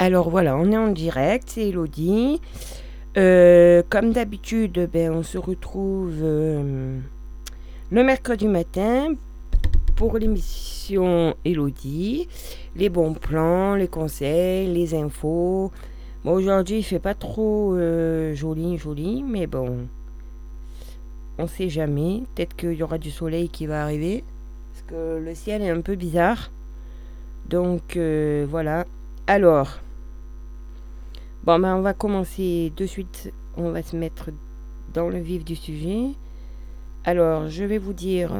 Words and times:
Alors 0.00 0.30
voilà, 0.30 0.56
on 0.56 0.70
est 0.70 0.76
en 0.76 0.92
direct, 0.92 1.48
c'est 1.48 1.70
Elodie. 1.70 2.40
Euh, 3.16 3.82
comme 3.90 4.12
d'habitude, 4.12 4.88
ben, 4.92 5.12
on 5.12 5.24
se 5.24 5.38
retrouve 5.38 6.14
euh, 6.22 6.96
le 7.90 8.04
mercredi 8.04 8.46
matin 8.46 9.14
pour 9.96 10.16
l'émission 10.18 11.34
Elodie. 11.44 12.28
Les 12.76 12.90
bons 12.90 13.12
plans, 13.12 13.74
les 13.74 13.88
conseils, 13.88 14.72
les 14.72 14.94
infos. 14.94 15.72
Bon, 16.24 16.34
aujourd'hui, 16.34 16.78
il 16.78 16.84
fait 16.84 17.00
pas 17.00 17.14
trop 17.14 17.74
euh, 17.74 18.36
joli, 18.36 18.78
joli, 18.78 19.24
mais 19.24 19.48
bon, 19.48 19.78
on 21.38 21.48
sait 21.48 21.70
jamais. 21.70 22.22
Peut-être 22.36 22.54
qu'il 22.54 22.74
y 22.74 22.84
aura 22.84 22.98
du 22.98 23.10
soleil 23.10 23.48
qui 23.48 23.66
va 23.66 23.82
arriver. 23.82 24.22
Parce 24.72 24.84
que 24.92 25.18
le 25.18 25.34
ciel 25.34 25.60
est 25.62 25.70
un 25.70 25.80
peu 25.80 25.96
bizarre. 25.96 26.52
Donc 27.48 27.98
voilà. 28.48 28.86
Alors, 29.26 29.80
bon, 31.44 31.58
ben, 31.58 31.76
on 31.76 31.82
va 31.82 31.94
commencer 31.94 32.72
de 32.76 32.86
suite. 32.86 33.32
On 33.56 33.70
va 33.70 33.82
se 33.82 33.96
mettre 33.96 34.30
dans 34.94 35.08
le 35.08 35.18
vif 35.18 35.44
du 35.44 35.56
sujet. 35.56 36.10
Alors, 37.04 37.48
je 37.48 37.64
vais 37.64 37.78
vous 37.78 37.92
dire 37.92 38.30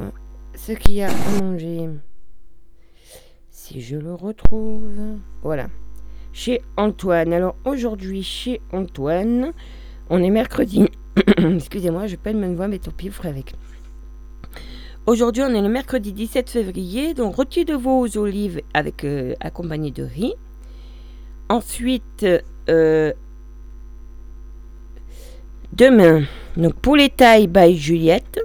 ce 0.55 0.73
qu'il 0.73 0.95
y 0.95 1.03
a 1.03 1.11
à 1.11 1.43
manger. 1.43 1.89
Si 3.51 3.81
je 3.81 3.97
le 3.97 4.15
retrouve. 4.15 5.19
Voilà. 5.43 5.69
Chez 6.33 6.63
Antoine. 6.77 7.33
Alors, 7.33 7.57
aujourd'hui, 7.65 8.23
chez 8.23 8.61
Antoine, 8.73 9.53
on 10.11 10.23
est 10.23 10.31
mercredi. 10.31 10.89
Excusez-moi, 11.39 12.07
je 12.07 12.17
peine 12.17 12.39
même 12.39 12.55
voix, 12.55 12.69
mais 12.69 12.81
au 12.87 12.91
pif 12.91 13.25
avec. 13.25 13.55
Aujourd'hui, 15.07 15.43
on 15.43 15.55
est 15.55 15.63
le 15.63 15.69
mercredi 15.71 16.13
17 16.13 16.51
février, 16.51 17.15
donc 17.15 17.37
rôti 17.37 17.65
de 17.65 17.73
veau 17.73 18.01
aux 18.01 18.19
olives 18.19 18.61
avec 18.75 19.05
euh, 19.05 19.35
accompagné 19.41 19.91
de 19.91 20.03
riz. 20.03 20.35
Ensuite, 21.49 22.27
euh, 22.69 23.13
demain, 25.73 26.25
donc 26.57 26.75
poulet 26.75 27.09
taille 27.09 27.47
by 27.47 27.77
Juliette. 27.77 28.41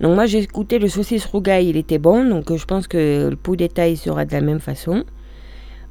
Donc 0.00 0.14
moi 0.14 0.26
j'ai 0.26 0.40
écouté 0.40 0.78
le 0.78 0.88
saucisse 0.88 1.24
rougail, 1.24 1.68
il 1.68 1.76
était 1.76 1.98
bon, 1.98 2.24
donc 2.24 2.54
je 2.54 2.64
pense 2.64 2.88
que 2.88 3.28
le 3.30 3.36
poulet 3.36 3.68
taille 3.68 3.96
sera 3.96 4.24
de 4.24 4.32
la 4.32 4.40
même 4.40 4.60
façon. 4.60 5.04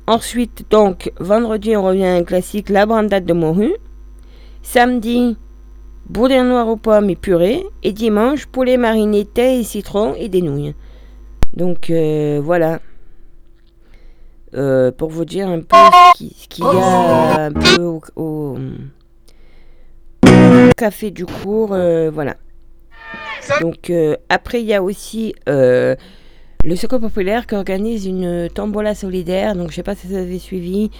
Ensuite, 0.05 0.65
donc 0.69 1.13
vendredi, 1.19 1.77
on 1.77 1.83
revient 1.83 2.05
à 2.05 2.15
un 2.15 2.23
classique, 2.23 2.69
la 2.69 2.85
brandade 2.85 3.25
de 3.25 3.31
morue. 3.31 3.73
Samedi, 4.61 5.37
boudin 6.09 6.43
noir 6.43 6.67
aux 6.67 6.75
pommes 6.75 7.09
et 7.09 7.15
purée. 7.15 7.63
Et 7.83 7.93
dimanche, 7.93 8.45
poulet 8.45 8.75
mariné, 8.75 9.23
thé 9.23 9.59
et 9.59 9.63
citron 9.63 10.13
et 10.15 10.27
des 10.27 10.41
nouilles. 10.41 10.75
Donc 11.55 11.89
euh, 11.89 12.41
voilà. 12.43 12.81
Euh, 14.55 14.91
pour 14.91 15.09
vous 15.09 15.25
dire 15.25 15.47
un 15.47 15.61
peu 15.61 15.75
ce 16.15 16.47
qu'il 16.47 16.63
y 16.63 16.67
a 16.67 17.45
un 17.45 17.51
peu 17.51 17.81
au, 17.81 18.01
au 18.15 18.57
café 20.77 21.09
du 21.09 21.25
cours, 21.25 21.73
euh, 21.73 22.11
voilà. 22.11 22.35
Donc 23.61 23.89
euh, 23.89 24.15
après 24.29 24.61
il 24.61 24.67
y 24.67 24.73
a 24.73 24.83
aussi 24.83 25.33
euh, 25.49 25.95
le 26.63 26.75
Secours 26.75 26.99
populaire 26.99 27.47
qui 27.47 27.55
organise 27.55 28.05
une 28.05 28.47
tombola 28.53 28.93
solidaire. 28.95 29.55
Donc 29.55 29.71
je 29.71 29.75
sais 29.75 29.83
pas 29.83 29.95
si 29.95 30.05
vous 30.07 30.15
avez 30.15 30.37
suivi 30.39 30.91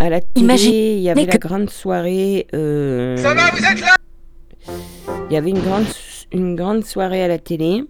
à 0.00 0.10
la 0.10 0.20
télé, 0.20 0.44
Imaginez 0.44 0.96
il 0.96 1.02
y 1.02 1.08
avait 1.10 1.26
la 1.26 1.38
grande 1.38 1.70
soirée. 1.70 2.46
euh, 2.54 3.16
Ça 3.16 3.34
va, 3.34 3.50
vous 3.52 3.64
êtes 3.64 3.80
là? 3.80 3.94
il 5.30 5.32
y 5.32 5.36
avait 5.36 5.50
une 5.50 5.60
grande, 5.60 5.86
une 6.32 6.56
grande 6.56 6.84
soirée 6.84 7.22
à 7.22 7.28
la 7.28 7.38
télé. 7.38 7.84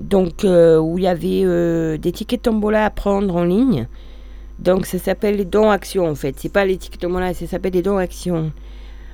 Donc, 0.00 0.44
euh, 0.44 0.78
où 0.78 0.98
il 0.98 1.04
y 1.04 1.08
avait 1.08 1.42
euh, 1.44 1.98
des 1.98 2.12
tickets 2.12 2.42
tombola 2.42 2.86
à 2.86 2.90
prendre 2.90 3.36
en 3.36 3.44
ligne. 3.44 3.86
Donc, 4.58 4.86
ça 4.86 4.98
s'appelle 4.98 5.36
les 5.36 5.44
dons 5.44 5.70
actions 5.70 6.08
en 6.08 6.14
fait. 6.14 6.34
C'est 6.38 6.52
pas 6.52 6.64
les 6.64 6.76
tickets 6.76 7.00
tombola, 7.00 7.34
ça 7.34 7.46
s'appelle 7.46 7.74
les 7.74 7.82
dons 7.82 7.98
actions. 7.98 8.52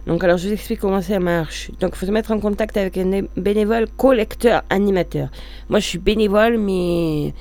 Donc, 0.06 0.22
alors, 0.22 0.38
je 0.38 0.46
vous 0.46 0.52
explique 0.52 0.80
comment 0.80 1.02
ça 1.02 1.18
marche. 1.18 1.72
Donc, 1.80 1.92
il 1.94 1.98
faut 1.98 2.06
se 2.06 2.12
mettre 2.12 2.30
en 2.30 2.38
contact 2.38 2.76
avec 2.76 2.96
un 2.98 3.22
bénévole 3.36 3.86
collecteur 3.96 4.62
animateur. 4.70 5.28
Moi, 5.68 5.80
je 5.80 5.86
suis 5.86 5.98
bénévole, 5.98 6.58
mais. 6.58 7.34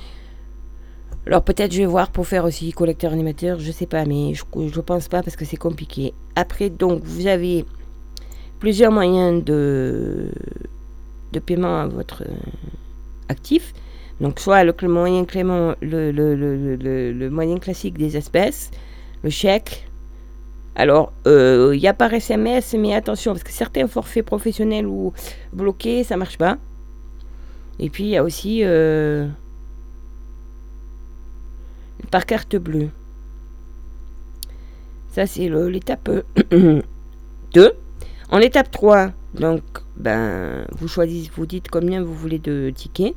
Alors 1.26 1.42
peut-être 1.42 1.72
je 1.72 1.78
vais 1.78 1.86
voir 1.86 2.10
pour 2.12 2.24
faire 2.24 2.44
aussi 2.44 2.70
collecteur 2.70 3.12
animateur, 3.12 3.58
je 3.58 3.72
sais 3.72 3.86
pas, 3.86 4.04
mais 4.04 4.32
je 4.34 4.44
ne 4.60 4.80
pense 4.80 5.08
pas 5.08 5.24
parce 5.24 5.34
que 5.34 5.44
c'est 5.44 5.56
compliqué. 5.56 6.14
Après, 6.36 6.70
donc, 6.70 7.02
vous 7.02 7.26
avez 7.26 7.64
plusieurs 8.60 8.92
moyens 8.92 9.42
de, 9.42 10.30
de 11.32 11.38
paiement 11.40 11.80
à 11.80 11.86
votre 11.88 12.22
actif. 13.28 13.72
Donc, 14.20 14.40
soit 14.40 14.64
le, 14.64 14.74
moyen 14.88 15.24
clément, 15.24 15.74
le, 15.82 16.10
le, 16.10 16.34
le, 16.34 17.12
le- 17.12 17.30
moyen 17.30 17.58
classique 17.58 17.98
des 17.98 18.16
espèces, 18.16 18.70
le 19.22 19.30
chèque. 19.30 19.86
Alors, 20.74 21.12
euh, 21.26 21.72
il 21.74 21.80
y 21.80 21.86
a 21.88 21.94
par 21.94 22.12
SMS, 22.12 22.74
mais 22.78 22.94
attention, 22.94 23.32
parce 23.32 23.42
que 23.42 23.52
certains 23.52 23.86
forfaits 23.88 24.24
professionnels 24.24 24.86
ou 24.86 25.12
bloqués, 25.52 26.04
ça 26.04 26.16
marche 26.16 26.38
pas. 26.38 26.56
Et 27.78 27.90
puis, 27.90 28.04
il 28.04 28.10
y 28.10 28.16
a 28.16 28.24
aussi 28.24 28.60
euh, 28.64 29.26
par 32.10 32.26
carte 32.26 32.56
bleue. 32.56 32.88
Ça, 35.12 35.26
c'est 35.26 35.48
l'étape 35.48 36.10
2. 37.54 37.72
En 38.30 38.38
étape 38.38 38.70
3, 38.70 39.12
donc, 39.38 39.62
ben, 39.96 40.66
vous 40.72 40.88
choisissez, 40.88 41.30
vous 41.34 41.46
dites 41.46 41.68
combien 41.68 42.02
vous 42.02 42.14
voulez 42.14 42.38
de 42.38 42.72
tickets. 42.74 43.14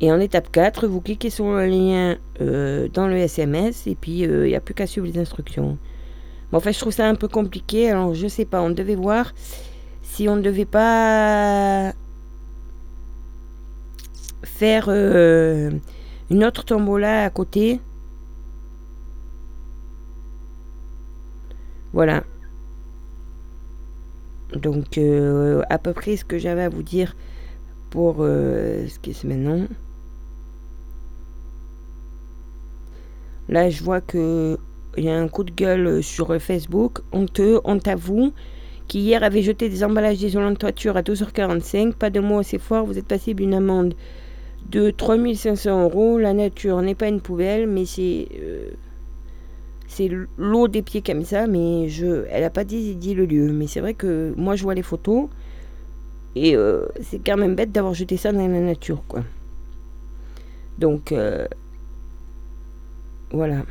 Et 0.00 0.12
en 0.12 0.20
étape 0.20 0.52
4, 0.52 0.86
vous 0.86 1.00
cliquez 1.00 1.30
sur 1.30 1.46
le 1.52 1.66
lien 1.66 2.16
euh, 2.40 2.88
dans 2.92 3.08
le 3.08 3.16
SMS 3.16 3.86
et 3.86 3.94
puis 3.94 4.20
il 4.20 4.42
n'y 4.42 4.54
a 4.54 4.60
plus 4.60 4.74
qu'à 4.74 4.86
suivre 4.86 5.06
les 5.06 5.18
instructions. 5.18 5.78
Bon, 6.52 6.58
enfin, 6.58 6.70
je 6.70 6.78
trouve 6.78 6.92
ça 6.92 7.08
un 7.08 7.14
peu 7.14 7.28
compliqué, 7.28 7.90
alors 7.90 8.14
je 8.14 8.28
sais 8.28 8.44
pas, 8.44 8.60
on 8.60 8.70
devait 8.70 8.94
voir 8.94 9.32
si 10.02 10.28
on 10.28 10.36
ne 10.36 10.42
devait 10.42 10.66
pas 10.66 11.92
faire 14.42 14.86
euh, 14.88 15.70
une 16.30 16.44
autre 16.44 16.64
tombola 16.64 17.24
à 17.24 17.30
côté. 17.30 17.80
Voilà. 21.92 22.22
Donc, 24.54 24.98
euh, 24.98 25.62
à 25.70 25.78
peu 25.78 25.92
près 25.92 26.16
ce 26.16 26.24
que 26.24 26.38
j'avais 26.38 26.62
à 26.62 26.68
vous 26.68 26.82
dire 26.82 27.16
pour 27.90 28.16
euh, 28.20 28.86
ce 28.88 28.98
qui 29.00 29.10
est 29.10 29.24
maintenant. 29.24 29.66
Là, 33.48 33.70
je 33.70 33.82
vois 33.82 34.00
que 34.00 34.58
il 34.96 35.04
y 35.04 35.10
a 35.10 35.18
un 35.18 35.28
coup 35.28 35.44
de 35.44 35.50
gueule 35.52 36.02
sur 36.02 36.40
Facebook. 36.40 37.00
Honteux, 37.12 37.60
honte 37.64 37.86
à 37.88 37.94
vous, 37.96 38.32
qui 38.88 39.00
hier 39.00 39.22
avait 39.22 39.42
jeté 39.42 39.68
des 39.68 39.84
emballages 39.84 40.18
d'isolant 40.18 40.50
de 40.52 40.56
toiture 40.56 40.96
à 40.96 41.02
12h45. 41.02 41.94
Pas 41.94 42.10
de 42.10 42.20
mots 42.20 42.38
assez 42.40 42.58
fort, 42.58 42.86
vous 42.86 42.98
êtes 42.98 43.06
passible 43.06 43.40
d'une 43.42 43.54
amende 43.54 43.94
de 44.70 44.90
3500 44.90 45.84
euros. 45.84 46.18
La 46.18 46.34
nature 46.34 46.82
n'est 46.82 46.94
pas 46.94 47.08
une 47.08 47.20
poubelle, 47.20 47.66
mais 47.68 47.86
c'est. 47.86 48.28
euh, 48.40 48.70
c'est 49.88 50.10
l'eau 50.36 50.68
des 50.68 50.82
pieds 50.82 51.02
comme 51.02 51.24
ça, 51.24 51.46
mais 51.46 51.88
je, 51.88 52.24
elle 52.30 52.44
a 52.44 52.50
pas 52.50 52.64
dit, 52.64 52.96
le 53.14 53.24
lieu. 53.24 53.52
Mais 53.52 53.66
c'est 53.66 53.80
vrai 53.80 53.94
que 53.94 54.34
moi 54.36 54.56
je 54.56 54.62
vois 54.62 54.74
les 54.74 54.82
photos 54.82 55.28
et 56.34 56.54
euh, 56.56 56.86
c'est 57.02 57.18
quand 57.18 57.36
même 57.36 57.54
bête 57.54 57.72
d'avoir 57.72 57.94
jeté 57.94 58.16
ça 58.16 58.32
dans 58.32 58.46
la 58.46 58.60
nature. 58.60 59.02
Donc 60.78 61.12
euh, 61.12 61.46
voilà. 63.30 63.62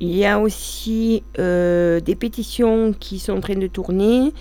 Il 0.00 0.14
y 0.14 0.24
a 0.24 0.38
aussi 0.38 1.22
euh, 1.38 2.00
des 2.00 2.14
pétitions 2.14 2.92
qui 2.92 3.18
sont 3.18 3.32
en 3.32 3.40
train 3.40 3.56
de 3.56 3.66
tourner. 3.66 4.32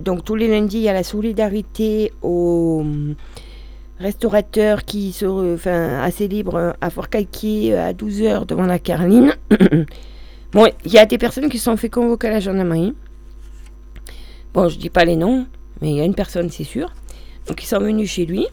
Donc 0.00 0.24
tous 0.24 0.34
les 0.34 0.48
lundis, 0.48 0.78
il 0.78 0.82
y 0.82 0.88
a 0.88 0.92
la 0.92 1.02
solidarité 1.02 2.12
aux 2.20 2.84
restaurateurs 4.00 4.84
qui 4.84 5.12
sont 5.12 5.54
enfin, 5.54 6.00
assez 6.00 6.26
libres 6.26 6.74
à 6.80 6.90
Fort 6.90 7.10
Calquier 7.10 7.76
à 7.76 7.92
12h 7.92 8.46
devant 8.46 8.64
la 8.64 8.78
Carline. 8.78 9.34
bon, 10.52 10.66
il 10.84 10.92
y 10.92 10.98
a 10.98 11.06
des 11.06 11.18
personnes 11.18 11.48
qui 11.50 11.58
se 11.58 11.64
sont 11.64 11.76
fait 11.76 11.90
convoquer 11.90 12.28
à 12.28 12.30
la 12.30 12.40
gendarmerie. 12.40 12.94
Bon, 14.54 14.68
je 14.68 14.78
dis 14.78 14.90
pas 14.90 15.04
les 15.04 15.16
noms, 15.16 15.46
mais 15.80 15.90
il 15.90 15.96
y 15.96 16.00
a 16.00 16.04
une 16.04 16.14
personne, 16.14 16.50
c'est 16.50 16.64
sûr. 16.64 16.92
Donc 17.46 17.62
ils 17.62 17.66
sont 17.66 17.78
venus 17.78 18.10
chez 18.10 18.24
lui. 18.24 18.46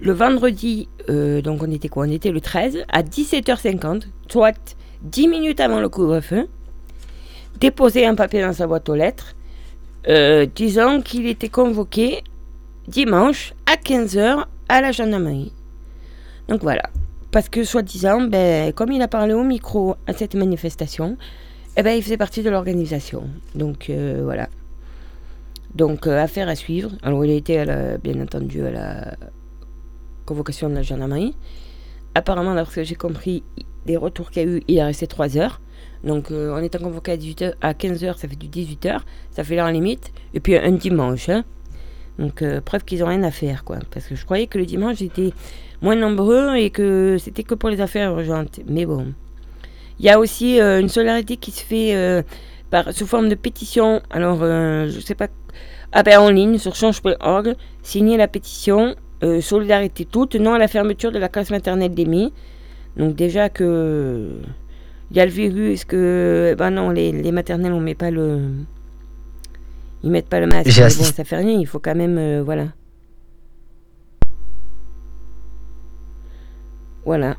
Le 0.00 0.12
vendredi, 0.12 0.88
euh, 1.08 1.40
donc 1.40 1.62
on 1.62 1.70
était 1.70 1.88
quoi? 1.88 2.06
On 2.06 2.10
était 2.10 2.32
le 2.32 2.40
13, 2.40 2.84
à 2.92 3.02
17h50, 3.02 4.08
soit 4.28 4.76
10 5.02 5.28
minutes 5.28 5.60
avant 5.60 5.80
le 5.80 5.88
couvre-feu, 5.88 6.48
déposer 7.60 8.04
un 8.04 8.16
papier 8.16 8.42
dans 8.42 8.52
sa 8.52 8.66
boîte 8.66 8.88
aux 8.88 8.94
lettres, 8.94 9.36
euh, 10.08 10.46
disant 10.52 11.00
qu'il 11.00 11.26
était 11.26 11.48
convoqué 11.48 12.24
dimanche 12.88 13.54
à 13.66 13.76
15h 13.76 14.46
à 14.68 14.80
la 14.80 14.92
gendarmerie. 14.92 15.52
Donc 16.48 16.62
voilà. 16.62 16.82
Parce 17.30 17.48
que 17.48 17.64
soi-disant, 17.64 18.22
ben, 18.22 18.72
comme 18.72 18.92
il 18.92 19.02
a 19.02 19.08
parlé 19.08 19.34
au 19.34 19.42
micro 19.42 19.96
à 20.06 20.12
cette 20.12 20.34
manifestation, 20.34 21.16
eh 21.76 21.82
ben, 21.82 21.96
il 21.96 22.02
faisait 22.02 22.16
partie 22.16 22.42
de 22.42 22.50
l'organisation. 22.50 23.24
Donc 23.54 23.90
euh, 23.90 24.20
voilà. 24.22 24.48
Donc 25.74 26.06
euh, 26.06 26.22
affaire 26.22 26.48
à 26.48 26.54
suivre. 26.54 26.90
Alors 27.02 27.24
il 27.24 27.30
a 27.30 27.34
été 27.34 27.64
bien 28.02 28.20
entendu 28.22 28.64
à 28.64 28.70
la 28.70 29.16
convocation 30.24 30.68
de 30.68 30.74
la 30.74 30.82
gendarmerie. 30.82 31.34
apparemment, 32.14 32.54
d'après 32.54 32.70
ce 32.70 32.76
que 32.76 32.84
j'ai 32.84 32.94
compris, 32.94 33.42
des 33.86 33.96
retours 33.96 34.30
qu'il 34.30 34.42
y 34.42 34.46
a 34.46 34.48
eu, 34.48 34.62
il 34.68 34.78
est 34.78 34.84
resté 34.84 35.06
3 35.06 35.36
heures. 35.36 35.60
Donc 36.04 36.30
euh, 36.30 36.54
en 36.54 36.58
étant 36.58 36.78
convoqué 36.78 37.12
à, 37.12 37.16
18 37.16 37.56
à 37.60 37.72
15h, 37.72 38.18
ça 38.18 38.28
fait 38.28 38.36
du 38.36 38.48
18h, 38.48 39.00
ça 39.30 39.44
fait 39.44 39.56
l'heure 39.56 39.70
limite. 39.70 40.12
Et 40.34 40.40
puis 40.40 40.56
un 40.56 40.72
dimanche. 40.72 41.28
Hein. 41.28 41.44
Donc 42.18 42.42
euh, 42.42 42.60
preuve 42.60 42.84
qu'ils 42.84 43.00
n'ont 43.00 43.08
rien 43.08 43.22
à 43.22 43.30
faire. 43.30 43.64
quoi. 43.64 43.78
Parce 43.92 44.06
que 44.06 44.14
je 44.14 44.24
croyais 44.24 44.46
que 44.46 44.58
le 44.58 44.66
dimanche 44.66 45.02
était 45.02 45.32
moins 45.82 45.96
nombreux 45.96 46.56
et 46.56 46.70
que 46.70 47.16
c'était 47.18 47.42
que 47.42 47.54
pour 47.54 47.68
les 47.68 47.80
affaires 47.80 48.10
urgentes. 48.10 48.60
Mais 48.66 48.86
bon. 48.86 49.12
Il 50.00 50.06
y 50.06 50.10
a 50.10 50.18
aussi 50.18 50.60
euh, 50.60 50.80
une 50.80 50.88
solidarité 50.88 51.36
qui 51.36 51.50
se 51.50 51.62
fait 51.64 52.24
par, 52.70 52.92
sous 52.92 53.06
forme 53.06 53.28
de 53.28 53.34
pétition. 53.34 54.00
Alors 54.10 54.38
je 54.40 55.00
sais 55.00 55.14
pas. 55.14 55.28
Ah 55.92 56.02
ben 56.02 56.18
en 56.18 56.30
ligne 56.30 56.58
sur 56.58 56.74
change.org. 56.74 57.54
Signer 57.82 58.16
la 58.16 58.28
pétition. 58.28 58.94
solidarité 59.40 60.04
toute, 60.04 60.34
non 60.34 60.54
à 60.54 60.58
la 60.58 60.68
fermeture 60.68 61.12
de 61.12 61.18
la 61.18 61.28
classe 61.28 61.50
maternelle 61.50 61.94
d'Emmy. 61.94 62.32
Donc 62.96 63.14
déjà 63.14 63.48
que 63.48 64.30
il 65.10 65.16
y 65.16 65.20
a 65.20 65.26
le 65.26 65.30
virus 65.30 65.84
que 65.84 66.54
ben 66.58 66.70
non 66.70 66.90
les, 66.90 67.12
les 67.12 67.32
maternelles 67.32 67.72
on 67.72 67.80
met 67.80 67.94
pas 67.94 68.10
le 68.10 68.40
ils 70.04 70.10
mettent 70.10 70.28
pas 70.28 70.38
le 70.38 70.46
masque 70.46 70.68
bon 70.98 71.04
ça 71.04 71.24
fait 71.24 71.36
rien 71.36 71.58
il 71.58 71.66
faut 71.66 71.78
quand 71.78 71.94
même 71.94 72.18
euh, 72.18 72.42
voilà. 72.44 72.68
Voilà. 77.06 77.36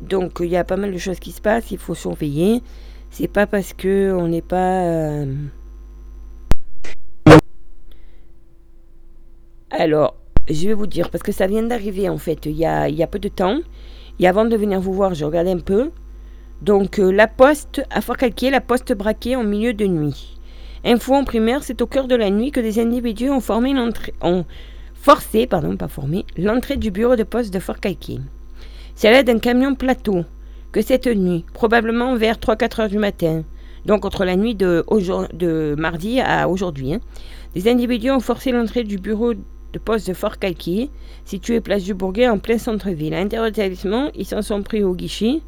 Donc 0.00 0.38
il 0.40 0.46
y 0.46 0.56
a 0.56 0.62
pas 0.62 0.76
mal 0.76 0.92
de 0.92 0.98
choses 0.98 1.18
qui 1.18 1.32
se 1.32 1.40
passent 1.40 1.72
il 1.72 1.78
faut 1.78 1.96
surveiller. 1.96 2.62
C'est 3.10 3.26
pas 3.26 3.46
parce 3.46 3.72
que 3.72 4.12
on 4.12 4.28
n'est 4.28 4.42
pas 4.42 4.84
euh, 4.84 5.34
alors 9.70 10.14
je 10.48 10.68
vais 10.68 10.74
vous 10.74 10.86
dire 10.86 11.10
parce 11.10 11.24
que 11.24 11.32
ça 11.32 11.48
vient 11.48 11.64
d'arriver 11.64 12.08
en 12.08 12.18
fait 12.18 12.46
il 12.46 12.56
y 12.56 12.66
a, 12.66 12.88
il 12.88 12.94
y 12.94 13.02
a 13.02 13.08
peu 13.08 13.18
de 13.18 13.28
temps. 13.28 13.58
Et 14.20 14.28
avant 14.28 14.44
de 14.44 14.56
venir 14.56 14.80
vous 14.80 14.92
voir 14.92 15.14
je 15.14 15.24
regardais 15.24 15.52
un 15.52 15.58
peu. 15.58 15.90
Donc 16.62 17.00
euh, 17.00 17.10
la 17.10 17.26
poste, 17.26 17.82
à 17.90 18.00
Fort-Calquier, 18.00 18.50
la 18.50 18.60
poste 18.60 18.92
braquée 18.92 19.34
en 19.34 19.42
milieu 19.42 19.74
de 19.74 19.86
nuit. 19.86 20.37
Info 20.84 21.14
en 21.14 21.24
primaire, 21.24 21.62
c'est 21.62 21.82
au 21.82 21.86
cœur 21.86 22.06
de 22.06 22.14
la 22.14 22.30
nuit 22.30 22.50
que 22.50 22.60
des 22.60 22.78
individus 22.78 23.30
ont, 23.30 23.40
formé 23.40 23.74
ont 24.22 24.44
forcé, 24.94 25.46
pardon, 25.46 25.76
pas 25.76 25.88
formé, 25.88 26.24
l'entrée 26.36 26.76
du 26.76 26.90
bureau 26.90 27.16
de 27.16 27.22
poste 27.24 27.52
de 27.52 27.58
Fort-Calquier. 27.58 28.20
C'est 28.94 29.08
à 29.08 29.12
l'aide 29.12 29.26
d'un 29.26 29.38
camion 29.38 29.74
plateau 29.74 30.24
que 30.72 30.82
cette 30.82 31.06
nuit, 31.06 31.44
probablement 31.52 32.14
vers 32.16 32.36
3-4 32.36 32.82
heures 32.82 32.88
du 32.88 32.98
matin, 32.98 33.42
donc 33.86 34.04
entre 34.04 34.24
la 34.24 34.36
nuit 34.36 34.54
de, 34.54 34.84
mardi 35.78 36.20
à 36.20 36.48
aujourd'hui, 36.48 36.94
hein, 36.94 37.00
des 37.54 37.68
individus 37.68 38.10
ont 38.10 38.20
forcé 38.20 38.52
l'entrée 38.52 38.84
du 38.84 38.98
bureau 38.98 39.34
de 39.34 39.78
poste 39.78 40.08
de 40.08 40.14
Fort 40.14 40.38
Calquier, 40.38 40.90
situé 41.24 41.60
place 41.60 41.84
du 41.84 41.94
Bourget 41.94 42.28
en 42.28 42.38
plein 42.38 42.58
centre-ville. 42.58 43.14
À 43.14 43.20
l'intérieur 43.20 43.50
de 43.50 43.56
l'établissement, 43.56 44.10
ils 44.14 44.26
s'en 44.26 44.42
sont 44.42 44.62
pris 44.62 44.84
au 44.84 44.94
guichet 44.94 45.40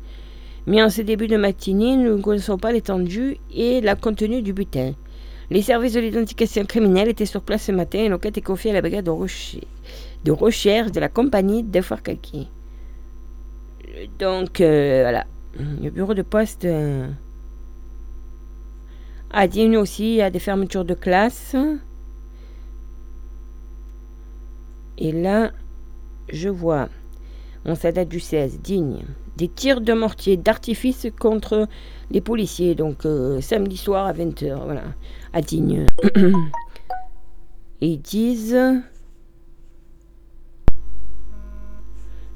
mais 0.66 0.82
en 0.82 0.90
ce 0.90 1.02
début 1.02 1.26
de 1.26 1.36
matinée, 1.36 1.96
nous 1.96 2.16
ne 2.16 2.22
connaissons 2.22 2.58
pas 2.58 2.72
l'étendue 2.72 3.38
et 3.54 3.80
la 3.80 3.96
contenue 3.96 4.42
du 4.42 4.52
butin. 4.52 4.92
Les 5.50 5.62
services 5.62 5.94
de 5.94 6.00
l'identification 6.00 6.64
criminelle 6.64 7.08
étaient 7.08 7.26
sur 7.26 7.42
place 7.42 7.64
ce 7.64 7.72
matin 7.72 7.98
et 7.98 8.08
l'enquête 8.08 8.38
est 8.38 8.42
confiée 8.42 8.70
à 8.70 8.74
la 8.74 8.80
brigade 8.80 9.04
de, 9.04 10.30
recherche 10.30 10.92
de 10.92 11.00
la 11.00 11.08
compagnie 11.08 11.64
de 11.64 11.80
Kaki. 11.80 12.48
Donc, 14.20 14.60
euh, 14.60 15.02
voilà. 15.02 15.26
Le 15.58 15.90
bureau 15.90 16.14
de 16.14 16.22
poste 16.22 16.64
euh, 16.64 17.08
a 19.32 19.48
dit 19.48 19.76
aussi 19.76 20.20
à 20.20 20.30
des 20.30 20.38
fermetures 20.38 20.84
de 20.84 20.94
classe. 20.94 21.56
Et 24.98 25.10
là, 25.10 25.50
je 26.32 26.48
vois, 26.48 26.88
on 27.64 27.74
ça 27.74 27.90
date 27.90 28.08
du 28.08 28.20
16, 28.20 28.60
digne 28.60 29.02
des 29.40 29.48
tirs 29.48 29.80
de 29.80 29.94
mortier 29.94 30.36
d'artifice 30.36 31.06
contre 31.18 31.66
les 32.10 32.20
policiers. 32.20 32.74
Donc 32.74 33.06
euh, 33.06 33.40
samedi 33.40 33.78
soir 33.78 34.06
à 34.06 34.12
20h, 34.12 34.64
voilà, 34.64 34.82
à 35.32 35.40
Digne. 35.40 35.86
Et 37.80 37.88
ils 37.88 38.00
disent... 38.00 38.58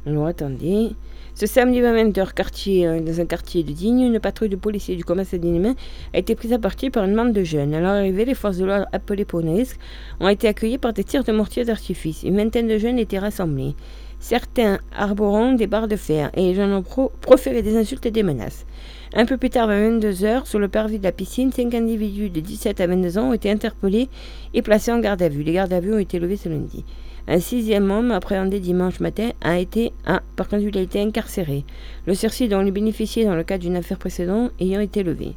Alors 0.07 0.27
attendez. 0.27 0.93
Ce 1.37 1.47
samedi 1.47 1.81
à 1.81 1.93
20h, 1.93 2.33
quartier, 2.33 2.87
euh, 2.87 3.01
dans 3.01 3.21
un 3.21 3.27
quartier 3.27 3.65
de 3.65 3.73
Digne, 3.73 4.03
une 4.03 4.21
patrouille 4.21 4.51
de 4.51 4.55
policiers 4.55 4.95
du 4.95 5.05
commerce 5.05 5.35
d'Inhumain 5.35 5.75
a 6.13 6.19
été 6.19 6.37
prise 6.37 6.53
à 6.53 6.61
partie 6.61 6.91
par 6.91 7.05
une 7.05 7.17
bande 7.17 7.33
de 7.33 7.43
jeunes. 7.43 7.75
À 7.75 7.81
leur 7.81 7.91
arrivée, 7.91 8.25
les 8.25 8.35
forces 8.35 8.59
de 8.59 8.65
l'ordre 8.65 8.87
appelées 8.93 9.25
pour 9.25 9.43
ont 9.45 10.29
été 10.29 10.47
accueillies 10.47 10.79
par 10.79 10.93
des 10.93 11.03
tirs 11.03 11.25
de 11.25 11.33
mortier 11.33 11.65
d'artifice. 11.65 12.23
Une 12.23 12.37
vingtaine 12.37 12.69
de 12.69 12.79
jeunes 12.79 13.01
étaient 13.01 13.19
rassemblés 13.19 13.75
certains 14.21 14.79
arborant 14.97 15.53
des 15.53 15.67
barres 15.67 15.87
de 15.87 15.97
fer, 15.97 16.31
et 16.35 16.41
les 16.41 16.55
gens 16.55 16.71
ont 16.71 17.11
proféré 17.21 17.61
des 17.63 17.77
insultes 17.77 18.07
et 18.07 18.11
des 18.11 18.23
menaces. 18.23 18.65
Un 19.13 19.27
peu 19.27 19.37
plus 19.37 19.51
tard, 19.51 19.69
à 19.69 19.77
22h, 19.77 20.47
sur 20.47 20.59
le 20.59 20.69
parvis 20.69 20.99
de 20.99 21.05
la 21.05 21.13
piscine, 21.13 21.53
cinq 21.53 21.75
individus 21.75 22.31
de 22.31 22.41
17 22.41 22.81
à 22.81 22.87
22 22.87 23.19
ans 23.19 23.29
ont 23.29 23.33
été 23.35 23.51
interpellés 23.51 24.09
et 24.55 24.63
placés 24.63 24.93
en 24.93 24.99
garde 24.99 25.21
à 25.21 25.29
vue. 25.29 25.43
Les 25.43 25.53
gardes 25.53 25.75
à 25.75 25.81
vue 25.81 25.93
ont 25.93 25.99
été 25.99 26.19
levés 26.19 26.39
ce 26.39 26.49
lundi. 26.49 26.85
Un 27.27 27.41
sixième 27.41 27.91
homme, 27.91 28.11
appréhendé 28.11 28.61
dimanche 28.61 29.01
matin, 29.01 29.31
a 29.41 29.59
été, 29.59 29.93
par 30.37 30.49
contre, 30.49 30.63
il 30.63 30.77
a 30.77 30.83
été 30.83 31.01
incarcéré. 31.01 31.65
Le 32.07 32.15
sursis 32.15 32.49
dont 32.49 32.61
il 32.61 32.71
bénéficiait 32.71 33.25
dans 33.25 33.35
le 33.35 33.45
cadre 33.45 33.63
d'une 33.63 33.77
affaire 33.77 33.99
précédente 33.99 34.53
ayant 34.61 34.81
été 34.81 35.03
levé. 35.03 35.35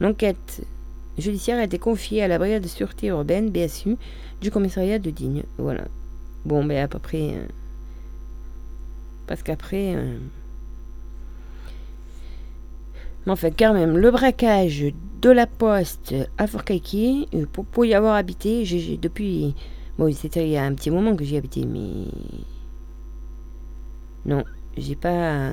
L'enquête 0.00 0.62
judiciaire 1.18 1.58
a 1.58 1.64
été 1.64 1.78
confiée 1.78 2.22
à 2.22 2.28
la 2.28 2.38
brigade 2.38 2.62
de 2.62 2.68
sûreté 2.68 3.08
urbaine, 3.08 3.50
BSU, 3.50 3.96
du 4.40 4.50
commissariat 4.50 4.98
de 4.98 5.10
Digne. 5.10 5.42
Voilà. 5.58 5.84
Bon, 6.44 6.64
ben 6.64 6.82
à 6.82 6.88
peu 6.88 6.98
près... 6.98 7.34
Euh, 7.34 7.46
parce 9.26 9.42
qu'après. 9.42 9.94
Euh... 9.94 10.18
Mais 13.24 13.32
enfin, 13.32 13.50
quand 13.50 13.72
même, 13.74 13.96
le 13.96 14.10
braquage 14.10 14.86
de 15.20 15.30
la 15.30 15.46
poste 15.46 16.14
à 16.38 16.46
Fort 16.46 16.64
euh, 16.70 17.46
pour, 17.52 17.64
pour, 17.64 17.84
y 17.84 17.94
avoir 17.94 18.16
habité, 18.16 18.64
j'ai 18.64 18.96
depuis. 18.96 19.54
Bon, 19.98 20.12
c'était 20.12 20.46
il 20.46 20.52
y 20.52 20.56
a 20.56 20.64
un 20.64 20.74
petit 20.74 20.90
moment 20.90 21.14
que 21.14 21.24
j'y 21.24 21.36
habité, 21.36 21.66
mais. 21.66 22.06
Non, 24.24 24.44
j'ai 24.76 24.96
pas. 24.96 25.50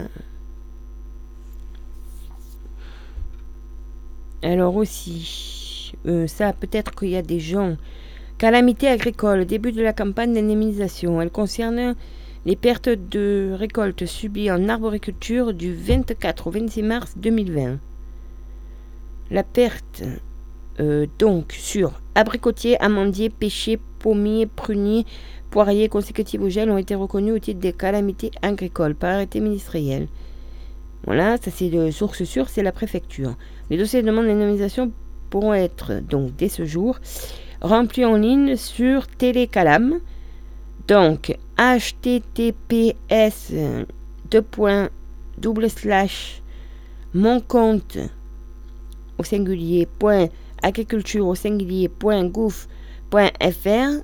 Alors 4.41 4.75
aussi, 4.77 5.93
euh, 6.05 6.27
ça, 6.27 6.53
peut-être 6.53 6.95
qu'il 6.95 7.09
y 7.09 7.17
a 7.17 7.21
des 7.21 7.39
gens. 7.39 7.75
Calamité 8.37 8.87
agricole, 8.87 9.45
début 9.45 9.73
de 9.73 9.81
la 9.81 9.91
campagne 9.91 10.33
d'indemnisation. 10.33 11.21
Elle 11.21 11.29
concerne 11.29 11.95
les 12.45 12.55
pertes 12.55 12.87
de 12.87 13.53
récolte 13.53 14.05
subies 14.05 14.49
en 14.49 14.69
arboriculture 14.69 15.53
du 15.53 15.73
24 15.73 16.47
au 16.47 16.51
26 16.51 16.83
mars 16.83 17.13
2020. 17.17 17.77
La 19.31 19.43
perte 19.43 20.03
euh, 20.79 21.05
donc 21.19 21.51
sur 21.51 21.99
abricotiers, 22.15 22.81
amandiers, 22.81 23.29
pêchers, 23.29 23.79
pommiers, 23.99 24.45
pruniers, 24.47 25.05
poiriers 25.51 25.89
consécutifs 25.89 26.41
au 26.41 26.49
gel 26.49 26.69
ont 26.69 26.77
été 26.77 26.95
reconnus 26.95 27.35
au 27.35 27.39
titre 27.39 27.59
des 27.59 27.73
calamités 27.73 28.31
agricoles 28.41 28.95
par 28.95 29.15
arrêté 29.15 29.39
ministériel. 29.39 30.07
Voilà, 31.05 31.37
ça 31.37 31.51
c'est 31.51 31.69
de 31.69 31.91
source 31.91 32.23
sûre, 32.23 32.49
c'est 32.49 32.63
la 32.63 32.71
préfecture. 32.71 33.35
Les 33.69 33.77
dossiers 33.77 34.01
de 34.01 34.07
demande 34.07 34.25
d'indemnisation 34.25 34.91
pourront 35.29 35.53
être 35.53 36.01
donc 36.01 36.35
dès 36.35 36.49
ce 36.49 36.65
jour 36.65 36.99
remplis 37.61 38.05
en 38.05 38.15
ligne 38.15 38.55
sur 38.55 39.07
Télécalam 39.07 39.99
donc, 40.89 41.37
https 41.59 43.53
mon 47.13 47.41
compte 47.41 47.97
au 49.19 49.23
singulier 49.23 49.87
agriculture 50.63 51.27
au 51.27 51.35
singulier 51.35 51.91
fr 53.11 54.03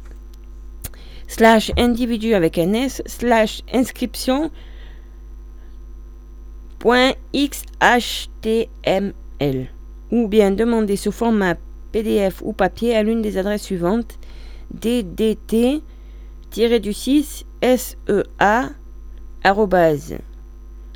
slash 1.28 1.72
individu 1.78 2.34
avec 2.34 2.58
un 2.58 2.74
S 2.74 3.02
slash 3.06 3.62
inscription 3.74 4.52
point 6.80 7.14
xhtml 7.34 8.66
ou 10.12 10.28
bien 10.28 10.52
demander 10.52 10.96
sous 10.96 11.12
format 11.12 11.56
PDF 11.92 12.42
ou 12.44 12.54
papier 12.54 12.96
à 12.96 13.04
l'une 13.04 13.22
des 13.22 13.38
adresses 13.38 13.64
suivantes. 13.64 14.18
Ddt 14.74 15.82
du 16.82 16.94
6 16.94 17.46
SEA 17.62 18.70
arrobase. 19.44 20.18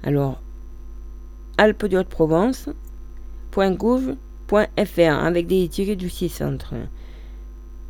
Alors 0.03 0.41
Alpes 1.57 1.85
de 1.85 1.97
Haute-Provence 1.97 2.69
avec 5.25 5.47
des 5.47 5.67
tirés 5.67 5.95
du 5.95 6.09
6 6.09 6.41
entre 6.41 6.75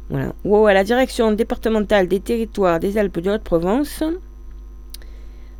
voilà 0.09 0.33
ou 0.43 0.65
à 0.65 0.73
la 0.73 0.83
direction 0.83 1.31
départementale 1.31 2.07
des 2.07 2.19
territoires 2.19 2.79
des 2.79 2.97
Alpes 2.97 3.19
de 3.19 3.31
Haute-Provence 3.31 4.03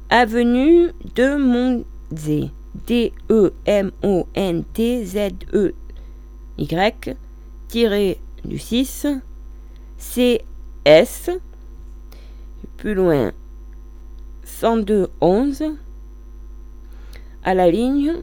avenue 0.10 0.90
de 1.16 1.36
Montzé 1.36 2.52
D 2.88 3.14
E 3.30 3.52
M 3.66 3.92
O 4.04 4.28
N 4.36 4.64
T 4.74 5.06
Z 5.06 5.32
E 5.54 5.74
Y 6.58 7.16
tiré 7.68 8.20
du 8.44 8.58
6 8.58 9.08
C 9.98 10.42
S 10.86 11.30
plus 12.78 12.94
loin, 12.94 13.34
102 14.46 15.10
11 15.20 15.64
à 17.44 17.54
la 17.54 17.70
ligne 17.70 18.14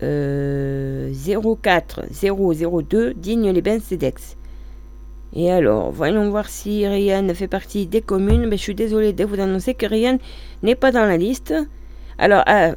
04 0.00 2.06
002 2.10 3.14
Digne-les-Bains 3.14 3.80
CEDEX. 3.80 4.36
Et 5.34 5.50
alors, 5.50 5.90
voyons 5.92 6.28
voir 6.30 6.48
si 6.48 6.86
Ryan 6.86 7.26
fait 7.34 7.48
partie 7.48 7.86
des 7.86 8.00
communes. 8.00 8.46
Mais 8.46 8.56
je 8.56 8.62
suis 8.62 8.74
désolée 8.74 9.12
de 9.12 9.24
vous 9.24 9.40
annoncer 9.40 9.74
que 9.74 9.86
Ryan 9.86 10.18
n'est 10.62 10.74
pas 10.74 10.90
dans 10.90 11.04
la 11.04 11.16
liste. 11.16 11.54
Alors, 12.18 12.42
ah, 12.46 12.72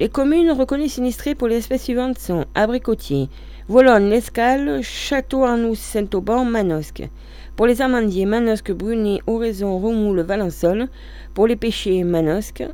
les 0.00 0.08
communes 0.08 0.50
reconnues 0.50 0.88
sinistrées 0.88 1.34
pour 1.34 1.48
les 1.48 1.56
espèces 1.56 1.84
suivantes 1.84 2.18
sont 2.18 2.44
Abricotier, 2.54 3.28
Volonne, 3.68 4.10
L'Escale, 4.10 4.82
Château-Arnoux, 4.82 5.74
Saint-Auban, 5.74 6.44
Manosque. 6.44 7.08
Pour 7.56 7.66
les 7.66 7.80
amandiers, 7.80 8.26
Manosque, 8.26 8.72
Bruni, 8.72 9.22
Oraison, 9.26 9.78
Roumoule, 9.78 10.20
Valençol. 10.20 10.88
Pour 11.32 11.46
les 11.46 11.56
pêchers, 11.56 12.04
Manosque 12.04 12.64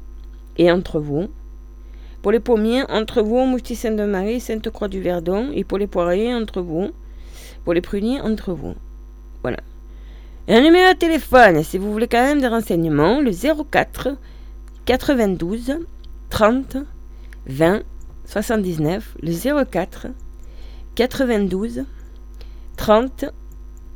et 0.59 0.73
Entrevaux. 0.73 1.29
Pour 2.23 2.33
les 2.33 2.41
pommiers, 2.41 2.83
Entrevaux, 2.91 3.45
Mousti 3.45 3.77
Sainte-Marie, 3.77 4.41
Sainte-Croix-du-Verdon. 4.41 5.51
Et 5.55 5.63
pour 5.63 5.79
les 5.79 5.87
poiriers, 5.87 6.35
Entrevaux. 6.35 6.91
Pour 7.65 7.75
les 7.75 7.81
pruniers, 7.81 8.21
Entrevaux. 8.21 8.75
Voilà. 9.43 9.59
Et 10.49 10.55
un 10.55 10.61
numéro 10.61 10.93
de 10.93 10.99
téléphone, 10.99 11.63
si 11.63 11.79
vous 11.79 11.93
voulez 11.93 12.09
quand 12.09 12.23
même 12.23 12.41
des 12.41 12.49
renseignements, 12.49 13.21
le 13.21 13.31
04 13.31 14.17
92 14.85 15.79
30 16.31 16.77
20 17.47 17.83
79, 18.25 19.17
le 19.23 19.65
04 19.65 20.09
92 20.95 21.85
30 22.77 23.27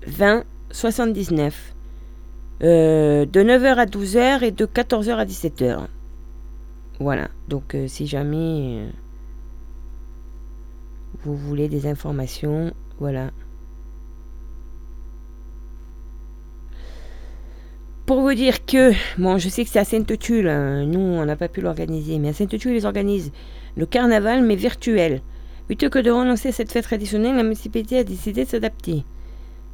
20 0.07 0.45
79. 0.71 1.75
de 2.61 3.27
9h 3.27 3.75
à 3.77 3.87
12h 3.87 4.45
et 4.45 4.51
de 4.51 4.67
14h 4.67 5.17
à 5.17 5.25
17h. 5.25 5.87
Voilà, 6.99 7.29
donc 7.49 7.75
euh, 7.75 7.89
si 7.89 8.07
jamais 8.07 8.79
euh, 8.79 8.89
vous 11.25 11.37
voulez 11.37 11.69
des 11.69 11.87
informations, 11.87 12.73
voilà. 12.99 13.31
Pour 18.07 18.21
vous 18.21 18.35
dire 18.35 18.65
que, 18.65 18.93
bon, 19.19 19.37
je 19.37 19.49
sais 19.49 19.65
que 19.65 19.71
c'est 19.71 19.81
à 19.81 19.85
Sainte-Tulle, 19.85 20.47
hein, 20.47 20.85
nous 20.87 21.01
on 21.01 21.25
n'a 21.25 21.35
pas 21.35 21.49
pu 21.49 21.61
l'organiser, 21.61 22.21
mais 22.21 22.29
à 22.29 22.33
Sainte-Tulle 22.33 22.77
ils 22.77 22.87
organisent 22.87 23.33
le 23.77 23.85
carnaval 23.85 24.45
mais 24.45 24.55
virtuel. 24.55 25.23
Plutôt 25.67 25.91
que 25.91 25.99
de 25.99 26.13
renoncer 26.13 26.51
à 26.51 26.53
cette 26.53 26.71
fête 26.71 26.85
traditionnelle, 26.85 27.35
la 27.35 27.43
municipalité 27.43 27.99
a 27.99 28.05
décidé 28.05 28.45
de 28.45 28.49
s'adapter. 28.49 29.05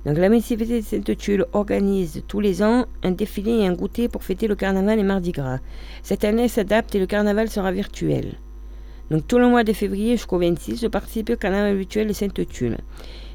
Donc 0.06 0.16
la 0.16 0.30
municipalité 0.30 0.80
de 0.80 0.86
Sainte-Tulle 0.86 1.44
organise 1.52 2.22
tous 2.26 2.40
les 2.40 2.62
ans 2.62 2.86
un 3.02 3.10
défilé 3.10 3.50
et 3.50 3.66
un 3.66 3.74
goûter 3.74 4.08
pour 4.08 4.24
fêter 4.24 4.48
le 4.48 4.56
carnaval 4.56 4.98
et 4.98 5.02
Mardi 5.02 5.32
Gras. 5.32 5.58
Cette 6.02 6.24
année 6.24 6.48
s'adapte 6.48 6.94
et 6.94 7.00
le 7.00 7.06
carnaval 7.06 7.50
sera 7.50 7.70
virtuel. 7.70 8.38
Donc 9.10 9.28
tout 9.28 9.38
le 9.38 9.48
mois 9.48 9.62
de 9.62 9.74
février 9.74 10.12
jusqu'au 10.12 10.38
26, 10.38 10.80
je 10.80 10.86
participe 10.86 11.28
au 11.28 11.36
carnaval 11.36 11.76
virtuel 11.76 12.08
de 12.08 12.14
Sainte-Tulle. 12.14 12.78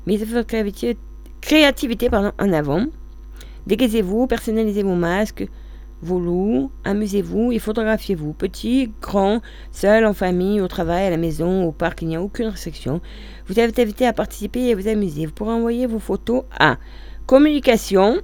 Mise 0.07 0.25
votre 0.25 0.47
créativité, 0.47 0.97
créativité 1.39 2.09
pardon, 2.09 2.31
en 2.39 2.51
avant. 2.51 2.87
Déguisez-vous, 3.67 4.27
personnalisez 4.27 4.81
vos 4.81 4.95
masques, 4.95 5.45
vos 6.01 6.21
loups, 6.21 6.71
amusez-vous 6.85 7.51
et 7.51 7.59
photographiez-vous. 7.59 8.31
Petit, 8.31 8.93
grand, 9.01 9.41
seul, 9.73 10.05
en 10.05 10.13
famille, 10.13 10.61
au 10.61 10.69
travail, 10.69 11.05
à 11.05 11.09
la 11.09 11.17
maison, 11.17 11.65
au 11.65 11.73
parc, 11.73 12.01
il 12.01 12.07
n'y 12.07 12.15
a 12.15 12.21
aucune 12.21 12.47
restriction. 12.47 13.01
Vous 13.47 13.59
êtes 13.59 13.77
invité 13.77 14.07
à 14.07 14.13
participer 14.13 14.61
et 14.61 14.71
à 14.71 14.75
vous 14.75 14.87
amuser. 14.87 15.25
Vous 15.25 15.33
pourrez 15.33 15.51
envoyer 15.51 15.85
vos 15.85 15.99
photos 15.99 16.43
à 16.57 16.77
communication 17.25 18.21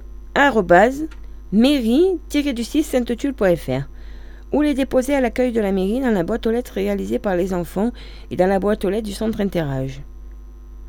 mairie-du-6 1.52 3.84
ou 4.50 4.62
les 4.62 4.72
déposer 4.72 5.14
à 5.14 5.20
l'accueil 5.20 5.52
de 5.52 5.60
la 5.60 5.72
mairie 5.72 6.00
dans 6.00 6.10
la 6.10 6.22
boîte 6.22 6.46
aux 6.46 6.52
lettres 6.52 6.72
réalisée 6.72 7.18
par 7.18 7.36
les 7.36 7.52
enfants 7.52 7.90
et 8.30 8.36
dans 8.36 8.46
la 8.46 8.60
boîte 8.60 8.86
aux 8.86 8.90
lettres 8.90 9.06
du 9.06 9.12
centre 9.12 9.42
Interage. 9.42 10.00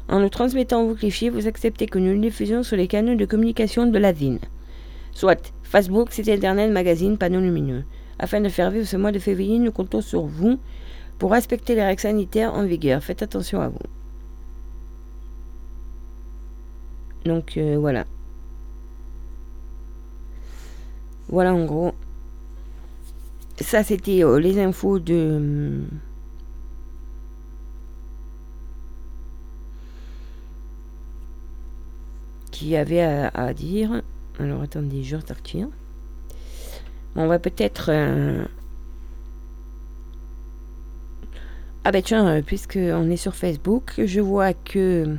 En 0.08 0.20
nous 0.20 0.30
transmettant 0.30 0.86
vos 0.86 0.96
clichés, 0.96 1.30
vous 1.30 1.48
acceptez 1.48 1.88
que 1.88 1.98
nous 1.98 2.14
le 2.14 2.20
diffusions 2.20 2.64
sur 2.64 2.78
les 2.78 2.88
canaux 2.88 3.16
de 3.16 3.26
communication 3.26 3.88
de 3.88 3.98
la 3.98 4.12
ville. 4.12 4.40
Soit 5.14 5.52
Facebook, 5.64 6.12
site 6.12 6.30
internet, 6.30 6.72
magazine, 6.72 7.18
panneaux 7.18 7.42
lumineux. 7.42 7.84
Afin 8.20 8.40
de 8.42 8.50
faire 8.50 8.72
vivre 8.72 8.86
ce 8.86 8.98
mois 8.98 9.12
de 9.12 9.20
février, 9.20 9.58
nous 9.60 9.72
comptons 9.72 10.02
sur 10.02 10.26
vous 10.26 10.60
pour 11.18 11.32
respecter 11.32 11.76
les 11.76 11.84
règles 11.84 12.02
sanitaires 12.02 12.54
en 12.54 12.66
vigueur. 12.66 13.04
Faites 13.04 13.24
attention 13.24 13.62
à 13.62 13.70
vous. 13.70 13.80
Donc 17.26 17.58
euh, 17.58 17.78
voilà. 17.80 18.06
Voilà 21.28 21.54
en 21.54 21.66
gros. 21.66 21.94
Ça 23.60 23.84
c'était 23.84 24.24
euh, 24.24 24.38
les 24.40 24.60
infos 24.60 25.00
de... 25.00 25.82
qui 32.56 32.78
avait 32.78 33.02
à, 33.02 33.54
dire. 33.54 34.02
Alors 34.40 34.62
attendez, 34.62 35.04
je 35.04 35.18
ressortir. 35.18 35.68
On 37.18 37.28
va 37.28 37.38
peut-être. 37.38 37.90
Euh, 37.90 38.46
ah 41.84 41.92
ben 41.92 42.02
tiens, 42.02 42.28
euh, 42.28 42.42
puisque 42.42 42.80
on 42.82 43.10
est 43.10 43.18
sur 43.18 43.36
Facebook, 43.36 43.94
je 43.98 44.22
vois 44.22 44.54
que. 44.54 45.18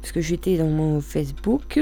Parce 0.00 0.12
que 0.12 0.20
j'étais 0.20 0.56
dans 0.56 0.68
mon 0.68 1.00
Facebook. 1.00 1.80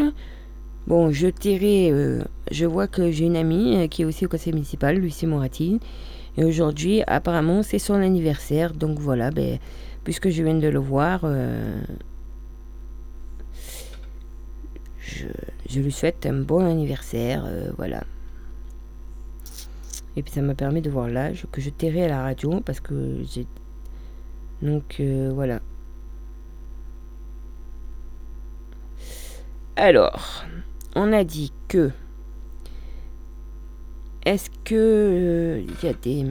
Bon, 0.87 1.13
je 1.13 1.29
tirais. 1.29 1.91
Euh, 1.93 2.23
je 2.51 2.65
vois 2.65 2.87
que 2.87 3.11
j'ai 3.11 3.27
une 3.27 3.37
amie 3.37 3.87
qui 3.91 4.01
est 4.01 4.05
aussi 4.07 4.25
au 4.25 4.31
conseil 4.31 4.55
municipal, 4.55 4.97
Lucie 4.97 5.27
Moratine. 5.27 5.79
Et 6.39 6.45
aujourd'hui, 6.45 7.03
apparemment, 7.07 7.63
c'est 7.63 7.79
son 7.79 7.95
anniversaire. 7.95 8.73
Donc 8.73 8.99
voilà, 8.99 9.31
ben, 9.31 9.59
puisque 10.05 10.31
je 10.31 10.43
viens 10.43 10.55
de 10.55 10.69
le 10.69 10.79
voir, 10.79 11.27
je, 15.69 15.81
lui 15.81 15.93
souhaite 15.93 16.27
un 16.27 16.41
bon 16.41 16.65
anniversaire, 16.65 17.45
euh, 17.47 17.71
voilà. 17.77 18.05
Et 20.17 20.23
puis 20.23 20.33
ça 20.33 20.43
m'a 20.43 20.55
permis 20.55 20.83
de 20.83 20.91
voir 20.91 21.09
l'âge 21.09 21.47
que 21.53 21.61
je 21.61 21.71
tairai 21.71 22.05
à 22.05 22.09
la 22.09 22.23
radio 22.23 22.61
parce 22.61 22.81
que 22.81 23.19
j'ai. 23.31 23.47
Donc 24.63 24.97
euh, 25.01 25.31
voilà. 25.33 25.61
Alors, 29.77 30.45
on 30.97 31.13
a 31.13 31.23
dit 31.25 31.53
que. 31.69 31.91
Est-ce 34.25 34.51
que 34.65 34.75
euh, 34.75 35.61
il 35.61 35.87
y 35.87 35.89
a 35.89 35.95
des. 35.95 36.27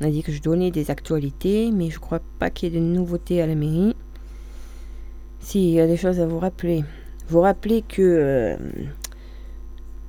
On 0.00 0.04
a 0.04 0.10
dit 0.10 0.22
que 0.22 0.30
je 0.30 0.40
donnais 0.40 0.70
des 0.70 0.90
actualités, 0.90 1.70
mais 1.72 1.90
je 1.90 1.98
crois 1.98 2.20
pas 2.38 2.50
qu'il 2.50 2.72
y 2.72 2.76
ait 2.76 2.80
de 2.80 2.84
nouveautés 2.84 3.42
à 3.42 3.46
la 3.46 3.54
mairie. 3.54 3.96
S'il 5.40 5.70
y 5.70 5.80
a 5.80 5.86
des 5.86 5.96
choses 5.96 6.20
à 6.20 6.26
vous 6.26 6.38
rappeler. 6.38 6.84
Vous 7.28 7.40
rappelez 7.40 7.82
que 7.82 8.56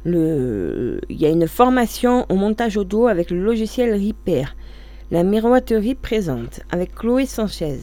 euh, 0.05 0.99
il 1.09 1.17
y 1.17 1.25
a 1.25 1.29
une 1.29 1.47
formation 1.47 2.25
au 2.29 2.35
montage 2.35 2.77
audio 2.77 3.07
avec 3.07 3.31
le 3.31 3.43
logiciel 3.43 3.93
Repair. 3.93 4.55
La 5.09 5.23
miroiterie 5.23 5.95
présente 5.95 6.61
avec 6.69 6.93
Chloé 6.93 7.25
Sanchez, 7.25 7.79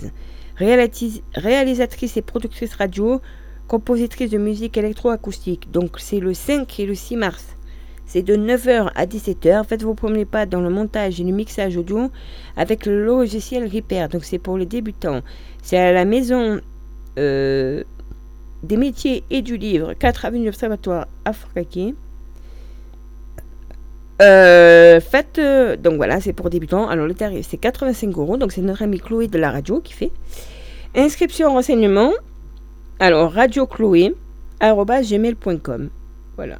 réalisatrice 0.56 2.16
et 2.16 2.22
productrice 2.22 2.74
radio, 2.76 3.20
compositrice 3.66 4.30
de 4.30 4.38
musique 4.38 4.76
électroacoustique. 4.76 5.70
Donc 5.72 5.96
c'est 5.98 6.20
le 6.20 6.32
5 6.32 6.78
et 6.78 6.86
le 6.86 6.94
6 6.94 7.16
mars. 7.16 7.46
C'est 8.06 8.22
de 8.22 8.36
9h 8.36 8.90
à 8.94 9.06
17h. 9.06 9.64
Faites 9.64 9.82
vos 9.82 9.94
premiers 9.94 10.26
pas 10.26 10.46
dans 10.46 10.60
le 10.60 10.70
montage 10.70 11.20
et 11.20 11.24
le 11.24 11.32
mixage 11.32 11.76
audio 11.76 12.10
avec 12.56 12.86
le 12.86 13.04
logiciel 13.04 13.64
Repair. 13.64 14.08
Donc 14.08 14.24
c'est 14.24 14.38
pour 14.38 14.58
les 14.58 14.66
débutants. 14.66 15.22
C'est 15.62 15.78
à 15.78 15.92
la 15.92 16.04
maison 16.04 16.60
euh, 17.18 17.82
des 18.64 18.76
métiers 18.76 19.24
et 19.30 19.42
du 19.42 19.56
livre, 19.56 19.94
4 19.94 20.24
avenue 20.24 20.48
Observatoire 20.48 21.06
à 21.24 21.32
Forcaquier. 21.32 21.94
Euh, 24.22 25.00
faites, 25.00 25.38
euh, 25.38 25.76
donc 25.76 25.96
voilà, 25.96 26.20
c'est 26.20 26.32
pour 26.32 26.50
débutants. 26.50 26.88
Alors 26.88 27.06
le 27.06 27.14
tarif 27.14 27.46
c'est 27.48 27.56
85 27.56 28.16
euros, 28.16 28.36
donc 28.36 28.52
c'est 28.52 28.62
notre 28.62 28.82
ami 28.82 29.00
Chloé 29.00 29.28
de 29.28 29.38
la 29.38 29.50
radio 29.50 29.80
qui 29.80 29.92
fait. 29.92 30.10
Inscription 30.94 31.52
renseignement. 31.52 32.12
Alors 33.00 33.32
radio 33.32 33.66
Chloé 33.66 34.14
gmail.com. 34.60 35.90
Voilà. 36.36 36.58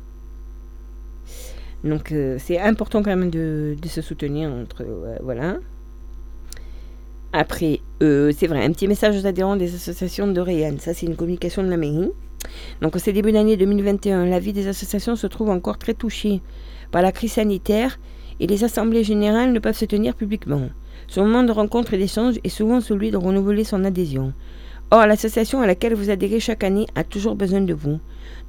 Donc 1.85 2.13
euh, 2.13 2.39
c'est 2.39 2.59
important 2.59 3.03
quand 3.03 3.17
même 3.17 3.31
de, 3.31 3.77
se 3.87 4.03
soutenir 4.03 4.51
entre 4.51 4.85
voilà. 5.23 5.59
Après, 7.37 7.81
euh, 8.01 8.31
c'est 8.39 8.47
vrai, 8.47 8.65
un 8.65 8.71
petit 8.71 8.87
message 8.87 9.17
aux 9.21 9.27
adhérents 9.27 9.57
des 9.57 9.75
associations 9.75 10.29
de 10.29 10.41
Réan. 10.41 10.77
Ça, 10.79 10.95
c'est 10.95 11.07
une 11.07 11.17
communication 11.17 11.65
de 11.65 11.69
la 11.69 11.77
mairie. 11.77 12.13
Donc, 12.81 12.95
en 12.95 12.99
ce 13.01 13.11
début 13.11 13.33
d'année 13.33 13.57
2021, 13.57 14.27
la 14.27 14.39
vie 14.39 14.53
des 14.53 14.69
associations 14.69 15.17
se 15.17 15.27
trouve 15.27 15.51
encore 15.51 15.77
très 15.77 15.95
touchée 15.95 16.41
par 16.93 17.03
la 17.03 17.11
crise 17.11 17.33
sanitaire 17.33 17.99
et 18.39 18.47
les 18.47 18.63
assemblées 18.63 19.03
générales 19.03 19.53
ne 19.53 19.59
peuvent 19.59 19.77
se 19.77 19.85
tenir 19.85 20.15
publiquement. 20.15 20.69
Ce 21.09 21.19
moment 21.19 21.43
de 21.43 21.51
rencontre 21.51 21.95
et 21.95 21.99
d'échange 21.99 22.37
est 22.45 22.49
souvent 22.51 22.81
celui 22.81 23.11
de 23.11 23.17
renouveler 23.17 23.65
son 23.65 23.83
adhésion. 23.85 24.33
Or, 24.93 25.05
l'association 25.05 25.61
à 25.61 25.67
laquelle 25.67 25.95
vous 25.95 26.11
adhérez 26.11 26.39
chaque 26.39 26.63
année 26.63 26.87
a 26.95 27.03
toujours 27.03 27.35
besoin 27.35 27.63
de 27.63 27.75
vous, 27.75 27.99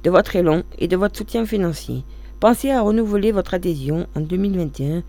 de 0.04 0.10
votre 0.10 0.36
élan 0.36 0.62
et 0.78 0.86
de 0.86 0.96
votre 0.96 1.16
soutien 1.16 1.44
financier. 1.44 2.04
Pensez 2.38 2.70
à 2.70 2.82
renouveler 2.82 3.32
votre 3.32 3.54
adhésion 3.54 4.06
en 4.14 4.20
2021. 4.20 5.02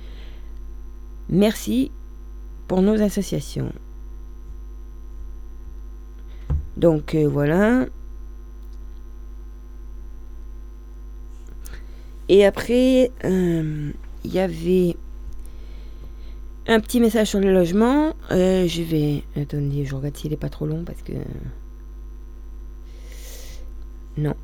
Merci 1.29 1.91
pour 2.67 2.81
nos 2.81 3.01
associations. 3.01 3.71
Donc 6.77 7.15
euh, 7.15 7.27
voilà. 7.27 7.88
Et 12.29 12.45
après, 12.45 13.12
euh, 13.24 13.91
il 14.24 14.33
y 14.33 14.39
avait 14.39 14.95
un 16.67 16.79
petit 16.79 17.00
message 17.00 17.27
sur 17.27 17.39
le 17.39 17.51
logement. 17.51 18.13
Euh, 18.31 18.67
je 18.67 18.83
vais. 18.83 19.24
Attendez, 19.36 19.86
je 19.86 19.95
regarde 19.95 20.15
s'il 20.15 20.31
n'est 20.31 20.38
pas 20.38 20.50
trop 20.50 20.65
long 20.65 20.83
parce 20.86 21.01
que. 21.01 21.13
Non. 24.17 24.36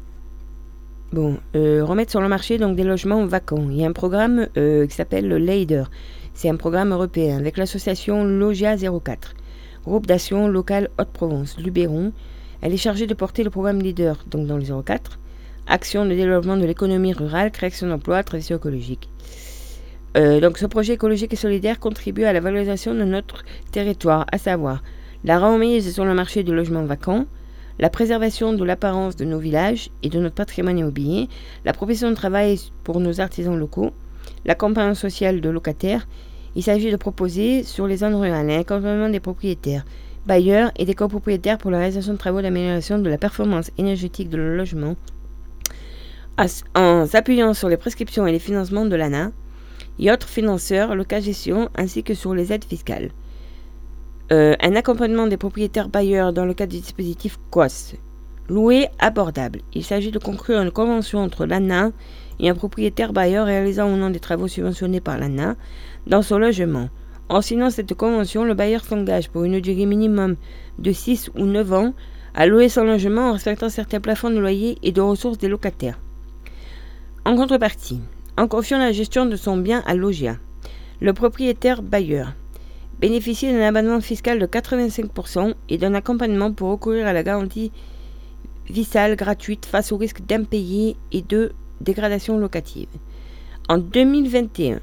Bon, 1.12 1.38
remettre 1.53 2.10
sur 2.10 2.22
le 2.22 2.27
marché 2.27 2.58
donc 2.58 2.75
des 2.75 2.84
logements 2.84 3.24
vacants. 3.27 3.68
Il 3.70 3.77
y 3.77 3.86
a 3.86 3.88
un 3.88 3.92
programme 3.92 4.48
qui 4.56 4.96
s'appelle 4.96 5.27
le 5.27 5.38
LEADER. 5.38 5.84
C'est 6.36 6.50
un 6.50 6.56
programme 6.56 6.92
européen 6.92 7.38
avec 7.38 7.58
l'association 7.58 8.25
Logia 8.25 8.75
04, 8.75 9.36
groupe 9.86 10.08
d'action 10.08 10.48
locale 10.48 10.90
Haute-Provence, 11.00 11.58
Luberon. 11.60 12.12
Elle 12.62 12.74
est 12.74 12.78
chargée 12.78 13.06
de 13.06 13.13
porter 13.13 13.44
le 13.44 13.50
programme 13.52 13.82
LEADER 13.82 14.13
donc 14.28 14.48
dans 14.48 14.58
le 14.58 14.84
04, 14.84 15.20
action 15.68 16.06
de 16.06 16.16
développement 16.16 16.58
de 16.58 16.66
l'économie 16.66 17.13
rurale, 17.13 17.52
création 17.52 17.88
d'emplois, 17.88 18.24
transition 18.24 18.58
écologique. 18.58 19.10
Euh, 20.18 20.40
donc 20.40 20.58
ce 20.58 20.66
projet 20.66 20.94
écologique 20.94 21.34
et 21.34 21.38
solidaire 21.38 21.80
contribue 21.80 22.24
à 22.24 22.34
la 22.34 22.40
valorisation 22.40 22.96
de 22.96 23.04
notre 23.04 23.44
territoire, 23.72 24.25
à 24.32 24.38
savoir 24.38 24.84
la 25.24 25.40
remise 25.40 25.94
sur 25.94 26.04
le 26.04 26.13
marché 26.16 26.44
du 26.44 26.54
logement 26.54 26.84
vacant, 26.84 27.25
la 27.80 27.90
préservation 27.90 28.54
de 28.54 28.63
l'apparence 28.63 29.16
de 29.16 29.25
nos 29.25 29.40
villages 29.40 29.90
et 30.02 30.10
de 30.10 30.20
notre 30.20 30.36
patrimoine 30.36 30.80
immobilier, 30.80 31.30
la 31.63 31.74
profession 31.74 32.10
de 32.10 32.16
travail 32.16 32.60
pour 32.84 33.00
nos 33.00 33.22
artisans 33.22 33.58
locaux, 33.58 33.92
l'accompagnement 34.46 34.96
social 34.96 35.42
de 35.42 35.50
locataires. 35.50 36.08
Il 36.56 36.64
s'agit 36.64 36.92
de 36.92 36.98
proposer 36.98 37.64
sur 37.64 37.88
les 37.88 37.98
zones 37.98 38.16
rurales 38.16 38.50
un 38.50 38.60
accompagnement 38.60 39.10
des 39.10 39.20
propriétaires, 39.20 39.86
bailleurs 40.26 40.72
et 40.78 40.86
des 40.86 40.94
copropriétaires 40.94 41.58
pour 41.58 41.72
la 41.72 41.80
réalisation 41.80 42.14
de 42.14 42.18
travaux 42.18 42.42
d'amélioration 42.42 43.00
de 43.00 43.10
la 43.10 43.18
performance 43.18 43.72
énergétique 43.78 44.30
de 44.30 44.38
leur 44.38 44.56
logement 44.56 44.96
en 46.76 47.06
s'appuyant 47.06 47.54
sur 47.54 47.70
les 47.70 47.78
prescriptions 47.78 48.26
et 48.26 48.32
les 48.32 48.40
financements 48.40 48.86
de 48.86 48.96
l'ANA 48.96 49.32
et 50.00 50.12
autres 50.12 50.28
financeurs, 50.28 50.96
le 50.96 51.06
gestion, 51.22 51.70
ainsi 51.76 52.04
que 52.04 52.14
sur 52.14 52.34
les 52.34 52.52
aides 52.52 52.66
fiscales. 52.66 53.12
Euh, 54.32 54.56
un 54.62 54.76
accompagnement 54.76 55.28
des 55.28 55.38
propriétaires 55.38 55.90
bailleurs 55.90 56.34
dans 56.34 56.46
le 56.46 56.54
cadre 56.54 56.72
du 56.72 56.80
dispositif 56.80 57.38
COS. 57.52 57.94
Loué 58.50 58.88
abordable. 59.00 59.60
Il 59.74 59.84
s'agit 59.84 60.12
de 60.12 60.20
conclure 60.20 60.62
une 60.62 60.72
convention 60.72 61.20
entre 61.20 61.46
l'ANA 61.46 61.92
et 62.40 62.50
un 62.50 62.56
propriétaire 62.56 63.13
bailleur 63.13 63.46
réalisant 63.46 63.92
au 63.92 63.96
nom 63.96 64.10
des 64.10 64.20
travaux 64.20 64.48
subventionnés 64.48 65.02
par 65.02 65.18
l'ANA 65.18 65.56
dans 66.08 66.22
son 66.22 66.38
logement. 66.38 66.90
En 67.30 67.42
signant 67.42 67.70
cette 67.70 67.94
convention, 67.94 68.44
le 68.44 68.54
bailleur 68.54 68.84
s'engage 68.84 69.30
pour 69.30 69.44
une 69.44 69.60
durée 69.60 69.86
minimum 69.86 70.36
de 70.80 70.92
6 70.92 71.32
ou 71.36 71.46
9 71.46 71.74
ans 71.74 71.94
à 72.36 72.46
louer 72.46 72.70
son 72.70 72.84
logement 72.84 73.30
en 73.30 73.34
respectant 73.34 73.70
certains 73.70 74.00
plafonds 74.00 74.30
de 74.30 74.40
loyer 74.40 74.78
et 74.84 74.92
de 74.92 75.02
ressources 75.02 75.38
des 75.38 75.48
locataires. 75.48 76.00
En 77.25 77.36
contrepartie, 77.36 78.02
en 78.38 78.48
confiant 78.48 78.80
la 78.80 78.92
gestion 78.92 79.25
de 79.25 79.36
son 79.36 79.58
bien 79.58 79.84
à 79.86 79.94
Logia, 79.94 80.38
le 81.00 81.13
propriétaire 81.13 81.82
bailleur 81.82 82.34
bénéficier 83.00 83.52
d'un 83.52 83.68
abonnement 83.68 84.00
fiscal 84.00 84.40
de 84.40 84.46
85% 84.46 85.54
et 85.70 85.78
d'un 85.78 85.94
accompagnement 85.94 86.54
pour 86.54 86.70
recourir 86.70 87.06
à 87.06 87.13
la 87.13 87.24
garantie 87.24 87.72
vissale 88.70 89.16
gratuite 89.16 89.66
face 89.66 89.92
au 89.92 89.98
risque 89.98 90.22
d'impayé 90.25 90.96
et 91.12 91.22
de 91.22 91.52
dégradation 91.84 92.38
locative. 92.38 92.88
En 93.70 93.78
2021, 93.78 94.80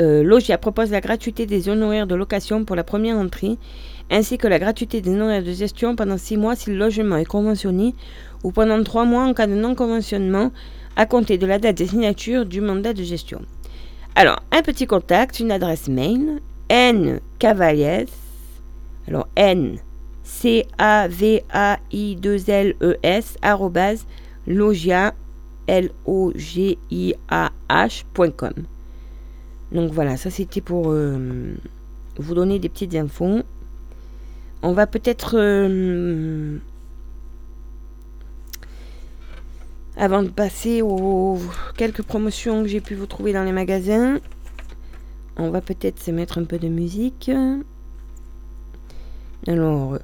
euh, 0.00 0.22
Logia 0.22 0.58
propose 0.58 0.90
la 0.90 1.00
gratuité 1.00 1.44
des 1.46 1.68
honoraires 1.68 2.06
de 2.06 2.14
location 2.14 2.64
pour 2.64 2.76
la 2.76 2.84
première 2.84 3.16
entrée, 3.16 3.58
ainsi 4.10 4.38
que 4.38 4.46
la 4.46 4.58
gratuité 4.58 5.00
des 5.00 5.10
honoraires 5.10 5.42
de 5.42 5.52
gestion 5.52 5.96
pendant 5.96 6.18
6 6.18 6.36
mois 6.36 6.54
si 6.54 6.70
le 6.70 6.76
logement 6.76 7.16
est 7.16 7.24
conventionné 7.24 7.94
ou 8.44 8.52
pendant 8.52 8.82
3 8.82 9.04
mois 9.04 9.24
en 9.24 9.34
cas 9.34 9.46
de 9.46 9.54
non-conventionnement 9.54 10.52
à 10.96 11.06
compter 11.06 11.36
de 11.36 11.46
la 11.46 11.58
date 11.58 11.78
de 11.78 11.84
signature 11.84 12.46
du 12.46 12.60
mandat 12.60 12.92
de 12.92 13.02
gestion. 13.02 13.42
Alors, 14.14 14.40
un 14.52 14.62
petit 14.62 14.86
contact, 14.86 15.40
une 15.40 15.52
adresse 15.52 15.88
mail, 15.88 16.40
n 16.68 17.20
cavaliers, 17.38 18.06
alors 19.06 19.28
n 19.36 19.78
c 20.24 20.66
a 20.76 21.08
v 21.08 21.42
a 21.50 21.78
i 21.90 22.14
2 22.16 22.50
l 22.50 22.74
e 22.82 22.98
s 23.02 23.38
logia 24.48 25.14
l 25.68 25.90
o 26.06 26.32
g 26.34 26.78
i 26.90 27.14
a 27.28 27.52
h.com. 27.68 28.54
Donc 29.70 29.92
voilà, 29.92 30.16
ça 30.16 30.30
c'était 30.30 30.62
pour 30.62 30.90
euh, 30.90 31.54
vous 32.16 32.34
donner 32.34 32.58
des 32.58 32.68
petites 32.68 32.94
infos. 32.94 33.42
On 34.62 34.72
va 34.72 34.86
peut-être 34.88 35.36
euh, 35.38 36.58
Avant 40.00 40.22
de 40.22 40.28
passer 40.28 40.80
aux 40.80 41.38
quelques 41.76 42.02
promotions 42.02 42.62
que 42.62 42.68
j'ai 42.68 42.80
pu 42.80 42.94
vous 42.94 43.06
trouver 43.06 43.32
dans 43.32 43.42
les 43.42 43.50
magasins, 43.50 44.20
on 45.36 45.50
va 45.50 45.60
peut-être 45.60 46.00
se 46.00 46.12
mettre 46.12 46.38
un 46.38 46.44
peu 46.44 46.60
de 46.60 46.68
musique. 46.68 47.32
Alors, 49.48 49.98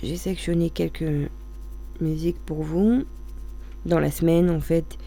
j'ai 0.00 0.16
sectionné 0.16 0.70
quelques 0.70 1.28
musiques 2.00 2.38
pour 2.46 2.62
vous 2.62 3.04
dans 3.86 3.98
la 3.98 4.10
semaine 4.10 4.50
en 4.50 4.60
fait. 4.60 4.98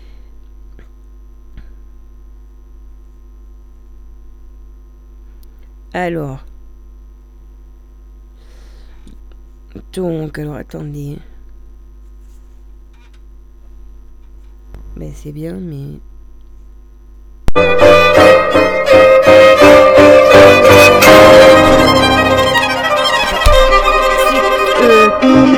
Alors, 5.94 6.44
donc, 9.94 10.40
alors 10.40 10.56
attendez. 10.56 11.20
Ben 14.96 15.12
c'est 15.14 15.32
bien, 15.32 15.54
mais 15.54 16.00
le 24.82 25.53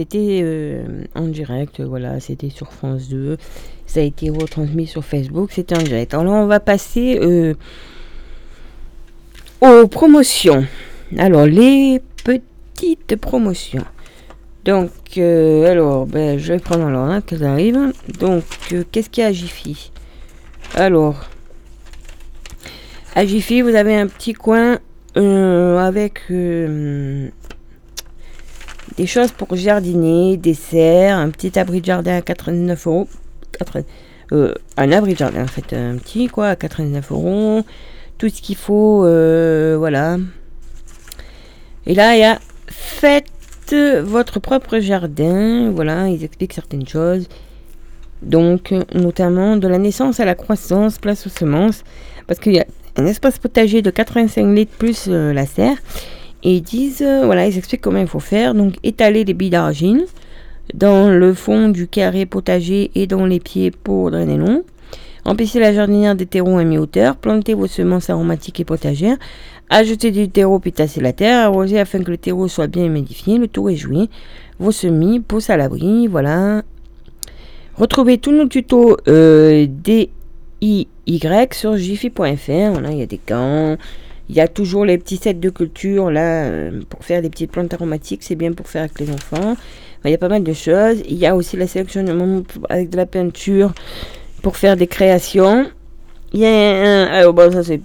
c'était 0.00 0.40
euh, 0.42 1.04
en 1.14 1.26
direct, 1.26 1.82
voilà, 1.82 2.20
c'était 2.20 2.48
sur 2.48 2.72
France 2.72 3.10
2. 3.10 3.36
Ça 3.86 4.00
a 4.00 4.02
été 4.02 4.30
retransmis 4.30 4.86
sur 4.86 5.04
Facebook, 5.04 5.50
c'était 5.52 5.76
en 5.76 5.82
direct. 5.82 6.14
Alors 6.14 6.32
on 6.32 6.46
va 6.46 6.58
passer 6.58 7.18
euh, 7.20 7.52
aux 9.60 9.86
promotions. 9.88 10.64
Alors 11.18 11.44
les 11.44 12.00
petites 12.24 13.16
promotions. 13.16 13.84
Donc, 14.64 15.18
alors, 15.18 16.06
ben, 16.06 16.38
je 16.38 16.54
vais 16.54 16.58
prendre 16.58 16.86
alors 16.86 17.04
hein, 17.04 17.20
qu'elles 17.20 17.44
arrivent. 17.44 17.92
Donc, 18.18 18.44
qu'est-ce 18.90 19.10
qu'il 19.10 19.22
y 19.22 19.24
a 19.24 19.28
à 19.28 19.32
Jiffy? 19.32 19.90
Alors, 20.74 21.28
à 23.14 23.26
Jiffy, 23.26 23.60
vous 23.60 23.74
avez 23.74 23.96
un 23.96 24.06
petit 24.06 24.32
coin 24.32 24.78
euh, 25.16 25.78
avec 25.78 26.20
euh, 26.30 27.28
des 29.00 29.06
choses 29.06 29.32
pour 29.32 29.54
jardiner, 29.56 30.36
des 30.36 30.54
serres, 30.54 31.16
un 31.16 31.30
petit 31.30 31.58
abri 31.58 31.80
de 31.80 31.86
jardin 31.86 32.16
à 32.16 32.22
89 32.22 32.86
euros. 32.86 33.08
Euh, 34.32 34.54
un 34.76 34.92
abri 34.92 35.14
de 35.14 35.18
jardin, 35.18 35.42
en 35.42 35.46
fait, 35.46 35.74
un 35.74 35.96
petit 35.96 36.28
quoi, 36.28 36.48
à 36.48 36.56
89 36.56 37.10
euros. 37.12 37.62
Tout 38.18 38.28
ce 38.28 38.42
qu'il 38.42 38.56
faut, 38.56 39.00
voilà. 39.78 40.18
Et 41.86 41.94
là, 41.94 42.14
il 42.14 42.20
y 42.20 42.24
a 42.24 42.38
faites 42.68 43.26
votre 44.02 44.40
propre 44.40 44.78
jardin. 44.78 45.70
Voilà, 45.70 46.08
ils 46.08 46.24
expliquent 46.24 46.52
certaines 46.52 46.86
choses. 46.86 47.28
Donc, 48.22 48.74
notamment 48.94 49.56
de 49.56 49.66
la 49.66 49.78
naissance 49.78 50.20
à 50.20 50.24
la 50.24 50.34
croissance, 50.34 50.98
place 50.98 51.26
aux 51.26 51.30
semences. 51.30 51.84
Parce 52.26 52.38
qu'il 52.38 52.52
y 52.52 52.60
a 52.60 52.66
un 52.96 53.06
espace 53.06 53.38
potager 53.38 53.82
de 53.82 53.90
85 53.90 54.54
litres 54.54 54.76
plus 54.76 55.06
euh, 55.08 55.32
la 55.32 55.46
serre. 55.46 55.76
Et 56.42 56.56
ils 56.56 56.62
disent, 56.62 57.02
euh, 57.02 57.24
voilà, 57.24 57.46
ils 57.46 57.56
expliquent 57.58 57.82
comment 57.82 58.00
il 58.00 58.06
faut 58.06 58.20
faire. 58.20 58.54
Donc, 58.54 58.74
étaler 58.82 59.24
les 59.24 59.34
billes 59.34 59.50
d'argile 59.50 60.06
dans 60.74 61.10
le 61.10 61.34
fond 61.34 61.68
du 61.68 61.88
carré 61.88 62.26
potager 62.26 62.90
et 62.94 63.06
dans 63.06 63.26
les 63.26 63.40
pieds 63.40 63.70
pour 63.70 64.10
drainer 64.10 64.36
l'eau. 64.36 64.64
Empêcher 65.24 65.60
la 65.60 65.74
jardinière 65.74 66.14
des 66.14 66.26
terreaux 66.26 66.58
à 66.58 66.64
mi-hauteur. 66.64 67.16
Planter 67.16 67.54
vos 67.54 67.66
semences 67.66 68.08
aromatiques 68.08 68.60
et 68.60 68.64
potagères. 68.64 69.16
Ajouter 69.68 70.10
du 70.10 70.28
terreau 70.28 70.58
puis 70.58 70.72
tasser 70.72 71.00
la 71.00 71.12
terre. 71.12 71.46
Arroser 71.46 71.78
afin 71.78 72.02
que 72.02 72.10
le 72.10 72.16
terreau 72.16 72.48
soit 72.48 72.68
bien 72.68 72.86
humidifié. 72.86 73.36
Le 73.36 73.48
tour 73.48 73.70
est 73.70 73.76
joué. 73.76 74.08
Vos 74.58 74.72
semis 74.72 75.20
poussent 75.20 75.50
à 75.50 75.56
l'abri. 75.56 76.06
Voilà. 76.06 76.62
Retrouvez 77.76 78.18
tous 78.18 78.32
nos 78.32 78.46
tutos 78.46 78.96
euh, 79.08 79.66
DIY 79.68 80.88
sur 81.52 81.76
jiffy.fr. 81.76 82.70
Voilà, 82.72 82.90
il 82.90 82.98
y 82.98 83.02
a 83.02 83.06
des 83.06 83.20
gants. 83.26 83.76
Il 84.30 84.36
y 84.36 84.40
a 84.40 84.46
toujours 84.46 84.84
les 84.84 84.96
petits 84.96 85.16
sets 85.16 85.34
de 85.34 85.50
culture 85.50 86.08
là 86.08 86.44
euh, 86.44 86.82
pour 86.88 87.04
faire 87.04 87.20
des 87.20 87.28
petites 87.28 87.50
plantes 87.50 87.74
aromatiques. 87.74 88.22
C'est 88.22 88.36
bien 88.36 88.52
pour 88.52 88.68
faire 88.68 88.82
avec 88.82 89.00
les 89.00 89.10
enfants. 89.10 89.56
il 90.04 90.10
y 90.12 90.14
a 90.14 90.18
pas 90.18 90.28
mal 90.28 90.44
de 90.44 90.52
choses. 90.52 91.02
Il 91.08 91.16
y 91.16 91.26
a 91.26 91.34
aussi 91.34 91.56
la 91.56 91.66
sélection 91.66 92.04
avec 92.68 92.90
de 92.90 92.96
la 92.96 93.06
peinture 93.06 93.72
pour 94.40 94.56
faire 94.56 94.76
des 94.76 94.86
créations. 94.86 95.68
Il 96.32 96.38
y 96.38 96.46
a 96.46 97.26
un. 97.26 97.32
Bon, 97.32 97.50
ça 97.50 97.64
c'est. 97.64 97.80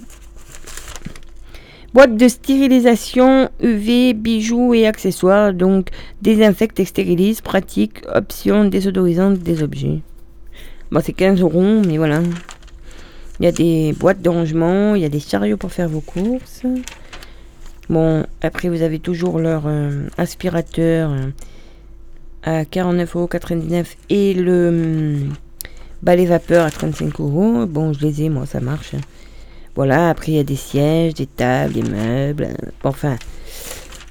Boîte 1.95 2.15
de 2.15 2.27
stérilisation 2.27 3.49
UV, 3.60 4.13
bijoux 4.13 4.75
et 4.75 4.86
accessoires. 4.86 5.51
Donc, 5.51 5.88
désinfecte 6.21 6.79
et 6.79 6.86
stérilise. 6.86 7.41
Pratique. 7.41 8.03
Option 8.13 8.65
désodorisante 8.65 9.39
des 9.39 9.63
objets. 9.63 10.01
Bon, 10.91 11.01
c'est 11.03 11.13
15 11.13 11.41
euros, 11.41 11.81
mais 11.88 11.97
voilà. 11.97 12.21
Il 13.39 13.45
y 13.45 13.47
a 13.47 13.51
des 13.51 13.93
boîtes 13.93 14.21
de 14.21 14.29
rangement, 14.29 14.95
il 14.95 15.01
y 15.01 15.05
a 15.05 15.09
des 15.09 15.19
chariots 15.19 15.57
pour 15.57 15.71
faire 15.71 15.89
vos 15.89 16.01
courses. 16.01 16.63
Bon, 17.89 18.25
après 18.41 18.69
vous 18.69 18.81
avez 18.81 18.99
toujours 18.99 19.39
leur 19.39 19.63
euh, 19.65 20.07
aspirateur 20.17 21.11
euh, 21.11 21.29
à 22.43 22.63
49,99€ 22.63 23.85
et 24.09 24.33
le 24.33 24.67
hum, 24.69 25.33
balai 26.01 26.25
vapeur 26.25 26.65
à 26.65 26.71
35 26.71 27.19
euros. 27.19 27.65
Bon, 27.65 27.93
je 27.93 27.99
les 28.01 28.23
ai, 28.23 28.29
moi, 28.29 28.45
ça 28.45 28.59
marche. 28.59 28.95
Voilà, 29.75 30.09
après 30.09 30.31
il 30.31 30.35
y 30.35 30.39
a 30.39 30.43
des 30.43 30.55
sièges, 30.55 31.15
des 31.15 31.27
tables, 31.27 31.73
des 31.73 31.83
meubles. 31.83 32.47
enfin, 32.83 33.17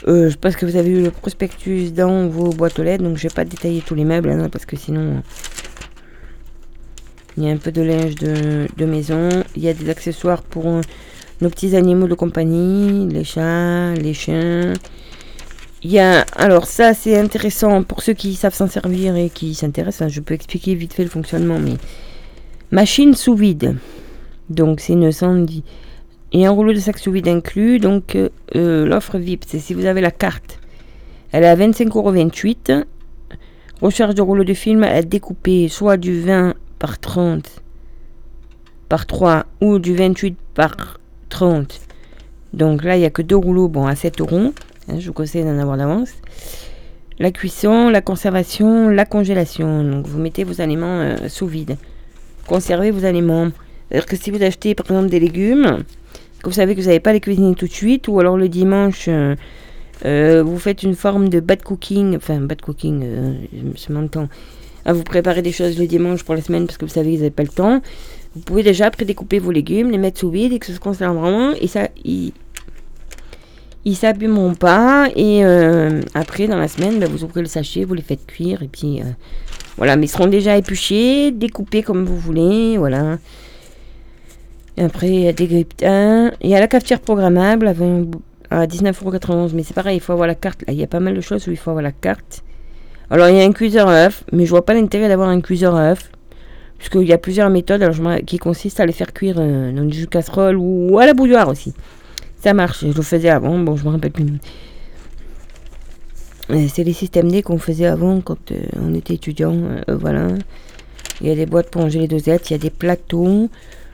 euh, 0.06 0.28
je 0.28 0.37
pense 0.37 0.56
que 0.56 0.66
vous 0.66 0.76
avez 0.76 0.90
eu 0.90 1.02
le 1.02 1.10
prospectus 1.10 1.90
dans 1.90 2.28
vos 2.28 2.50
boîtes 2.50 2.78
aux 2.78 2.82
lettres, 2.82 3.02
donc 3.02 3.16
je 3.16 3.22
vais 3.22 3.34
pas 3.34 3.46
détailler 3.46 3.80
tous 3.80 3.94
les 3.94 4.04
meubles, 4.04 4.28
hein, 4.28 4.50
parce 4.52 4.66
que 4.66 4.76
sinon 4.76 5.22
il 7.37 7.44
y 7.44 7.49
a 7.49 7.53
un 7.53 7.57
peu 7.57 7.73
de 7.73 7.83
linge 7.83 8.14
de, 8.14 8.85
maison. 8.85 9.29
Il 9.57 9.62
y 9.62 9.68
a 9.68 9.75
des 9.75 9.90
accessoires 9.90 10.42
pour 10.42 10.68
euh, 10.68 10.81
nos 11.40 11.51
petits 11.51 11.75
animaux 11.75 12.07
de 12.07 12.14
compagnie, 12.14 13.09
les 13.09 13.25
chats, 13.25 13.94
les 13.94 14.14
chiens. 14.14 14.73
Il 15.83 15.90
y 15.90 15.99
a, 15.99 16.23
alors 16.37 16.66
ça 16.66 16.94
c'est 16.94 17.18
intéressant 17.18 17.83
pour 17.83 18.03
ceux 18.03 18.14
qui 18.14 18.35
savent 18.37 18.55
s'en 18.55 18.68
servir 18.68 19.16
et 19.16 19.31
qui 19.31 19.55
s'intéressent. 19.55 20.03
Hein. 20.03 20.09
je 20.09 20.20
peux 20.20 20.35
expliquer 20.35 20.75
vite 20.75 20.94
fait 20.94 21.03
le 21.03 21.11
fonctionnement, 21.11 21.59
mais 21.59 21.75
machine 22.70 23.14
sous 23.14 23.35
vide. 23.35 23.77
Donc 24.49 24.81
c'est 24.81 24.92
une 24.92 25.11
sonde 25.11 25.51
et 26.33 26.47
un 26.47 26.51
rouleau 26.51 26.73
de 26.73 26.79
sac 26.79 26.99
sous 26.99 27.12
vide 27.12 27.29
inclus. 27.29 27.81
Donc 27.81 28.14
euh, 28.14 28.29
euh, 28.55 28.87
l'offre 28.87 29.18
VIP, 29.18 29.44
c'est 29.47 29.59
si 29.59 29.75
vous 29.75 29.87
avez 29.87 30.01
la 30.01 30.12
carte, 30.12 30.61
elle 31.33 31.42
est 31.42 31.49
à 31.49 31.57
25,28€. 31.57 32.85
Recharge 33.83 34.14
de 34.14 34.23
rouleau 34.23 34.44
de 34.44 34.55
film 34.55 34.85
à 34.85 35.03
découper 35.03 35.68
soit 35.68 35.97
du 35.97 36.20
20 36.20 36.55
par 36.85 36.99
30 36.99 37.62
par 38.90 39.07
3 39.07 39.47
ou 39.62 39.79
du 39.79 39.97
28 39.97 40.37
par 40.53 41.01
30. 41.31 41.81
Donc 42.53 42.85
là, 42.85 42.97
il 42.97 43.01
n'y 43.01 43.07
a 43.07 43.11
que 43.11 43.23
deux 43.23 43.37
rouleaux, 43.37 43.68
bon, 43.68 43.87
à 43.87 43.94
7 43.97 44.20
euros. 44.20 44.53
Hein, 44.88 44.99
je 44.99 45.07
vous 45.07 45.14
conseille 45.14 45.44
d'en 45.44 45.59
avoir 45.59 45.79
d'avance. 45.79 46.11
La 47.18 47.31
cuisson, 47.31 47.88
la 47.88 48.03
conservation, 48.03 48.90
la 48.90 49.07
congélation. 49.07 49.83
Donc 49.83 50.07
vous 50.07 50.18
mettez 50.18 50.44
vos 50.44 50.61
aliments 50.61 51.01
euh, 51.01 51.29
sous 51.29 51.47
vide. 51.47 51.79
Conservez 52.47 52.90
vos 52.90 53.07
aliments. 53.07 53.49
C'est-à-dire 53.88 54.05
que 54.05 54.16
si 54.16 54.31
vous 54.31 54.42
achetez 54.42 54.75
par 54.75 54.85
exemple 54.85 55.09
des 55.09 55.20
légumes, 55.20 55.85
que 56.42 56.51
vous 56.51 56.57
savez 56.57 56.75
que 56.75 56.81
vous 56.83 56.88
n'avez 56.88 57.01
pas 57.01 57.14
les 57.14 57.20
cuisiner 57.20 57.55
tout 57.55 57.66
de 57.66 57.73
suite, 57.73 58.09
ou 58.09 58.20
alors 58.20 58.37
le 58.37 58.51
dimanche, 58.51 59.07
euh, 59.09 59.37
euh, 60.05 60.42
vous 60.42 60.59
faites 60.59 60.83
une 60.83 60.97
forme 60.97 61.31
de 61.31 61.40
bad 61.40 61.62
cooking, 61.62 62.14
enfin 62.14 62.40
bad 62.40 62.61
cooking, 62.61 63.07
je 63.75 63.90
m'entends, 63.90 64.29
à 64.85 64.92
vous 64.92 65.03
préparer 65.03 65.42
des 65.42 65.53
choses 65.53 65.79
le 65.79 65.87
dimanche 65.87 66.25
pour 66.25 66.35
la 66.35 66.42
semaine 66.42 66.66
parce 66.66 66.79
que 66.79 66.85
vous 66.85 66.92
savez 66.92 67.12
vous 67.12 67.18
n'avez 67.18 67.31
pas 67.31 67.42
le 67.42 67.49
temps. 67.49 67.81
Vous 68.35 68.40
pouvez 68.40 68.62
déjà 68.62 68.90
prédécouper 68.90 69.38
vos 69.38 69.53
légumes, 69.53 69.90
les 69.90 69.99
mettre 69.99 70.20
sous 70.20 70.31
vide 70.31 70.53
et 70.53 70.59
que 70.59 70.66
ça 70.66 70.75
se 70.75 70.81
conserve 70.81 71.16
vraiment. 71.16 71.53
Et 71.53 71.68
ça, 71.68 71.88
ils, 72.05 72.33
ils 73.85 73.94
s'abîmeront 73.94 74.55
pas. 74.55 75.09
Et 75.14 75.44
euh, 75.44 76.01
après, 76.14 76.49
dans 76.49 76.59
la 76.59 76.68
semaine, 76.68 76.99
ben, 76.99 77.09
vous 77.09 77.23
ouvrez 77.23 77.42
le 77.42 77.47
sachet, 77.47 77.85
vous 77.85 77.94
les 77.94 78.03
faites 78.03 78.27
cuire. 78.27 78.62
Et 78.62 78.68
puis, 78.68 79.01
euh, 79.01 79.05
voilà. 79.77 79.97
Mais 79.97 80.07
ils 80.07 80.09
seront 80.09 80.27
déjà 80.27 80.57
épluchés, 80.57 81.31
découpés 81.31 81.83
comme 81.83 82.05
vous 82.05 82.18
voulez. 82.18 82.77
Voilà. 82.77 83.18
Et 84.77 84.83
après, 84.83 85.09
il 85.09 85.20
y 85.20 85.29
a 85.29 85.33
des 85.33 85.47
grippins. 85.47 86.33
Il 86.42 86.51
y 86.51 86.57
a 86.57 86.61
la 86.61 86.68
cafetière 86.68 87.01
programmable 87.01 87.68
à 88.51 88.66
19,91€. 88.66 89.53
Mais 89.55 89.62
c'est 89.62 89.75
pareil, 89.75 89.99
il 89.99 90.01
faut 90.01 90.12
avoir 90.12 90.27
la 90.27 90.35
carte. 90.35 90.64
il 90.68 90.75
y 90.75 90.83
a 90.83 90.88
pas 90.88 91.01
mal 91.01 91.14
de 91.14 91.20
choses 91.20 91.47
où 91.47 91.51
il 91.51 91.57
faut 91.57 91.70
avoir 91.70 91.83
la 91.83 91.92
carte. 91.92 92.43
Alors 93.14 93.29
il 93.29 93.37
y 93.37 93.40
a 93.40 93.44
un 93.44 93.53
cuiseur 93.53 93.87
à 93.87 94.07
œufs, 94.07 94.24
mais 94.33 94.44
je 94.44 94.50
vois 94.50 94.66
pas 94.66 94.74
l'intérêt 94.74 95.07
d'avoir 95.07 95.29
un 95.29 95.40
cuiseur 95.40 95.77
à 95.77 95.92
œufs. 95.92 96.11
Puisqu'il 96.79 97.07
y 97.07 97.12
a 97.12 97.18
plusieurs 97.18 97.48
méthodes 97.48 97.88
qui 98.27 98.38
consistent 98.38 98.81
à 98.81 98.87
les 98.87 98.92
faire 98.92 99.12
cuire 99.12 99.37
euh, 99.38 99.70
dans 99.70 99.85
du 99.85 100.09
casserole 100.09 100.57
ou, 100.57 100.98
à 100.98 101.07
la 101.07 101.14
bouilloire 101.14 101.46
aussi. 101.46 101.74
Ça 102.40 102.55
marche, 102.55 102.81
je 102.81 102.92
le 102.92 103.03
faisais 103.03 103.29
avant, 103.29 103.57
bon 103.57 103.77
je 103.77 103.85
me 103.85 103.90
rappelle 103.90 104.11
plus. 104.11 104.27
C'est 106.68 106.83
les 106.83 106.92
systèmes 106.92 107.31
D 107.31 107.44
qu'on 107.44 107.59
faisait 107.59 107.87
avant 107.87 108.20
quand 108.20 108.50
euh, 108.50 108.57
on 108.83 108.92
était 108.94 109.14
étudiant. 109.14 109.55
Euh, 109.88 109.96
voilà. 109.96 110.27
Il 111.20 111.29
y 111.29 111.31
a 111.31 111.37
des 111.37 111.46
boîtes 111.46 111.70
pour 111.70 111.83
ranger 111.83 112.00
les 112.00 112.09
dosettes, 112.09 112.50
il 112.50 112.55
y 112.55 112.57
a 112.57 112.59
des 112.59 112.70
plateaux. 112.70 113.48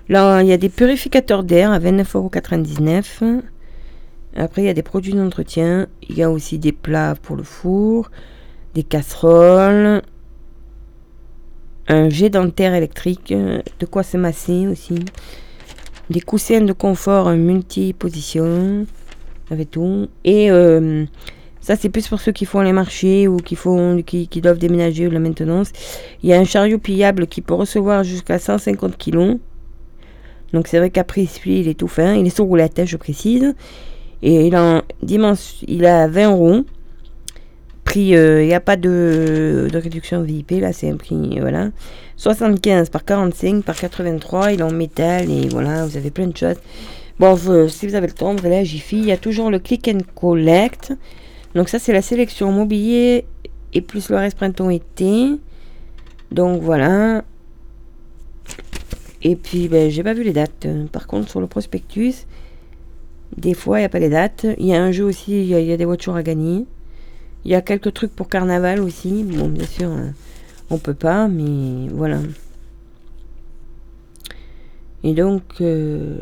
Là, 0.08 0.40
il 0.40 0.48
y 0.48 0.52
a 0.54 0.56
des 0.56 0.70
purificateurs 0.70 1.44
d'air 1.44 1.72
à 1.72 1.78
29,99€. 1.78 3.42
Après, 4.34 4.62
il 4.62 4.64
y 4.64 4.70
a 4.70 4.74
des 4.74 4.82
produits 4.82 5.12
d'entretien. 5.12 5.88
Il 6.08 6.16
y 6.16 6.22
a 6.22 6.30
aussi 6.30 6.58
des 6.58 6.72
plats 6.72 7.16
pour 7.20 7.36
le 7.36 7.42
four 7.42 8.08
des 8.74 8.82
casseroles, 8.82 10.02
un 11.88 12.08
jet 12.08 12.30
dentaire 12.30 12.74
électrique, 12.74 13.32
de 13.32 13.86
quoi 13.86 14.02
se 14.02 14.16
masser 14.16 14.66
aussi, 14.66 15.04
des 16.08 16.20
coussins 16.20 16.60
de 16.60 16.72
confort 16.72 17.30
multi-position, 17.30 18.86
avec 19.50 19.70
tout. 19.70 20.08
Et 20.24 20.50
euh, 20.50 21.04
ça, 21.60 21.76
c'est 21.76 21.88
plus 21.88 22.08
pour 22.08 22.20
ceux 22.20 22.32
qui 22.32 22.46
font 22.46 22.60
les 22.60 22.72
marchés 22.72 23.28
ou 23.28 23.36
qui, 23.36 23.56
font, 23.56 24.02
qui, 24.02 24.28
doivent 24.40 24.58
déménager 24.58 25.06
ou 25.06 25.10
la 25.10 25.20
maintenance. 25.20 25.70
Il 26.22 26.30
y 26.30 26.32
a 26.32 26.38
un 26.38 26.44
chariot 26.44 26.78
pliable 26.78 27.26
qui 27.26 27.42
peut 27.42 27.54
recevoir 27.54 28.04
jusqu'à 28.04 28.38
150 28.38 28.96
kg. 28.96 29.38
Donc 30.52 30.66
c'est 30.66 30.78
vrai 30.78 30.90
qu'après, 30.90 31.26
il 31.46 31.68
est 31.68 31.78
tout 31.78 31.88
fin. 31.88 32.14
Il 32.14 32.26
est 32.26 32.34
sur 32.34 32.44
roulette, 32.44 32.84
je 32.84 32.96
précise. 32.96 33.54
Et 34.22 34.46
il 34.46 34.54
a, 34.54 34.82
il 35.02 35.86
a 35.86 36.08
20 36.08 36.28
roues 36.28 36.64
il 37.96 38.14
euh, 38.14 38.44
n'y 38.44 38.54
a 38.54 38.60
pas 38.60 38.76
de, 38.76 39.68
réduction 39.72 40.22
VIP, 40.22 40.52
là 40.60 40.72
c'est 40.72 40.90
un 40.90 40.96
prix, 40.96 41.38
voilà. 41.40 41.70
75 42.16 42.90
par 42.90 43.04
45 43.04 43.64
par 43.64 43.76
83, 43.76 44.52
il 44.52 44.60
est 44.60 44.62
en 44.62 44.70
métal 44.70 45.30
et 45.30 45.48
voilà, 45.48 45.86
vous 45.86 45.96
avez 45.96 46.10
plein 46.10 46.26
de 46.26 46.36
choses. 46.36 46.56
Bon, 47.18 47.36
si 47.68 47.86
vous 47.86 47.94
avez 47.94 48.06
le 48.06 48.12
temps, 48.12 48.34
voilà, 48.34 48.64
Jiffy, 48.64 48.98
il 48.98 49.06
y 49.06 49.12
a 49.12 49.16
toujours 49.16 49.50
le 49.50 49.58
click 49.58 49.88
and 49.88 50.00
collect. 50.14 50.92
Donc 51.54 51.68
ça, 51.68 51.78
c'est 51.78 51.92
la 51.92 52.02
sélection 52.02 52.52
mobilier 52.52 53.26
et 53.74 53.80
plus 53.80 54.08
le 54.08 54.16
reste 54.16 54.36
printemps-été. 54.36 55.38
Donc 56.30 56.62
voilà. 56.62 57.24
Et 59.22 59.36
puis, 59.36 59.68
ben, 59.68 59.90
j'ai 59.90 60.02
pas 60.02 60.14
vu 60.14 60.22
les 60.22 60.32
dates. 60.32 60.66
Par 60.92 61.06
contre, 61.06 61.28
sur 61.28 61.40
le 61.40 61.46
prospectus, 61.46 62.26
des 63.36 63.54
fois, 63.54 63.78
il 63.78 63.82
n'y 63.82 63.86
a 63.86 63.90
pas 63.90 63.98
les 63.98 64.08
dates. 64.08 64.46
Il 64.58 64.66
y 64.66 64.74
a 64.74 64.82
un 64.82 64.92
jeu 64.92 65.04
aussi, 65.04 65.42
il 65.42 65.46
y, 65.46 65.72
a 65.72 65.76
des 65.76 65.84
voitures 65.84 66.16
à 66.16 66.22
gagner. 66.22 66.64
Il 67.44 67.50
y 67.50 67.54
a 67.54 67.62
quelques 67.62 67.92
trucs 67.94 68.14
pour 68.14 68.28
carnaval 68.28 68.80
aussi. 68.80 69.24
Bon, 69.24 69.48
bien 69.48 69.66
sûr, 69.66 69.90
hein, 69.90 70.12
on 70.70 70.78
peut 70.78 70.94
pas, 70.94 71.28
mais 71.28 71.88
voilà. 71.88 72.18
Et 75.02 75.14
donc, 75.14 75.42
euh, 75.60 76.18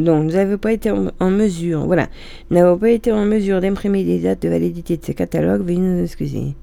Donc, 0.00 0.24
nous 0.24 0.30
n'avons 0.30 0.56
pas 0.56 0.72
été 0.72 0.90
en, 0.90 1.30
mesure, 1.30 1.84
voilà, 1.84 2.08
n'avons 2.50 2.78
pas 2.78 2.88
été 2.88 3.12
en 3.12 3.26
mesure 3.26 3.60
d'imprimer 3.60 4.02
des 4.02 4.18
dates 4.18 4.40
de 4.40 4.48
validité 4.48 4.96
de 4.96 5.04
ces 5.04 5.12
catalogues, 5.12 5.60
veuillez 5.60 5.78
nous 5.78 6.02
excuser. 6.02 6.54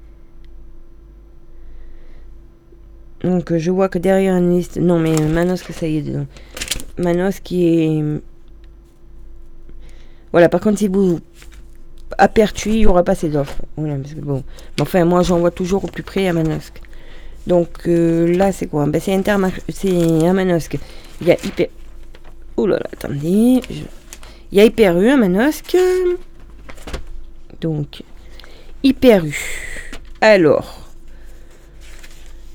Donc, 3.22 3.56
je 3.56 3.70
vois 3.70 3.88
que 3.88 3.98
derrière 3.98 4.36
une 4.36 4.50
liste, 4.50 4.78
non 4.78 4.98
mais 4.98 5.14
Manos 5.20 5.62
que 5.62 5.72
ça 5.72 5.86
y 5.86 5.98
est 5.98 6.02
dedans. 6.02 6.26
Manos 6.98 7.40
qui 7.40 7.66
est, 7.66 8.02
voilà. 10.32 10.48
Par 10.48 10.60
contre, 10.60 10.78
si 10.78 10.88
vous 10.88 11.20
apertuis, 12.16 12.74
il 12.74 12.78
n'y 12.80 12.86
aura 12.86 13.02
pas 13.02 13.14
ces 13.14 13.36
offres. 13.36 13.62
Mais 13.76 13.94
enfin, 14.80 15.04
moi, 15.04 15.22
j'en 15.22 15.38
vois 15.38 15.50
toujours 15.50 15.84
au 15.84 15.88
plus 15.88 16.02
près 16.02 16.28
à 16.28 16.32
Manosque. 16.32 16.80
Donc 17.46 17.68
euh, 17.86 18.36
là, 18.36 18.52
c'est 18.52 18.66
quoi? 18.66 18.86
Ben, 18.86 19.00
C'est 19.00 19.28
à 19.28 19.38
Manosque. 19.38 20.78
Il 21.20 21.26
y 21.26 21.32
a 21.32 21.36
hyper, 21.44 21.68
Oh 22.60 22.66
là 22.66 22.76
là, 22.76 22.86
attendez. 22.92 23.60
Il 24.50 24.58
y 24.58 24.60
a 24.60 24.64
Hyper 24.64 24.96
un 24.96 25.16
Manosque. 25.16 25.76
Donc, 27.60 28.02
Hyper. 28.82 29.22
Alors, 30.20 30.88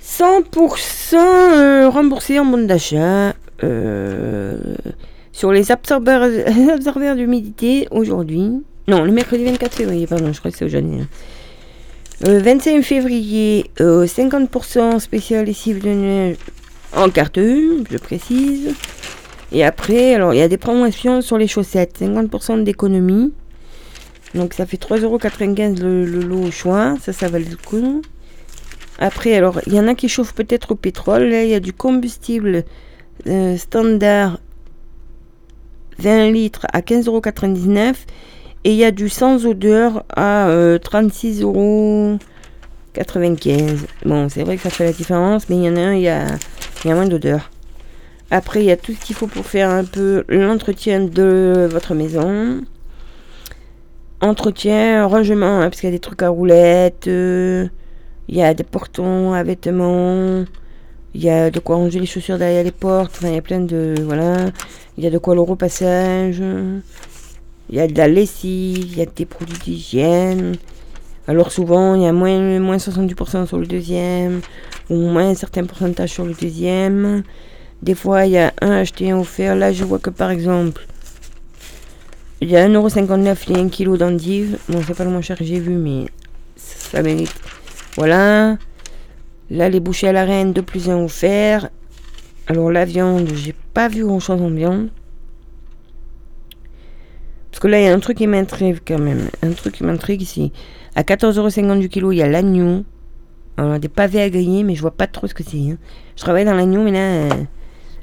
100% 0.04 1.16
euh, 1.16 1.90
remboursé 1.90 2.38
en 2.38 2.46
bon 2.46 2.68
d'achat. 2.68 3.34
Euh, 3.64 4.58
sur 5.32 5.52
les 5.52 5.72
absorbeurs, 5.74 6.28
d'humidité 7.16 7.88
aujourd'hui. 7.92 8.64
Non, 8.88 9.04
le 9.04 9.12
mercredi 9.12 9.46
24 9.46 9.74
février, 9.74 10.08
pardon, 10.08 10.32
je 10.34 10.40
crois 10.40 10.52
que 10.52 10.58
c'est 10.58 10.66
aujourd'hui. 10.66 11.00
25 12.22 12.70
hein. 12.72 12.78
euh, 12.78 12.82
février, 12.82 13.72
50% 13.80 15.00
spécial 15.00 15.46
lessive 15.46 15.82
de 15.84 15.90
neige 15.90 16.38
en 16.96 17.10
carte 17.10 17.38
je 17.40 17.98
précise. 17.98 18.76
Et 19.52 19.64
après, 19.64 20.14
alors 20.14 20.34
il 20.34 20.38
y 20.38 20.42
a 20.42 20.48
des 20.48 20.58
promotions 20.58 21.22
sur 21.22 21.38
les 21.38 21.48
chaussettes, 21.48 22.00
50% 22.02 22.64
d'économie. 22.64 23.34
Donc 24.36 24.54
ça 24.54 24.66
fait 24.66 24.82
3,95€ 24.82 25.82
le, 25.82 26.06
le 26.06 26.20
lot 26.22 26.44
au 26.44 26.52
choix, 26.52 26.96
ça 27.02 27.14
ça 27.14 27.28
valait 27.28 27.50
le 27.50 27.58
coup. 27.58 28.02
Après, 29.00 29.36
alors 29.36 29.60
il 29.68 29.74
y 29.74 29.80
en 29.80 29.88
a 29.88 29.96
qui 29.96 30.10
chauffent 30.10 30.34
peut-être 30.34 30.72
au 30.72 30.76
pétrole. 30.76 31.24
Là, 31.24 31.44
il 31.44 31.50
y 31.50 31.56
a 31.56 31.60
du 31.60 31.74
combustible 31.74 32.64
euh, 33.28 33.58
standard 33.58 34.40
20 36.00 36.32
litres 36.32 36.66
à 36.74 36.82
15,99€ 36.82 37.96
et 38.66 38.72
il 38.72 38.78
y 38.78 38.86
a 38.86 38.92
du 38.92 39.10
sans 39.10 39.46
odeur 39.46 40.04
à 40.16 40.48
36,95€. 40.48 42.18
Euh, 43.48 43.78
bon, 44.06 44.30
c'est 44.30 44.44
vrai 44.44 44.58
que 44.58 44.64
ça 44.64 44.70
fait 44.70 44.86
la 44.86 44.94
différence, 44.94 45.50
mais 45.50 45.58
il 45.58 45.64
y 45.64 45.70
en 45.70 45.76
a 45.76 45.82
un, 45.82 45.94
il 45.94 46.02
y 46.02 46.10
a, 46.10 46.26
y 46.86 46.92
a 46.92 46.96
moins 46.96 47.08
d'odeur. 47.08 47.50
Après, 48.32 48.62
il 48.62 48.66
y 48.66 48.72
a 48.72 48.78
tout 48.78 48.94
ce 48.94 49.06
qu'il 49.06 49.16
faut 49.16 49.28
pour 49.28 49.46
faire 49.46 49.70
un 49.70 49.84
peu 49.84 50.24
l'entretien 50.28 51.02
de 51.02 51.68
votre 51.70 51.94
maison. 51.94 52.62
Entretien, 54.22 55.06
rangement, 55.06 55.60
hein, 55.60 55.70
parce 55.70 55.82
qu'il 55.82 55.90
y 55.90 55.94
a 55.94 55.96
des 55.96 56.00
trucs 56.00 56.24
à 56.24 56.30
roulettes, 56.30 57.08
euh, 57.08 57.68
il 58.30 58.38
y 58.38 58.42
a 58.42 58.54
des 58.54 58.64
portons 58.64 59.34
à 59.34 59.44
vêtements, 59.44 60.46
il 61.16 61.24
y 61.24 61.30
a 61.30 61.52
de 61.52 61.60
quoi 61.60 61.76
ranger 61.76 62.00
les 62.00 62.06
chaussures 62.06 62.38
derrière 62.38 62.64
les 62.64 62.72
portes, 62.72 63.14
enfin, 63.18 63.30
il 63.30 63.36
y 63.36 63.38
a 63.38 63.42
plein 63.42 63.60
de. 63.60 63.96
Voilà. 64.04 64.48
Il 64.98 65.04
y 65.04 65.08
a 65.08 65.10
de 65.10 65.18
quoi 65.18 65.36
le 65.36 65.42
repassage, 65.42 66.42
il 67.70 67.76
y 67.76 67.80
a 67.80 67.88
de 67.88 67.98
la 67.98 68.08
lessive, 68.08 68.86
il 68.92 68.98
y 68.98 69.02
a 69.02 69.06
des 69.06 69.26
produits 69.26 69.58
d'hygiène. 69.58 70.56
Alors 71.28 71.52
souvent, 71.52 71.96
il 71.96 72.04
y 72.04 72.06
a 72.06 72.12
moins, 72.14 72.60
moins 72.60 72.78
70% 72.78 73.48
sur 73.48 73.58
le 73.58 73.66
deuxième, 73.66 74.42
ou 74.90 74.98
moins 74.98 75.30
un 75.30 75.36
certain 75.36 75.64
pourcentage 75.64 76.12
sur 76.12 76.26
le 76.26 76.34
deuxième. 76.34 77.24
Des 77.82 77.96
fois, 77.96 78.26
il 78.26 78.34
y 78.34 78.38
a 78.38 78.54
un 78.62 78.72
acheté, 78.72 79.12
un 79.12 79.20
offert. 79.20 79.56
Là, 79.56 79.72
je 79.72 79.84
vois 79.84 80.00
que 80.00 80.10
par 80.10 80.32
exemple, 80.32 80.86
il 82.42 82.50
y 82.50 82.58
a 82.58 82.68
1,59€ 82.68 83.38
il 83.48 83.56
y 83.56 83.60
a 83.60 83.62
1 83.62 83.70
kg 83.70 83.98
d'endives. 83.98 84.58
Bon, 84.70 84.82
c'est 84.86 84.96
pas 84.96 85.06
le 85.06 85.12
moins 85.12 85.22
cher 85.22 85.38
que 85.38 85.46
j'ai 85.46 85.60
vu, 85.60 85.76
mais 85.76 86.06
ça 86.56 87.02
mérite. 87.02 87.34
Voilà. 87.96 88.58
Là, 89.50 89.70
les 89.70 89.80
bouchées 89.80 90.08
à 90.08 90.12
la 90.12 90.26
reine, 90.26 90.54
2 90.54 90.62
plus 90.62 90.90
1 90.90 91.04
offert. 91.04 91.70
Alors, 92.48 92.72
la 92.72 92.86
viande, 92.86 93.30
j'ai 93.36 93.56
pas 93.74 93.88
vu 93.88 94.06
grand 94.06 94.20
chose 94.20 94.42
en 94.42 94.50
viande. 94.50 94.90
Parce 97.52 97.60
que 97.60 97.68
là, 97.68 97.80
il 97.80 97.84
y 97.84 97.88
a 97.88 97.94
un 97.94 98.00
truc 98.00 98.18
qui 98.18 98.28
m'intrigue 98.28 98.80
quand 98.86 99.00
même. 99.00 99.30
Un 99.42 99.52
truc 99.52 99.76
qui 99.76 99.84
m'intrigue 99.84 100.22
ici. 100.22 100.52
À 100.96 101.04
14,50€ 101.04 101.80
du 101.80 101.90
kilo, 101.90 102.12
il 102.12 102.18
y 102.18 102.24
a 102.24 102.28
l'agneau. 102.28 102.84
Alors, 103.58 103.80
des 103.80 103.90
pavés 103.90 104.22
à 104.22 104.30
griller, 104.30 104.64
mais 104.64 104.76
je 104.76 104.82
vois 104.82 104.92
pas 104.92 105.08
trop 105.08 105.28
ce 105.28 105.34
que 105.34 105.44
c'est. 105.44 105.58
Hein. 105.58 105.78
Je 106.16 106.22
travaille 106.22 106.46
dans 106.46 106.56
l'agneau, 106.56 106.84
mais 106.84 106.92
là. 106.92 107.36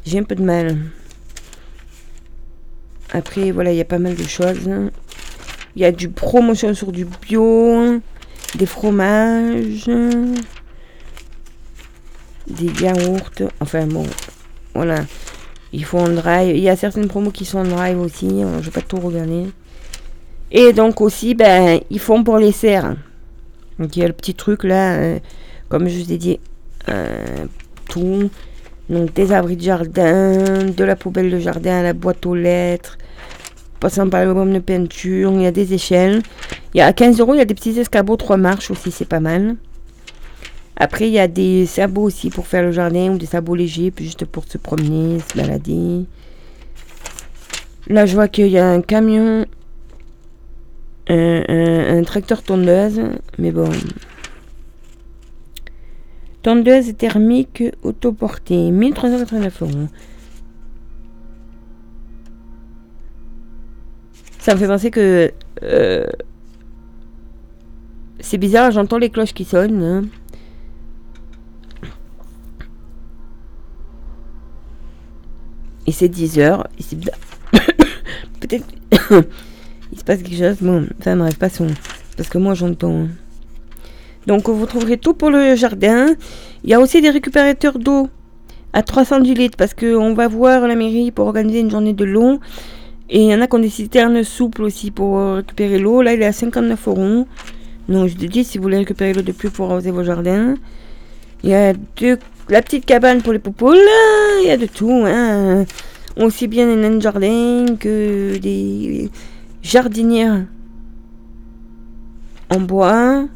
J'ai 0.04 0.18
un 0.18 0.22
peu 0.22 0.34
de 0.34 0.42
mal. 0.42 0.78
Après, 3.12 3.50
voilà, 3.50 3.72
il 3.72 3.76
y 3.76 3.80
a 3.80 3.84
pas 3.84 3.98
mal 3.98 4.14
de 4.14 4.22
choses. 4.22 4.70
Il 5.76 5.82
y 5.82 5.84
a 5.84 5.92
du 5.92 6.08
promotion 6.08 6.74
sur 6.74 6.92
du 6.92 7.04
bio, 7.04 8.00
des 8.56 8.66
fromages, 8.66 9.90
des 12.50 12.82
yaourts. 12.82 13.30
Enfin 13.60 13.86
bon, 13.86 14.06
voilà. 14.74 15.04
Il 15.72 15.84
faut 15.84 15.98
en 15.98 16.08
drive. 16.08 16.56
Il 16.56 16.62
y 16.62 16.68
a 16.68 16.76
certaines 16.76 17.08
promos 17.08 17.30
qui 17.30 17.44
sont 17.44 17.58
en 17.58 17.64
drive 17.64 18.00
aussi. 18.00 18.28
Je 18.28 18.64
vais 18.64 18.70
pas 18.70 18.80
tout 18.80 18.98
regarder. 18.98 19.46
Et 20.52 20.72
donc 20.72 21.00
aussi, 21.00 21.34
ben, 21.34 21.80
ils 21.90 22.00
font 22.00 22.24
pour 22.24 22.38
les 22.38 22.52
serres. 22.52 22.96
Donc 23.78 23.96
il 23.96 24.00
y 24.00 24.04
a 24.04 24.08
le 24.08 24.12
petit 24.12 24.34
truc 24.34 24.64
là, 24.64 24.94
euh, 24.94 25.18
comme 25.68 25.88
je 25.88 25.98
vous 26.02 26.12
ai 26.12 26.18
dit, 26.18 26.38
euh, 26.88 27.46
tout. 27.88 28.30
Donc 28.88 29.14
des 29.14 29.32
abris 29.32 29.56
de 29.56 29.62
jardin, 29.62 30.64
de 30.64 30.84
la 30.84 30.96
poubelle 30.96 31.30
de 31.30 31.38
jardin 31.38 31.82
la 31.82 31.92
boîte 31.92 32.26
aux 32.26 32.34
lettres, 32.34 32.98
passant 33.78 34.08
par 34.08 34.24
le 34.24 34.34
gomme 34.34 34.52
de 34.52 34.58
peinture, 34.58 35.32
il 35.32 35.42
y 35.42 35.46
a 35.46 35.52
des 35.52 35.72
échelles. 35.72 36.22
Il 36.74 36.78
y 36.78 36.80
a 36.80 36.86
à 36.86 36.92
15 36.92 37.20
euros, 37.20 37.34
il 37.34 37.38
y 37.38 37.40
a 37.40 37.44
des 37.44 37.54
petits 37.54 37.78
escabeaux, 37.78 38.16
trois 38.16 38.36
marches 38.36 38.70
aussi, 38.70 38.90
c'est 38.90 39.08
pas 39.08 39.20
mal. 39.20 39.56
Après, 40.82 41.08
il 41.08 41.12
y 41.12 41.18
a 41.18 41.28
des 41.28 41.66
sabots 41.66 42.04
aussi 42.04 42.30
pour 42.30 42.46
faire 42.46 42.62
le 42.62 42.72
jardin 42.72 43.12
ou 43.12 43.18
des 43.18 43.26
sabots 43.26 43.54
légers, 43.54 43.90
puis 43.90 44.06
juste 44.06 44.24
pour 44.24 44.44
se 44.44 44.56
promener, 44.56 45.20
se 45.20 45.36
balader. 45.36 46.06
Là, 47.86 48.06
je 48.06 48.14
vois 48.14 48.28
qu'il 48.28 48.46
y 48.46 48.56
a 48.56 48.66
un 48.66 48.80
camion, 48.80 49.44
un, 51.06 52.02
tracteur 52.04 52.42
tondeuse, 52.42 52.98
mais 53.36 53.50
bon, 53.50 53.70
Tondeuse 56.42 56.96
thermique 56.96 57.62
autoportée, 57.82 58.70
1389 58.70 59.62
euros. 59.62 59.70
Ça 64.38 64.54
me 64.54 64.58
fait 64.58 64.66
penser 64.66 64.90
que... 64.90 65.30
Euh, 65.62 66.06
c'est 68.20 68.38
bizarre, 68.38 68.70
j'entends 68.70 68.96
les 68.96 69.10
cloches 69.10 69.34
qui 69.34 69.44
sonnent. 69.44 69.82
Hein. 69.82 70.04
C'est 75.92 76.08
10 76.08 76.38
heures. 76.38 76.66
Peut-être... 78.40 78.66
Il 79.92 79.98
se 79.98 80.04
passe 80.04 80.22
quelque 80.22 80.36
chose. 80.36 80.56
Bon, 80.60 80.86
ça 81.02 81.14
m'arrive 81.16 81.38
pas 81.38 81.48
son. 81.48 81.66
Parce 82.16 82.28
que 82.28 82.38
moi 82.38 82.54
j'entends... 82.54 83.04
Hein. 83.04 83.08
Donc 84.26 84.48
vous 84.48 84.66
trouverez 84.66 84.98
tout 84.98 85.14
pour 85.14 85.30
le 85.30 85.56
jardin. 85.56 86.14
Il 86.62 86.70
y 86.70 86.74
a 86.74 86.80
aussi 86.80 87.00
des 87.00 87.10
récupérateurs 87.10 87.78
d'eau 87.78 88.08
à 88.72 88.82
310 88.82 89.34
litres 89.34 89.56
parce 89.56 89.74
qu'on 89.74 90.14
va 90.14 90.28
voir 90.28 90.68
la 90.68 90.76
mairie 90.76 91.10
pour 91.10 91.26
organiser 91.26 91.60
une 91.60 91.70
journée 91.70 91.94
de 91.94 92.04
l'eau. 92.04 92.38
Et 93.08 93.22
il 93.22 93.28
y 93.28 93.34
en 93.34 93.40
a 93.40 93.48
qui 93.48 93.56
ont 93.56 93.60
des 93.60 93.70
citernes 93.70 94.22
souples 94.22 94.62
aussi 94.62 94.90
pour 94.90 95.34
récupérer 95.36 95.78
l'eau. 95.78 96.02
Là, 96.02 96.14
il 96.14 96.22
est 96.22 96.26
à 96.26 96.32
59 96.32 96.88
euros. 96.88 97.26
Donc 97.88 98.08
je 98.08 98.14
te 98.14 98.26
dis, 98.26 98.44
si 98.44 98.58
vous 98.58 98.62
voulez 98.62 98.78
récupérer 98.78 99.12
l'eau 99.12 99.22
de 99.22 99.32
plus 99.32 99.50
pour 99.50 99.70
arroser 99.70 99.90
vos 99.90 100.04
jardins. 100.04 100.54
Il 101.42 101.50
y 101.50 101.54
a 101.54 101.72
la 102.50 102.62
petite 102.62 102.84
cabane 102.84 103.22
pour 103.22 103.32
les 103.32 103.38
poupoules. 103.38 103.78
Il 104.42 104.48
y 104.48 104.50
a 104.50 104.56
de 104.56 104.66
tout. 104.66 105.04
Hein. 105.06 105.64
Aussi 106.16 106.48
bien 106.48 106.66
des 106.66 106.76
nains 106.76 106.96
de 106.96 107.00
jardin 107.00 107.76
que 107.78 108.36
des 108.38 109.08
jardinières 109.62 110.44
en 112.50 112.60
bois. 112.60 113.26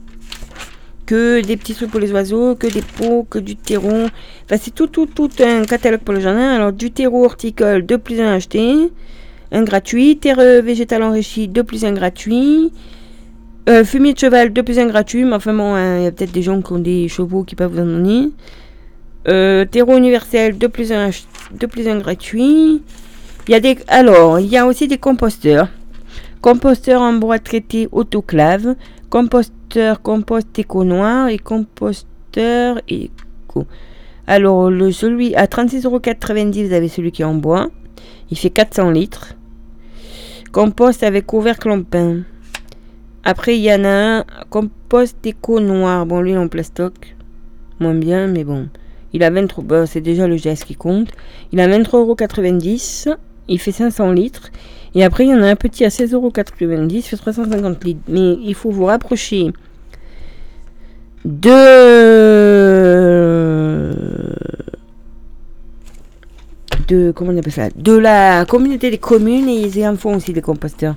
que 1.07 1.43
des 1.43 1.59
petits 1.59 1.75
trucs 1.75 1.91
pour 1.91 2.01
les 2.01 2.13
oiseaux, 2.13 2.55
que 2.55 2.67
des 2.67 2.81
pots, 2.81 3.27
que 3.29 3.39
du 3.39 3.57
terreau. 3.57 4.07
Enfin, 4.45 4.57
c'est 4.61 4.75
tout, 4.75 4.87
tout, 4.87 5.07
tout 5.07 5.29
un 5.41 5.65
catalogue 5.65 6.01
pour 6.01 6.15
le 6.15 6.21
jardin. 6.21 6.55
Alors, 6.55 6.73
du 6.73 6.91
terreau 6.91 7.27
horticole, 7.27 7.85
2 7.85 7.99
plus 7.99 8.21
1 8.21 8.33
acheté, 8.33 8.91
un 9.53 9.63
gratuit. 9.65 10.17
Terre 10.17 10.63
végétal 10.63 11.03
enrichi, 11.03 11.47
2 11.47 11.63
plus 11.63 11.85
1 11.85 11.93
gratuit. 11.93 12.73
Euh, 13.69 13.85
fumier 13.85 14.15
de 14.15 14.19
cheval, 14.19 14.53
2 14.53 14.63
plus 14.63 14.79
1 14.79 14.87
gratuit. 14.87 15.25
Mais 15.25 15.35
enfin, 15.35 15.53
bon, 15.53 15.75
hein, 15.75 15.99
il 15.99 16.05
y 16.05 16.07
a 16.07 16.11
peut-être 16.11 16.33
des 16.33 16.43
gens 16.43 16.63
qui 16.63 16.73
ont 16.73 16.79
des 16.79 17.09
chevaux 17.09 17.45
qui 17.45 17.55
peuvent 17.55 17.73
vous 17.73 17.83
en 17.83 17.87
donner. 17.87 18.31
Euh, 19.27 19.65
terreau 19.65 19.97
universel, 19.97 20.59
2 20.59 20.69
plus 20.69 20.93
1, 20.93 21.11
2 21.59 21.67
plus 21.67 21.89
1 21.89 21.99
gratuit. 21.99 22.83
Il 23.49 23.53
y 23.53 23.55
a 23.55 23.61
des, 23.61 23.79
alors, 23.89 24.39
il 24.39 24.47
y 24.47 24.57
a 24.57 24.67
aussi 24.67 24.89
des 24.89 24.99
composteurs. 24.99 25.69
Composteur 26.43 27.01
en 27.01 27.15
bois 27.15 27.39
traité 27.39 27.89
autoclave, 27.91 28.75
composteur 29.09 30.03
compost 30.03 30.59
éco 30.59 30.85
noir 30.85 31.29
et 31.29 31.39
composteur 31.39 32.81
éco. 32.87 33.67
Alors, 34.27 34.71
le, 34.71 34.93
celui 34.93 35.35
à 35.37 35.47
36,90€, 35.47 36.67
vous 36.67 36.73
avez 36.75 36.89
celui 36.89 37.13
qui 37.13 37.23
est 37.23 37.27
en 37.27 37.35
bois. 37.35 37.71
Il 38.31 38.39
fait 38.39 38.51
400 38.51 38.91
litres. 38.91 39.35
Compost 40.53 41.03
avec 41.03 41.27
couvercle 41.27 41.71
en 41.71 41.83
pain. 41.83 42.21
Après, 43.25 43.57
il 43.57 43.63
y 43.63 43.73
en 43.73 43.85
a 43.85 44.19
un 44.19 44.25
compost 44.51 45.17
éco 45.27 45.61
noir. 45.61 46.05
Bon, 46.05 46.21
lui, 46.21 46.33
il 46.33 46.35
est 46.35 46.39
en 46.39 46.49
plastoc. 46.49 47.17
Moins 47.81 47.95
bien, 47.95 48.27
mais 48.27 48.45
bon. 48.45 48.69
Il 49.15 49.23
a 49.23 49.31
23, 49.31 49.65
bah, 49.65 49.87
c'est 49.87 50.03
déjà 50.03 50.27
le 50.27 50.37
geste 50.37 50.65
qui 50.65 50.75
compte. 50.75 51.09
Il 51.53 51.61
a 51.61 51.69
23,90€. 51.69 53.17
Il 53.49 53.59
fait 53.59 53.73
500 53.73 54.13
litres. 54.13 54.51
Et 54.95 55.05
après, 55.05 55.25
il 55.25 55.31
y 55.31 55.35
en 55.35 55.43
a 55.43 55.49
un 55.49 55.57
petit 55.57 55.85
à 55.85 55.89
16,90€, 55.89 56.91
il 56.91 57.03
fait 57.03 57.17
350 57.17 57.85
litres. 57.85 58.01
Mais 58.09 58.37
il 58.43 58.55
faut 58.55 58.71
vous 58.71 58.85
rapprocher 58.85 59.53
de... 61.25 61.51
de 66.89 67.13
comment 67.13 67.33
on 67.33 67.39
appelle 67.39 67.53
ça? 67.53 67.69
De 67.75 67.97
la 67.97 68.45
communauté 68.47 68.91
des 68.91 68.99
communes 68.99 69.49
et 69.49 69.61
ils 69.61 69.87
en 69.87 69.97
font 69.97 70.17
aussi 70.17 70.33
des 70.33 70.43
composteurs. 70.43 70.97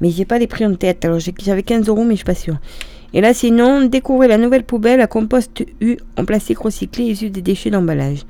Mais 0.00 0.10
j'ai 0.10 0.24
pas 0.24 0.38
les 0.38 0.46
prix 0.46 0.64
en 0.64 0.74
tête. 0.74 1.04
Alors 1.04 1.18
j'avais 1.18 1.62
15 1.62 1.88
euros, 1.88 2.04
mais 2.04 2.12
je 2.12 2.16
suis 2.16 2.24
pas 2.24 2.34
sûre. 2.34 2.56
Et 3.12 3.20
là, 3.20 3.34
sinon, 3.34 3.86
découvrez 3.86 4.28
la 4.28 4.38
nouvelle 4.38 4.64
poubelle 4.64 5.00
à 5.00 5.06
compost 5.06 5.64
U 5.80 5.96
en 6.16 6.24
plastique 6.24 6.58
recyclé 6.58 7.04
issu 7.04 7.30
des 7.30 7.42
déchets 7.42 7.70
d'emballage. 7.70 8.24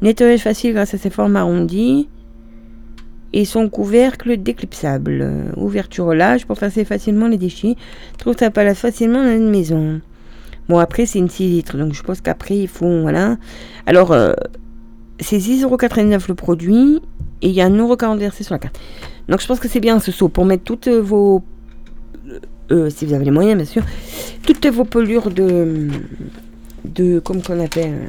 Nettoyage 0.00 0.40
facile 0.40 0.72
grâce 0.72 0.94
à 0.94 0.98
ses 0.98 1.10
formes 1.10 1.36
arrondies 1.36 2.08
et 3.32 3.44
son 3.44 3.68
couvercle 3.68 4.36
déclipsable. 4.36 5.52
Ouverture 5.56 6.06
au 6.06 6.14
lâche 6.14 6.46
pour 6.46 6.58
passer 6.58 6.84
facilement 6.84 7.28
les 7.28 7.38
déchets. 7.38 7.76
Trouve 8.18 8.36
ça 8.38 8.50
pas 8.50 8.74
facilement 8.74 9.22
dans 9.22 9.36
une 9.36 9.50
maison. 9.50 10.00
Bon, 10.68 10.78
après, 10.78 11.06
c'est 11.06 11.18
une 11.18 11.28
6 11.28 11.48
litres, 11.48 11.76
donc 11.76 11.92
je 11.92 12.02
pense 12.02 12.20
qu'après, 12.20 12.56
il 12.56 12.68
faut. 12.68 13.02
Voilà. 13.02 13.36
Alors, 13.86 14.12
euh, 14.12 14.32
c'est 15.20 15.38
6,89€ 15.38 16.28
le 16.28 16.34
produit 16.34 17.00
et 17.42 17.48
il 17.48 17.54
y 17.54 17.60
a 17.60 17.68
1,40€ 17.68 18.18
versé 18.18 18.44
sur 18.44 18.54
la 18.54 18.58
carte. 18.58 18.78
Donc, 19.28 19.40
je 19.40 19.46
pense 19.46 19.60
que 19.60 19.68
c'est 19.68 19.80
bien 19.80 19.98
ce 19.98 20.12
saut 20.12 20.28
pour 20.28 20.44
mettre 20.44 20.64
toutes 20.64 20.88
vos. 20.88 21.42
Euh, 22.72 22.90
si 22.90 23.06
vous 23.06 23.14
avez 23.14 23.24
les 23.24 23.30
moyens, 23.30 23.56
bien 23.56 23.66
sûr. 23.66 23.82
Toutes 24.46 24.66
vos 24.66 24.84
pelures 24.84 25.30
de. 25.30 25.88
de. 26.84 27.18
comme 27.20 27.42
qu'on 27.42 27.60
appelle. 27.60 28.08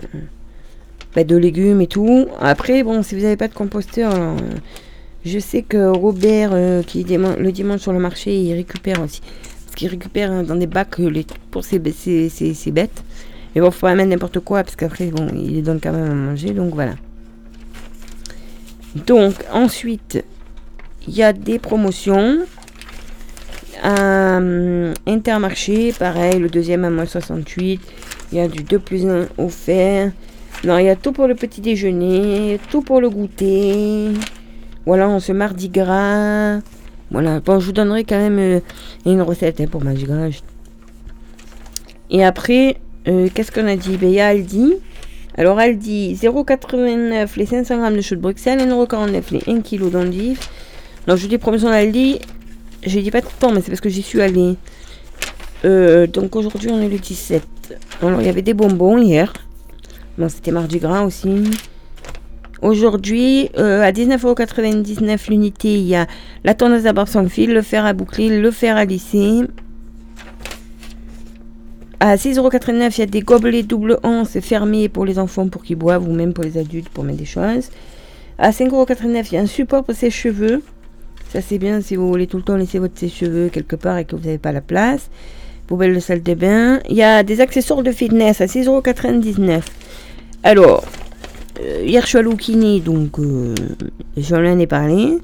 Bah, 1.16 1.24
de 1.24 1.36
légumes 1.36 1.82
et 1.82 1.88
tout. 1.88 2.28
Après, 2.40 2.82
bon, 2.82 3.04
si 3.04 3.16
vous 3.16 3.22
n'avez 3.22 3.38
pas 3.38 3.48
de 3.48 3.54
composteur. 3.54 4.12
Je 5.26 5.40
sais 5.40 5.62
que 5.62 5.88
Robert, 5.88 6.50
euh, 6.54 6.84
qui 6.84 7.04
le 7.04 7.52
dimanche 7.52 7.80
sur 7.80 7.94
le 7.94 8.00
marché, 8.00 8.38
il 8.38 8.54
récupère 8.54 9.02
aussi. 9.02 9.22
Parce 9.66 9.76
qu'il 9.76 9.88
récupère 9.88 10.32
hein, 10.32 10.44
dans 10.44 10.56
des 10.56 10.68
bacs 10.68 11.00
euh, 11.00 11.10
les, 11.10 11.26
pour 11.50 11.64
ses, 11.64 11.80
bêtes. 11.80 13.04
Mais 13.56 13.62
bon, 13.62 13.72
faut 13.72 13.88
pas 13.88 13.96
mettre 13.96 14.10
n'importe 14.10 14.40
quoi, 14.40 14.64
parce 14.64 14.76
qu'après, 14.76 15.06
bon, 15.08 15.30
il 15.34 15.64
donne 15.64 15.80
quand 15.80 15.94
même 15.94 16.12
à 16.12 16.14
manger, 16.14 16.52
donc 16.52 16.74
voilà. 16.74 16.96
Donc, 19.08 19.36
ensuite, 19.54 20.24
il 21.08 21.16
y 21.16 21.24
a 21.24 21.32
des 21.32 21.58
promotions. 21.58 22.40
Euh, 23.86 24.94
Intermarché, 25.06 25.92
pareil, 25.92 26.40
le 26.40 26.50
deuxième 26.50 26.86
à 26.86 26.90
moins 26.90 27.06
68. 27.06 27.82
Il 28.32 28.38
y 28.38 28.42
a 28.42 28.48
du 28.48 28.64
2 28.64 28.80
plus 28.80 29.06
1 29.06 29.28
offert. 29.38 30.12
Non, 30.64 30.78
il 30.78 30.86
y 30.86 30.90
a 30.90 30.96
tout 30.96 31.12
pour 31.12 31.28
le 31.28 31.36
petit 31.36 31.60
déjeuner, 31.60 32.60
tout 32.70 32.82
pour 32.82 33.02
le 33.02 33.10
goûter. 33.10 34.12
Voilà, 34.86 35.10
on 35.10 35.20
se 35.20 35.32
mardi 35.34 35.70
gras. 35.70 36.60
Voilà, 37.12 37.42
bon, 37.42 37.60
je 37.60 37.66
vous 37.66 37.72
donnerai 37.74 38.06
quand 38.06 38.18
même 38.18 38.40
euh, 38.40 38.60
une 39.06 39.22
recette 39.22 39.60
hein, 39.60 39.68
pour 39.70 39.84
mardi 39.84 40.06
gras. 40.06 40.30
Et 42.10 42.24
après, 42.24 42.78
euh, 43.08 43.28
qu'est-ce 43.34 43.52
qu'on 43.52 43.68
a 43.68 43.76
dit? 43.76 43.98
Ben, 43.98 44.10
Il 44.10 44.16
y 44.16 44.20
a 44.22 44.28
Aldi. 44.28 44.76
Alors 45.36 45.58
Aldi, 45.58 46.16
0,89 46.16 47.28
les 47.38 47.46
500 47.46 47.78
grammes 47.78 47.96
de 47.96 48.02
chou 48.02 48.16
de 48.16 48.22
Bruxelles, 48.22 48.60
1,49€ 48.60 49.24
les 49.32 49.54
1 49.54 49.62
kg 49.62 49.90
d'endives. 49.90 50.40
Donc 51.08 51.18
je 51.18 51.24
vous 51.24 51.28
dis 51.28 51.38
promotion 51.38 51.70
d'Aldi, 51.70 52.20
je 52.86 53.00
dis 53.00 53.12
pas 53.12 53.22
tout 53.22 53.30
le 53.36 53.40
temps, 53.40 53.52
mais 53.52 53.62
c'est 53.62 53.70
parce 53.70 53.82
que 53.82 53.90
j'y 53.90 54.02
suis 54.02 54.22
allée. 54.22 54.56
Euh, 55.66 56.08
donc 56.08 56.36
aujourd'hui 56.36 56.70
on 56.72 56.82
est 56.82 56.90
le 56.90 56.98
17. 56.98 57.44
Alors 58.02 58.22
il 58.22 58.26
y 58.26 58.30
avait 58.30 58.42
des 58.42 58.54
bonbons 58.54 58.98
hier. 58.98 59.32
Bon, 60.18 60.30
c'était 60.30 60.52
mardi 60.52 60.80
gras 60.80 61.04
aussi. 61.04 61.44
Aujourd'hui, 62.62 63.50
euh, 63.58 63.82
à 63.82 63.92
19,99€ 63.92 65.30
l'unité, 65.30 65.76
il 65.76 65.86
y 65.86 65.96
a 65.96 66.08
la 66.46 66.54
tondeuse 66.54 66.88
à 66.88 66.94
barbe 66.94 67.10
sans 67.10 67.28
fil, 67.28 67.52
le 67.52 67.62
fer 67.62 67.86
à 67.86 67.92
boucler, 67.92 68.40
le 68.40 68.52
fer 68.52 68.78
à 68.78 68.86
lisser. 68.86 69.42
À 72.00 72.16
6,89€, 72.16 72.94
il 72.96 73.00
y 73.00 73.02
a 73.02 73.06
des 73.06 73.22
gobelets 73.22 73.64
double 73.64 73.98
once 74.04 74.40
fermés 74.40 74.88
pour 74.88 75.04
les 75.04 75.20
enfants 75.20 75.48
pour 75.48 75.64
qu'ils 75.64 75.76
boivent 75.76 76.08
ou 76.08 76.14
même 76.14 76.34
pour 76.34 76.44
les 76.44 76.58
adultes 76.58 76.90
pour 76.90 77.04
mettre 77.04 77.20
des 77.20 77.26
choses. 77.26 77.70
À 78.38 78.52
5,89€, 78.52 79.28
il 79.32 79.34
y 79.34 79.38
a 79.38 79.42
un 79.42 79.46
support 79.46 79.84
pour 79.84 79.96
ses 79.96 80.10
cheveux. 80.10 80.62
Ça, 81.34 81.42
c'est 81.42 81.58
bien 81.58 81.82
si 81.82 81.96
vous 81.96 82.08
voulez 82.08 82.28
tout 82.28 82.38
le 82.38 82.44
temps 82.44 82.58
laisser 82.58 82.78
votre 82.78 82.96
sèche-cheveux 82.96 83.50
quelque 83.50 83.76
part 83.76 83.98
et 83.98 84.06
que 84.06 84.16
vous 84.16 84.24
n'avez 84.24 84.38
pas 84.38 84.52
la 84.52 84.62
place. 84.62 85.10
Poubelle 85.66 85.96
de 85.96 86.00
salle 86.00 86.22
de 86.22 86.36
bain. 86.36 86.80
Il 86.88 86.96
y 86.96 87.02
a 87.02 87.24
des 87.24 87.42
accessoires 87.42 87.82
de 87.82 87.92
fitness 87.92 88.40
à 88.40 88.46
6,99€. 88.46 89.62
Alors, 90.44 90.84
euh, 91.60 91.82
hier, 91.84 92.04
je 92.04 92.08
suis 92.08 92.18
à 92.20 92.22
Loukini, 92.22 92.82
donc 92.82 93.18
euh, 93.18 93.56
j'en 94.16 94.44
ai 94.44 94.68
parlé. 94.68 95.18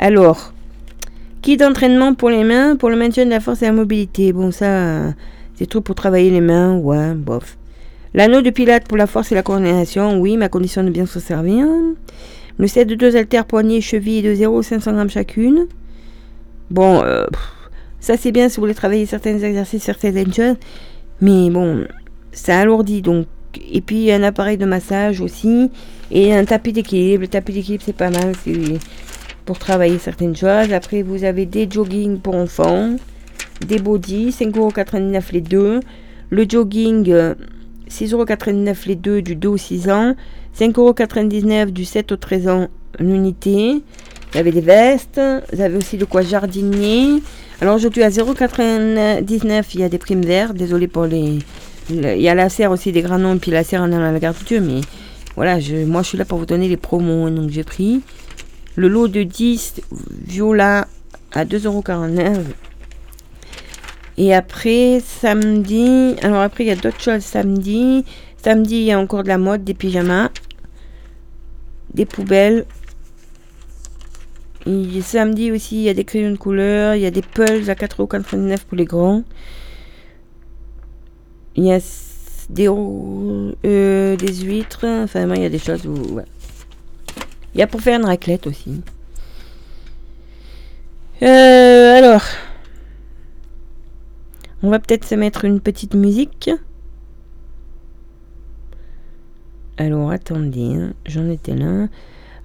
Alors, 0.00 0.52
kit 1.40 1.56
d'entraînement 1.56 2.14
pour 2.14 2.30
les 2.30 2.42
mains, 2.42 2.74
pour 2.74 2.90
le 2.90 2.96
maintien 2.96 3.24
de 3.24 3.30
la 3.30 3.38
force 3.38 3.62
et 3.62 3.66
la 3.66 3.72
mobilité. 3.72 4.32
Bon, 4.32 4.50
ça, 4.50 5.12
c'est 5.54 5.66
tout 5.66 5.82
pour 5.82 5.94
travailler 5.94 6.30
les 6.30 6.40
mains, 6.40 6.78
ouais, 6.78 7.14
bof. 7.14 7.56
L'anneau 8.12 8.42
de 8.42 8.50
pilates 8.50 8.88
pour 8.88 8.96
la 8.96 9.06
force 9.06 9.30
et 9.30 9.36
la 9.36 9.44
coordination, 9.44 10.18
oui, 10.18 10.36
ma 10.36 10.48
condition 10.48 10.82
de 10.82 10.90
bien 10.90 11.06
se 11.06 11.20
servir. 11.20 11.64
Le 12.58 12.66
set 12.66 12.88
de 12.88 12.94
deux 12.94 13.16
haltères 13.16 13.46
poignets 13.46 13.80
chevilles 13.80 14.22
de 14.22 14.34
0,500 14.34 14.92
grammes 14.92 15.10
chacune. 15.10 15.66
Bon, 16.70 17.02
euh, 17.02 17.26
ça 18.00 18.16
c'est 18.16 18.32
bien 18.32 18.48
si 18.48 18.56
vous 18.56 18.62
voulez 18.62 18.74
travailler 18.74 19.06
certains 19.06 19.38
exercices, 19.38 19.82
certaines 19.82 20.32
choses. 20.32 20.56
Mais 21.20 21.50
bon, 21.50 21.84
ça 22.32 22.60
alourdit 22.60 23.02
donc 23.02 23.26
et 23.72 23.80
puis 23.80 24.10
un 24.12 24.22
appareil 24.22 24.56
de 24.56 24.64
massage 24.64 25.20
aussi. 25.20 25.70
Et 26.10 26.34
un 26.34 26.44
tapis 26.44 26.72
d'équilibre. 26.72 27.22
Le 27.22 27.28
tapis 27.28 27.52
d'équilibre, 27.52 27.82
c'est 27.84 27.96
pas 27.96 28.10
mal 28.10 28.32
pour 29.44 29.58
travailler 29.58 29.98
certaines 29.98 30.36
choses. 30.36 30.72
Après, 30.72 31.02
vous 31.02 31.24
avez 31.24 31.46
des 31.46 31.68
jogging 31.70 32.18
pour 32.18 32.34
enfants. 32.34 32.96
Des 33.66 33.78
body, 33.78 34.30
5,99€ 34.30 35.22
les 35.32 35.40
deux. 35.40 35.80
Le 36.30 36.46
jogging, 36.48 37.12
6,99€ 37.94 38.86
les 38.86 38.96
deux 38.96 39.22
du 39.22 39.36
2 39.36 39.48
au 39.48 39.56
6 39.56 39.90
ans. 39.90 40.14
5,99€ 40.58 41.70
du 41.70 41.84
7 41.84 42.12
au 42.12 42.16
13 42.16 42.48
ans 42.48 42.68
l'unité. 42.98 43.82
Vous 44.32 44.38
avez 44.38 44.50
des 44.50 44.60
vestes. 44.60 45.20
Vous 45.52 45.60
avez 45.60 45.76
aussi 45.76 45.96
de 45.96 46.04
quoi 46.04 46.22
jardinier. 46.22 47.22
Alors 47.60 47.76
aujourd'hui 47.76 48.02
à 48.02 48.10
0,99€ 48.10 49.64
il 49.74 49.80
y 49.80 49.84
a 49.84 49.88
des 49.88 49.98
primes 49.98 50.24
vertes. 50.24 50.56
Désolé 50.56 50.88
pour 50.88 51.04
les, 51.04 51.38
il 51.90 52.20
y 52.20 52.28
a 52.28 52.34
la 52.34 52.48
serre 52.48 52.70
aussi 52.70 52.92
des 52.92 53.02
grands 53.02 53.34
et 53.34 53.38
puis 53.38 53.50
la 53.50 53.62
serre 53.62 53.82
en 53.82 53.92
allant 53.92 54.08
à 54.08 54.12
la 54.12 54.18
gare 54.18 54.34
de 54.34 54.44
Dieu, 54.44 54.60
mais 54.60 54.80
voilà, 55.36 55.58
moi 55.86 56.02
je 56.02 56.08
suis 56.08 56.18
là 56.18 56.24
pour 56.24 56.38
vous 56.38 56.46
donner 56.46 56.68
les 56.68 56.76
promos, 56.76 57.28
donc 57.30 57.50
j'ai 57.50 57.64
pris 57.64 58.00
le 58.76 58.88
lot 58.88 59.08
de 59.08 59.22
10 59.22 59.82
viola 60.26 60.88
à 61.32 61.44
2,49€. 61.44 62.38
Et 64.16 64.34
après, 64.34 65.00
samedi, 65.00 66.14
alors 66.22 66.40
après 66.40 66.64
il 66.64 66.68
y 66.68 66.70
a 66.70 66.76
d'autres 66.76 67.00
choses 67.00 67.22
samedi. 67.22 68.04
Samedi, 68.42 68.76
il 68.76 68.84
y 68.84 68.92
a 68.92 68.98
encore 68.98 69.22
de 69.22 69.28
la 69.28 69.38
mode, 69.38 69.64
des 69.64 69.74
pyjamas, 69.74 70.30
des 71.94 72.04
poubelles. 72.04 72.66
Samedi 75.02 75.50
aussi, 75.50 75.76
il 75.76 75.82
y 75.82 75.88
a 75.88 75.94
des 75.94 76.04
crayons 76.04 76.30
de 76.30 76.36
couleur, 76.36 76.94
il 76.94 77.02
y 77.02 77.06
a 77.06 77.10
des 77.10 77.22
pulls 77.22 77.68
à 77.68 77.74
4,99€ 77.74 78.64
pour 78.64 78.76
les 78.76 78.84
grands. 78.84 79.24
Il 81.56 81.64
y 81.64 81.72
a 81.72 81.78
des, 82.50 82.68
euh, 82.68 84.16
des 84.16 84.34
huîtres. 84.34 84.84
Enfin, 84.84 85.26
il 85.34 85.42
y 85.42 85.46
a 85.46 85.50
des 85.50 85.58
choses 85.58 85.86
où. 85.86 86.20
Il 87.54 87.60
y 87.60 87.62
a 87.62 87.66
pour 87.66 87.80
faire 87.80 87.98
une 87.98 88.06
raclette 88.06 88.46
aussi. 88.46 88.82
Euh, 91.22 91.98
alors. 91.98 92.22
On 94.64 94.70
va 94.70 94.78
peut-être 94.78 95.04
se 95.04 95.14
mettre 95.14 95.44
une 95.44 95.60
petite 95.60 95.92
musique. 95.94 96.50
Alors, 99.76 100.10
attendez, 100.10 100.72
hein, 100.74 100.94
j'en 101.04 101.28
étais 101.28 101.54
là. 101.54 101.88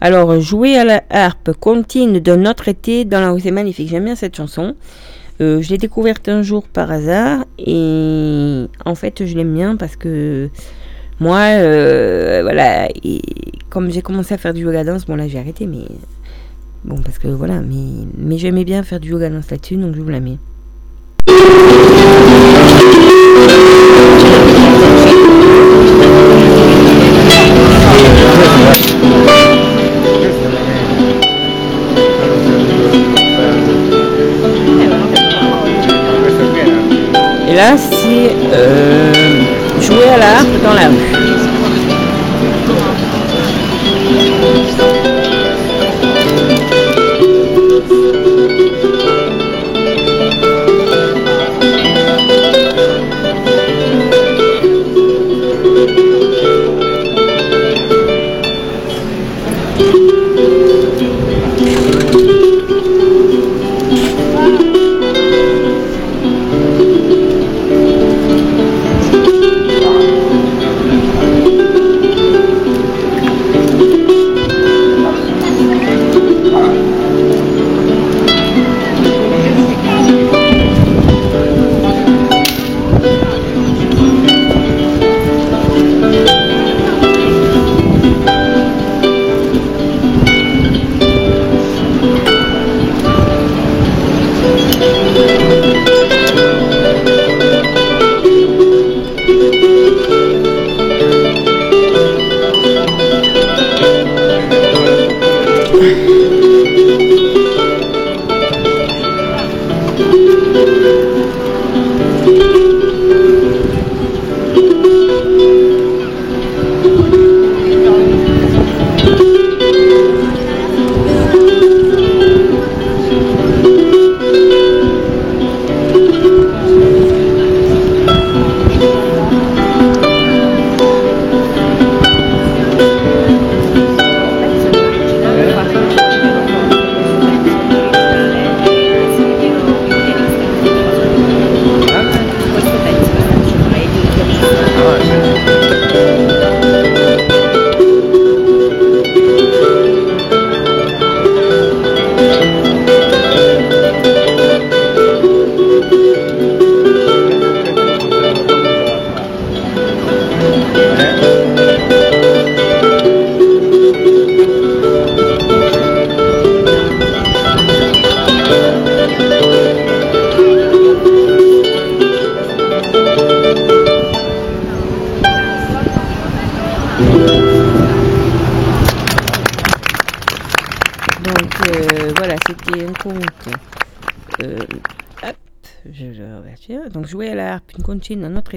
Alors, 0.01 0.37
jouer 0.41 0.77
à 0.77 0.83
la 0.83 1.01
harpe, 1.09 1.53
contine 1.53 2.19
de 2.19 2.35
notre 2.35 2.67
été 2.67 3.05
dans 3.05 3.21
la 3.21 3.31
rue, 3.31 3.39
c'est 3.39 3.51
magnifique. 3.51 3.87
J'aime 3.87 4.03
bien 4.03 4.17
cette 4.17 4.35
chanson. 4.35 4.75
Euh, 5.39 5.61
je 5.61 5.69
l'ai 5.69 5.77
découverte 5.77 6.27
un 6.27 6.41
jour 6.41 6.67
par 6.67 6.91
hasard 6.91 7.45
et 7.57 8.65
en 8.83 8.95
fait, 8.95 9.25
je 9.25 9.37
l'aime 9.37 9.53
bien 9.53 9.77
parce 9.77 9.95
que 9.95 10.49
moi, 11.21 11.37
euh, 11.37 12.41
voilà, 12.41 12.89
comme 13.69 13.91
j'ai 13.91 14.01
commencé 14.01 14.33
à 14.33 14.37
faire 14.37 14.53
du 14.53 14.63
yoga 14.63 14.83
danse, 14.83 15.05
bon 15.05 15.15
là 15.15 15.29
j'ai 15.29 15.39
arrêté, 15.39 15.65
mais 15.65 15.85
bon 16.83 17.01
parce 17.01 17.17
que 17.17 17.29
voilà, 17.29 17.61
mais, 17.61 18.05
mais 18.17 18.37
j'aimais 18.37 18.65
bien 18.65 18.83
faire 18.83 18.99
du 18.99 19.11
yoga 19.11 19.29
danse 19.29 19.49
là-dessus, 19.49 19.77
donc 19.77 19.95
je 19.95 20.01
vous 20.01 20.09
la 20.09 20.19
mets. 20.19 20.37
Et 37.47 37.55
là, 37.55 37.75
c'est 37.77 38.35
euh, 38.53 39.11
jouer 39.81 40.09
à 40.13 40.17
la 40.17 40.43
dans 40.63 40.73
la 40.73 40.87
rue. 40.87 41.38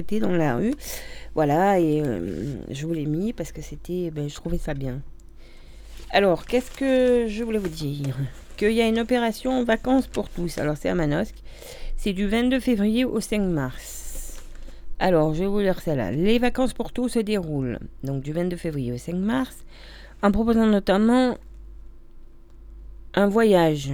Dans 0.01 0.31
la 0.31 0.55
rue. 0.55 0.73
Voilà, 1.35 1.79
et 1.79 2.01
euh, 2.01 2.55
je 2.69 2.85
vous 2.85 2.93
l'ai 2.93 3.05
mis 3.05 3.33
parce 3.33 3.51
que 3.51 3.61
c'était, 3.61 4.11
ben, 4.11 4.29
je 4.29 4.35
trouvais 4.35 4.57
ça 4.57 4.73
bien. 4.73 5.01
Alors, 6.11 6.45
qu'est-ce 6.45 6.71
que 6.71 7.27
je 7.27 7.43
voulais 7.43 7.59
vous 7.59 7.69
dire? 7.69 8.15
Qu'il 8.57 8.73
y 8.73 8.81
a 8.81 8.87
une 8.87 8.99
opération 8.99 9.63
vacances 9.63 10.05
pour 10.05 10.29
tous. 10.29 10.59
Alors, 10.59 10.77
c'est 10.77 10.89
à 10.89 10.95
Manosque. 10.95 11.41
C'est 11.97 12.13
du 12.13 12.27
22 12.27 12.59
février 12.59 13.03
au 13.03 13.19
5 13.19 13.41
mars. 13.41 14.43
Alors, 14.99 15.33
je 15.33 15.39
vais 15.39 15.47
vous 15.47 15.59
lire 15.59 15.81
celle-là. 15.81 16.11
Les 16.11 16.37
vacances 16.37 16.73
pour 16.73 16.91
tous 16.91 17.09
se 17.09 17.19
déroulent 17.19 17.79
donc 18.03 18.21
du 18.21 18.31
22 18.31 18.57
février 18.57 18.93
au 18.93 18.97
5 18.97 19.15
mars 19.15 19.57
en 20.21 20.31
proposant 20.31 20.67
notamment 20.67 21.37
un 23.15 23.27
voyage 23.27 23.91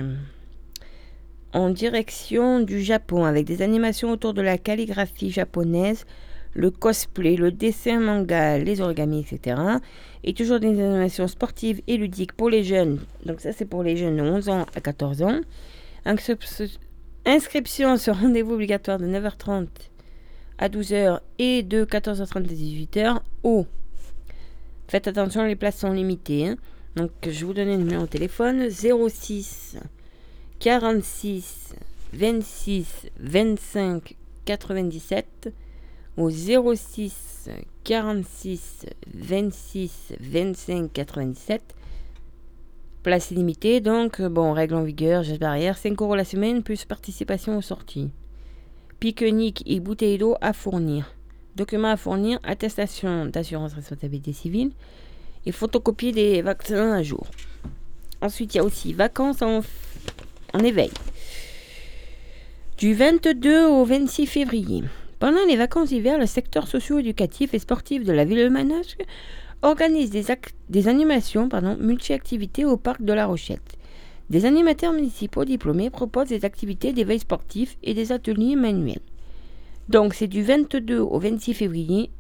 en 1.53 1.69
direction 1.69 2.59
du 2.59 2.81
Japon 2.81 3.25
avec 3.25 3.45
des 3.45 3.61
animations 3.61 4.11
autour 4.11 4.33
de 4.33 4.41
la 4.41 4.57
calligraphie 4.57 5.31
japonaise, 5.31 6.05
le 6.53 6.71
cosplay, 6.71 7.35
le 7.35 7.51
dessin 7.51 7.99
manga, 7.99 8.57
les 8.57 8.81
origamis, 8.81 9.25
etc. 9.29 9.61
Et 10.23 10.33
toujours 10.33 10.59
des 10.59 10.67
animations 10.67 11.27
sportives 11.27 11.81
et 11.87 11.97
ludiques 11.97 12.33
pour 12.33 12.49
les 12.49 12.63
jeunes. 12.63 12.99
Donc 13.25 13.41
ça 13.41 13.51
c'est 13.51 13.65
pour 13.65 13.83
les 13.83 13.97
jeunes 13.97 14.17
de 14.17 14.21
11 14.21 14.49
ans 14.49 14.65
à 14.75 14.81
14 14.81 15.21
ans. 15.23 15.39
Inscription 17.25 17.97
sur 17.97 18.19
rendez-vous 18.19 18.53
obligatoire 18.53 18.97
de 18.97 19.05
9h30 19.05 19.67
à 20.57 20.69
12h 20.69 21.19
et 21.37 21.63
de 21.63 21.85
14h30 21.85 22.37
à 22.37 22.41
18h 22.41 23.19
au. 23.43 23.65
Faites 24.87 25.07
attention, 25.07 25.45
les 25.45 25.55
places 25.55 25.77
sont 25.77 25.91
limitées. 25.91 26.47
Hein. 26.47 26.57
Donc 26.95 27.11
je 27.29 27.45
vous 27.45 27.53
donne 27.53 27.67
le 27.67 27.77
numéro 27.77 28.03
de 28.03 28.09
téléphone 28.09 28.69
06 28.69 29.77
46 30.59 31.73
26 32.11 33.07
25 33.17 34.15
97 34.43 35.53
au 36.17 36.29
06 36.29 37.49
46 37.85 38.85
26 39.13 40.13
25 40.19 40.91
97. 40.91 41.61
Place 43.03 43.31
limitée, 43.31 43.79
donc 43.79 44.21
bon, 44.21 44.51
règle 44.51 44.75
en 44.75 44.83
vigueur, 44.83 45.23
geste 45.23 45.39
barrière, 45.39 45.77
5 45.77 46.01
euros 46.01 46.15
la 46.15 46.25
semaine 46.25 46.61
plus 46.61 46.83
participation 46.83 47.57
aux 47.57 47.61
sorties. 47.61 48.09
Pique-nique 48.99 49.63
et 49.65 49.79
bouteille 49.79 50.17
d'eau 50.17 50.35
à 50.41 50.51
fournir. 50.51 51.15
Documents 51.55 51.91
à 51.91 51.97
fournir, 51.97 52.37
attestation 52.43 53.27
d'assurance 53.27 53.73
responsabilité 53.75 54.33
civile 54.33 54.71
et 55.45 55.53
photocopie 55.53 56.11
des 56.11 56.41
vaccins 56.41 56.91
à 56.91 57.01
jour. 57.01 57.27
Ensuite, 58.21 58.53
il 58.53 58.57
y 58.57 58.59
a 58.59 58.65
aussi 58.65 58.91
vacances 58.91 59.41
en, 59.41 59.61
en 60.53 60.59
éveil. 60.59 60.91
Du 62.77 62.93
22 62.93 63.65
au 63.65 63.83
26 63.83 64.25
février. 64.25 64.83
Pendant 65.19 65.45
les 65.47 65.57
vacances 65.57 65.89
d'hiver, 65.89 66.17
le 66.17 66.25
secteur 66.25 66.67
socio-éducatif 66.67 67.53
et 67.53 67.59
sportif 67.59 68.03
de 68.03 68.13
la 68.13 68.23
ville 68.23 68.43
de 68.43 68.49
Manosque 68.49 69.03
organise 69.61 70.11
des, 70.11 70.25
des 70.69 70.87
animations 70.87 71.49
multi-activités 71.79 72.63
au 72.63 72.77
parc 72.77 73.01
de 73.01 73.11
La 73.11 73.25
Rochette. 73.25 73.77
Des 74.29 74.45
animateurs 74.45 74.93
municipaux 74.93 75.43
diplômés 75.43 75.89
proposent 75.89 76.29
des 76.29 76.45
activités 76.45 76.93
d'éveil 76.93 77.19
sportif 77.19 77.77
et 77.83 77.93
des 77.93 78.11
ateliers 78.11 78.55
manuels. 78.55 79.01
Donc 79.89 80.13
c'est 80.13 80.27
du 80.27 80.43
22 80.43 80.99
au 80.99 81.19
26 81.19 81.55
février 81.55 82.11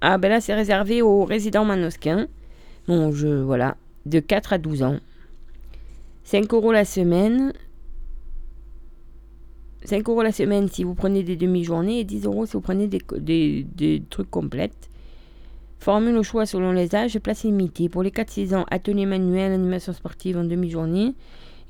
Ah 0.00 0.18
ben 0.18 0.28
là, 0.28 0.40
c'est 0.40 0.54
réservé 0.54 1.02
aux 1.02 1.24
résidents 1.24 1.64
manosquins. 1.64 2.26
Bon, 2.88 3.12
je, 3.12 3.28
voilà, 3.28 3.76
de 4.06 4.18
4 4.18 4.54
à 4.54 4.58
12 4.58 4.82
ans. 4.82 4.98
5 6.24 6.52
euros 6.52 6.72
la 6.72 6.84
semaine. 6.84 7.52
5 9.84 10.08
euros 10.08 10.22
la 10.22 10.32
semaine 10.32 10.68
si 10.68 10.84
vous 10.84 10.94
prenez 10.94 11.22
des 11.22 11.36
demi-journées 11.36 12.00
et 12.00 12.04
10 12.04 12.26
euros 12.26 12.46
si 12.46 12.52
vous 12.52 12.60
prenez 12.60 12.88
des, 12.88 14.02
trucs 14.10 14.30
complètes. 14.30 14.88
Formule 15.78 16.16
au 16.16 16.22
choix 16.22 16.46
selon 16.46 16.72
les 16.72 16.94
âges 16.94 17.18
place 17.18 17.42
limitée. 17.42 17.88
Pour 17.88 18.02
les 18.02 18.10
4-6 18.10 18.54
ans, 18.54 18.64
atelier 18.70 19.06
manuel, 19.06 19.52
animation 19.52 19.92
sportive 19.92 20.36
en 20.36 20.44
demi-journée. 20.44 21.14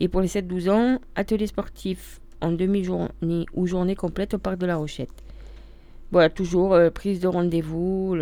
Et 0.01 0.09
pour 0.09 0.21
les 0.21 0.29
7-12 0.29 0.71
ans, 0.71 0.99
atelier 1.15 1.47
sportif 1.47 2.21
en 2.43 2.53
demi-journée 2.53 3.47
ou 3.55 3.67
journée 3.67 3.95
complète 3.95 4.35
au 4.35 4.39
parc 4.39 4.59
de 4.59 4.67
la 4.67 4.77
Rochette. 4.77 5.23
Voilà, 6.11 6.29
toujours 6.29 6.75
euh, 6.75 6.91
prise 6.91 7.21
de 7.21 7.29
rendez-vous. 7.29 8.15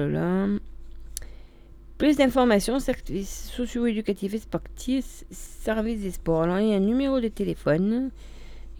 Plus 1.99 2.17
d'informations, 2.17 2.79
services 2.79 3.51
socio-éducatifs 3.53 4.35
et 4.35 4.39
sportifs, 4.39 5.25
services 5.31 6.01
des 6.01 6.13
sports. 6.13 6.43
Alors, 6.43 6.61
il 6.61 6.69
y 6.69 6.73
a 6.73 6.77
un 6.77 6.81
numéro 6.81 7.19
de 7.21 7.29
téléphone. 7.29 8.11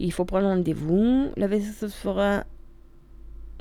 Il 0.03 0.11
faut 0.11 0.25
prendre 0.25 0.47
rendez-vous. 0.47 1.31
La 1.37 1.47
se 1.47 1.87
fera 1.87 2.43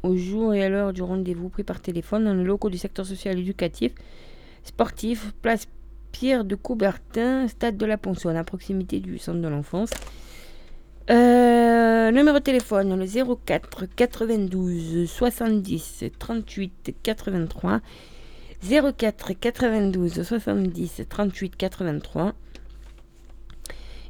au 0.02 0.16
jour 0.16 0.54
et 0.54 0.64
à 0.64 0.70
l'heure 0.70 0.94
du 0.94 1.02
rendez-vous 1.02 1.50
pris 1.50 1.64
par 1.64 1.80
téléphone 1.80 2.24
dans 2.24 2.32
le 2.32 2.44
locaux 2.44 2.70
du 2.70 2.78
secteur 2.78 3.04
social 3.04 3.38
éducatif, 3.38 3.92
sportif, 4.64 5.34
place 5.42 5.68
Pierre 6.12 6.46
de 6.46 6.54
Coubertin, 6.54 7.46
stade 7.46 7.76
de 7.76 7.84
la 7.84 7.98
Ponçonne, 7.98 8.36
à 8.36 8.44
proximité 8.44 9.00
du 9.00 9.18
centre 9.18 9.40
de 9.40 9.48
l'enfance. 9.48 9.90
Euh, 11.10 12.10
numéro 12.10 12.38
de 12.38 12.42
téléphone 12.42 12.98
le 12.98 13.34
04 13.44 13.84
92 13.94 15.06
70 15.10 16.04
38 16.18 16.94
83 17.02 17.80
04 18.96 19.32
92 19.38 20.22
70 20.22 21.02
38 21.08 21.56
83 21.56 22.32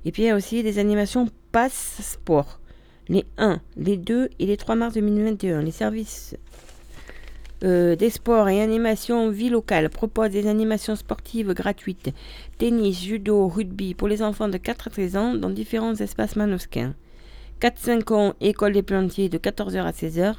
et 0.04 0.12
puis 0.12 0.22
il 0.22 0.26
y 0.26 0.30
a 0.30 0.36
aussi 0.36 0.62
des 0.62 0.78
animations 0.78 1.28
passe 1.52 2.00
sport 2.02 2.60
les 3.08 3.24
1, 3.38 3.60
les 3.76 3.96
2 3.96 4.30
et 4.38 4.46
les 4.46 4.56
3 4.56 4.76
mars 4.76 4.94
2021 4.94 5.62
les 5.62 5.70
services 5.70 6.36
euh, 7.62 7.94
des 7.94 8.08
sports 8.08 8.48
et 8.48 8.62
animations 8.62 9.28
vie 9.28 9.50
locale 9.50 9.90
propose 9.90 10.30
des 10.30 10.46
animations 10.46 10.96
sportives 10.96 11.52
gratuites, 11.52 12.10
tennis, 12.56 13.02
judo, 13.02 13.48
rugby 13.48 13.94
pour 13.94 14.08
les 14.08 14.22
enfants 14.22 14.48
de 14.48 14.56
4 14.56 14.88
à 14.88 14.90
13 14.90 15.16
ans 15.16 15.34
dans 15.34 15.50
différents 15.50 15.94
espaces 15.94 16.36
manosquins. 16.36 16.94
4-5 17.60 18.14
ans, 18.14 18.34
école 18.40 18.72
des 18.72 18.82
plantiers 18.82 19.28
de 19.28 19.36
14h 19.36 19.82
à 19.82 19.90
16h. 19.90 20.36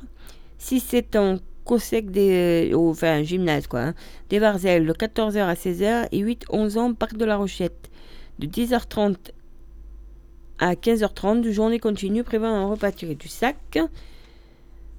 6-7 0.59 1.17
ans. 1.17 1.39
Euh, 1.69 3.23
gymnase. 3.23 3.67
Hein, 3.73 3.93
des 4.29 4.39
Varzelles 4.39 4.85
de 4.85 4.93
14h 4.93 5.39
à 5.39 5.53
16h. 5.53 6.07
Et 6.11 6.21
8-11 6.21 6.77
ans, 6.79 6.93
parc 6.93 7.15
de 7.15 7.23
la 7.23 7.37
Rochette 7.37 7.89
de 8.39 8.47
10h30 8.47 9.15
à 10.61 10.75
15h30. 10.75 11.51
Journée 11.51 11.79
continue 11.79 12.23
prévoit 12.23 12.47
un 12.47 12.67
repas 12.67 12.93
tiré 12.93 13.15
du 13.15 13.27
sac. 13.27 13.79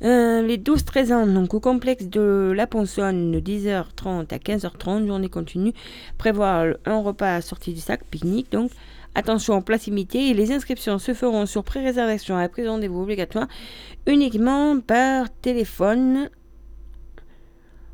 Euh, 0.03 0.43
les 0.43 0.59
12-13 0.59 1.13
ans, 1.13 1.27
donc 1.29 1.55
au 1.55 1.61
complexe 1.61 2.07
de 2.07 2.53
la 2.55 2.67
Ponçonne, 2.67 3.31
de 3.31 3.39
10h30 3.39 4.35
à 4.35 4.39
15h30, 4.39 5.07
journée 5.07 5.29
continue, 5.29 5.73
prévoir 6.19 6.75
un 6.87 6.99
repas 7.01 7.41
sorti 7.41 7.73
du 7.73 7.81
sac, 7.81 8.03
pique-nique 8.11 8.51
donc. 8.51 8.73
Attention, 9.15 9.61
place 9.61 9.87
limitée 9.87 10.31
et 10.31 10.35
les 10.35 10.53
inscriptions 10.53 10.99
se 10.99 11.13
feront 11.13 11.45
sur 11.47 11.63
pré-réservation 11.63 12.37
à 12.37 12.49
présent 12.49 12.73
rendez-vous 12.73 13.03
obligatoire 13.03 13.47
uniquement 14.07 14.81
par 14.81 15.29
téléphone 15.31 16.31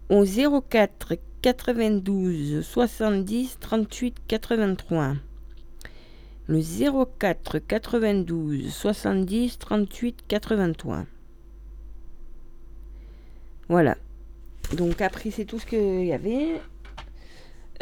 au 0.09 0.25
04 0.25 1.16
92 1.43 2.64
70 2.64 3.59
38 3.61 4.16
83. 4.29 5.14
Le 6.49 6.61
04 6.61 7.59
92 7.59 8.72
70 8.72 9.59
38 9.59 10.24
83. 10.26 11.05
Voilà. 13.68 13.96
Donc 14.74 15.01
après, 15.03 15.30
c'est 15.30 15.44
tout 15.44 15.59
ce 15.59 15.66
qu'il 15.66 16.07
y 16.07 16.12
avait. 16.12 16.61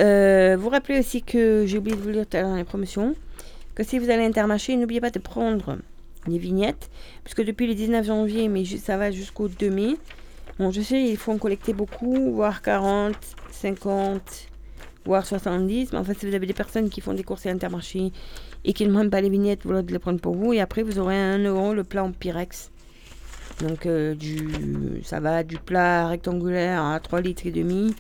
Euh, 0.00 0.56
vous 0.58 0.68
rappelez 0.68 0.98
aussi 0.98 1.22
que 1.22 1.64
j'ai 1.66 1.78
oublié 1.78 1.96
de 1.96 2.02
vous 2.02 2.10
lire 2.10 2.26
tout 2.26 2.36
à 2.36 2.40
l'heure 2.40 2.50
dans 2.50 2.56
les 2.56 2.64
promotions 2.64 3.14
que 3.76 3.84
si 3.84 3.98
vous 3.98 4.10
allez 4.10 4.24
à 4.24 4.26
Intermarché, 4.26 4.74
n'oubliez 4.76 5.00
pas 5.00 5.10
de 5.10 5.18
prendre 5.18 5.76
les 6.26 6.38
vignettes, 6.38 6.90
puisque 7.22 7.44
depuis 7.44 7.66
le 7.66 7.74
19 7.74 8.06
janvier, 8.06 8.48
mais 8.48 8.64
ça 8.64 8.96
va 8.96 9.10
jusqu'au 9.10 9.48
2 9.48 9.70
mai. 9.70 9.96
Bon, 10.58 10.70
je 10.70 10.80
sais, 10.80 11.04
il 11.04 11.16
faut 11.16 11.30
en 11.30 11.38
collecter 11.38 11.74
beaucoup, 11.74 12.32
voire 12.32 12.62
40, 12.62 13.14
50, 13.50 14.48
voire 15.04 15.26
70. 15.26 15.92
Mais 15.92 15.98
en 15.98 16.04
fait, 16.04 16.18
si 16.18 16.26
vous 16.26 16.34
avez 16.34 16.46
des 16.46 16.54
personnes 16.54 16.88
qui 16.88 17.02
font 17.02 17.12
des 17.12 17.22
courses 17.22 17.44
à 17.44 17.50
Intermarché 17.50 18.12
et 18.66 18.72
qui 18.72 18.84
ne 18.86 18.92
prennent 18.92 19.10
pas 19.10 19.20
les 19.20 19.30
vignettes, 19.30 19.64
vous 19.64 19.72
les 19.72 19.98
prendre 19.98 20.20
pour 20.20 20.34
vous. 20.34 20.52
Et 20.52 20.60
après, 20.60 20.82
vous 20.82 20.98
aurez 20.98 21.16
un 21.16 21.38
euro 21.38 21.72
le 21.72 21.84
plat 21.84 22.04
en 22.04 22.10
Pyrex. 22.10 22.72
Donc 23.60 23.86
euh, 23.86 24.14
du, 24.14 25.00
ça 25.04 25.20
va 25.20 25.42
du 25.44 25.56
plat 25.56 26.08
rectangulaire 26.08 26.82
à 26.82 27.00
3 27.00 27.22
litres 27.22 27.46
et 27.46 27.52
demi 27.52 27.94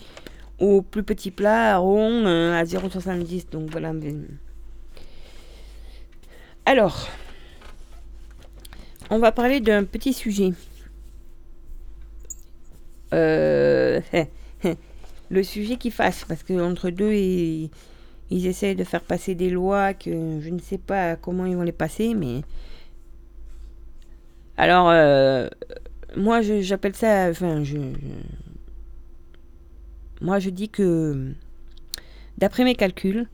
au 0.58 0.82
plus 0.82 1.02
petit 1.02 1.30
plat 1.30 1.78
rond 1.78 2.26
euh, 2.26 2.52
à 2.52 2.64
0,70. 2.64 3.50
Donc 3.50 3.70
voilà. 3.70 3.92
Alors, 6.66 7.08
on 9.08 9.18
va 9.18 9.30
parler 9.30 9.60
d'un 9.60 9.84
petit 9.84 10.12
sujet. 10.12 10.52
Euh, 13.14 14.00
le 15.30 15.42
sujet 15.44 15.76
qui 15.76 15.92
fasse, 15.92 16.24
parce 16.24 16.42
que 16.42 16.60
entre 16.60 16.90
deux, 16.90 17.12
ils, 17.12 17.70
ils 18.30 18.46
essayent 18.46 18.76
de 18.76 18.84
faire 18.84 19.02
passer 19.02 19.34
des 19.34 19.50
lois 19.50 19.94
que 19.94 20.40
je 20.40 20.50
ne 20.50 20.58
sais 20.58 20.78
pas 20.78 21.16
comment 21.16 21.46
ils 21.46 21.56
vont 21.56 21.62
les 21.62 21.72
passer, 21.72 22.14
mais 22.14 22.42
alors, 24.56 24.88
euh, 24.90 25.48
moi, 26.16 26.40
j'appelle 26.42 26.96
ça. 26.96 27.28
Enfin, 27.30 27.62
je, 27.62 27.78
Moi, 30.20 30.38
je 30.38 30.50
dis 30.50 30.68
que. 30.68 31.32
D'après 32.38 32.64
mes 32.64 32.74
calculs 32.74 33.26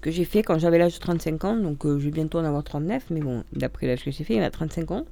que 0.00 0.10
j'ai 0.10 0.24
fait 0.24 0.42
quand 0.42 0.58
j'avais 0.58 0.78
l'âge 0.78 0.94
de 0.94 0.98
35 0.98 1.44
ans, 1.44 1.56
donc 1.56 1.86
euh, 1.86 2.00
je 2.00 2.06
vais 2.06 2.10
bientôt 2.10 2.40
en 2.40 2.44
avoir 2.44 2.64
39, 2.64 3.04
mais 3.10 3.20
bon, 3.20 3.44
d'après 3.52 3.86
l'âge 3.86 4.04
que 4.04 4.10
j'ai 4.10 4.24
fait, 4.24 4.34
il 4.34 4.42
a 4.42 4.50
35 4.50 4.90
ans. 4.90 5.04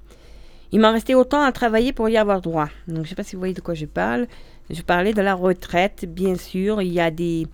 Il 0.73 0.81
m'a 0.81 0.91
resté 0.91 1.15
autant 1.15 1.41
à 1.43 1.53
travailler 1.53 1.93
pour 1.93 2.09
y 2.09 2.17
avoir 2.17 2.41
droit. 2.41 2.69
Donc, 2.89 2.97
je 2.97 3.01
ne 3.03 3.07
sais 3.07 3.15
pas 3.15 3.23
si 3.23 3.37
vous 3.37 3.41
voyez 3.41 3.55
de 3.55 3.61
quoi 3.61 3.75
je 3.75 3.87
parle. 3.87 4.27
Je 4.69 4.83
parlais 4.83 5.13
de 5.13 5.23
la 5.23 5.35
retraite, 5.35 6.07
bien 6.09 6.37
sûr. 6.37 6.83
Il 6.83 6.93
y 6.93 7.01
a 7.01 7.11
des. 7.11 7.47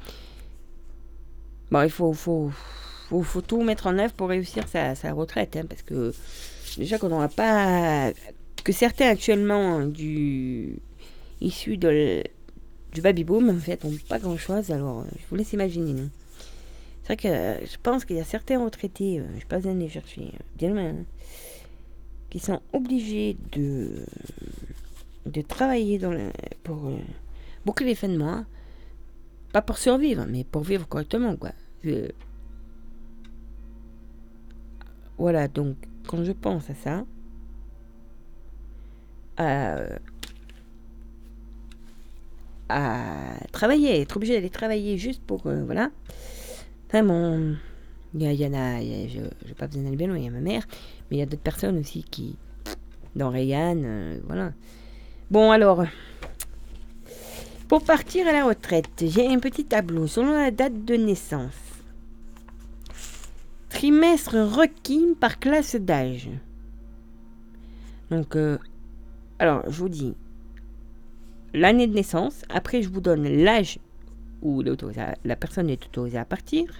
Bon, 1.70 1.82
il 1.82 1.90
faut, 1.90 2.12
faut, 2.12 2.50
faut, 3.10 3.40
tout 3.40 3.62
mettre 3.62 3.86
en 3.88 3.98
œuvre 3.98 4.12
pour 4.14 4.28
réussir 4.28 4.64
sa, 4.68 4.94
retraite, 5.12 5.56
hein, 5.56 5.64
parce 5.68 5.82
que 5.82 6.12
déjà 6.78 6.98
qu'on 6.98 7.08
n'aura 7.08 7.28
pas. 7.28 8.12
que 8.64 8.72
certains 8.72 9.08
actuellement 9.08 9.80
du. 9.86 10.78
issus 11.40 11.76
de, 11.76 12.22
du 12.92 13.00
baby-boom, 13.00 13.50
en 13.50 13.58
fait, 13.58 13.82
n'ont 13.84 13.96
pas 14.08 14.18
grand-chose, 14.18 14.70
alors 14.70 15.04
je 15.12 15.22
vous 15.28 15.36
laisse 15.36 15.52
imaginer. 15.52 16.02
C'est 17.02 17.14
vrai 17.14 17.16
que 17.16 17.66
je 17.66 17.76
pense 17.82 18.04
qu'il 18.04 18.16
y 18.16 18.20
a 18.20 18.24
certains 18.24 18.62
retraités, 18.62 19.22
je 19.24 19.36
n'ai 19.36 19.44
pas 19.44 19.60
de 19.60 19.70
les 19.70 19.88
chercher 19.88 20.32
bien 20.56 20.70
loin, 20.70 20.88
hein, 20.88 21.04
qui 22.30 22.40
sont 22.40 22.60
obligés 22.72 23.36
de, 23.52 24.04
de 25.26 25.42
travailler 25.42 25.98
dans 25.98 26.12
pour 26.64 26.86
euh, 26.86 26.96
beaucoup 27.64 27.84
les 27.84 27.94
fins 27.94 28.08
de 28.08 28.16
mois. 28.16 28.44
Pas 29.57 29.62
pour 29.62 29.78
survivre, 29.78 30.26
mais 30.28 30.44
pour 30.44 30.64
vivre 30.64 30.86
correctement, 30.86 31.34
quoi. 31.34 31.52
voilà, 35.16 35.48
donc 35.48 35.76
quand 36.07 36.22
je 36.24 36.32
pense 36.32 36.68
à 36.68 36.74
ça, 36.74 37.07
à, 42.68 43.38
travailler, 43.50 44.02
être 44.02 44.18
obligé 44.18 44.34
d'aller 44.34 44.50
travailler 44.50 44.98
juste 44.98 45.22
pour. 45.22 45.46
Euh, 45.46 45.64
voilà. 45.64 45.90
Vraiment, 46.90 47.40
il 48.12 48.30
y, 48.30 48.46
en 48.46 48.52
a, 48.52 48.78
je 48.82 49.20
n'ai 49.20 49.54
pas 49.57 49.68
besoin 49.68 49.84
d'aller 49.84 49.96
bien 49.96 50.09
loin, 50.09 50.18
il 50.18 50.24
y 50.24 50.28
a 50.28 50.30
ma 50.30 50.40
mère, 50.40 50.66
mais 51.11 51.16
il 51.16 51.20
y 51.20 51.22
a 51.22 51.26
d'autres 51.26 51.40
personnes 51.40 51.78
aussi 51.78 52.02
qui. 52.02 52.36
Dans 53.14 53.30
Rayanne, 53.30 53.84
euh, 53.86 54.18
voilà. 54.26 54.52
Bon, 55.30 55.50
alors. 55.50 55.86
Pour 57.77 57.85
partir 57.85 58.27
à 58.27 58.33
la 58.33 58.47
retraite, 58.47 59.05
j'ai 59.05 59.29
un 59.29 59.39
petit 59.39 59.66
tableau 59.66 60.07
selon 60.07 60.33
la 60.33 60.51
date 60.51 60.87
de 60.87 60.95
naissance. 60.95 61.53
Trimestre 63.68 64.35
requis 64.35 65.14
par 65.20 65.39
classe 65.39 65.77
d'âge. 65.77 66.31
Donc, 68.11 68.35
euh, 68.35 68.57
alors, 69.39 69.62
je 69.68 69.79
vous 69.79 69.91
dis 69.91 70.14
l'année 71.53 71.87
de 71.87 71.93
naissance. 71.93 72.47
Après, 72.49 72.81
je 72.81 72.89
vous 72.89 73.03
donne 73.03 73.29
l'âge 73.29 73.79
où 74.41 74.62
la 74.62 75.37
personne 75.37 75.68
est 75.68 75.85
autorisée 75.85 76.16
à 76.16 76.24
partir. 76.24 76.72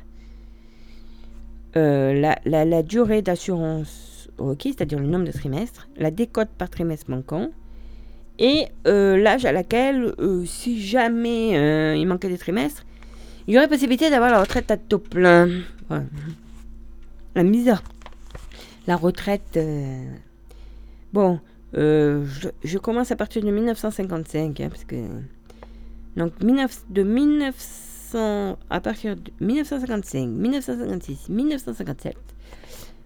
Euh, 1.77 2.15
la, 2.15 2.65
la, 2.65 2.83
durée 2.83 3.21
d'assurance 3.21 4.31
requise, 4.39 4.77
c'est-à-dire 4.79 4.99
le 4.99 5.09
nombre 5.09 5.27
de 5.27 5.33
trimestres. 5.33 5.91
La 5.99 6.11
décote 6.11 6.49
par 6.57 6.71
trimestre 6.71 7.11
manquant. 7.11 7.51
Et 8.39 8.66
euh, 8.87 9.16
l'âge 9.16 9.45
à 9.45 9.53
laquelle, 9.53 10.14
euh, 10.18 10.45
si 10.45 10.80
jamais 10.80 11.57
euh, 11.57 11.97
il 11.97 12.07
manquait 12.07 12.28
des 12.28 12.39
trimestres, 12.39 12.84
il 13.47 13.55
y 13.55 13.59
aurait 13.59 13.68
possibilité 13.68 14.11
d'avoir 14.11 14.30
la 14.30 14.41
retraite 14.41 14.70
à 14.70 14.76
taux 14.76 14.99
plein. 14.99 15.49
La 17.34 17.43
misère. 17.43 17.82
La 18.87 18.97
retraite. 18.97 19.59
Bon, 21.12 21.41
je, 21.72 22.78
commence 22.78 23.12
à 23.12 23.16
partir 23.16 23.43
de 23.43 23.51
1955, 23.51 24.61
hein, 24.61 24.68
parce 24.68 24.84
que. 24.84 24.97
Donc, 26.16 26.32
de 26.39 27.03
1900, 27.03 28.59
à 28.68 28.80
partir 28.80 29.16
de 29.16 29.30
1955, 29.41 30.26
1956, 30.26 31.28
1957. 31.28 32.16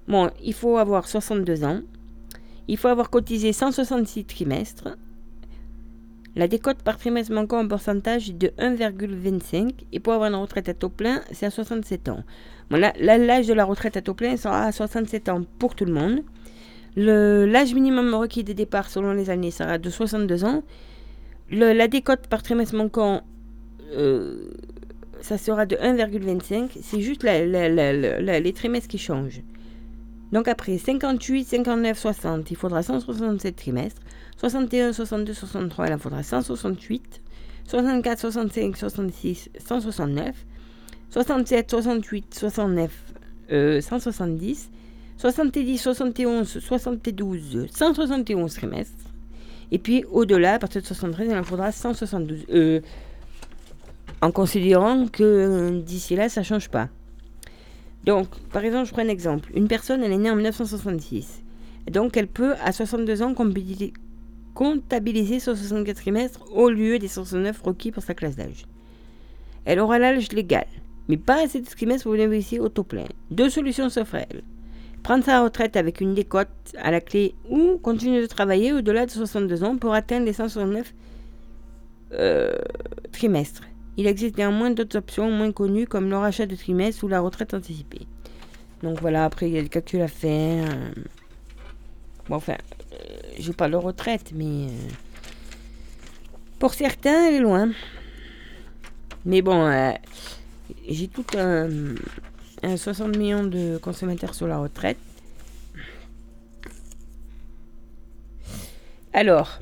Bon, 0.08 0.30
il 0.42 0.54
faut 0.54 0.78
avoir 0.78 1.06
62 1.06 1.64
ans. 1.64 1.80
Il 2.66 2.78
faut 2.78 2.88
avoir 2.88 3.10
cotisé 3.10 3.52
166 3.52 4.24
trimestres 4.24 4.96
la 6.36 6.46
décote 6.46 6.82
par 6.82 6.96
trimestre 6.96 7.32
manquant 7.32 7.60
en 7.60 7.66
pourcentage 7.66 8.30
est 8.30 8.34
de 8.34 8.48
1,25 8.58 9.72
et 9.92 10.00
pour 10.00 10.12
avoir 10.12 10.28
une 10.28 10.36
retraite 10.36 10.68
à 10.68 10.74
taux 10.74 10.88
plein, 10.88 11.22
c'est 11.32 11.46
à 11.46 11.50
67 11.50 12.08
ans. 12.08 12.22
l'âge 12.70 13.46
de 13.46 13.52
la 13.52 13.64
retraite 13.64 13.96
à 13.96 14.02
taux 14.02 14.14
plein 14.14 14.36
sera 14.36 14.64
à 14.64 14.72
67 14.72 15.28
ans 15.28 15.42
pour 15.58 15.74
tout 15.74 15.84
le 15.84 15.92
monde. 15.92 16.20
L'âge 16.96 17.74
minimum 17.74 18.14
requis 18.14 18.44
de 18.44 18.52
départ 18.52 18.88
selon 18.88 19.12
les 19.12 19.30
années 19.30 19.50
sera 19.50 19.78
de 19.78 19.90
62 19.90 20.44
ans. 20.44 20.62
la 21.50 21.88
décote 21.88 22.28
par 22.28 22.42
trimestre 22.42 22.76
manquant, 22.76 23.22
euh, 23.92 24.52
ça 25.20 25.36
sera 25.36 25.66
de 25.66 25.76
1,25. 25.76 26.78
C'est 26.80 27.00
juste 27.00 27.24
les 27.24 28.52
trimestres 28.52 28.88
qui 28.88 28.98
changent. 28.98 29.42
Donc 30.30 30.46
après 30.46 30.78
58, 30.78 31.44
59, 31.44 31.98
60, 31.98 32.50
il 32.52 32.56
faudra 32.56 32.84
167 32.84 33.56
trimestres. 33.56 34.02
61, 34.40 34.94
62, 34.94 35.34
63, 35.34 35.86
il 35.88 35.92
en 35.92 35.98
faudra 35.98 36.22
168. 36.22 37.20
64, 37.66 38.18
65, 38.20 38.76
66, 38.76 39.50
169. 39.58 40.34
67, 41.10 41.70
68, 41.70 42.34
69, 42.34 42.90
170. 43.82 44.70
70, 45.18 45.78
71, 45.78 46.58
72, 46.58 47.66
171 47.70 48.54
trimestres. 48.54 48.94
Et 49.72 49.78
puis 49.78 50.04
au-delà, 50.10 50.54
à 50.54 50.58
partir 50.58 50.80
de 50.80 50.86
73, 50.86 51.28
il 51.30 51.36
en 51.36 51.44
faudra 51.44 51.70
172. 51.70 52.46
Euh, 52.48 52.80
en 54.22 54.30
considérant 54.32 55.06
que 55.06 55.22
euh, 55.22 55.80
d'ici 55.82 56.16
là, 56.16 56.30
ça 56.30 56.40
ne 56.40 56.46
change 56.46 56.70
pas. 56.70 56.88
Donc, 58.04 58.28
par 58.52 58.64
exemple, 58.64 58.86
je 58.86 58.92
prends 58.92 59.02
un 59.02 59.08
exemple. 59.08 59.50
Une 59.54 59.68
personne, 59.68 60.02
elle 60.02 60.12
est 60.12 60.18
née 60.18 60.30
en 60.30 60.36
1966. 60.36 61.42
Donc, 61.90 62.16
elle 62.16 62.26
peut, 62.26 62.54
à 62.64 62.72
62 62.72 63.22
ans, 63.22 63.34
comptabiliser 64.60 65.40
sur 65.40 65.56
64 65.56 65.96
trimestres 65.96 66.44
au 66.52 66.68
lieu 66.68 66.98
des 66.98 67.08
169 67.08 67.62
requis 67.62 67.92
pour 67.92 68.02
sa 68.02 68.12
classe 68.12 68.36
d'âge. 68.36 68.66
Elle 69.64 69.80
aura 69.80 69.98
l'âge 69.98 70.32
légal, 70.32 70.66
mais 71.08 71.16
pas 71.16 71.42
assez 71.42 71.62
de 71.62 71.66
trimestres 71.66 72.02
pour 72.02 72.12
bénéficier 72.12 72.60
au 72.60 72.68
taux 72.68 72.84
plein. 72.84 73.06
Deux 73.30 73.48
solutions 73.48 73.88
s'offrent 73.88 74.16
à 74.16 74.26
elle. 74.28 74.42
Prendre 75.02 75.24
sa 75.24 75.42
retraite 75.42 75.78
avec 75.78 76.02
une 76.02 76.12
décote 76.12 76.50
à 76.76 76.90
la 76.90 77.00
clé 77.00 77.34
ou 77.48 77.78
continuer 77.78 78.20
de 78.20 78.26
travailler 78.26 78.74
au-delà 78.74 79.06
de 79.06 79.10
62 79.10 79.64
ans 79.64 79.78
pour 79.78 79.94
atteindre 79.94 80.26
les 80.26 80.34
169 80.34 80.92
euh, 82.12 82.52
trimestres. 83.12 83.62
Il 83.96 84.06
existe 84.06 84.36
néanmoins 84.36 84.72
d'autres 84.72 84.98
options 84.98 85.30
moins 85.30 85.52
connues 85.52 85.86
comme 85.86 86.10
le 86.10 86.18
rachat 86.18 86.44
de 86.44 86.54
trimestres 86.54 87.02
ou 87.02 87.08
la 87.08 87.20
retraite 87.20 87.54
anticipée. 87.54 88.06
Donc 88.82 89.00
voilà, 89.00 89.24
après 89.24 89.48
il 89.48 89.54
y 89.54 89.58
a 89.58 89.62
le 89.62 89.68
calcul 89.68 90.02
à 90.02 90.08
faire. 90.08 90.68
Bon, 92.30 92.36
enfin, 92.36 92.58
euh, 92.92 92.96
je 93.40 93.50
parle 93.50 93.72
de 93.72 93.76
retraite, 93.76 94.30
mais 94.32 94.44
euh, 94.68 94.88
pour 96.60 96.74
certains, 96.74 97.26
elle 97.26 97.34
est 97.34 97.40
loin. 97.40 97.70
Mais 99.24 99.42
bon, 99.42 99.66
euh, 99.66 99.90
j'ai 100.88 101.08
tout 101.08 101.26
un, 101.36 102.76
60 102.76 103.16
millions 103.16 103.42
de 103.42 103.78
consommateurs 103.78 104.36
sur 104.36 104.46
la 104.46 104.58
retraite. 104.58 104.96
Alors, 109.12 109.58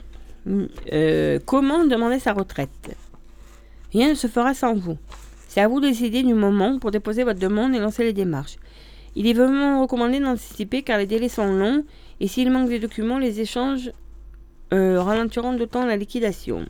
comment 1.47 1.87
demander 1.87 2.19
sa 2.19 2.35
retraite? 2.35 2.95
Rien 3.95 4.11
ne 4.11 4.15
se 4.15 4.27
fera 4.27 4.53
sans 4.53 4.75
vous. 4.75 4.99
C'est 5.49 5.63
à 5.63 5.69
vous 5.69 5.81
de 5.81 5.89
décider 5.89 6.23
du 6.23 6.35
moment 6.35 6.79
pour 6.79 6.91
déposer 6.91 7.25
votre 7.25 7.41
demande 7.41 7.75
et 7.75 7.79
lancer 7.79 8.05
les 8.05 8.13
démarches. 8.13 8.59
Il 9.17 9.27
est 9.27 9.33
vraiment 9.33 9.81
recommandé 9.81 10.21
d'anticiper 10.21 10.83
car 10.83 10.99
les 10.99 11.07
délais 11.07 11.31
sont 11.31 11.51
longs 11.51 11.85
et 12.21 12.29
s'il 12.29 12.51
manque 12.51 12.69
des 12.69 12.79
documents, 12.79 13.19
les 13.19 13.41
échanges 13.41 13.93
euh, 14.73 15.01
ralentiront 15.01 15.55
d'autant 15.55 15.87
la 15.87 15.97
liquidation. 15.97 16.67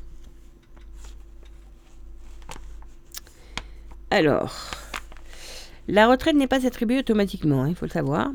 Alors, 4.10 4.54
la 5.86 6.06
retraite 6.08 6.36
n'est 6.36 6.46
pas 6.46 6.66
attribuée 6.66 6.98
automatiquement, 6.98 7.62
hein, 7.62 7.68
il 7.68 7.74
faut 7.74 7.86
le 7.86 7.90
savoir. 7.90 8.30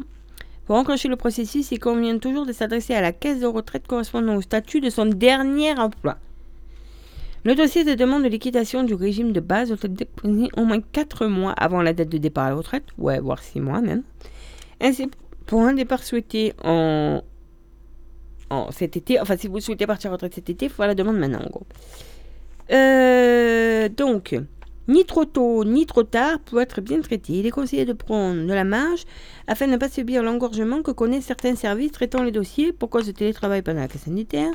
Pour 0.65 0.75
enclencher 0.75 1.07
le 1.07 1.15
processus, 1.15 1.71
il 1.71 1.79
convient 1.79 2.17
toujours 2.17 2.45
de 2.45 2.53
s'adresser 2.53 2.93
à 2.93 3.01
la 3.01 3.11
caisse 3.11 3.41
de 3.41 3.47
retraite 3.47 3.85
correspondant 3.85 4.35
au 4.35 4.41
statut 4.41 4.81
de 4.81 4.89
son 4.89 5.05
dernier 5.05 5.77
emploi. 5.77 6.17
Le 7.43 7.55
dossier 7.55 7.83
de 7.83 7.93
demande 7.93 8.23
de 8.23 8.29
liquidation 8.29 8.83
du 8.83 8.93
régime 8.93 9.33
de 9.33 9.41
base 9.41 9.67
doit 9.67 9.77
être 9.83 9.93
déposé 9.93 10.47
au 10.55 10.63
moins 10.63 10.79
4 10.79 11.25
mois 11.27 11.51
avant 11.51 11.81
la 11.81 11.91
date 11.91 12.07
de 12.07 12.17
départ 12.17 12.45
à 12.45 12.49
la 12.49 12.55
retraite, 12.55 12.85
ouais, 12.97 13.19
voire 13.19 13.43
6 13.43 13.59
mois 13.59 13.81
même. 13.81 14.03
Ainsi, 14.79 15.09
pour 15.45 15.61
un 15.61 15.73
départ 15.73 16.03
souhaité 16.03 16.53
en, 16.63 17.21
en 18.49 18.71
cet 18.71 18.97
été, 18.97 19.19
enfin 19.19 19.37
si 19.37 19.47
vous 19.47 19.59
souhaitez 19.59 19.87
partir 19.87 20.11
à 20.11 20.13
retraite 20.13 20.35
cet 20.35 20.49
été, 20.49 20.65
il 20.65 20.69
faut 20.69 20.77
faire 20.77 20.87
la 20.87 20.95
demande 20.95 21.17
maintenant 21.17 21.41
en 21.41 21.49
gros. 21.49 21.65
Euh, 22.71 23.89
donc, 23.89 24.35
ni 24.87 25.05
trop 25.05 25.25
tôt 25.25 25.63
ni 25.65 25.85
trop 25.85 26.03
tard 26.03 26.39
pour 26.39 26.61
être 26.61 26.81
bien 26.81 26.99
traité. 27.01 27.33
Il 27.33 27.45
est 27.45 27.51
conseillé 27.51 27.85
de 27.85 27.93
prendre 27.93 28.45
de 28.45 28.53
la 28.53 28.63
marge 28.63 29.03
afin 29.47 29.67
de 29.67 29.73
ne 29.73 29.77
pas 29.77 29.89
subir 29.89 30.23
l'engorgement 30.23 30.81
que 30.81 30.91
connaissent 30.91 31.25
certains 31.25 31.55
services 31.55 31.91
traitant 31.91 32.23
les 32.23 32.31
dossiers 32.31 32.73
pour 32.73 32.89
cause 32.89 33.11
télétravail 33.13 33.61
pendant 33.61 33.81
la 33.81 33.87
crise 33.87 34.01
sanitaire, 34.01 34.53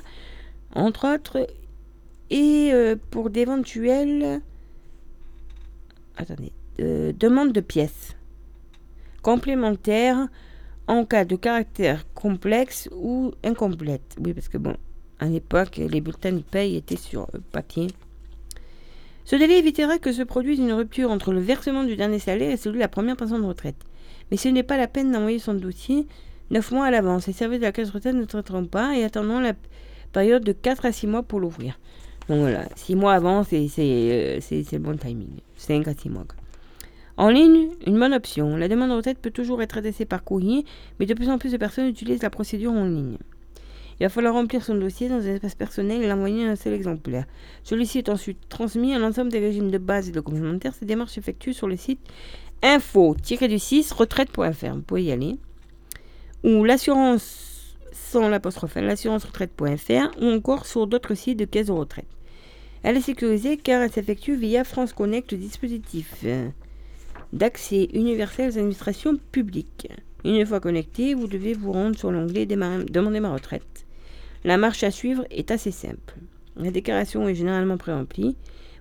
entre 0.74 1.14
autres, 1.14 1.46
et 2.30 2.70
euh, 2.72 2.96
pour 3.10 3.30
d'éventuelles 3.30 4.42
attendez, 6.18 6.52
euh, 6.80 7.12
demandes 7.18 7.52
de 7.52 7.60
pièces 7.60 8.16
complémentaires 9.22 10.28
en 10.88 11.04
cas 11.04 11.24
de 11.24 11.36
caractère 11.36 12.04
complexe 12.14 12.88
ou 12.92 13.32
incomplète. 13.44 14.16
Oui, 14.20 14.32
parce 14.32 14.48
que 14.48 14.58
bon, 14.58 14.74
à 15.20 15.26
l'époque, 15.26 15.76
les 15.76 16.00
bulletins 16.00 16.32
de 16.32 16.40
paye 16.40 16.76
étaient 16.76 16.96
sur 16.96 17.22
euh, 17.34 17.38
papier. 17.52 17.88
Ce 19.24 19.36
délai 19.36 19.58
évitera 19.58 19.98
que 19.98 20.10
se 20.10 20.22
produise 20.22 20.58
une 20.58 20.72
rupture 20.72 21.10
entre 21.10 21.32
le 21.32 21.40
versement 21.40 21.84
du 21.84 21.96
dernier 21.96 22.18
salaire 22.18 22.50
et 22.50 22.56
celui 22.56 22.76
de 22.76 22.82
la 22.82 22.88
première 22.88 23.16
pension 23.16 23.38
de 23.38 23.44
retraite. 23.44 23.76
Mais 24.30 24.38
ce 24.38 24.48
n'est 24.48 24.62
pas 24.62 24.78
la 24.78 24.88
peine 24.88 25.12
d'envoyer 25.12 25.38
son 25.38 25.54
dossier 25.54 26.06
neuf 26.50 26.72
mois 26.72 26.86
à 26.86 26.90
l'avance. 26.90 27.26
Les 27.26 27.34
services 27.34 27.60
de 27.60 27.64
la 27.64 27.72
caisse 27.72 27.88
de 27.88 27.92
retraite 27.92 28.14
ne 28.14 28.24
traiteront 28.24 28.64
pas 28.64 28.96
et 28.96 29.04
attendront 29.04 29.40
la 29.40 29.52
période 30.12 30.42
de 30.42 30.52
4 30.52 30.86
à 30.86 30.92
6 30.92 31.06
mois 31.06 31.22
pour 31.22 31.40
l'ouvrir. 31.40 31.78
Donc 32.30 32.40
voilà, 32.40 32.64
6 32.76 32.94
mois 32.94 33.12
avant, 33.12 33.44
c'est 33.44 33.68
euh, 33.78 34.40
le 34.50 34.78
bon 34.78 34.96
timing. 34.96 35.40
5 35.56 35.86
à 35.88 35.94
6 35.94 36.08
mois. 36.08 36.24
En 37.18 37.30
ligne, 37.30 37.70
une 37.84 37.98
bonne 37.98 38.14
option. 38.14 38.56
La 38.56 38.68
demande 38.68 38.90
de 38.90 38.94
retraite 38.94 39.18
peut 39.18 39.32
toujours 39.32 39.60
être 39.60 39.76
adressée 39.76 40.04
par 40.04 40.22
courrier, 40.22 40.64
mais 41.00 41.06
de 41.06 41.14
plus 41.14 41.28
en 41.28 41.36
plus 41.38 41.50
de 41.50 41.56
personnes 41.56 41.88
utilisent 41.88 42.22
la 42.22 42.30
procédure 42.30 42.70
en 42.70 42.84
ligne. 42.84 43.16
Il 43.98 44.04
va 44.04 44.08
falloir 44.08 44.34
remplir 44.34 44.64
son 44.64 44.76
dossier 44.76 45.08
dans 45.08 45.16
un 45.16 45.34
espace 45.34 45.56
personnel 45.56 46.00
et 46.00 46.06
l'envoyer 46.06 46.46
un 46.46 46.54
seul 46.54 46.74
exemplaire. 46.74 47.24
Celui-ci 47.64 47.98
est 47.98 48.08
ensuite 48.08 48.38
transmis 48.48 48.94
à 48.94 49.00
l'ensemble 49.00 49.32
des 49.32 49.40
régimes 49.40 49.72
de 49.72 49.78
base 49.78 50.08
et 50.08 50.12
de 50.12 50.20
complémentaires. 50.20 50.74
Ces 50.78 50.86
démarches 50.86 51.14
s'effectuent 51.14 51.54
sur 51.54 51.66
le 51.66 51.76
site 51.76 51.98
info-du6 52.62 53.94
retraite.fr. 53.94 54.74
Vous 54.74 54.82
pouvez 54.82 55.02
y 55.02 55.10
aller. 55.10 55.38
Ou 56.44 56.62
l'assurance 56.62 57.74
sans 57.92 58.28
l'apostrophe, 58.28 58.76
l'assurance 58.76 59.24
retraite.fr 59.24 60.22
ou 60.22 60.26
encore 60.26 60.66
sur 60.66 60.86
d'autres 60.86 61.14
sites 61.14 61.40
de 61.40 61.46
caisse 61.46 61.66
de 61.66 61.72
retraite. 61.72 62.06
Elle 62.84 62.96
est 62.96 63.00
sécurisée 63.00 63.56
car 63.56 63.82
elle 63.82 63.90
s'effectue 63.90 64.36
via 64.36 64.62
France 64.62 64.92
Connect, 64.92 65.32
le 65.32 65.38
dispositif 65.38 66.24
d'accès 67.32 67.88
universel 67.92 68.50
aux 68.50 68.58
administrations 68.58 69.16
publiques. 69.32 69.88
Une 70.24 70.44
fois 70.44 70.60
connecté, 70.60 71.14
vous 71.14 71.26
devez 71.26 71.54
vous 71.54 71.72
rendre 71.72 71.96
sur 71.96 72.10
l'onglet 72.10 72.46
Demander 72.46 73.20
ma 73.20 73.32
retraite. 73.32 73.86
La 74.44 74.56
marche 74.56 74.82
à 74.82 74.90
suivre 74.90 75.24
est 75.30 75.50
assez 75.50 75.70
simple. 75.70 76.14
La 76.56 76.70
déclaration 76.70 77.28
est 77.28 77.34
généralement 77.34 77.76
pré-remplie. 77.76 78.36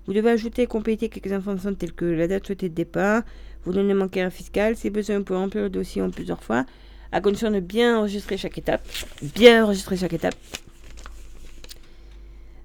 Vous 0.06 0.14
devez 0.14 0.32
ajouter 0.32 0.64
et 0.64 0.68
compléter 0.68 1.10
quelques 1.10 1.32
informations 1.32 1.74
telles 1.76 1.94
que 1.94 2.06
la 2.06 2.28
date 2.28 2.46
souhaitée 2.46 2.70
de 2.70 2.74
départ, 2.74 3.24
vos 3.66 3.74
données 3.74 3.94
bancaires 3.94 4.32
fiscales. 4.32 4.76
Si 4.76 4.90
besoin, 4.90 5.18
vous 5.20 5.26
pouvez 5.26 5.40
remplir 5.40 5.64
le 5.64 5.70
dossier 5.70 6.02
en 6.02 6.10
plusieurs 6.10 6.44
fois, 6.44 6.66
à 7.12 7.22
condition 7.22 7.52
de 7.52 7.60
bien 7.60 8.00
enregistrer 8.00 8.38
chaque 8.38 8.58
étape. 8.58 8.88
Bien 9.36 9.66
enregistrer 9.66 9.98
chaque 9.98 10.14
étape. 10.14 10.36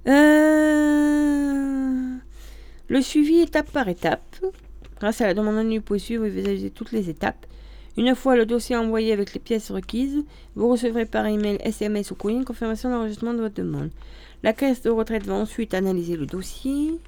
Euh, 0.06 0.12
le 2.88 3.02
suivi 3.02 3.40
étape 3.40 3.70
par 3.70 3.88
étape. 3.88 4.36
Grâce 5.02 5.20
à 5.20 5.26
la 5.26 5.34
demande 5.34 5.56
en 5.56 5.64
ligne, 5.64 5.78
vous 5.78 5.84
pouvez 5.84 5.98
suivre 5.98 6.24
visualiser 6.26 6.70
toutes 6.70 6.92
les 6.92 7.10
étapes. 7.10 7.44
Une 7.96 8.14
fois 8.14 8.36
le 8.36 8.46
dossier 8.46 8.76
envoyé 8.76 9.12
avec 9.12 9.34
les 9.34 9.40
pièces 9.40 9.72
requises, 9.72 10.22
vous 10.54 10.68
recevrez 10.68 11.06
par 11.06 11.26
email, 11.26 11.58
SMS 11.64 12.12
ou 12.12 12.14
courrier 12.14 12.38
une 12.38 12.44
confirmation 12.44 12.88
d'enregistrement 12.88 13.34
de 13.34 13.40
votre 13.40 13.56
demande. 13.56 13.90
La 14.44 14.52
caisse 14.52 14.80
de 14.82 14.90
retraite 14.90 15.26
va 15.26 15.34
ensuite 15.34 15.74
analyser 15.74 16.16
le 16.16 16.24
dossier. 16.24 17.00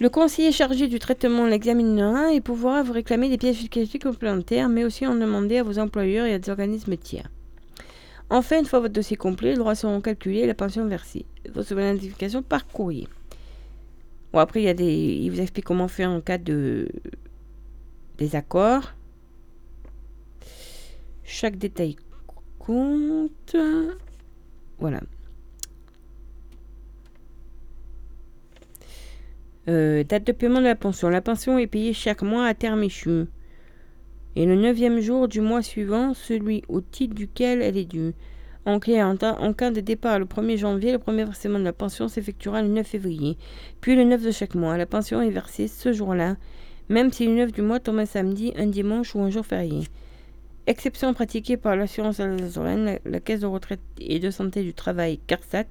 Le 0.00 0.08
conseiller 0.08 0.50
chargé 0.50 0.88
du 0.88 0.98
traitement 0.98 1.46
l'examinera 1.46 2.32
et 2.32 2.40
pourra 2.40 2.82
vous 2.82 2.94
réclamer 2.94 3.28
des 3.28 3.38
pièces 3.38 3.54
justificatives 3.54 4.00
complémentaires, 4.02 4.68
mais 4.68 4.82
aussi 4.82 5.06
en 5.06 5.14
demander 5.14 5.58
à 5.58 5.62
vos 5.62 5.78
employeurs 5.78 6.26
et 6.26 6.34
à 6.34 6.40
des 6.40 6.50
organismes 6.50 6.96
tiers. 6.96 7.30
Enfin, 8.28 8.58
une 8.58 8.66
fois 8.66 8.80
votre 8.80 8.94
dossier 8.94 9.16
complet, 9.16 9.52
les 9.52 9.58
droits 9.58 9.76
seront 9.76 10.00
calculés 10.00 10.40
et 10.40 10.46
la 10.48 10.54
pension 10.54 10.84
versée. 10.88 11.26
Vous 11.48 11.60
recevez 11.60 11.84
l'identification 11.92 12.42
par 12.42 12.66
courrier. 12.66 13.06
Bon, 14.32 14.38
après, 14.38 14.62
il, 14.62 14.64
y 14.64 14.68
a 14.68 14.74
des... 14.74 14.92
il 14.92 15.30
vous 15.30 15.40
explique 15.40 15.64
comment 15.64 15.88
faire 15.88 16.10
en 16.10 16.20
cas 16.20 16.38
de 16.38 16.88
désaccord. 18.18 18.92
Chaque 21.24 21.56
détail 21.56 21.96
compte. 22.58 23.56
Voilà. 24.78 25.00
Euh, 29.68 30.04
date 30.04 30.26
de 30.26 30.32
paiement 30.32 30.60
de 30.60 30.64
la 30.64 30.74
pension. 30.74 31.08
La 31.08 31.20
pension 31.20 31.58
est 31.58 31.66
payée 31.66 31.92
chaque 31.92 32.22
mois 32.22 32.46
à 32.46 32.54
terme 32.54 32.82
échu. 32.82 33.26
Et 34.36 34.46
le 34.46 34.54
neuvième 34.54 35.00
jour 35.00 35.28
du 35.28 35.40
mois 35.40 35.62
suivant, 35.62 36.14
celui 36.14 36.62
au 36.68 36.80
titre 36.80 37.14
duquel 37.14 37.62
elle 37.62 37.76
est 37.76 37.84
due. 37.84 38.12
En, 38.66 38.78
en 38.78 39.52
cas 39.52 39.70
de 39.70 39.80
départ 39.80 40.18
le 40.18 40.26
1er 40.26 40.58
janvier, 40.58 40.92
le 40.92 40.98
premier 40.98 41.24
versement 41.24 41.58
de 41.58 41.64
la 41.64 41.72
pension 41.72 42.08
s'effectuera 42.08 42.62
le 42.62 42.68
9 42.68 42.86
février, 42.86 43.38
puis 43.80 43.96
le 43.96 44.04
9 44.04 44.22
de 44.22 44.30
chaque 44.30 44.54
mois. 44.54 44.76
La 44.76 44.86
pension 44.86 45.22
est 45.22 45.30
versée 45.30 45.66
ce 45.66 45.92
jour-là, 45.92 46.36
même 46.88 47.12
si 47.12 47.26
le 47.26 47.34
9 47.34 47.52
du 47.52 47.62
mois 47.62 47.80
tombe 47.80 47.98
un 47.98 48.06
samedi, 48.06 48.52
un 48.56 48.66
dimanche 48.66 49.14
ou 49.14 49.20
un 49.20 49.30
jour 49.30 49.46
férié. 49.46 49.84
Exception 50.66 51.14
pratiquée 51.14 51.56
par 51.56 51.74
l'assurance 51.74 52.20
alsacienne, 52.20 52.84
la, 52.84 52.98
la 53.04 53.20
caisse 53.20 53.40
de 53.40 53.46
retraite 53.46 53.80
et 53.98 54.18
de 54.18 54.30
santé 54.30 54.62
du 54.62 54.74
travail 54.74 55.18
CARSAT 55.26 55.66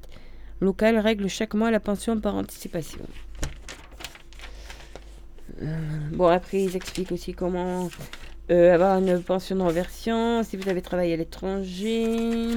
local 0.61 0.97
règle 0.97 1.29
chaque 1.29 1.53
mois 1.53 1.71
la 1.71 1.79
pension 1.79 2.19
par 2.19 2.35
anticipation. 2.35 3.01
Euh, 5.61 5.77
bon, 6.11 6.27
après, 6.27 6.63
ils 6.63 6.75
expliquent 6.75 7.11
aussi 7.11 7.33
comment 7.33 7.89
euh, 8.51 8.73
avoir 8.73 8.97
une 8.97 9.21
pension 9.21 9.55
de 9.55 9.61
reversion 9.61 10.43
si 10.43 10.57
vous 10.57 10.69
avez 10.69 10.81
travaillé 10.81 11.13
à 11.13 11.17
l'étranger. 11.17 12.55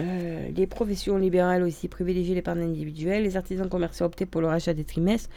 Euh, 0.00 0.48
les 0.56 0.66
professions 0.66 1.18
libérales 1.18 1.62
aussi 1.62 1.88
privilégient 1.88 2.34
l'épargne 2.34 2.62
individuelle. 2.62 3.22
Les 3.22 3.36
artisans 3.36 3.68
commerciaux 3.68 4.06
optent 4.06 4.24
pour 4.24 4.40
le 4.40 4.46
rachat 4.46 4.72
des 4.72 4.84
trimestres. 4.84 5.28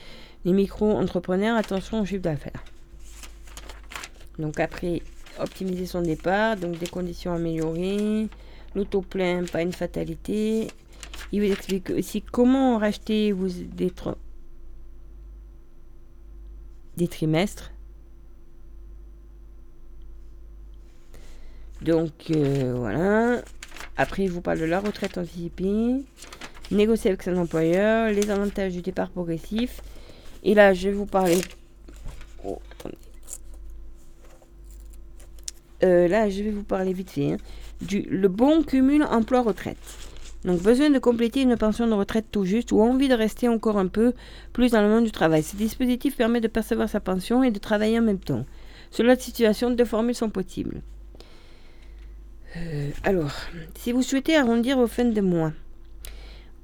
Les 0.45 0.53
micro-entrepreneurs, 0.53 1.57
attention 1.57 2.01
au 2.01 2.05
chiffre 2.05 2.21
d'affaires. 2.21 2.63
Donc 4.39 4.59
après, 4.59 5.01
optimiser 5.39 5.85
son 5.85 6.01
départ, 6.01 6.57
donc 6.57 6.77
des 6.77 6.87
conditions 6.87 7.33
améliorées. 7.33 8.27
L'auto-plein, 8.75 9.43
pas 9.43 9.61
une 9.61 9.73
fatalité. 9.73 10.67
Il 11.31 11.41
vous 11.41 11.51
explique 11.51 11.89
aussi 11.89 12.21
comment 12.21 12.77
racheter 12.77 13.31
vous, 13.31 13.49
des, 13.49 13.91
des 16.97 17.07
trimestres. 17.07 17.71
Donc 21.81 22.11
euh, 22.31 22.73
voilà. 22.75 23.41
Après, 23.97 24.23
il 24.23 24.31
vous 24.31 24.41
parle 24.41 24.59
de 24.59 24.65
la 24.65 24.79
retraite 24.79 25.17
anticipée, 25.17 26.03
négocier 26.71 27.11
avec 27.11 27.23
son 27.23 27.37
employeur, 27.37 28.09
les 28.09 28.31
avantages 28.31 28.73
du 28.73 28.81
départ 28.81 29.09
progressif. 29.09 29.81
Et 30.43 30.53
là, 30.53 30.73
je 30.73 30.89
vais 30.89 30.95
vous 30.95 31.05
parler. 31.05 31.39
Oh, 32.43 32.59
euh, 35.83 36.07
là, 36.07 36.29
je 36.29 36.43
vais 36.43 36.51
vous 36.51 36.63
parler 36.63 36.93
vite 36.93 37.11
fait 37.11 37.33
hein, 37.33 37.37
du 37.81 38.01
le 38.01 38.27
bon 38.29 38.63
cumul 38.63 39.03
emploi-retraite. 39.03 39.77
Donc 40.45 40.61
besoin 40.61 40.89
de 40.89 40.99
compléter 40.99 41.41
une 41.41 41.55
pension 41.55 41.87
de 41.87 41.93
retraite 41.93 42.25
tout 42.31 42.43
juste 42.43 42.71
ou 42.71 42.81
envie 42.81 43.07
de 43.07 43.13
rester 43.13 43.47
encore 43.47 43.77
un 43.77 43.87
peu 43.87 44.13
plus 44.51 44.71
dans 44.71 44.81
le 44.81 44.89
monde 44.89 45.05
du 45.05 45.11
travail. 45.11 45.41
Ce 45.43 45.55
dispositif 45.55 46.17
permet 46.17 46.41
de 46.41 46.47
percevoir 46.47 46.89
sa 46.89 46.99
pension 46.99 47.43
et 47.43 47.51
de 47.51 47.59
travailler 47.59 47.99
en 47.99 48.03
même 48.03 48.19
temps. 48.19 48.45
Sur 48.91 49.05
de 49.05 49.15
situation, 49.19 49.71
deux 49.71 49.85
formules 49.85 50.15
sont 50.15 50.29
possibles. 50.29 50.81
Euh, 52.57 52.91
alors, 53.03 53.31
si 53.75 53.91
vous 53.91 54.03
souhaitez 54.03 54.35
arrondir 54.35 54.77
vos 54.77 54.87
fins 54.87 55.05
de 55.05 55.21
mois, 55.21 55.53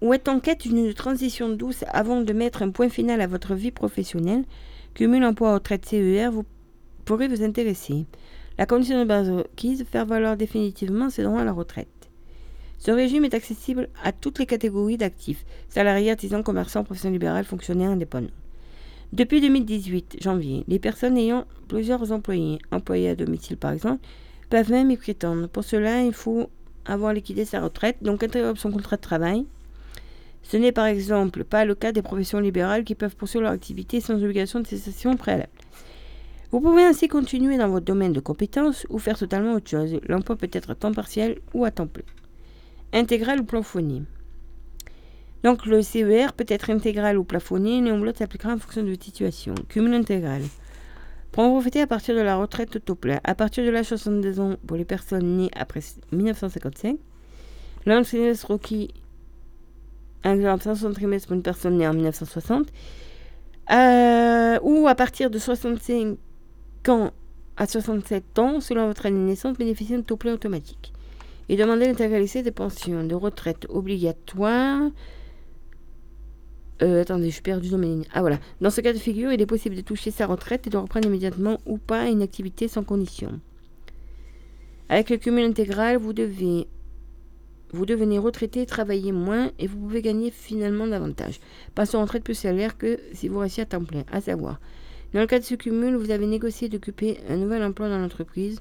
ou 0.01 0.13
êtes 0.13 0.27
en 0.27 0.39
quête 0.39 0.67
d'une 0.67 0.93
transition 0.93 1.49
douce 1.49 1.83
avant 1.87 2.21
de 2.21 2.33
mettre 2.33 2.61
un 2.61 2.69
point 2.69 2.89
final 2.89 3.21
à 3.21 3.27
votre 3.27 3.55
vie 3.55 3.71
professionnelle, 3.71 4.43
cumul 4.93 5.23
emploi 5.23 5.55
retraite 5.55 5.85
CER 5.85 6.29
vous 6.31 6.45
pourrait 7.05 7.27
vous 7.27 7.43
intéresser. 7.43 8.05
La 8.57 8.65
condition 8.65 8.99
de 8.99 9.05
base 9.05 9.29
requise, 9.29 9.85
faire 9.89 10.05
valoir 10.05 10.37
définitivement 10.37 11.09
ses 11.09 11.23
droits 11.23 11.41
à 11.41 11.45
la 11.45 11.53
retraite. 11.53 11.98
Ce 12.79 12.91
régime 12.91 13.25
est 13.25 13.33
accessible 13.33 13.89
à 14.03 14.13
toutes 14.13 14.39
les 14.39 14.45
catégories 14.45 14.97
d'actifs, 14.97 15.45
salariés, 15.67 16.11
artisans, 16.11 16.41
commerçants, 16.41 16.85
professions 16.85 17.11
libérales, 17.11 17.43
fonctionnaires 17.43 17.91
indépendants. 17.91 18.29
Depuis 19.11 19.41
2018, 19.41 20.17
janvier, 20.21 20.63
les 20.69 20.79
personnes 20.79 21.17
ayant 21.17 21.45
plusieurs 21.67 22.11
employés, 22.13 22.59
employés 22.71 23.09
à 23.09 23.15
domicile 23.15 23.57
par 23.57 23.71
exemple, 23.71 24.01
peuvent 24.49 24.71
même 24.71 24.91
y 24.91 24.97
prétendre. 24.97 25.49
Pour 25.49 25.65
cela, 25.65 26.03
il 26.03 26.13
faut 26.13 26.49
avoir 26.85 27.13
liquidé 27.13 27.43
sa 27.43 27.59
retraite, 27.59 27.97
donc 28.01 28.23
interrompre 28.23 28.61
son 28.61 28.71
contrat 28.71 28.95
de 28.95 29.01
travail. 29.01 29.45
Ce 30.43 30.55
n'est 30.55 30.71
par 30.71 30.85
exemple 30.85 31.43
pas 31.43 31.65
le 31.65 31.75
cas 31.75 31.91
des 31.91 32.01
professions 32.01 32.39
libérales 32.39 32.85
qui 32.85 32.95
peuvent 32.95 33.15
poursuivre 33.15 33.43
leur 33.43 33.51
activité 33.51 33.99
sans 33.99 34.23
obligation 34.23 34.61
de 34.61 34.67
cessation 34.67 35.17
préalable. 35.17 35.51
Vous 36.51 36.61
pouvez 36.61 36.83
ainsi 36.83 37.09
continuer 37.09 37.57
dans 37.57 37.67
votre 37.67 37.85
domaine 37.85 38.13
de 38.13 38.21
compétences 38.21 38.87
ou 38.89 38.99
faire 38.99 39.17
totalement 39.17 39.53
autre 39.53 39.69
chose. 39.69 39.99
L'emploi 40.07 40.37
peut 40.37 40.49
être 40.51 40.71
à 40.71 40.75
temps 40.75 40.93
partiel 40.93 41.39
ou 41.53 41.65
à 41.65 41.71
temps 41.71 41.85
plein 41.85 42.05
intégral 42.93 43.39
ou 43.39 43.43
plafonné. 43.43 44.03
Donc 45.43 45.65
le 45.65 45.81
CER 45.81 46.33
peut 46.33 46.45
être 46.47 46.69
intégral 46.69 47.17
ou 47.17 47.23
plafonné, 47.23 47.81
l'un 47.81 47.99
ou 47.99 48.03
l'autre 48.03 48.19
s'appliquera 48.19 48.53
en 48.53 48.57
fonction 48.57 48.83
de 48.83 48.89
votre 48.89 49.03
situation. 49.03 49.55
Cumul 49.69 49.93
intégral. 49.93 50.41
Pour 51.31 51.43
en 51.43 51.51
profiter 51.51 51.81
à 51.81 51.87
partir 51.87 52.15
de 52.15 52.21
la 52.21 52.35
retraite 52.35 52.75
au 52.75 52.79
taux 52.79 52.95
plein, 52.95 53.19
à 53.23 53.35
partir 53.35 53.63
de 53.63 53.69
l'âge 53.69 53.85
62 53.85 54.39
ans 54.39 54.55
pour 54.65 54.75
les 54.75 54.85
personnes 54.85 55.37
nées 55.37 55.51
après 55.55 55.81
1955, 56.11 56.97
l'un 57.85 58.01
trimestre 58.01 58.51
requis, 58.51 58.89
exemple 60.23 60.63
500 60.63 60.93
trimestres 60.93 61.27
pour 61.27 61.35
une 61.35 61.43
personne 61.43 61.77
née 61.77 61.87
en 61.87 61.93
1960, 61.93 62.67
euh, 63.71 64.59
ou 64.63 64.87
à 64.87 64.95
partir 64.95 65.29
de 65.29 65.37
65 65.37 66.17
ans 66.87 67.11
à 67.55 67.67
67 67.67 68.39
ans, 68.39 68.59
selon 68.59 68.87
votre 68.87 69.05
année 69.05 69.19
de 69.19 69.25
naissance, 69.25 69.57
bénéficier 69.57 69.95
d'un 69.95 70.01
taux 70.03 70.17
plein 70.17 70.33
automatique 70.33 70.93
et 71.49 71.57
demander 71.57 71.87
l'intégralité 71.87 72.43
des 72.43 72.51
pensions 72.51 73.03
de 73.03 73.15
retraite 73.15 73.65
obligatoires. 73.69 74.91
Euh, 76.81 77.01
attendez, 77.01 77.25
je 77.25 77.33
suis 77.33 77.41
perdu 77.41 77.69
dans 77.69 77.77
mes 77.77 78.03
Ah 78.13 78.21
voilà. 78.21 78.39
Dans 78.61 78.69
ce 78.69 78.79
cas 78.79 78.93
de 78.93 78.99
figure, 78.99 79.33
il 79.33 79.41
est 79.41 79.47
possible 79.47 79.75
de 79.75 79.81
toucher 79.81 80.11
sa 80.11 80.27
retraite 80.27 80.67
et 80.67 80.69
de 80.69 80.77
reprendre 80.77 81.07
immédiatement 81.07 81.59
ou 81.65 81.77
pas 81.77 82.07
une 82.07 82.21
activité 82.21 82.67
sans 82.67 82.83
condition. 82.83 83.41
Avec 84.87 85.09
le 85.09 85.17
cumul 85.17 85.43
intégral, 85.43 85.97
vous 85.97 86.13
devez 86.13 86.67
vous 87.71 87.85
devenez 87.85 88.17
retraité, 88.17 88.65
travailler 88.65 89.11
moins 89.11 89.51
et 89.59 89.67
vous 89.67 89.77
pouvez 89.77 90.01
gagner 90.01 90.31
finalement 90.31 90.87
davantage. 90.87 91.39
Passer 91.75 91.97
en 91.97 92.01
retraite 92.01 92.23
plus 92.23 92.33
salaire 92.33 92.79
que 92.79 92.99
si 93.13 93.27
vous 93.27 93.37
restiez 93.37 93.61
à 93.61 93.65
temps 93.67 93.83
plein. 93.83 94.03
À 94.11 94.21
savoir, 94.21 94.59
dans 95.13 95.19
le 95.19 95.27
cas 95.27 95.37
de 95.37 95.43
ce 95.43 95.53
cumul, 95.53 95.95
vous 95.95 96.09
avez 96.09 96.25
négocié 96.25 96.67
d'occuper 96.69 97.19
un 97.29 97.37
nouvel 97.37 97.63
emploi 97.63 97.87
dans 97.89 97.99
l'entreprise 97.99 98.59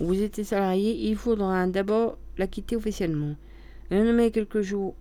vous 0.00 0.22
étiez 0.22 0.44
salarié. 0.44 1.08
Il 1.08 1.16
faudra 1.16 1.66
d'abord 1.66 2.18
la 2.38 2.46
quitter 2.46 2.76
officiellement. 2.76 3.36
Nommé 3.90 4.30
quelques 4.30 4.62
jours 4.62 4.94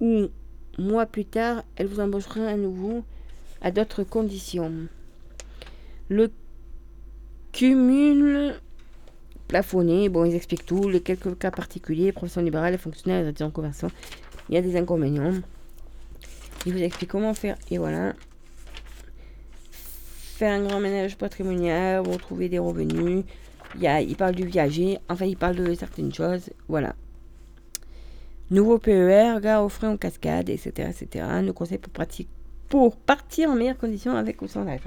ou 0.00 0.28
mois 0.78 1.06
plus 1.06 1.24
tard, 1.24 1.64
elle 1.76 1.86
vous 1.86 2.00
embauchera 2.00 2.46
à 2.46 2.56
nouveau 2.56 3.04
à 3.60 3.70
d'autres 3.70 4.04
conditions. 4.04 4.72
Le 6.08 6.30
cumul 7.52 8.54
plafonné, 9.48 10.08
bon, 10.08 10.24
ils 10.24 10.34
expliquent 10.34 10.66
tout, 10.66 10.88
les 10.88 11.00
quelques 11.00 11.38
cas 11.38 11.50
particuliers, 11.50 12.12
profession 12.12 12.42
libérale, 12.42 12.76
fonctionnaires, 12.78 13.24
les 13.24 13.42
en 13.42 13.50
conversion, 13.50 13.88
il 14.48 14.54
y 14.54 14.58
a 14.58 14.62
des 14.62 14.76
inconvénients. 14.76 15.34
Ils 16.66 16.72
vous 16.72 16.82
expliquent 16.82 17.10
comment 17.10 17.34
faire, 17.34 17.56
et 17.70 17.78
voilà. 17.78 18.14
Faire 19.70 20.52
un 20.52 20.64
grand 20.66 20.80
ménage 20.80 21.16
patrimonial, 21.16 22.02
vous 22.02 22.16
trouver 22.16 22.48
des 22.48 22.58
revenus, 22.58 23.24
il, 23.80 24.16
parle 24.16 24.34
du 24.34 24.44
viager, 24.44 24.98
enfin 25.08 25.26
il 25.26 25.36
parle 25.36 25.56
de 25.56 25.74
certaines 25.74 26.12
choses, 26.12 26.50
voilà. 26.68 26.94
Nouveau 28.50 28.78
PER, 28.78 29.40
gars 29.40 29.62
au 29.62 29.68
frein 29.68 29.92
en 29.92 29.96
cascade, 29.96 30.50
etc. 30.50 30.90
etc. 30.90 31.24
Nos 31.42 31.52
conseils 31.52 31.78
pour, 31.78 31.92
pour 32.68 32.96
partir 32.96 33.50
en 33.50 33.54
meilleures 33.54 33.78
conditions 33.78 34.14
avec 34.14 34.42
ou 34.42 34.48
sans 34.48 34.64
live. 34.64 34.82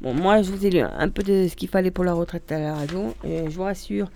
Bon, 0.00 0.14
moi 0.14 0.42
je 0.42 0.50
vous 0.50 0.66
ai 0.66 0.70
lu 0.70 0.80
un 0.80 1.08
peu 1.08 1.22
de 1.22 1.46
ce 1.48 1.54
qu'il 1.54 1.68
fallait 1.68 1.90
pour 1.90 2.04
la 2.04 2.14
retraite 2.14 2.50
à 2.50 2.58
la 2.58 2.74
radio, 2.74 3.14
et 3.22 3.44
je 3.44 3.56
vous 3.56 3.62
rassure, 3.62 4.10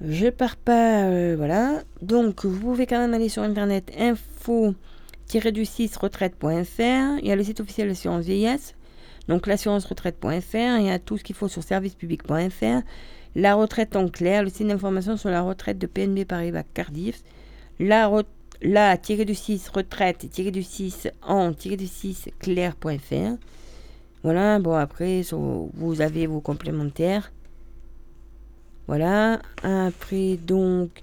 je 0.00 0.28
pars 0.28 0.56
pas, 0.56 1.04
euh, 1.04 1.34
voilà. 1.36 1.82
Donc 2.02 2.44
vous 2.44 2.60
pouvez 2.60 2.86
quand 2.86 2.98
même 2.98 3.14
aller 3.14 3.28
sur 3.28 3.42
internet 3.42 3.90
info 3.98 4.74
du 5.38 5.64
6 5.64 5.96
retraite.fr. 5.96 7.18
Il 7.22 7.26
y 7.26 7.30
a 7.30 7.36
le 7.36 7.44
site 7.44 7.60
officiel 7.60 7.86
de 7.86 7.92
l'assurance 7.92 8.24
vieillesse. 8.24 8.74
Donc 9.28 9.46
l'assurance 9.46 9.84
retraite.fr. 9.84 10.78
Il 10.78 10.86
y 10.86 10.90
a 10.90 10.98
tout 10.98 11.18
ce 11.18 11.24
qu'il 11.24 11.36
faut 11.36 11.48
sur 11.48 11.62
servicepublic.fr. 11.62 12.82
La 13.36 13.54
retraite 13.54 13.94
en 13.96 14.08
clair, 14.08 14.42
le 14.42 14.50
site 14.50 14.66
d'information 14.66 15.16
sur 15.16 15.30
la 15.30 15.42
retraite 15.42 15.78
de 15.78 15.86
PNB 15.86 16.24
Paribas 16.24 16.64
Cardiff. 16.74 17.22
La, 17.78 18.10
la 18.62 18.96
du 18.96 19.34
6 19.34 19.68
retraite 19.68 20.26
du 20.50 20.62
6 20.62 21.08
en 21.22 21.52
du 21.52 21.86
6 21.86 22.30
clair.fr. 22.40 23.36
Voilà, 24.22 24.58
bon 24.58 24.74
après 24.74 25.22
vous 25.32 26.00
avez 26.00 26.26
vos 26.26 26.40
complémentaires. 26.40 27.32
Voilà, 28.86 29.40
après 29.62 30.36
donc 30.36 31.02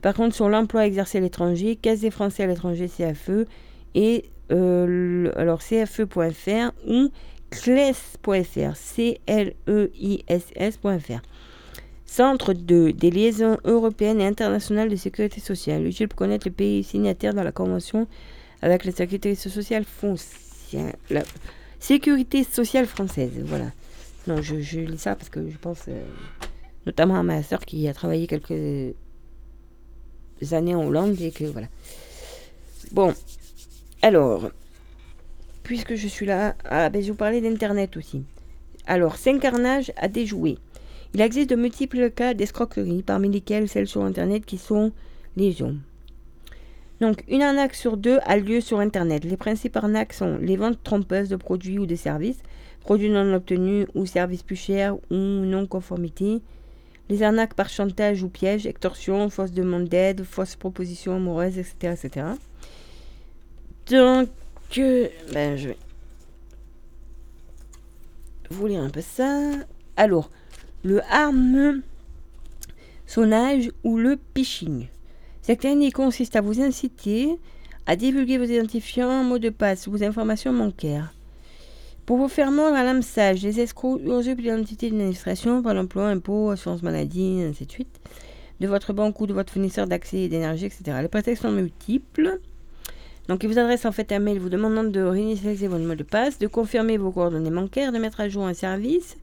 par 0.00 0.14
contre, 0.14 0.34
sur 0.34 0.48
l'emploi 0.48 0.86
exercé 0.86 1.18
à 1.18 1.20
l'étranger, 1.20 1.76
Caisse 1.76 2.00
des 2.00 2.10
Français 2.10 2.44
à 2.44 2.46
l'étranger, 2.46 2.88
CFE, 2.88 3.46
et 3.94 4.24
euh, 4.52 5.30
alors 5.36 5.60
CFE.fr 5.60 6.72
ou 6.86 7.10
CLES.fr, 7.50 8.76
C-L-E-I-S-S.fr. 8.76 9.52
Centre 12.04 12.52
de, 12.54 12.90
des 12.90 13.10
liaisons 13.10 13.58
européennes 13.64 14.20
et 14.20 14.26
internationales 14.26 14.88
de 14.88 14.96
sécurité 14.96 15.40
sociale, 15.40 15.86
utile 15.86 16.08
pour 16.08 16.16
connaître 16.16 16.46
les 16.46 16.52
pays 16.52 16.82
signataires 16.82 17.34
dans 17.34 17.42
la 17.42 17.52
convention 17.52 18.06
avec 18.62 18.84
la 18.84 18.92
sécurité 18.92 19.34
sociale 19.34 19.84
française. 19.84 20.90
Voilà. 23.44 23.70
Non, 24.26 24.42
je, 24.42 24.56
lis 24.80 24.98
ça 24.98 25.14
parce 25.14 25.28
que 25.30 25.48
je 25.48 25.56
pense 25.56 25.84
euh, 25.88 26.02
notamment 26.86 27.18
à 27.18 27.22
ma 27.22 27.42
soeur 27.42 27.60
qui 27.60 27.88
a 27.88 27.94
travaillé 27.94 28.26
quelques 28.26 28.94
années 30.52 30.74
en 30.74 30.86
Hollande 30.86 31.20
et 31.20 31.30
que 31.30 31.44
voilà. 31.44 31.68
Bon, 32.92 33.14
alors, 34.02 34.50
puisque 35.68 35.96
je 35.96 36.08
suis 36.08 36.24
là, 36.24 36.54
ah, 36.64 36.88
ben, 36.88 37.02
je 37.02 37.10
vous 37.10 37.14
parler 37.14 37.42
d'Internet 37.42 37.98
aussi. 37.98 38.24
Alors, 38.86 39.16
carnages 39.38 39.92
à 39.98 40.08
déjouer. 40.08 40.56
Il 41.12 41.20
existe 41.20 41.50
de 41.50 41.56
multiples 41.56 42.10
cas 42.10 42.32
d'escroquerie, 42.32 43.02
parmi 43.02 43.28
lesquels 43.28 43.68
celles 43.68 43.86
sur 43.86 44.02
Internet 44.02 44.46
qui 44.46 44.56
sont 44.56 44.92
légion. 45.36 45.76
Donc, 47.02 47.22
une 47.28 47.42
arnaque 47.42 47.74
sur 47.74 47.98
deux 47.98 48.18
a 48.24 48.38
lieu 48.38 48.62
sur 48.62 48.80
Internet. 48.80 49.24
Les 49.24 49.36
principales 49.36 49.84
arnaques 49.84 50.14
sont 50.14 50.38
les 50.38 50.56
ventes 50.56 50.82
trompeuses 50.82 51.28
de 51.28 51.36
produits 51.36 51.78
ou 51.78 51.84
de 51.84 51.96
services, 51.96 52.42
produits 52.80 53.10
non 53.10 53.34
obtenus 53.34 53.88
ou 53.94 54.06
services 54.06 54.42
plus 54.42 54.56
chers 54.56 54.96
ou 55.10 55.16
non-conformité, 55.16 56.40
les 57.10 57.22
arnaques 57.22 57.52
par 57.52 57.68
chantage 57.68 58.22
ou 58.22 58.30
piège, 58.30 58.66
extorsion, 58.66 59.28
fausse 59.28 59.52
demande 59.52 59.84
d'aide, 59.84 60.24
fausse 60.24 60.56
proposition 60.56 61.16
amoureuse, 61.16 61.58
etc. 61.58 61.94
etc. 62.02 62.26
Donc, 63.90 64.30
euh, 64.76 65.08
ben, 65.32 65.56
je 65.56 65.68
vais 65.68 65.76
vous 68.50 68.66
lire 68.66 68.82
un 68.82 68.90
peu 68.90 69.00
ça. 69.00 69.50
Alors, 69.96 70.30
le 70.84 71.00
sonnage 73.06 73.70
ou 73.84 73.96
le 73.96 74.18
phishing. 74.34 74.88
Cette 75.42 75.60
technique 75.60 75.94
consiste 75.94 76.36
à 76.36 76.40
vous 76.40 76.60
inciter 76.60 77.38
à 77.86 77.96
divulguer 77.96 78.36
vos 78.36 78.44
identifiants, 78.44 79.24
mots 79.24 79.38
de 79.38 79.48
passe, 79.48 79.88
vos 79.88 80.04
informations 80.04 80.52
bancaires. 80.52 81.14
Pour 82.04 82.18
vous 82.18 82.28
faire 82.28 82.50
mordre 82.50 82.76
à 82.76 82.84
l'hameçage, 82.84 83.42
les 83.42 83.60
escrocs 83.60 84.00
usurpent 84.02 84.40
l'identité 84.40 84.90
d'une 84.90 85.00
administration 85.00 85.62
par 85.62 85.74
l'emploi, 85.74 86.08
impôts, 86.08 86.50
assurance 86.50 86.82
maladie, 86.82 87.42
ainsi 87.42 87.66
de 87.66 87.84
de 88.60 88.66
votre 88.66 88.92
banque 88.92 89.20
ou 89.20 89.26
de 89.26 89.32
votre 89.32 89.52
fournisseur 89.52 89.86
d'accès 89.86 90.28
d'énergie, 90.28 90.66
etc. 90.66 90.98
Les 91.00 91.08
prétextes 91.08 91.42
sont 91.42 91.50
multiples. 91.50 92.40
Donc, 93.28 93.42
ils 93.42 93.48
vous 93.48 93.58
adressent 93.58 93.84
en 93.84 93.92
fait 93.92 94.10
un 94.12 94.18
mail 94.18 94.38
vous 94.38 94.48
demandant 94.48 94.84
de 94.84 95.00
réinitialiser 95.00 95.68
votre 95.68 95.84
mot 95.84 95.94
de 95.94 96.02
passe, 96.02 96.38
de 96.38 96.46
confirmer 96.46 96.96
vos 96.96 97.10
coordonnées 97.10 97.50
bancaires, 97.50 97.92
de 97.92 97.98
mettre 97.98 98.20
à 98.20 98.28
jour 98.28 98.46
un 98.46 98.54
service 98.54 99.16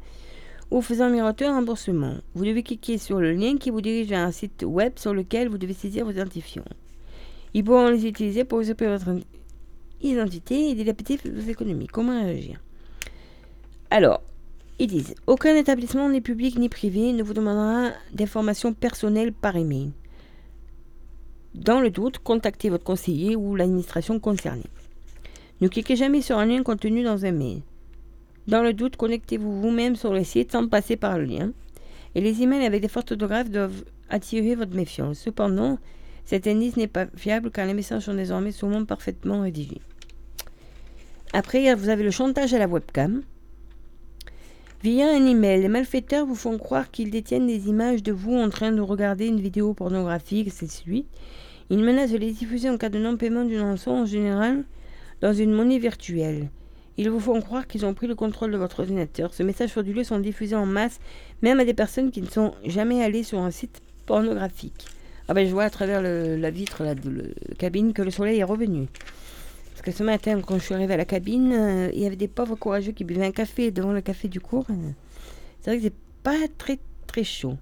ou 0.72 0.82
faisant 0.82 1.10
miroiter 1.10 1.46
un 1.46 1.56
remboursement. 1.56 2.16
Vous 2.34 2.46
devez 2.46 2.64
cliquer 2.64 2.98
sur 2.98 3.20
le 3.20 3.34
lien 3.34 3.58
qui 3.58 3.70
vous 3.70 3.82
dirige 3.82 4.08
vers 4.08 4.26
un 4.26 4.32
site 4.32 4.64
web 4.64 4.94
sur 4.98 5.14
lequel 5.14 5.50
vous 5.50 5.58
devez 5.58 5.74
saisir 5.74 6.06
vos 6.06 6.12
identifiants. 6.12 6.66
Ils 7.54 7.64
pourront 7.64 7.90
les 7.90 8.06
utiliser 8.06 8.44
pour 8.44 8.62
usurper 8.62 8.88
votre 8.88 9.10
identité 10.02 10.70
et 10.70 10.76
dilapider 10.76 11.20
vos 11.26 11.50
économies. 11.50 11.88
Comment 11.88 12.22
réagir? 12.22 12.60
Alors, 13.90 14.22
ils 14.78 14.88
disent 14.88 15.16
aucun 15.26 15.56
établissement, 15.56 16.10
ni 16.10 16.22
public 16.22 16.60
ni 16.60 16.68
privé, 16.68 17.14
ne 17.14 17.24
vous 17.24 17.34
demandera 17.34 17.92
d'informations 18.14 18.74
personnelles 18.74 19.32
par 19.32 19.56
email. 19.56 19.92
Dans 21.56 21.80
le 21.80 21.90
doute, 21.90 22.20
contactez 22.20 22.70
votre 22.70 22.84
conseiller 22.84 23.38
ou 23.38 23.56
l'administration 23.56 24.20
concernée. 24.20 24.70
Ne 25.62 25.70
cliquez 25.70 25.96
jamais 25.96 26.22
sur 26.22 26.38
un 26.38 26.46
lien 26.46 26.62
contenu 26.64 27.02
dans 27.02 27.26
un 27.26 27.32
mail. 27.32 27.62
Dans 28.46 28.62
le 28.62 28.74
doute, 28.74 28.98
connectez-vous 28.98 29.62
vous-même 29.62 29.96
sur 29.96 30.12
le 30.12 30.26
site 30.26 30.52
sans 30.52 30.68
passer 30.68 30.98
par 30.98 31.18
le 31.18 31.24
lien. 31.24 31.54
Et 32.14 32.20
les 32.20 32.42
emails 32.42 32.66
avec 32.66 32.82
des 32.82 32.90
fautes 32.90 33.14
orthographes 33.14 33.50
doivent 33.50 33.86
attirer 34.10 34.56
votre 34.56 34.76
méfiance. 34.76 35.18
Cependant, 35.18 35.80
cet 36.26 36.46
indice 36.46 36.76
n'est 36.76 36.88
pas 36.88 37.06
fiable 37.16 37.50
car 37.52 37.66
les 37.66 37.74
messages 37.74 38.04
sont 38.04 38.14
désormais 38.14 38.52
souvent 38.52 38.84
parfaitement 38.84 39.42
rédigés. 39.42 39.82
Après, 41.32 41.74
vous 41.74 41.88
avez 41.88 42.04
le 42.04 42.12
chantage 42.12 42.54
à 42.54 42.60
la 42.60 42.68
webcam. 42.68 43.22
Via 44.84 45.08
un 45.08 45.26
email, 45.26 45.62
les 45.62 45.70
malfaiteurs 45.70 46.26
vous 46.26 46.36
font 46.36 46.58
croire 46.58 46.92
qu'ils 46.92 47.12
détiennent 47.12 47.48
des 47.48 47.70
images 47.70 48.04
de 48.04 48.12
vous 48.12 48.36
en 48.36 48.50
train 48.50 48.74
de 48.74 48.82
regarder 48.82 49.28
une 49.28 49.40
vidéo 49.40 49.74
pornographique, 49.74 50.52
c'est 50.52 50.70
suite. 50.70 51.08
Ils 51.70 51.84
menacent 51.84 52.12
de 52.12 52.18
les 52.18 52.32
diffuser 52.32 52.70
en 52.70 52.78
cas 52.78 52.90
de 52.90 53.00
non-paiement 53.00 53.46
d'une 53.46 53.62
rançon 53.62 53.92
en 53.92 54.06
général 54.06 54.64
dans 55.22 55.34
une 55.34 55.52
monnaie 55.52 55.80
virtuelle. 55.80 56.50
Ils 56.98 57.10
vous 57.10 57.20
font 57.20 57.42
croire 57.42 57.68
qu'ils 57.68 57.86
ont 57.86 57.94
pris 57.94 58.08
le 58.08 58.16
contrôle 58.16 58.52
de 58.52 58.58
votre 58.58 58.82
ordinateur. 58.82 59.34
Ce 59.34 59.44
message 59.44 59.72
frauduleux 59.72 60.04
sont 60.04 60.20
diffusés 60.20 60.56
en 60.56 60.66
masse, 60.66 61.00
même 61.42 61.60
à 61.60 61.66
des 61.66 61.74
personnes 61.74 62.12
qui 62.12 62.22
ne 62.22 62.28
sont 62.28 62.54
jamais 62.66 63.04
allées 63.04 63.24
sur 63.24 63.40
un 63.40 63.52
site 63.52 63.82
pornographique. 64.06 64.86
Ah 65.28 65.34
ben 65.34 65.46
je 65.48 65.52
vois 65.52 65.64
à 65.64 65.70
travers 65.70 66.02
la 66.02 66.52
vitre 66.52 66.84
de 66.84 67.10
la 67.10 67.56
cabine 67.58 67.94
que 67.94 68.04
le 68.04 68.12
soleil 68.12 68.40
est 68.40 68.44
revenu 68.44 68.88
que 69.86 69.92
ce 69.92 70.04
matin, 70.04 70.42
quand 70.42 70.58
je 70.58 70.64
suis 70.64 70.74
arrivée 70.74 70.96
à 70.96 70.98
la 70.98 71.06
cabine, 71.06 71.54
euh, 71.54 71.92
il 71.94 72.00
y 72.00 72.08
avait 72.08 72.16
des 72.16 72.28
pauvres 72.28 72.56
courageux 72.56 72.92
qui 72.92 73.04
buvaient 73.04 73.26
un 73.26 73.32
café 73.32 73.70
devant 73.70 73.94
le 73.94 74.02
café 74.02 74.28
du 74.28 74.40
cours. 74.40 74.66
C'est 75.62 75.70
vrai 75.70 75.78
que 75.78 75.84
c'est 75.84 75.94
pas 76.24 76.48
très 76.58 76.80
très 77.06 77.24
chaud. 77.24 77.56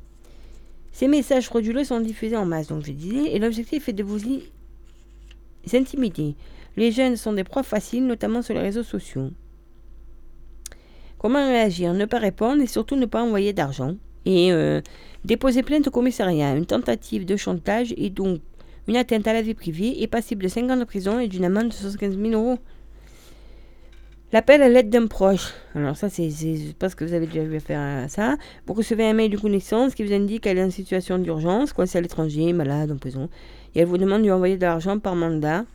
Ces 0.94 1.08
messages 1.08 1.48
frauduleux 1.48 1.84
sont 1.84 2.00
diffusés 2.00 2.38
en 2.38 2.46
masse, 2.46 2.68
donc 2.68 2.86
je 2.86 2.92
disais, 2.92 3.34
et 3.34 3.40
l'objectif 3.40 3.90
est 3.90 3.94
de 3.94 4.04
vous 4.04 4.24
y 4.26 4.44
intimider. 5.74 6.36
Les 6.78 6.92
jeunes 6.92 7.18
sont 7.18 7.34
des 7.34 7.44
proies 7.44 7.64
faciles, 7.64 8.06
notamment 8.06 8.44
sur 8.44 8.54
les 8.54 8.62
réseaux 8.62 8.84
sociaux. 8.84 9.32
Comment 11.18 11.46
réagir? 11.46 11.94
Ne 11.94 12.06
pas 12.06 12.20
répondre 12.20 12.62
et 12.62 12.68
surtout 12.68 12.96
ne 12.96 13.08
pas 13.08 13.24
envoyer 13.24 13.54
d'argent. 13.54 13.96
Et 14.26 14.54
euh, 14.54 14.82
déposer 15.26 15.64
plainte 15.64 15.88
au 15.88 15.92
commissariat. 15.92 16.56
Une 16.56 16.66
tentative 16.66 17.26
de 17.26 17.38
chantage 17.38 17.94
est 17.98 18.10
donc 18.10 18.42
une 18.88 18.98
atteinte 18.98 19.28
à 19.28 19.34
la 19.34 19.42
vie 19.42 19.54
privée 19.54 20.04
est 20.04 20.08
passible 20.08 20.44
de 20.44 20.48
5 20.48 20.70
ans 20.70 20.78
de 20.78 20.84
prison 20.84 21.20
et 21.20 21.28
d'une 21.28 21.46
amende 21.46 21.70
de 21.70 21.74
75 21.74 22.18
000 22.18 22.34
euros. 22.34 22.60
L'appel 24.34 24.64
à 24.64 24.68
l'aide 24.68 24.90
d'un 24.90 25.06
proche. 25.06 25.54
Alors 25.76 25.96
ça, 25.96 26.10
c'est 26.10 26.28
parce 26.80 26.96
que 26.96 27.06
vous 27.06 27.14
avez 27.14 27.28
déjà 27.28 27.44
vu 27.44 27.60
faire 27.60 28.10
ça. 28.10 28.36
Vous 28.66 28.74
recevez 28.74 29.06
un 29.08 29.14
mail 29.14 29.30
de 29.30 29.38
connaissance 29.38 29.94
qui 29.94 30.04
vous 30.04 30.12
indique 30.12 30.42
qu'elle 30.42 30.58
est 30.58 30.64
en 30.64 30.72
situation 30.72 31.20
d'urgence, 31.20 31.72
c'est 31.86 32.00
à 32.00 32.02
l'étranger, 32.02 32.52
malade, 32.52 32.92
en 32.92 32.98
prison. 32.98 33.30
Et 33.76 33.82
elle 33.82 33.86
vous 33.86 34.00
demande 34.00 34.22
de 34.22 34.24
lui 34.24 34.32
envoyer 34.32 34.58
de 34.58 34.64
l'argent 34.64 34.98
par 34.98 35.16
mandat. 35.16 35.66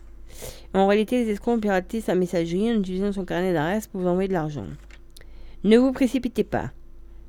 En 0.75 0.89
réalité, 0.89 1.25
les 1.25 1.31
escrocs 1.31 1.55
ont 1.55 1.61
piraté 1.61 2.01
sa 2.01 2.17
messagerie 2.17 2.69
en 2.69 2.81
utilisant 2.81 3.13
son 3.13 3.25
carnet 3.25 3.53
d'adresse 3.53 3.87
pour 3.87 4.01
vous 4.01 4.09
envoyer 4.09 4.27
de 4.27 4.33
l'argent. 4.33 4.67
Ne 5.63 5.79
vous 5.79 5.93
précipitez 5.93 6.43
pas. 6.43 6.73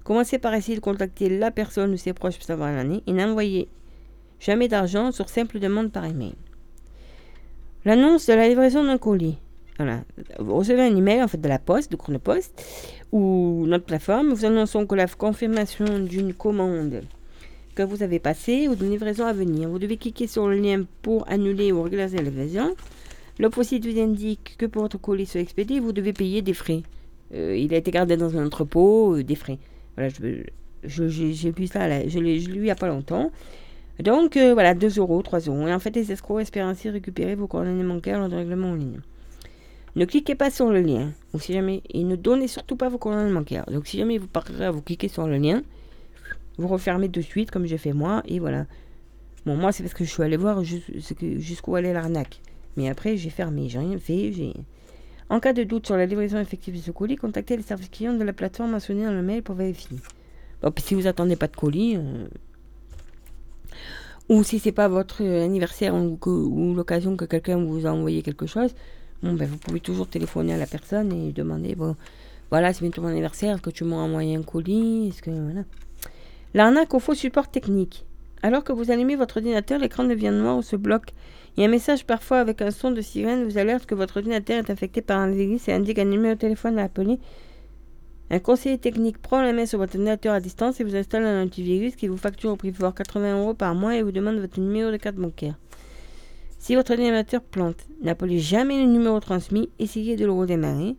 Commencez 0.03 0.39
par 0.39 0.55
essayer 0.55 0.77
de 0.77 0.84
contacter 0.84 1.30
la 1.30 1.51
personne 1.51 1.93
ou 1.93 1.97
ses 1.97 2.13
proches 2.13 2.38
pour 2.38 2.45
savoir 2.45 2.71
l'année 2.71 3.03
et 3.05 3.13
n'envoyez 3.13 3.69
jamais 4.39 4.67
d'argent 4.67 5.11
sur 5.11 5.30
simple 5.30 5.59
demande 5.59 5.91
par 5.91 6.05
email. 6.05 6.34
L'annonce 7.86 8.25
de 8.25 8.34
la 8.34 8.49
livraison 8.49 8.84
d'un 8.84 8.97
colis. 8.97 9.38
Voilà. 9.80 10.01
Vous 10.39 10.55
recevez 10.55 10.82
un 10.82 10.95
email 10.95 11.23
en 11.23 11.27
fait 11.30 11.39
de 11.39 11.47
la 11.47 11.57
poste, 11.57 11.89
de 11.91 11.95
Chronopost, 11.95 12.63
ou 13.13 13.63
notre 13.65 13.86
plateforme. 13.86 14.34
Vous 14.34 14.45
annonçons 14.45 14.86
que 14.86 14.93
la 14.93 15.07
confirmation 15.07 15.99
d'une 15.99 16.34
commande 16.34 17.01
que 17.75 17.84
vous 17.84 18.03
avez 18.03 18.19
passée 18.19 18.67
ou 18.67 18.75
d'une 18.75 18.91
livraison 18.91 19.25
à 19.25 19.32
venir. 19.32 19.69
Vous 19.69 19.80
devez 19.80 19.95
cliquer 19.95 20.27
sur 20.27 20.47
le 20.47 20.57
lien 20.57 20.84
pour 21.01 21.25
annuler 21.30 21.71
ou 21.71 21.82
régulariser 21.82 22.17
la 22.17 22.23
livraison. 22.23 22.75
Le 23.39 23.49
site 23.63 23.86
vous 23.86 23.97
indique 23.97 24.55
que 24.57 24.65
pour 24.65 24.82
votre 24.82 24.97
colis 24.97 25.25
soit 25.25 25.39
expédié, 25.39 25.80
vous 25.80 25.93
devez 25.93 26.11
payer 26.11 26.41
des 26.41 26.53
frais. 26.53 26.84
Euh, 27.34 27.55
il 27.55 27.73
a 27.73 27.77
été 27.77 27.89
gardé 27.89 28.17
dans 28.17 28.38
un 28.38 28.45
entrepôt, 28.45 29.15
euh, 29.15 29.23
des 29.23 29.36
frais. 29.36 29.59
Voilà, 29.95 30.09
je 30.84 31.03
l'ai 32.19 32.39
lu 32.39 32.55
il 32.55 32.61
n'y 32.63 32.69
a 32.69 32.75
pas 32.75 32.89
longtemps. 32.89 33.32
Donc 34.03 34.36
euh, 34.36 34.53
voilà, 34.53 34.73
2 34.73 34.99
euros, 34.99 35.21
3 35.21 35.39
euros. 35.39 35.67
Et 35.67 35.73
en 35.73 35.80
fait, 35.80 35.95
les 35.95 36.11
escrocs 36.11 36.41
espèrent 36.41 36.67
ainsi 36.67 36.89
récupérer 36.89 37.36
vos 37.36 37.47
coordonnées 37.47 37.84
bancaires 37.84 38.19
lors 38.19 38.27
du 38.27 38.36
règlement 38.36 38.71
en 38.71 38.75
ligne. 38.75 38.99
Ne 40.00 40.06
cliquez 40.06 40.34
pas 40.34 40.50
sur 40.50 40.70
le 40.70 40.80
lien. 40.80 41.12
Ou 41.34 41.41
si 41.41 41.52
jamais, 41.52 41.84
et 41.89 42.06
ne 42.06 42.16
donnez 42.16 42.47
surtout 42.47 42.78
pas 42.78 42.88
vos 42.88 42.97
coordonnées 42.97 43.34
bancaires. 43.34 43.66
Donc 43.70 43.86
si 43.86 43.97
jamais 43.97 44.18
vous 44.18 44.28
partez 44.28 44.54
vous 44.70 44.82
cliquez 44.82 45.10
sur 45.10 45.28
le 45.28 45.38
lien, 45.38 45.62
vous 46.58 46.70
refermez 46.70 47.10
de 47.10 47.20
suite 47.20 47.52
comme 47.52 47.66
j'ai 47.66 47.78
fait 47.78 47.91
moi, 47.91 48.24
et 48.26 48.39
voilà. 48.39 48.66
Bon, 49.45 49.58
moi 49.58 49.74
c'est 49.74 49.84
parce 49.84 49.93
que 49.93 50.06
je 50.06 50.10
suis 50.10 50.24
allé 50.24 50.38
voir 50.38 50.64
jusqu'où 50.64 51.76
allait 51.76 51.91
l'arnaque. 51.91 52.39
Mais 52.78 52.88
après, 52.88 53.18
j'ai 53.18 53.30
fermé, 53.30 53.68
j'ai 53.68 53.80
rien 53.80 53.97
fait. 54.00 54.32
En 55.30 55.41
cas 55.41 55.52
de 55.52 55.64
doute 55.64 55.86
sur 55.86 55.97
la 55.97 56.06
livraison 56.06 56.39
effective 56.39 56.78
de 56.78 56.80
ce 56.80 56.91
colis, 56.91 57.18
contactez 57.18 57.58
le 57.58 57.64
service 57.64 57.89
client 57.89 58.14
de 58.14 58.24
la 58.24 58.32
plateforme 58.32 58.72
mentionné 58.72 59.04
dans 59.04 59.12
le 59.12 59.22
mail 59.22 59.43
pour 59.43 59.56
vérifier. 59.56 59.97
Bon, 60.62 60.72
si 60.78 60.95
vous 60.95 61.08
attendez 61.08 61.36
pas 61.36 61.47
de 61.47 61.58
colis, 61.58 61.97
euh, 61.97 62.26
ou 64.30 64.43
si 64.45 64.60
c'est 64.60 64.72
pas 64.72 64.88
votre 64.88 65.26
anniversaire 65.26 65.93
ou, 65.93 66.74
l'occasion 66.74 67.18
que 67.18 67.26
quelqu'un 67.26 67.58
vous 67.58 67.86
a 67.86 67.91
envoyé 67.91 68.22
quelque 68.22 68.45
chose, 68.45 68.74
bon, 69.24 69.34
ben, 69.34 69.47
vous 69.47 69.57
pouvez 69.57 69.80
toujours 69.80 70.07
téléphoner 70.07 70.53
à 70.53 70.57
la 70.57 70.67
personne 70.67 71.11
et 71.13 71.32
demander 71.32 71.76
bon, 71.76 71.95
voilà, 72.51 72.74
c'est 72.74 72.82
bientôt 72.82 73.01
mon 73.01 73.09
anniversaire, 73.09 73.55
est-ce 73.55 73.61
que 73.61 73.70
tu 73.70 73.84
m'as 73.84 73.97
envoyé 73.97 74.36
un 74.36 74.41
colis 74.41 75.09
Est-ce 75.09 75.22
que 75.22 75.32
voilà. 75.32 75.63
L'arnaque 76.53 76.93
au 76.93 76.99
faux 76.99 77.13
support 77.13 77.47
technique. 77.47 78.05
Alors 78.41 78.63
que 78.63 78.72
vous 78.72 78.89
allumez 78.89 79.15
votre 79.15 79.38
ordinateur, 79.38 79.80
l'écran 79.80 80.03
devient 80.03 80.32
noir 80.32 80.57
ou 80.57 80.61
se 80.61 80.76
bloque. 80.76 81.13
A 81.57 81.63
un 81.63 81.67
message 81.67 82.05
parfois 82.05 82.39
avec 82.39 82.61
un 82.61 82.72
son 82.72 82.91
de 82.91 83.01
sirène 83.01 83.43
vous 83.43 83.57
alerte 83.57 83.86
que 83.86 83.93
votre 83.93 84.17
ordinateur 84.17 84.57
est 84.57 84.72
infecté 84.72 85.01
par 85.01 85.20
un 85.20 85.30
virus 85.30 85.67
et 85.67 85.74
indique 85.74 85.99
un 85.99 86.05
numéro 86.05 86.36
de 86.36 86.39
téléphone 86.39 86.80
à 86.80 86.86
appeler. 86.86 87.20
Un 88.32 88.39
conseiller 88.39 88.78
technique 88.78 89.17
prend 89.17 89.41
la 89.41 89.51
main 89.53 89.65
sur 89.65 89.80
votre 89.80 89.95
ordinateur 89.95 90.34
à 90.34 90.39
distance 90.39 90.80
et 90.80 90.84
vous 90.84 90.95
installe 90.95 91.26
un 91.26 91.43
antivirus 91.43 91.95
qui 91.95 92.07
vous 92.07 92.17
facture 92.17 92.51
au 92.51 92.55
prix 92.55 92.72
de 92.72 92.78
80 92.78 93.41
euros 93.41 93.53
par 93.53 93.76
mois 93.76 93.95
et 93.95 94.03
vous 94.03 94.11
demande 94.11 94.38
votre 94.38 94.59
numéro 94.59 94.91
de 94.91 94.97
carte 94.97 95.17
bancaire. 95.17 95.55
Si 96.60 96.76
votre 96.76 96.91
ordinateur 96.91 97.41
plante, 97.41 97.88
n'appelez 98.01 98.39
jamais 98.39 98.78
le 98.78 98.86
numéro 98.86 99.20
transmis, 99.20 99.70
essayez 99.80 100.16
de 100.18 100.26
le 100.26 100.32
redémarrer. 100.32 100.95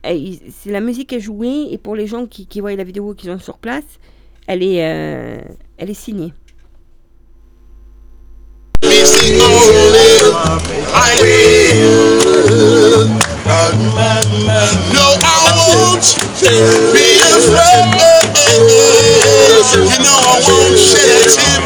c'est 0.03 0.71
la 0.71 0.81
musique 0.81 1.13
est 1.13 1.19
jouée. 1.19 1.67
Et 1.71 1.77
pour 1.77 1.95
les 1.95 2.07
gens 2.07 2.25
qui, 2.25 2.47
voient 2.59 2.75
la 2.75 2.83
vidéo 2.83 3.13
qui 3.13 3.27
sont 3.27 3.39
sur 3.39 3.57
place, 3.57 3.99
elle 4.47 4.63
est, 4.63 4.83
euh, 4.83 5.41
elle 5.77 5.89
est 5.89 5.93
signée. 5.93 6.33
No, 14.93 15.13
I 15.21 15.45
won't 15.53 16.01
be 16.91 17.05
afraid. 17.21 17.93
You 19.73 19.97
know 20.01 20.17
I 20.17 20.41
won't 20.47 20.77
shed 20.79 21.05
a 21.05 21.29
tear, 21.29 21.61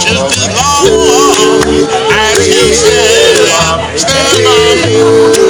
just 0.00 0.26
as 0.34 0.48
long 0.58 0.90
as 2.10 2.34
you 2.48 2.74
stand, 2.74 3.46
stand 3.94 4.38
by 4.44 4.58
me. 5.38 5.45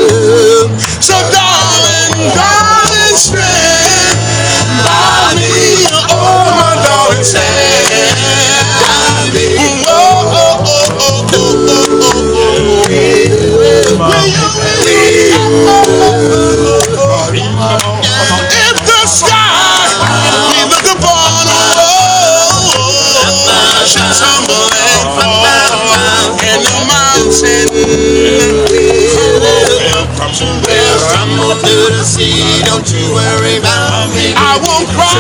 Will 30.45 31.01
crumble 31.09 31.57
to 31.57 31.77
the 31.97 32.05
sea. 32.05 32.61
Don't 32.69 32.85
you 32.93 33.01
worry 33.15 33.57
about 33.57 34.13
me. 34.13 34.37
I 34.37 34.61
won't 34.61 34.89
cry. 34.93 35.17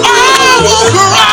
I 0.00 0.64
won't 0.64 0.88
cry. 0.96 1.28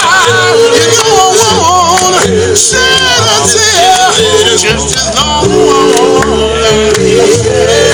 You 0.83 1.07
won't 1.15 2.57
shed 2.57 3.23
a 3.23 3.47
tear. 3.47 4.11
Just 4.59 4.91
as 4.91 5.15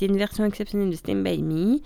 C'était 0.00 0.12
une 0.12 0.18
version 0.18 0.46
exceptionnelle 0.46 0.88
de 0.88 0.96
Stand 0.96 1.22
By 1.22 1.42
Me. 1.42 1.78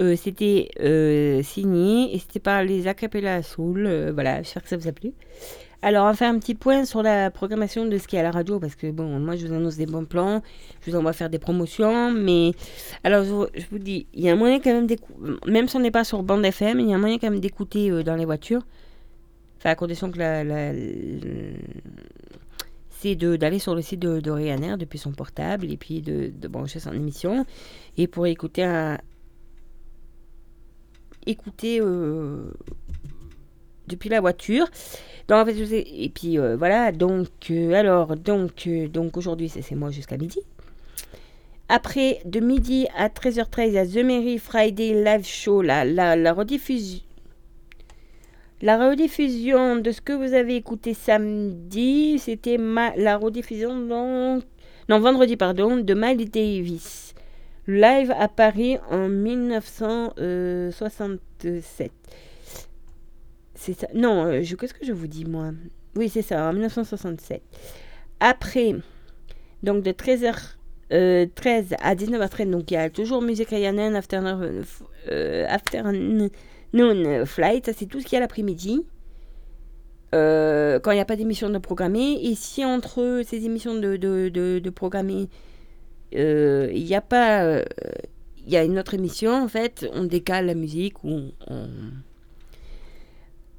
Euh, 0.00 0.16
c'était 0.16 0.70
euh, 0.80 1.42
signé 1.44 2.12
et 2.12 2.18
c'était 2.18 2.40
par 2.40 2.64
les 2.64 2.88
Acapella 2.88 3.40
Soul. 3.42 3.86
Euh, 3.86 4.10
voilà, 4.12 4.42
j'espère 4.42 4.64
que 4.64 4.68
ça 4.68 4.76
vous 4.76 4.88
a 4.88 4.92
plu. 4.92 5.12
Alors, 5.80 6.04
on 6.04 6.08
va 6.08 6.14
faire 6.14 6.32
un 6.32 6.38
petit 6.40 6.56
point 6.56 6.84
sur 6.84 7.04
la 7.04 7.30
programmation 7.30 7.86
de 7.86 7.98
ce 7.98 8.08
qui 8.08 8.16
est 8.16 8.18
à 8.18 8.24
la 8.24 8.32
radio, 8.32 8.58
parce 8.58 8.74
que 8.74 8.90
bon, 8.90 9.18
moi 9.20 9.36
je 9.36 9.46
vous 9.46 9.52
annonce 9.52 9.76
des 9.76 9.86
bons 9.86 10.04
plans, 10.04 10.42
je 10.80 10.90
vous 10.90 10.96
envoie 10.96 11.12
faire 11.12 11.28
des 11.28 11.40
promotions, 11.40 12.12
mais 12.12 12.52
alors 13.02 13.24
je, 13.24 13.64
vous 13.70 13.78
dis, 13.78 14.06
il 14.14 14.24
y 14.24 14.28
a 14.28 14.32
un 14.32 14.36
moyen 14.36 14.60
quand 14.60 14.72
même 14.72 14.86
d'écouter, 14.86 15.16
même 15.46 15.66
si 15.66 15.76
on 15.76 15.80
n'est 15.80 15.90
pas 15.90 16.04
sur 16.04 16.22
bande 16.22 16.44
FM, 16.44 16.78
il 16.78 16.88
y 16.88 16.92
a 16.92 16.96
un 16.96 17.00
moyen 17.00 17.18
quand 17.18 17.30
même 17.30 17.40
d'écouter 17.40 17.90
dans 18.04 18.14
les 18.14 18.24
voitures, 18.24 18.62
enfin 19.58 19.70
à 19.70 19.74
condition 19.74 20.12
que 20.12 20.18
la, 20.18 20.44
c'est 23.02 23.16
d'aller 23.16 23.58
sur 23.58 23.74
le 23.74 23.82
site 23.82 24.00
de, 24.00 24.20
de 24.20 24.30
Ryanair 24.30 24.78
depuis 24.78 24.98
son 24.98 25.12
portable 25.12 25.70
et 25.70 25.76
puis 25.76 26.02
de, 26.02 26.30
brancher 26.48 26.80
son 26.80 26.92
émission 26.92 27.44
et 27.96 28.06
pour 28.06 28.26
écouter 28.26 28.62
un, 28.62 28.98
écouter 31.26 31.80
euh, 31.80 32.52
depuis 33.88 34.08
la 34.08 34.20
voiture. 34.20 34.66
Et 35.28 36.12
puis 36.14 36.36
voilà, 36.36 36.92
donc, 36.92 37.50
alors, 37.50 38.16
donc, 38.16 38.68
donc 38.90 39.16
aujourd'hui, 39.16 39.48
c'est 39.48 39.74
moi 39.74 39.90
jusqu'à 39.90 40.18
midi. 40.18 40.40
Après, 41.74 42.20
de 42.26 42.38
midi 42.40 42.86
à 42.94 43.08
13h13, 43.08 43.68
il 43.68 43.72
y 43.72 43.78
a 43.78 43.86
The 43.86 44.04
Mary 44.04 44.38
Friday 44.38 44.92
Live 44.92 45.24
Show, 45.24 45.62
la, 45.62 45.86
la, 45.86 46.32
rediffusion. 46.34 47.00
La 48.62 48.78
rediffusion 48.78 49.76
de 49.76 49.90
ce 49.90 50.00
que 50.00 50.12
vous 50.12 50.32
avez 50.34 50.54
écouté 50.54 50.94
samedi, 50.94 52.20
c'était 52.20 52.58
la 52.96 53.16
rediffusion 53.16 53.86
donc, 53.86 54.44
non 54.88 55.00
vendredi 55.00 55.36
pardon 55.36 55.78
de 55.78 55.94
Miley 55.94 56.26
Davis, 56.26 57.12
live 57.66 58.12
à 58.16 58.28
Paris 58.28 58.78
en 58.88 59.08
1967. 59.08 61.90
C'est 63.56 63.72
ça. 63.72 63.88
Non, 63.94 64.26
euh, 64.26 64.42
qu'est-ce 64.42 64.74
que 64.74 64.86
je 64.86 64.92
vous 64.92 65.08
dis 65.08 65.24
moi? 65.24 65.50
Oui, 65.96 66.08
c'est 66.08 66.22
ça, 66.22 66.48
en 66.48 66.52
1967. 66.52 67.42
Après, 68.20 68.76
donc 69.64 69.82
de 69.82 69.90
13h 69.90 70.36
13 70.88 70.92
euh, 70.92 71.26
à 71.80 71.96
19h30, 71.96 72.50
donc 72.50 72.70
il 72.70 72.74
y 72.74 72.76
a 72.76 72.90
toujours 72.90 73.22
musique 73.22 73.48
Ryann, 73.48 73.96
afternoon, 73.96 74.62
euh, 75.10 75.48
afternoon 76.72 77.26
flight, 77.26 77.66
ça 77.66 77.72
c'est 77.72 77.86
tout 77.86 78.00
ce 78.00 78.04
qu'il 78.04 78.14
y 78.14 78.16
a 78.16 78.20
l'après-midi. 78.20 78.84
Euh, 80.14 80.78
quand 80.78 80.90
il 80.90 80.96
n'y 80.96 81.00
a 81.00 81.06
pas 81.06 81.16
d'émission 81.16 81.48
de 81.48 81.58
programmer. 81.58 82.18
Et 82.22 82.34
si 82.34 82.64
entre 82.64 83.22
ces 83.26 83.44
émissions 83.44 83.74
de, 83.74 83.96
de, 83.96 84.70
programmer, 84.70 85.28
il 86.12 86.84
n'y 86.84 86.94
a 86.94 87.00
pas. 87.00 87.62
Il 88.44 88.52
y 88.52 88.56
a 88.56 88.64
une 88.64 88.78
autre 88.78 88.94
émission, 88.94 89.32
en 89.32 89.48
fait, 89.48 89.88
on 89.94 90.04
décale 90.04 90.46
la 90.46 90.54
musique 90.54 91.02
ou 91.04 91.30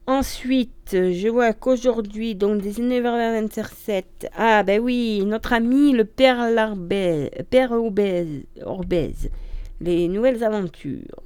Ensuite, 0.06 0.90
je 0.92 1.30
vois 1.30 1.54
qu'aujourd'hui, 1.54 2.36
donc 2.36 2.62
19h27, 2.62 4.04
ah 4.36 4.62
ben 4.64 4.82
oui, 4.82 5.24
notre 5.26 5.54
ami 5.54 5.94
le 5.94 6.04
Père 6.04 6.40
Père 7.50 7.72
Orbez, 7.72 9.14
les 9.80 10.10
nouvelles 10.10 10.44
aventures. 10.44 11.24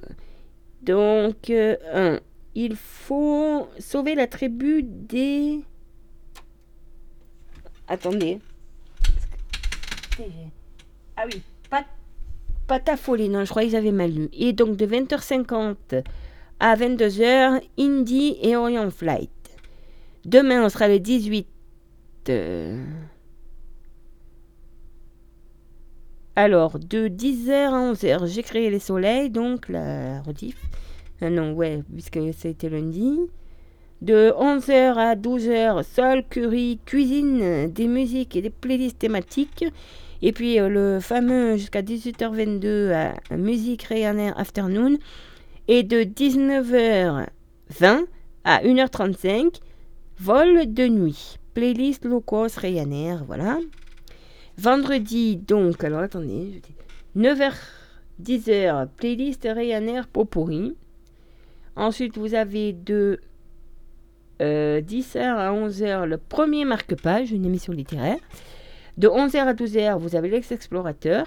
Donc, 0.88 1.50
euh, 1.50 2.18
il 2.54 2.74
faut 2.74 3.68
sauver 3.78 4.14
la 4.14 4.26
tribu 4.26 4.82
des... 4.82 5.60
Attendez. 7.86 8.38
Ah 11.14 11.24
oui, 11.26 11.42
pas, 11.68 11.84
pas 12.66 12.78
non, 12.78 13.44
je 13.44 13.50
croyais 13.50 13.68
qu'ils 13.68 13.76
avaient 13.76 13.92
mal 13.92 14.12
lu. 14.12 14.28
Et 14.32 14.54
donc 14.54 14.76
de 14.76 14.86
20h50 14.86 16.04
à 16.58 16.74
22h, 16.74 17.60
Indy 17.78 18.38
et 18.40 18.56
Orient 18.56 18.90
Flight. 18.90 19.30
Demain, 20.24 20.64
on 20.64 20.70
sera 20.70 20.88
le 20.88 21.00
18. 21.00 21.46
Euh, 22.30 22.82
alors, 26.38 26.78
de 26.78 27.08
10h 27.08 27.50
à 27.50 27.92
11h, 27.92 28.28
j'ai 28.28 28.44
créé 28.44 28.70
les 28.70 28.78
soleils, 28.78 29.28
donc 29.28 29.68
la 29.68 30.22
rediff. 30.22 30.54
Ah 31.20 31.30
non, 31.30 31.52
ouais, 31.52 31.82
puisque 31.92 32.20
c'était 32.32 32.68
lundi. 32.68 33.18
De 34.02 34.30
11h 34.30 34.94
à 34.94 35.16
12h, 35.16 35.82
sol, 35.82 36.22
curry, 36.30 36.78
cuisine, 36.86 37.72
des 37.72 37.88
musiques 37.88 38.36
et 38.36 38.42
des 38.42 38.50
playlists 38.50 39.00
thématiques. 39.00 39.64
Et 40.22 40.30
puis 40.30 40.60
euh, 40.60 40.68
le 40.68 41.00
fameux 41.00 41.56
jusqu'à 41.56 41.82
18h22 41.82 42.92
à 42.92 43.36
musique 43.36 43.82
Ryanair 43.82 44.38
Afternoon 44.38 44.96
et 45.66 45.82
de 45.82 46.02
19h20 46.02 48.04
à 48.44 48.62
1h35, 48.62 49.56
vol 50.20 50.72
de 50.72 50.86
nuit. 50.86 51.38
Playlist 51.54 52.04
low 52.04 52.20
cost 52.20 52.58
Ryanair, 52.58 53.24
voilà. 53.24 53.58
Vendredi, 54.58 55.36
donc, 55.36 55.84
alors 55.84 56.00
attendez, 56.00 56.60
9h, 57.16 57.52
10h, 58.20 58.88
playlist 58.96 59.46
Ryanair 59.48 60.08
Popori. 60.08 60.74
Ensuite, 61.76 62.18
vous 62.18 62.34
avez 62.34 62.72
de 62.72 63.20
10h 64.40 65.16
euh, 65.16 65.36
à 65.36 65.52
11h 65.52 66.06
le 66.06 66.18
premier 66.18 66.64
marque-page, 66.64 67.30
une 67.30 67.44
émission 67.46 67.72
littéraire. 67.72 68.18
De 68.96 69.06
11h 69.06 69.36
à 69.36 69.54
12h, 69.54 69.98
vous 70.00 70.16
avez 70.16 70.28
l'ex-explorateur. 70.28 71.26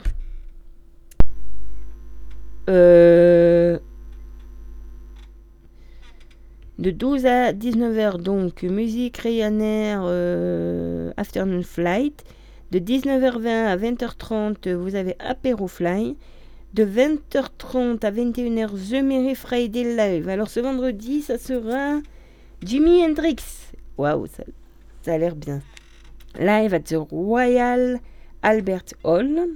Euh, 2.69 3.79
de 6.79 6.91
12 6.91 7.25
à 7.25 7.53
19h, 7.53 8.21
donc, 8.21 8.63
musique 8.63 9.15
Ryanair 9.15 10.01
euh, 10.03 11.13
Afternoon 11.15 11.63
Flight. 11.63 12.25
De 12.71 12.79
19h20 12.79 13.47
à 13.47 13.75
20h30, 13.75 14.73
vous 14.75 14.95
avez 14.95 15.17
Apéro 15.19 15.67
Fly. 15.67 16.15
De 16.73 16.85
20h30 16.85 18.05
à 18.05 18.11
21h, 18.11 18.69
The 18.69 19.03
Mary 19.03 19.35
Friday 19.35 19.83
Live. 19.83 20.29
Alors 20.29 20.49
ce 20.49 20.61
vendredi, 20.61 21.21
ça 21.21 21.37
sera 21.37 21.99
Jimi 22.63 23.03
Hendrix. 23.03 23.35
Waouh, 23.97 24.25
ça, 24.27 24.43
ça 25.01 25.15
a 25.15 25.17
l'air 25.17 25.35
bien. 25.35 25.61
Live 26.39 26.73
at 26.73 26.79
the 26.79 26.95
Royal 26.95 27.99
Albert 28.41 28.85
Hall. 29.03 29.49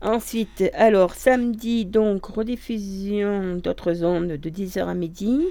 Ensuite, 0.00 0.64
alors 0.74 1.14
samedi, 1.14 1.86
donc 1.86 2.26
rediffusion 2.26 3.54
d'autres 3.58 4.02
ondes 4.02 4.32
de 4.32 4.50
10h 4.50 4.84
à 4.84 4.94
midi. 4.94 5.44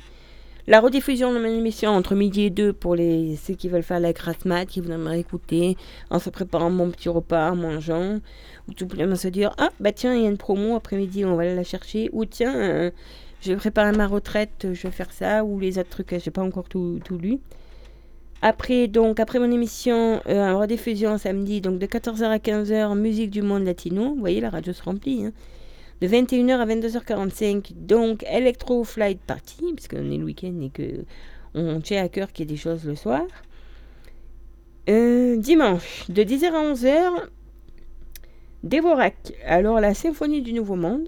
La 0.65 0.79
rediffusion 0.79 1.33
de 1.33 1.39
mon 1.39 1.49
émission 1.49 1.91
entre 1.91 2.15
midi 2.15 2.43
et 2.43 2.49
deux 2.49 2.71
pour 2.71 2.95
les, 2.95 3.35
ceux 3.35 3.53
qui 3.53 3.67
veulent 3.67 3.83
faire 3.83 3.99
la 3.99 4.13
grasse 4.13 4.45
mat, 4.45 4.65
qui 4.65 4.79
voudraient 4.79 5.19
écouter 5.19 5.75
en 6.09 6.19
se 6.19 6.29
préparant 6.29 6.69
mon 6.69 6.89
petit 6.89 7.09
repas, 7.09 7.51
en 7.51 7.57
mangeant, 7.57 8.21
ou 8.69 8.73
tout 8.73 8.87
simplement 8.87 9.17
se 9.17 9.27
dire 9.27 9.53
Ah, 9.57 9.71
bah 9.81 9.91
tiens, 9.91 10.15
il 10.15 10.21
y 10.21 10.25
a 10.25 10.29
une 10.29 10.37
promo 10.37 10.77
après-midi, 10.77 11.25
on 11.25 11.35
va 11.35 11.43
aller 11.43 11.55
la 11.55 11.65
chercher, 11.65 12.09
ou 12.13 12.23
tiens, 12.23 12.55
euh, 12.55 12.91
je 13.41 13.51
vais 13.51 13.57
préparer 13.57 13.91
ma 13.91 14.07
retraite, 14.07 14.67
je 14.71 14.83
vais 14.83 14.91
faire 14.91 15.11
ça, 15.11 15.43
ou 15.43 15.59
les 15.59 15.79
autres 15.79 15.89
trucs, 15.89 16.11
je 16.11 16.15
n'ai 16.15 16.31
pas 16.31 16.43
encore 16.43 16.69
tout, 16.69 17.01
tout, 17.03 17.17
lu. 17.17 17.39
Après, 18.41 18.87
donc, 18.87 19.19
après 19.19 19.39
mon 19.39 19.51
émission, 19.51 20.21
euh, 20.29 20.55
rediffusion 20.55 21.17
samedi, 21.17 21.59
donc 21.59 21.77
de 21.77 21.85
14h 21.85 22.23
à 22.23 22.37
15h, 22.37 22.95
musique 22.95 23.31
du 23.31 23.41
monde 23.41 23.65
latino. 23.65 24.13
Vous 24.13 24.19
voyez, 24.21 24.39
la 24.39 24.49
radio 24.49 24.71
se 24.71 24.83
remplit. 24.83 25.25
Hein 25.25 25.33
de 26.03 26.07
21h 26.09 26.59
à 26.59 26.65
22h45, 26.65 27.75
donc 27.77 28.25
Electro 28.29 28.83
Flight 28.83 29.21
Party, 29.25 29.71
puisqu'on 29.73 30.11
est 30.11 30.17
le 30.17 30.25
week-end 30.25 30.53
et 30.61 30.69
que 30.69 31.05
on 31.55 31.79
tient 31.79 32.03
à 32.03 32.09
cœur 32.09 32.33
qu'il 32.33 32.43
y 32.45 32.51
ait 32.51 32.55
des 32.55 32.59
choses 32.59 32.83
le 32.83 32.97
soir. 32.97 33.21
Euh, 34.89 35.37
dimanche, 35.37 36.03
de 36.09 36.23
10h 36.23 36.47
à 36.47 36.73
11h, 36.73 37.27
Devorak, 38.63 39.15
alors 39.45 39.79
la 39.79 39.93
Symphonie 39.93 40.41
du 40.41 40.51
Nouveau 40.51 40.75
Monde. 40.75 41.07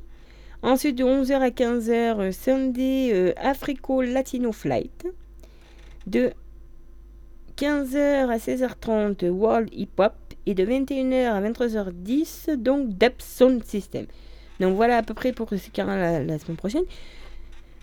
Ensuite, 0.64 0.98
de 0.98 1.04
11h 1.04 1.42
à 1.42 1.50
15h, 1.50 2.32
Sunday 2.32 3.12
euh, 3.12 3.34
Africo 3.36 4.02
Latino 4.02 4.54
Flight. 4.54 5.08
De 6.08 6.32
15h 7.58 8.30
à 8.30 8.38
16h30, 8.38 9.30
World 9.30 9.68
Hip 9.74 9.90
Hop. 9.98 10.14
Et 10.46 10.54
de 10.54 10.64
21h 10.64 11.34
à 11.34 11.42
23h10, 11.42 12.56
donc 12.56 12.98
Depth 12.98 13.22
Sound 13.22 13.62
System. 13.66 14.06
Donc 14.60 14.76
voilà 14.76 14.98
à 14.98 15.04
peu 15.04 15.14
près 15.14 15.34
pour 15.34 15.50
ce 15.50 15.56
y 15.56 15.82
aura 15.82 16.20
la, 16.20 16.40
semaine 16.40 16.58
prochaine. 16.58 16.84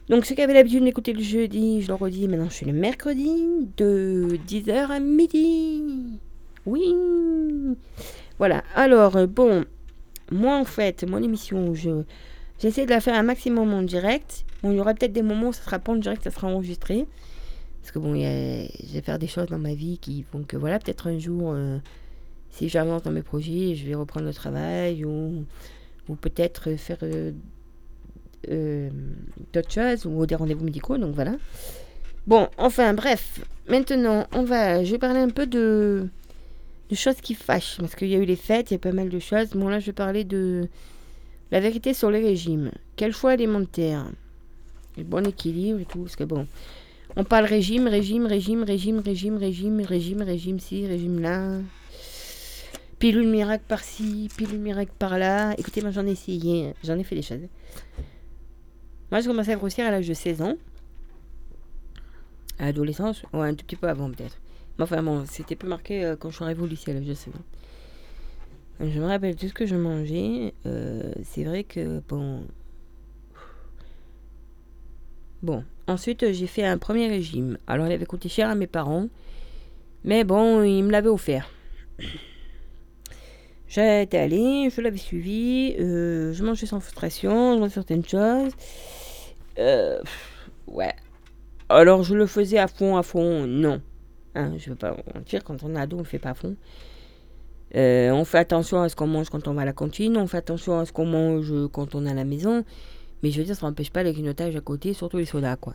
Donc 0.08 0.26
ceux 0.26 0.34
qui 0.34 0.42
avaient 0.42 0.54
l'habitude 0.54 0.84
d'écouter 0.84 1.12
le 1.12 1.22
jeudi, 1.22 1.82
je 1.82 1.88
le 1.88 1.94
redis, 1.94 2.28
maintenant 2.28 2.48
je 2.48 2.54
suis 2.54 2.66
le 2.66 2.72
mercredi 2.72 3.68
de 3.76 4.38
10h 4.46 4.90
à 4.90 5.00
midi. 5.00 6.20
Oui. 6.66 6.94
Voilà. 8.38 8.62
Alors, 8.74 9.16
euh, 9.16 9.26
bon, 9.26 9.64
moi 10.30 10.56
en 10.56 10.64
fait, 10.64 11.04
mon 11.08 11.22
émission, 11.22 11.74
je 11.74 12.02
j'essaie 12.58 12.86
de 12.86 12.90
la 12.90 13.00
faire 13.00 13.14
un 13.14 13.22
maximum 13.22 13.72
en 13.72 13.82
direct. 13.82 14.44
Bon, 14.62 14.70
il 14.70 14.76
y 14.76 14.80
aura 14.80 14.94
peut-être 14.94 15.12
des 15.12 15.22
moments 15.22 15.48
où 15.48 15.52
ça 15.52 15.62
sera 15.62 15.78
pas 15.78 15.92
en 15.92 15.96
direct, 15.96 16.22
ça 16.22 16.30
sera 16.30 16.48
enregistré. 16.48 17.06
Parce 17.80 17.90
que 17.90 17.98
bon, 17.98 18.14
je 18.14 18.92
vais 18.92 19.00
faire 19.02 19.18
des 19.18 19.26
choses 19.26 19.46
dans 19.46 19.58
ma 19.58 19.74
vie 19.74 19.98
qui 19.98 20.22
font 20.22 20.44
que 20.44 20.56
voilà, 20.56 20.78
peut-être 20.78 21.08
un 21.08 21.18
jour, 21.18 21.52
euh, 21.52 21.78
si 22.50 22.68
j'avance 22.68 23.02
dans 23.02 23.10
mes 23.10 23.22
projets, 23.22 23.74
je 23.74 23.86
vais 23.86 23.94
reprendre 23.94 24.26
le 24.26 24.34
travail 24.34 25.04
ou 25.04 25.44
ou 26.08 26.14
peut-être 26.14 26.74
faire 26.76 26.98
euh, 27.02 27.32
euh, 28.50 28.90
d'autres 29.52 29.70
choses 29.70 30.06
ou 30.06 30.26
des 30.26 30.34
rendez-vous 30.34 30.64
médicaux. 30.64 30.98
Donc 30.98 31.14
voilà. 31.14 31.36
Bon, 32.26 32.48
enfin 32.58 32.94
bref, 32.94 33.40
maintenant 33.68 34.26
on 34.32 34.42
va, 34.44 34.84
je 34.84 34.92
vais 34.92 34.98
parler 34.98 35.20
un 35.20 35.30
peu 35.30 35.46
de, 35.46 36.08
choses 36.94 37.20
qui 37.22 37.34
fâchent 37.34 37.78
parce 37.78 37.94
qu'il 37.94 38.08
y 38.08 38.14
a 38.14 38.18
eu 38.18 38.24
les 38.24 38.36
fêtes, 38.36 38.70
il 38.70 38.74
y 38.74 38.76
a 38.76 38.78
pas 38.78 38.92
mal 38.92 39.08
de 39.08 39.18
choses. 39.18 39.50
Bon 39.50 39.68
là 39.68 39.80
je 39.80 39.86
vais 39.86 39.92
parler 39.92 40.24
de 40.24 40.68
la 41.50 41.60
vérité 41.60 41.94
sur 41.94 42.10
les 42.10 42.20
régimes. 42.20 42.70
Quel 42.96 43.12
choix 43.12 43.32
alimentaire? 43.32 44.06
Le 44.98 45.04
bon 45.04 45.26
équilibre 45.26 45.80
et 45.80 45.86
tout, 45.86 46.00
parce 46.00 46.16
que 46.16 46.24
bon, 46.24 46.46
on 47.16 47.24
parle 47.24 47.46
régime, 47.46 47.88
régime, 47.88 48.26
régime, 48.26 48.62
régime, 48.62 48.98
régime, 48.98 49.36
régime, 49.36 49.80
régime, 49.80 50.22
régime 50.22 50.60
ci, 50.60 50.86
régime 50.86 51.20
là. 51.20 51.58
Pilule 53.02 53.26
miracle 53.26 53.64
par-ci, 53.66 54.28
pilule 54.36 54.60
miracle 54.60 54.92
par-là. 54.96 55.54
Écoutez, 55.58 55.82
moi 55.82 55.90
j'en 55.90 56.06
ai 56.06 56.12
essayé, 56.12 56.68
hein. 56.68 56.74
j'en 56.84 56.96
ai 56.96 57.02
fait 57.02 57.16
des 57.16 57.22
choses. 57.22 57.48
Moi 59.10 59.20
j'ai 59.20 59.26
commencé 59.26 59.50
à 59.50 59.56
grossir 59.56 59.84
à 59.84 59.90
l'âge 59.90 60.06
de 60.06 60.14
16 60.14 60.40
ans. 60.40 60.54
À 62.60 62.66
l'adolescence 62.66 63.24
Ouais, 63.32 63.48
un 63.48 63.54
tout 63.56 63.66
petit 63.66 63.74
peu 63.74 63.88
avant 63.88 64.08
peut-être. 64.08 64.38
Mais 64.78 64.84
enfin 64.84 65.02
bon, 65.02 65.24
c'était 65.26 65.56
plus 65.56 65.68
marqué 65.68 66.04
euh, 66.04 66.14
quand 66.14 66.30
je 66.30 66.36
suis 66.36 66.44
arrivée 66.44 66.62
au 66.62 66.66
lycée, 66.66 66.92
là, 66.92 67.00
je 67.04 67.12
sais. 67.12 67.32
Je 68.78 69.00
me 69.00 69.06
rappelle 69.06 69.34
tout 69.34 69.48
ce 69.48 69.52
que 69.52 69.66
je 69.66 69.74
mangeais. 69.74 70.54
Euh, 70.66 71.12
c'est 71.24 71.42
vrai 71.42 71.64
que, 71.64 72.00
bon... 72.08 72.46
Bon, 75.42 75.64
ensuite 75.88 76.30
j'ai 76.30 76.46
fait 76.46 76.64
un 76.64 76.78
premier 76.78 77.08
régime. 77.08 77.58
Alors 77.66 77.88
il 77.88 77.92
avait 77.92 78.06
coûté 78.06 78.28
cher 78.28 78.48
à 78.48 78.54
mes 78.54 78.68
parents. 78.68 79.08
Mais 80.04 80.22
bon, 80.22 80.62
ils 80.62 80.84
me 80.84 80.92
l'avaient 80.92 81.08
offert. 81.08 81.50
J'étais 83.74 84.18
allée, 84.18 84.68
je 84.68 84.82
l'avais 84.82 84.98
suivi, 84.98 85.74
euh, 85.80 86.34
je 86.34 86.44
mangeais 86.44 86.66
sans 86.66 86.78
frustration, 86.78 87.54
je 87.54 87.58
mangeais 87.58 87.72
certaines 87.72 88.04
choses. 88.04 88.52
Euh, 89.58 89.98
ouais. 90.66 90.92
Alors 91.70 92.02
je 92.02 92.14
le 92.14 92.26
faisais 92.26 92.58
à 92.58 92.68
fond, 92.68 92.98
à 92.98 93.02
fond, 93.02 93.46
non. 93.46 93.80
Hein, 94.34 94.52
je 94.58 94.68
veux 94.68 94.76
pas 94.76 94.94
mentir, 95.14 95.42
quand 95.42 95.62
on 95.62 95.74
est 95.74 95.80
ado, 95.80 95.96
on 95.98 96.04
fait 96.04 96.18
pas 96.18 96.30
à 96.30 96.34
fond. 96.34 96.54
Euh, 97.74 98.10
on 98.10 98.26
fait 98.26 98.36
attention 98.36 98.82
à 98.82 98.90
ce 98.90 98.94
qu'on 98.94 99.06
mange 99.06 99.30
quand 99.30 99.48
on 99.48 99.54
va 99.54 99.62
à 99.62 99.64
la 99.64 99.72
cantine, 99.72 100.18
on 100.18 100.26
fait 100.26 100.36
attention 100.36 100.78
à 100.78 100.84
ce 100.84 100.92
qu'on 100.92 101.06
mange 101.06 101.50
quand 101.72 101.94
on 101.94 102.04
est 102.04 102.10
à 102.10 102.14
la 102.14 102.24
maison. 102.24 102.66
Mais 103.22 103.30
je 103.30 103.38
veux 103.38 103.44
dire, 103.46 103.56
ça 103.56 103.66
n'empêche 103.66 103.90
pas 103.90 104.02
le 104.02 104.12
grignotage 104.12 104.54
à 104.54 104.60
côté, 104.60 104.92
surtout 104.92 105.16
les 105.16 105.24
sodas, 105.24 105.56
quoi. 105.56 105.72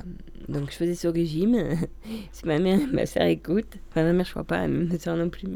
Donc 0.50 0.70
je 0.70 0.76
faisais 0.76 0.94
ce 0.94 1.08
régime. 1.08 1.58
si 2.32 2.46
ma 2.46 2.60
mère, 2.60 2.80
ma 2.94 3.08
soeur 3.08 3.24
écoute, 3.24 3.78
enfin 3.90 4.04
ma 4.04 4.14
mère 4.14 4.26
je 4.28 4.32
crois 4.32 4.44
pas, 4.44 4.68
ma 4.68 5.00
soeur 5.00 5.16
non 5.16 5.30
plus. 5.30 5.48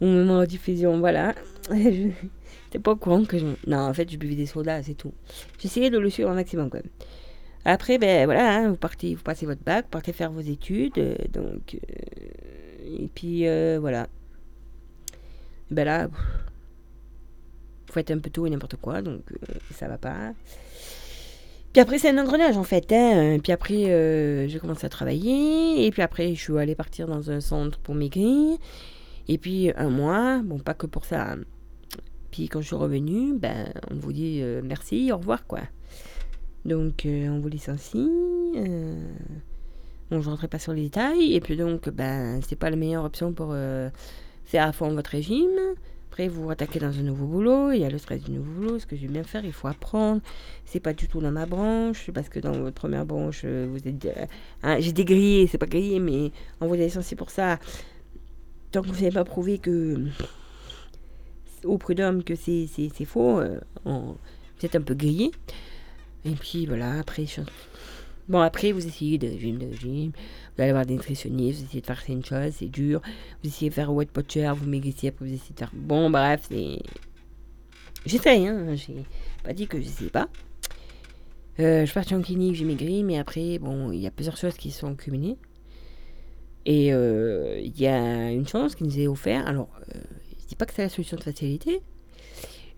Au 0.00 0.06
moment 0.06 0.40
de 0.40 0.46
diffusion, 0.46 0.98
voilà. 0.98 1.34
J'étais 1.70 2.78
pas 2.82 2.92
au 2.92 2.96
courant 2.96 3.24
que 3.24 3.38
je... 3.38 3.46
Non, 3.66 3.78
en 3.78 3.92
fait, 3.94 4.10
je 4.10 4.16
buvais 4.16 4.34
des 4.34 4.46
sodas, 4.46 4.84
c'est 4.84 4.94
tout. 4.94 5.12
J'essayais 5.58 5.90
de 5.90 5.98
le 5.98 6.08
suivre 6.08 6.30
au 6.30 6.34
maximum, 6.34 6.70
quand 6.70 6.78
même. 6.78 6.90
Après, 7.64 7.98
ben 7.98 8.24
voilà, 8.24 8.54
hein, 8.54 8.68
vous 8.70 8.76
partez, 8.76 9.14
vous 9.14 9.22
passez 9.22 9.44
votre 9.44 9.62
bac, 9.62 9.84
vous 9.84 9.90
partez 9.90 10.12
faire 10.12 10.30
vos 10.30 10.40
études, 10.40 10.98
euh, 10.98 11.14
donc... 11.32 11.74
Euh, 11.74 13.02
et 13.02 13.08
puis, 13.14 13.46
euh, 13.46 13.78
voilà. 13.78 14.08
Ben 15.70 15.84
là, 15.84 16.06
vous 16.06 16.16
faites 17.92 18.10
un 18.10 18.18
peu 18.18 18.30
tout 18.30 18.46
et 18.46 18.50
n'importe 18.50 18.76
quoi, 18.76 19.02
donc 19.02 19.20
ça 19.72 19.86
va 19.86 19.98
pas. 19.98 20.32
Puis 21.72 21.80
après, 21.80 21.98
c'est 21.98 22.08
un 22.08 22.18
engrenage 22.18 22.56
en 22.56 22.64
fait. 22.64 22.90
Hein. 22.90 23.38
Puis 23.40 23.52
après, 23.52 24.48
j'ai 24.48 24.58
commencé 24.58 24.86
à 24.86 24.88
travailler. 24.88 25.86
Et 25.86 25.90
puis 25.92 26.02
après, 26.02 26.34
je 26.34 26.40
suis 26.40 26.58
allée 26.58 26.74
partir 26.74 27.06
dans 27.06 27.30
un 27.30 27.40
centre 27.40 27.78
pour 27.78 27.94
maigrir. 27.94 28.58
Et 29.30 29.38
puis 29.38 29.70
un 29.76 29.90
mois, 29.90 30.40
bon, 30.42 30.58
pas 30.58 30.74
que 30.74 30.86
pour 30.86 31.04
ça. 31.04 31.36
Puis 32.32 32.48
quand 32.48 32.60
je 32.60 32.66
suis 32.66 32.74
revenue, 32.74 33.32
ben, 33.38 33.72
on 33.88 33.94
vous 33.94 34.12
dit 34.12 34.40
euh, 34.42 34.60
merci, 34.64 35.12
au 35.12 35.18
revoir, 35.18 35.46
quoi. 35.46 35.60
Donc 36.64 37.06
euh, 37.06 37.28
on 37.28 37.38
vous 37.38 37.48
licencie. 37.48 38.10
Euh, 38.56 39.04
bon, 40.10 40.20
je 40.20 40.28
rentrerai 40.28 40.48
pas 40.48 40.58
sur 40.58 40.72
les 40.72 40.82
détails. 40.82 41.32
Et 41.32 41.40
puis 41.40 41.56
donc, 41.56 41.88
ben, 41.90 42.40
c'est 42.42 42.56
pas 42.56 42.70
la 42.70 42.76
meilleure 42.76 43.04
option 43.04 43.32
pour 43.32 43.54
faire 44.46 44.66
à 44.66 44.72
fond 44.72 44.92
votre 44.92 45.10
régime. 45.10 45.76
Après, 46.08 46.26
vous 46.26 46.42
vous 46.42 46.50
attaquez 46.50 46.80
dans 46.80 46.98
un 46.98 47.02
nouveau 47.02 47.26
boulot. 47.26 47.70
Il 47.70 47.78
y 47.78 47.84
a 47.84 47.88
le 47.88 47.98
stress 47.98 48.24
du 48.24 48.32
nouveau 48.32 48.50
boulot. 48.50 48.78
Ce 48.80 48.86
que 48.86 48.96
je 48.96 49.06
bien 49.06 49.22
faire, 49.22 49.44
il 49.44 49.52
faut 49.52 49.68
apprendre. 49.68 50.20
C'est 50.64 50.80
pas 50.80 50.92
du 50.92 51.06
tout 51.06 51.20
dans 51.20 51.30
ma 51.30 51.46
branche. 51.46 52.10
Parce 52.12 52.28
que 52.28 52.40
dans 52.40 52.50
votre 52.50 52.74
première 52.74 53.06
branche, 53.06 53.44
vous 53.44 53.78
êtes. 53.86 54.08
Hein, 54.64 54.80
j'ai 54.80 54.92
dégrillé, 54.92 55.46
c'est 55.46 55.56
pas 55.56 55.66
grillé, 55.66 56.00
mais 56.00 56.32
on 56.60 56.66
vous 56.66 56.74
a 56.74 56.78
licencié 56.78 57.16
pour 57.16 57.30
ça 57.30 57.60
tant 58.70 58.82
que 58.82 58.88
vous 58.88 58.94
n'avez 58.94 59.10
pas 59.10 59.24
prouvé 59.24 59.58
que 59.58 59.96
au 61.64 61.78
prud'homme 61.78 62.24
que 62.24 62.34
c'est 62.34 62.66
faux, 63.04 63.40
euh, 63.40 63.58
vous 63.84 64.16
êtes 64.62 64.76
un 64.76 64.80
peu 64.80 64.94
grillé. 64.94 65.30
Et 66.24 66.32
puis 66.32 66.66
voilà, 66.66 67.00
après, 67.00 67.24
bon, 68.28 68.40
après 68.40 68.72
vous 68.72 68.86
essayez 68.86 69.18
de 69.18 69.28
gym, 69.28 69.58
de 69.58 69.72
gym, 69.72 70.12
vous 70.56 70.62
allez 70.62 70.72
voir 70.72 70.84
des 70.84 70.94
nutritionnistes, 70.94 71.60
vous 71.60 71.66
essayez 71.66 71.80
de 71.80 71.86
faire 71.86 72.02
une 72.08 72.24
chose, 72.24 72.52
c'est 72.54 72.68
dur, 72.68 73.00
vous 73.42 73.48
essayez 73.48 73.70
de 73.70 73.74
faire 73.74 73.92
white 73.92 74.10
potcher, 74.10 74.52
vous 74.54 74.66
maigrissez, 74.66 75.08
après 75.08 75.24
vous 75.24 75.32
essayez 75.32 75.54
de 75.54 75.58
faire. 75.58 75.70
Bon, 75.72 76.10
bref, 76.10 76.46
c'est. 76.50 76.82
J'essaye, 78.06 78.46
hein, 78.46 78.74
j'ai 78.74 79.04
pas 79.42 79.52
dit 79.52 79.66
que 79.66 79.80
j'essayais 79.80 80.10
pas. 80.10 80.28
Euh, 81.58 81.84
je 81.84 81.90
suis 81.90 82.14
en 82.14 82.22
clinique, 82.22 82.54
j'ai 82.54 82.64
maigri, 82.64 83.02
mais 83.02 83.18
après, 83.18 83.58
bon, 83.58 83.92
il 83.92 84.00
y 84.00 84.06
a 84.06 84.10
plusieurs 84.10 84.36
choses 84.36 84.54
qui 84.54 84.70
sont 84.70 84.94
cumulées. 84.94 85.36
Et 86.66 86.92
euh, 86.92 87.58
il 87.62 87.78
y 87.80 87.86
a 87.86 88.30
une 88.30 88.46
chance 88.46 88.74
qui 88.74 88.84
nous 88.84 88.98
est 88.98 89.06
offerte. 89.06 89.46
Alors, 89.46 89.68
euh, 89.94 90.00
je 90.40 90.46
dis 90.46 90.56
pas 90.56 90.66
que 90.66 90.74
c'est 90.74 90.82
la 90.82 90.88
solution 90.88 91.16
de 91.16 91.22
facilité. 91.22 91.80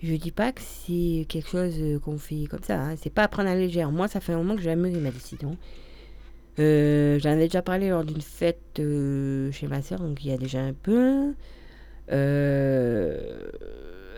Je 0.02 0.14
dis 0.14 0.30
pas 0.32 0.52
que 0.52 0.60
c'est 0.60 1.26
quelque 1.28 1.48
chose 1.48 1.74
euh, 1.78 1.98
qu'on 1.98 2.18
fait 2.18 2.46
comme 2.48 2.62
ça. 2.62 2.80
Hein. 2.80 2.94
C'est 2.96 3.10
pas 3.10 3.24
à 3.24 3.28
prendre 3.28 3.48
à 3.48 3.54
légère. 3.54 3.90
Moi, 3.90 4.08
ça 4.08 4.20
fait 4.20 4.32
un 4.32 4.38
moment 4.38 4.56
que 4.56 4.62
j'ai 4.62 4.70
amélioré 4.70 5.02
ma 5.02 5.10
décision. 5.10 5.56
J'en 6.58 7.30
avais 7.30 7.46
déjà 7.46 7.62
parlé 7.62 7.88
lors 7.88 8.04
d'une 8.04 8.20
fête 8.20 8.60
chez 8.76 9.66
ma 9.68 9.80
soeur, 9.80 10.00
donc 10.00 10.22
il 10.22 10.30
y 10.30 10.34
a 10.34 10.36
déjà 10.36 10.60
un 10.60 10.74
peu. 10.74 11.32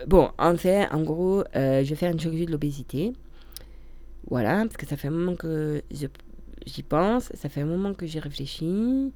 bon, 0.05 0.29
en 0.37 0.57
fait, 0.57 0.85
en 0.91 1.01
gros, 1.01 1.43
je 1.53 1.83
vais 1.83 1.95
faire 1.95 2.11
une 2.11 2.19
chirurgie 2.19 2.45
de 2.45 2.51
l'obésité. 2.51 3.13
Voilà, 4.29 4.57
parce 4.63 4.75
que 4.75 4.85
ça 4.85 4.97
fait 4.97 5.07
un 5.07 5.11
moment 5.11 5.35
que 5.35 5.81
j'y 5.91 6.83
pense, 6.83 7.31
ça 7.33 7.47
fait 7.47 7.61
un 7.61 7.65
moment 7.65 7.93
que 7.93 8.05
j'y 8.05 8.19
réfléchis. 8.19 9.13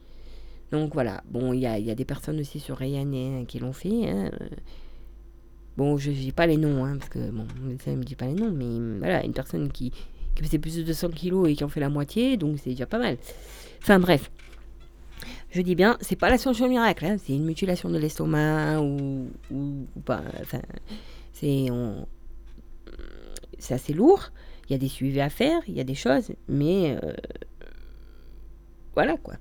Donc 0.71 0.93
voilà, 0.93 1.23
bon, 1.29 1.53
il 1.53 1.61
y 1.61 1.65
a, 1.65 1.79
des 1.79 2.05
personnes 2.05 2.39
aussi 2.39 2.59
sur 2.59 2.77
Ryanair 2.77 3.45
qui 3.47 3.59
l'ont 3.59 3.73
fait. 3.73 4.09
Hein. 4.09 4.31
Bon, 5.77 5.97
je 5.97 6.11
dis 6.11 6.31
pas 6.31 6.45
les 6.45 6.57
noms, 6.57 6.85
hein, 6.85 6.97
parce 6.97 7.09
que 7.09 7.31
bon, 7.31 7.47
ça 7.83 7.91
ne 7.91 7.95
me 7.95 8.03
dit 8.03 8.15
pas 8.15 8.25
les 8.25 8.33
noms, 8.33 8.51
mais 8.51 8.99
voilà, 8.99 9.23
une 9.23 9.33
personne 9.33 9.71
qui, 9.71 9.91
qui 10.35 10.43
faisait 10.43 10.59
plus 10.59 10.75
de 10.77 10.83
200 10.83 11.09
kilos 11.09 11.49
et 11.49 11.55
qui 11.55 11.63
en 11.63 11.69
fait 11.69 11.79
la 11.79 11.89
moitié, 11.89 12.37
donc 12.37 12.59
c'est 12.61 12.71
déjà 12.71 12.85
pas 12.85 12.99
mal. 12.99 13.17
Enfin 13.81 13.99
bref, 13.99 14.29
je 15.51 15.61
dis 15.61 15.75
bien, 15.75 15.97
c'est 16.01 16.15
pas 16.15 16.29
la 16.29 16.37
solution 16.37 16.69
miracle, 16.69 17.05
hein, 17.05 17.17
c'est 17.17 17.33
une 17.33 17.45
mutilation 17.45 17.89
de 17.89 17.97
l'estomac 17.97 18.81
ou, 18.81 19.29
ou, 19.51 19.85
pas. 20.05 20.21
Enfin, 20.41 20.61
c'est 21.33 21.67
c'est 23.57 23.73
assez 23.73 23.93
lourd. 23.93 24.31
Il 24.67 24.73
y 24.73 24.75
a 24.75 24.77
des 24.77 24.87
suivis 24.87 25.21
à 25.21 25.29
faire, 25.29 25.61
il 25.67 25.75
y 25.75 25.79
a 25.79 25.83
des 25.83 25.95
choses, 25.95 26.31
mais 26.47 26.97
euh, 27.03 27.13
voilà 28.93 29.17
quoi. 29.17 29.35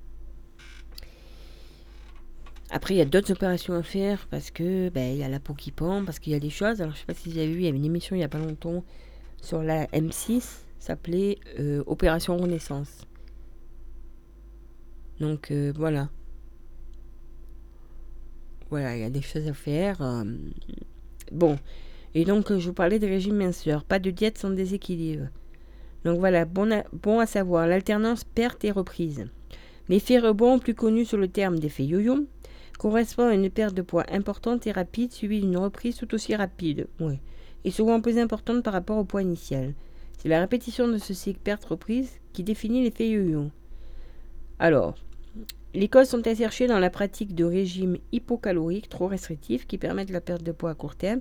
Après, 2.70 2.94
il 2.94 2.98
y 2.98 3.00
a 3.00 3.06
d'autres 3.06 3.32
opérations 3.32 3.74
à 3.74 3.82
faire 3.82 4.26
parce 4.30 4.50
que 4.50 4.90
ben, 4.90 5.12
il 5.12 5.18
y 5.18 5.24
a 5.24 5.28
la 5.28 5.40
peau 5.40 5.54
qui 5.54 5.72
pend, 5.72 6.04
parce 6.04 6.18
qu'il 6.18 6.32
y 6.32 6.36
a 6.36 6.40
des 6.40 6.50
choses. 6.50 6.82
Alors, 6.82 6.94
je 6.94 7.00
sais 7.00 7.06
pas 7.06 7.14
si 7.14 7.30
vous 7.30 7.38
avez 7.38 7.48
vu, 7.50 7.60
il 7.60 7.64
y 7.64 7.68
avait 7.68 7.78
une 7.78 7.84
émission 7.84 8.14
il 8.14 8.18
n'y 8.18 8.24
a 8.24 8.28
pas 8.28 8.38
longtemps 8.38 8.84
sur 9.40 9.62
la 9.62 9.86
M6, 9.86 10.42
s'appelait 10.78 11.38
euh, 11.58 11.82
Opération 11.86 12.36
Renaissance. 12.36 13.06
Donc, 15.20 15.50
euh, 15.50 15.72
voilà. 15.74 16.10
Voilà, 18.70 18.96
il 18.96 19.00
y 19.00 19.04
a 19.04 19.10
des 19.10 19.22
choses 19.22 19.48
à 19.48 19.54
faire. 19.54 20.02
Euh, 20.02 20.24
bon. 21.32 21.58
Et 22.14 22.24
donc, 22.24 22.52
je 22.52 22.66
vous 22.66 22.74
parlais 22.74 22.98
de 22.98 23.06
régime 23.06 23.36
minceur. 23.36 23.84
Pas 23.84 23.98
de 23.98 24.10
diète 24.10 24.38
sans 24.38 24.50
déséquilibre. 24.50 25.28
Donc 26.04 26.18
voilà, 26.18 26.44
bon 26.44 26.72
à, 26.72 26.84
bon 26.92 27.18
à 27.18 27.26
savoir, 27.26 27.66
l'alternance 27.66 28.24
perte 28.24 28.64
et 28.64 28.70
reprise. 28.70 29.26
L'effet 29.88 30.18
rebond, 30.18 30.58
plus 30.58 30.74
connu 30.74 31.04
sous 31.04 31.16
le 31.16 31.28
terme 31.28 31.58
d'effet 31.58 31.84
yo-yo, 31.84 32.26
correspond 32.78 33.28
à 33.28 33.34
une 33.34 33.50
perte 33.50 33.74
de 33.74 33.82
poids 33.82 34.06
importante 34.10 34.66
et 34.66 34.72
rapide 34.72 35.12
suivie 35.12 35.40
d'une 35.40 35.56
reprise 35.56 35.96
tout 35.96 36.14
aussi 36.14 36.34
rapide, 36.34 36.86
et 37.64 37.70
souvent 37.70 38.00
plus 38.00 38.18
importante 38.18 38.62
par 38.62 38.72
rapport 38.72 38.98
au 38.98 39.04
poids 39.04 39.22
initial. 39.22 39.74
C'est 40.16 40.28
la 40.28 40.40
répétition 40.40 40.88
de 40.88 40.98
ce 40.98 41.12
cycle 41.12 41.40
perte-reprise 41.40 42.12
qui 42.32 42.44
définit 42.44 42.82
l'effet 42.82 43.08
yo-yo. 43.08 43.50
Alors, 44.58 44.94
les 45.74 45.88
causes 45.88 46.08
sont 46.08 46.22
chercher 46.22 46.66
dans 46.66 46.78
la 46.78 46.90
pratique 46.90 47.34
de 47.34 47.44
régimes 47.44 47.98
hypocaloriques 48.12 48.88
trop 48.88 49.06
restrictifs 49.06 49.66
qui 49.66 49.76
permettent 49.76 50.10
la 50.10 50.20
perte 50.20 50.42
de 50.42 50.52
poids 50.52 50.70
à 50.70 50.74
court 50.74 50.96
terme, 50.96 51.20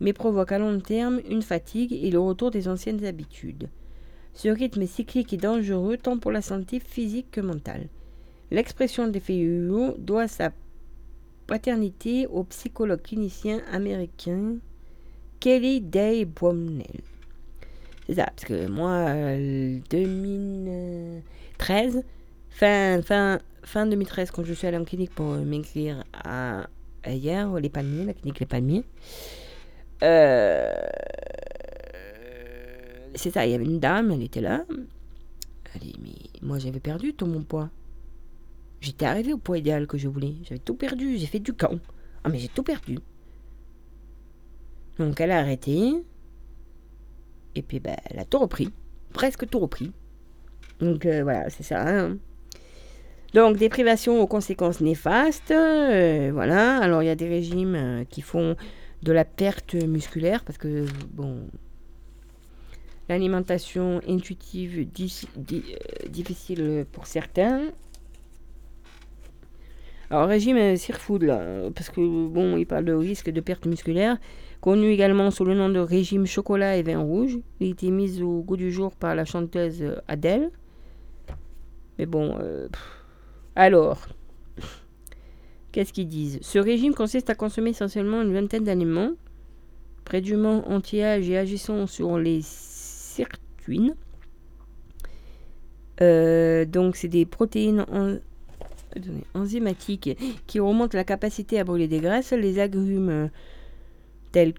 mais 0.00 0.12
provoquent 0.12 0.52
à 0.52 0.58
long 0.58 0.78
terme 0.78 1.20
une 1.28 1.42
fatigue 1.42 1.92
et 1.92 2.10
le 2.10 2.20
retour 2.20 2.50
des 2.50 2.68
anciennes 2.68 3.04
habitudes. 3.04 3.68
Ce 4.34 4.48
rythme 4.48 4.86
cyclique 4.86 5.32
est 5.32 5.38
dangereux 5.38 5.96
tant 5.96 6.18
pour 6.18 6.32
la 6.32 6.42
santé 6.42 6.80
physique 6.80 7.30
que 7.30 7.40
mentale. 7.40 7.88
L'expression 8.50 9.08
d'effet 9.08 9.36
yo-yo 9.36 9.94
doit 9.98 10.28
sa 10.28 10.52
paternité 11.48 12.28
au 12.28 12.44
psychologue 12.44 13.02
clinicien 13.02 13.60
américain 13.72 14.58
Kelly 15.40 15.80
Day 15.80 16.24
Bromnell. 16.24 17.00
C'est 18.06 18.14
ça, 18.14 18.26
parce 18.26 18.44
que 18.44 18.68
moi, 18.68 19.12
2013, 19.90 21.96
euh, 21.96 22.02
fin, 22.50 23.02
fin, 23.02 23.40
fin 23.64 23.86
2013, 23.86 24.30
quand 24.30 24.44
je 24.44 24.52
suis 24.52 24.66
allée 24.66 24.76
en 24.76 24.84
clinique 24.84 25.14
pour 25.14 25.34
m'écrire 25.34 26.04
à, 26.12 26.68
hier, 27.06 27.52
les 27.54 27.68
palmiers, 27.68 28.04
la 28.04 28.14
clinique 28.14 28.40
Les 28.40 28.46
Palmiers, 28.46 28.84
euh, 30.02 30.72
c'est 33.14 33.30
ça, 33.30 33.46
il 33.46 33.52
y 33.52 33.54
avait 33.54 33.64
une 33.64 33.80
dame, 33.80 34.10
elle 34.12 34.22
était 34.22 34.40
là. 34.40 34.64
Elle 35.74 35.80
dit, 35.80 35.94
mais 36.00 36.14
moi 36.42 36.58
j'avais 36.58 36.80
perdu 36.80 37.14
tout 37.14 37.26
mon 37.26 37.42
poids. 37.42 37.70
J'étais 38.80 39.06
arrivé 39.06 39.32
au 39.32 39.38
poids 39.38 39.58
idéal 39.58 39.86
que 39.86 39.98
je 39.98 40.08
voulais. 40.08 40.34
J'avais 40.42 40.60
tout 40.60 40.74
perdu. 40.74 41.16
J'ai 41.18 41.26
fait 41.26 41.40
du 41.40 41.52
camp. 41.52 41.78
Ah, 42.24 42.28
mais 42.28 42.38
j'ai 42.38 42.48
tout 42.48 42.62
perdu. 42.62 42.98
Donc, 44.98 45.20
elle 45.20 45.30
a 45.30 45.38
arrêté. 45.38 45.94
Et 47.54 47.62
puis, 47.62 47.80
ben, 47.80 47.96
elle 48.06 48.18
a 48.18 48.24
tout 48.24 48.38
repris. 48.38 48.70
Presque 49.12 49.48
tout 49.48 49.58
repris. 49.58 49.92
Donc, 50.80 51.06
euh, 51.06 51.22
voilà, 51.22 51.50
c'est 51.50 51.62
ça. 51.62 51.88
Hein. 51.88 52.18
Donc, 53.34 53.56
des 53.56 53.68
privations 53.68 54.20
aux 54.20 54.26
conséquences 54.26 54.80
néfastes. 54.80 55.50
euh, 55.50 56.30
voilà. 56.32 56.78
Alors, 56.78 57.02
il 57.02 57.06
y 57.06 57.10
a 57.10 57.16
des 57.16 57.28
régimes 57.28 57.74
euh, 57.74 58.04
qui 58.04 58.22
font 58.22 58.56
de 59.02 59.12
la 59.12 59.24
perte 59.24 59.74
musculaire 59.74 60.44
parce 60.44 60.58
que, 60.58 60.84
bon, 61.12 61.48
l'alimentation 63.08 64.00
intuitive 64.08 64.88
difficile 66.08 66.86
pour 66.92 67.06
certains. 67.06 67.72
Alors, 70.10 70.26
régime 70.28 70.76
Sirfood, 70.76 71.26
parce 71.74 71.90
que, 71.90 72.28
bon, 72.28 72.56
il 72.56 72.64
parle 72.66 72.86
de 72.86 72.94
risque 72.94 73.30
de 73.30 73.40
perte 73.42 73.66
musculaire, 73.66 74.16
connu 74.60 74.88
également 74.88 75.30
sous 75.30 75.44
le 75.44 75.54
nom 75.54 75.68
de 75.68 75.78
régime 75.80 76.26
chocolat 76.26 76.76
et 76.76 76.82
vin 76.82 76.98
rouge. 76.98 77.38
Il 77.60 77.68
a 77.68 77.70
été 77.70 77.90
mis 77.90 78.22
au 78.22 78.40
goût 78.42 78.56
du 78.56 78.72
jour 78.72 78.96
par 78.96 79.14
la 79.14 79.24
chanteuse 79.26 79.84
Adèle. 80.08 80.50
Mais 81.98 82.06
bon, 82.06 82.38
euh, 82.40 82.68
alors, 83.54 84.06
qu'est-ce 85.72 85.92
qu'ils 85.92 86.08
disent? 86.08 86.38
Ce 86.40 86.58
régime 86.58 86.94
consiste 86.94 87.28
à 87.28 87.34
consommer 87.34 87.70
essentiellement 87.70 88.22
une 88.22 88.32
vingtaine 88.32 88.64
d'aliments, 88.64 89.12
prédûment 90.04 90.66
anti-âge 90.70 91.28
et 91.28 91.36
agissant 91.36 91.86
sur 91.86 92.16
les 92.16 92.40
sirtuines. 92.42 93.94
Euh, 96.00 96.64
donc, 96.64 96.96
c'est 96.96 97.08
des 97.08 97.26
protéines 97.26 97.84
en- 97.92 98.16
enzymatiques 99.34 100.16
qui 100.46 100.60
remontent 100.60 100.96
la 100.96 101.04
capacité 101.04 101.58
à 101.58 101.64
brûler 101.64 101.88
des 101.88 102.00
graisses, 102.00 102.32
les 102.32 102.58
agrumes 102.58 103.30
tels 104.32 104.54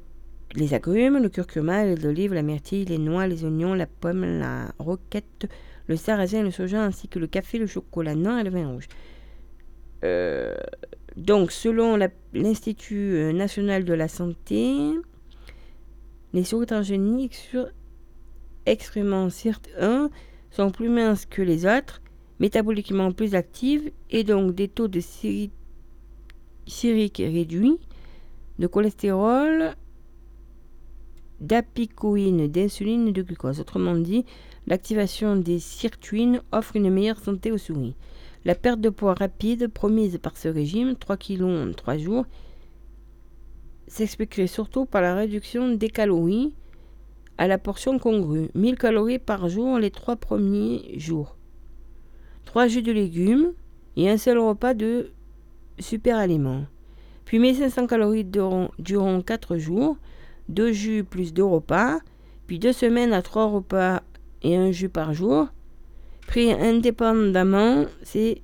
les 0.55 0.73
agrumes, 0.73 1.21
le 1.21 1.29
curcuma, 1.29 1.85
l'huile 1.85 1.99
d'olive, 1.99 2.33
la 2.33 2.41
myrtille, 2.41 2.85
les 2.85 2.97
noix, 2.97 3.27
les 3.27 3.43
oignons, 3.45 3.73
la 3.73 3.85
pomme, 3.85 4.39
la 4.39 4.73
roquette, 4.79 5.47
le 5.87 5.95
sarrasin, 5.95 6.41
le 6.43 6.51
soja, 6.51 6.83
ainsi 6.83 7.07
que 7.07 7.19
le 7.19 7.27
café, 7.27 7.59
le 7.59 7.67
chocolat 7.67 8.15
noir 8.15 8.39
et 8.39 8.43
le 8.43 8.49
vin 8.49 8.67
rouge. 8.67 8.87
Euh, 10.03 10.55
donc, 11.17 11.51
selon 11.51 11.97
l'Institut 12.33 13.13
euh, 13.13 13.31
national 13.31 13.83
de 13.83 13.93
la 13.93 14.07
santé, 14.07 14.91
les 16.33 16.43
souris 16.43 16.67
transgéniques 16.67 17.35
sur 17.35 17.67
excréments 18.65 19.27
CIRT1 19.27 20.09
sont 20.51 20.71
plus 20.71 20.89
minces 20.89 21.25
que 21.25 21.41
les 21.41 21.65
autres, 21.65 22.01
métaboliquement 22.39 23.11
plus 23.11 23.35
actives 23.35 23.91
et 24.09 24.23
donc 24.23 24.55
des 24.55 24.67
taux 24.67 24.87
de 24.87 24.99
siri- 24.99 25.51
sirique 26.67 27.17
réduits, 27.17 27.77
de 28.59 28.67
cholestérol, 28.67 29.75
d'apicoïne, 31.41 32.47
d'insuline 32.47 33.07
et 33.07 33.11
de 33.11 33.21
glucose. 33.21 33.59
Autrement 33.59 33.95
dit, 33.95 34.25
l'activation 34.67 35.35
des 35.35 35.59
sirtuines 35.59 36.41
offre 36.51 36.75
une 36.75 36.89
meilleure 36.89 37.19
santé 37.19 37.51
aux 37.51 37.57
souris. 37.57 37.95
La 38.45 38.55
perte 38.55 38.81
de 38.81 38.89
poids 38.89 39.13
rapide 39.13 39.67
promise 39.67 40.17
par 40.17 40.37
ce 40.37 40.47
régime, 40.47 40.95
3 40.95 41.17
kg 41.17 41.43
en 41.43 41.71
3 41.73 41.97
jours, 41.97 42.25
s'expliquerait 43.87 44.47
surtout 44.47 44.85
par 44.85 45.01
la 45.01 45.15
réduction 45.15 45.73
des 45.73 45.89
calories 45.89 46.53
à 47.37 47.47
la 47.47 47.57
portion 47.57 47.99
congrue, 47.99 48.49
1000 48.53 48.77
calories 48.77 49.19
par 49.19 49.49
jour 49.49 49.79
les 49.79 49.91
3 49.91 50.17
premiers 50.17 50.97
jours. 50.99 51.35
3 52.49 52.67
jus 52.67 52.81
de 52.81 52.91
légumes 52.91 53.53
et 53.95 54.09
un 54.09 54.17
seul 54.17 54.39
repas 54.39 54.73
de 54.73 55.11
super 55.77 56.17
aliments. 56.17 56.65
Puis 57.23 57.37
1500 57.37 57.85
calories 57.85 58.25
durant, 58.25 58.71
durant 58.79 59.21
4 59.21 59.57
jours, 59.57 59.97
2 60.47 60.71
jus 60.71 61.03
plus 61.03 61.31
2 61.31 61.43
repas, 61.43 61.99
puis 62.47 62.57
2 62.57 62.73
semaines 62.73 63.13
à 63.13 63.21
3 63.21 63.45
repas 63.45 64.01
et 64.41 64.57
un 64.57 64.71
jus 64.71 64.89
par 64.89 65.13
jour. 65.13 65.49
Pris 66.25 66.51
indépendamment, 66.51 67.85
ces 68.01 68.41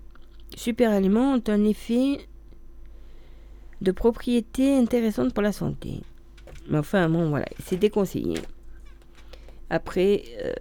super 0.55 0.91
aliments 0.91 1.33
ont 1.33 1.43
un 1.47 1.63
effet 1.63 2.19
de 3.81 3.91
propriété 3.91 4.77
intéressante 4.77 5.33
pour 5.33 5.41
la 5.41 5.51
santé. 5.51 6.01
Mais 6.69 6.77
enfin, 6.77 7.09
bon, 7.09 7.41
c'est 7.63 7.77
déconseillé. 7.77 8.35
Après, 9.71 10.21
euh, 10.43 10.53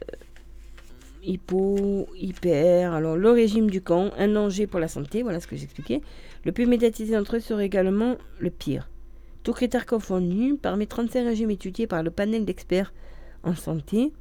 hypo, 1.24 2.06
hyper, 2.16 2.92
alors 2.92 3.16
le 3.16 3.30
régime 3.30 3.70
du 3.70 3.80
camp, 3.80 4.10
un 4.18 4.28
danger 4.28 4.66
pour 4.66 4.80
la 4.80 4.88
santé, 4.88 5.22
voilà 5.22 5.40
ce 5.40 5.46
que 5.46 5.56
j'expliquais. 5.56 6.00
Le 6.44 6.52
plus 6.52 6.66
médiatisé 6.66 7.14
d'entre 7.14 7.36
eux 7.36 7.40
serait 7.40 7.66
également 7.66 8.16
le 8.38 8.50
pire. 8.50 8.88
Tous 9.42 9.52
critères 9.52 9.86
confondus, 9.86 10.56
parmi 10.60 10.86
35 10.86 11.24
régimes 11.24 11.50
étudiés 11.50 11.86
par 11.86 12.02
le 12.02 12.10
panel 12.10 12.44
d'experts 12.44 12.92
en 13.42 13.54
santé, 13.54 14.12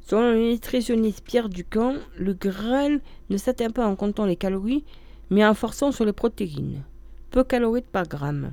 selon 0.00 0.32
le 0.32 0.50
nutritionniste 0.50 1.24
Pierre 1.24 1.48
Ducamp, 1.48 1.96
le 2.16 2.34
Graal 2.34 3.00
ne 3.28 3.36
s'atteint 3.36 3.70
pas 3.70 3.86
en 3.86 3.96
comptant 3.96 4.26
les 4.26 4.36
calories, 4.36 4.84
mais 5.30 5.44
en 5.44 5.54
forçant 5.54 5.92
sur 5.92 6.04
les 6.04 6.12
protéines. 6.12 6.82
Peu 7.30 7.44
caloriques 7.44 7.90
par 7.90 8.08
gramme. 8.08 8.52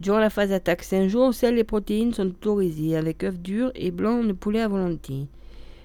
Durant 0.00 0.18
la 0.18 0.30
phase 0.30 0.50
attaque 0.50 0.82
5 0.82 1.06
jours, 1.06 1.32
seules 1.32 1.54
les 1.54 1.62
protéines 1.62 2.12
sont 2.12 2.26
autorisées 2.26 2.96
avec 2.96 3.22
œufs 3.22 3.38
durs 3.38 3.70
et 3.76 3.92
blancs 3.92 4.26
de 4.26 4.32
poulet 4.32 4.60
à 4.60 4.66
volonté. 4.66 5.28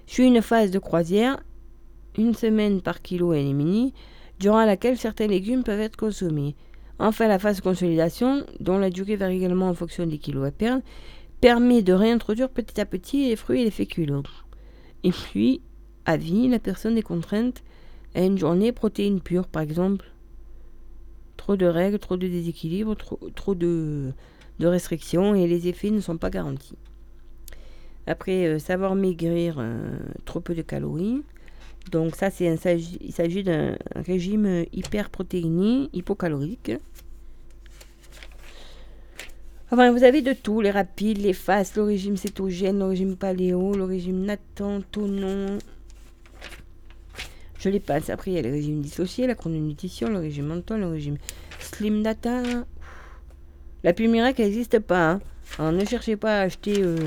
Suit 0.08 0.26
une 0.26 0.42
phase 0.42 0.72
de 0.72 0.80
croisière, 0.80 1.40
une 2.18 2.34
semaine 2.34 2.82
par 2.82 3.02
kilo 3.02 3.34
éliminé, 3.34 3.94
durant 4.40 4.66
laquelle 4.66 4.98
certains 4.98 5.28
légumes 5.28 5.64
peuvent 5.64 5.80
être 5.80 5.98
consommés. 5.98 6.56
Enfin, 7.00 7.28
la 7.28 7.40
phase 7.40 7.58
de 7.58 7.62
consolidation, 7.62 8.44
dont 8.60 8.78
la 8.78 8.90
durée 8.90 9.18
varie 9.18 9.38
également 9.38 9.70
en 9.70 9.74
fonction 9.74 10.08
des 10.08 10.18
kilos 10.18 10.48
à 10.48 10.52
perdre, 10.52 10.82
permet 11.42 11.84
de 11.84 11.94
réintroduire 11.94 12.50
petit 12.50 12.82
à 12.82 12.86
petit 12.86 13.28
les 13.28 13.36
fruits 13.36 13.62
et 13.62 13.66
les 13.66 13.72
féculents. 13.72 14.24
Et 15.04 15.12
puis, 15.12 15.62
à 16.06 16.18
vie, 16.18 16.48
la 16.48 16.60
personne 16.60 16.98
est 16.98 17.04
contrainte 17.04 17.62
à 18.16 18.22
une 18.22 18.38
journée 18.38 18.72
protéines 18.72 19.22
pures, 19.22 19.48
par 19.48 19.62
exemple. 19.62 20.06
Trop 21.36 21.56
de 21.56 21.68
règles, 21.68 22.00
trop 22.00 22.18
de 22.18 22.28
déséquilibre, 22.28 22.96
trop, 22.96 23.56
de 23.56 24.14
restrictions 24.60 25.36
et 25.36 25.46
les 25.48 25.68
effets 25.68 25.92
ne 25.92 26.00
sont 26.00 26.18
pas 26.18 26.32
garantis. 26.32 26.78
Après, 28.08 28.46
euh, 28.46 28.58
savoir 28.60 28.96
maigrir, 28.96 29.58
euh, 29.60 30.00
trop 30.26 30.40
peu 30.40 30.56
de 30.56 30.62
calories. 30.62 31.24
Donc 31.92 32.16
ça, 32.16 32.30
c'est 32.32 32.58
il 33.02 33.14
s'agit 33.14 33.44
d'un 33.44 33.78
régime 33.96 34.66
hyperprotéiné, 34.74 35.90
hypocalorique. 35.94 36.72
Enfin, 39.70 39.92
vous 39.92 40.04
avez 40.04 40.22
de 40.22 40.32
tout, 40.32 40.62
les 40.62 40.72
rapides, 40.72 41.18
les 41.18 41.34
fastes, 41.34 41.76
le 41.76 41.84
régime 41.84 42.16
cétogène, 42.16 42.80
le 42.80 42.86
régime 42.86 43.18
paléo, 43.18 43.74
le 43.74 43.84
régime 43.84 44.24
Nathan, 44.24 44.82
Tonon. 44.92 45.58
Je 47.60 47.70
les 47.70 47.82
passe. 47.82 48.10
Après, 48.10 48.32
il 48.32 48.36
y 48.36 48.40
a 48.40 48.42
le 48.42 48.52
régime 48.52 48.82
dissocié, 48.82 49.28
la 49.28 49.36
chrononutrition, 49.36 50.10
le 50.10 50.20
régime 50.20 50.46
mental, 50.46 50.80
le 50.80 50.88
régime 50.88 51.18
slim 51.60 52.02
data. 52.02 52.44
La 53.84 53.94
pile 53.94 54.10
miracle 54.10 54.42
n'existe 54.42 54.80
pas. 54.80 55.12
hein. 55.12 55.22
Alors, 55.60 55.72
ne 55.72 55.86
cherchez 55.86 56.16
pas 56.16 56.40
à 56.40 56.42
acheter 56.44 56.76
euh, 56.82 56.98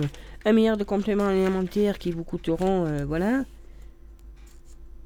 un 0.44 0.52
milliard 0.52 0.76
de 0.76 0.84
compléments 0.84 1.26
alimentaires 1.28 1.98
qui 1.98 2.12
vous 2.12 2.24
coûteront, 2.24 2.86
euh, 2.86 3.04
voilà. 3.04 3.44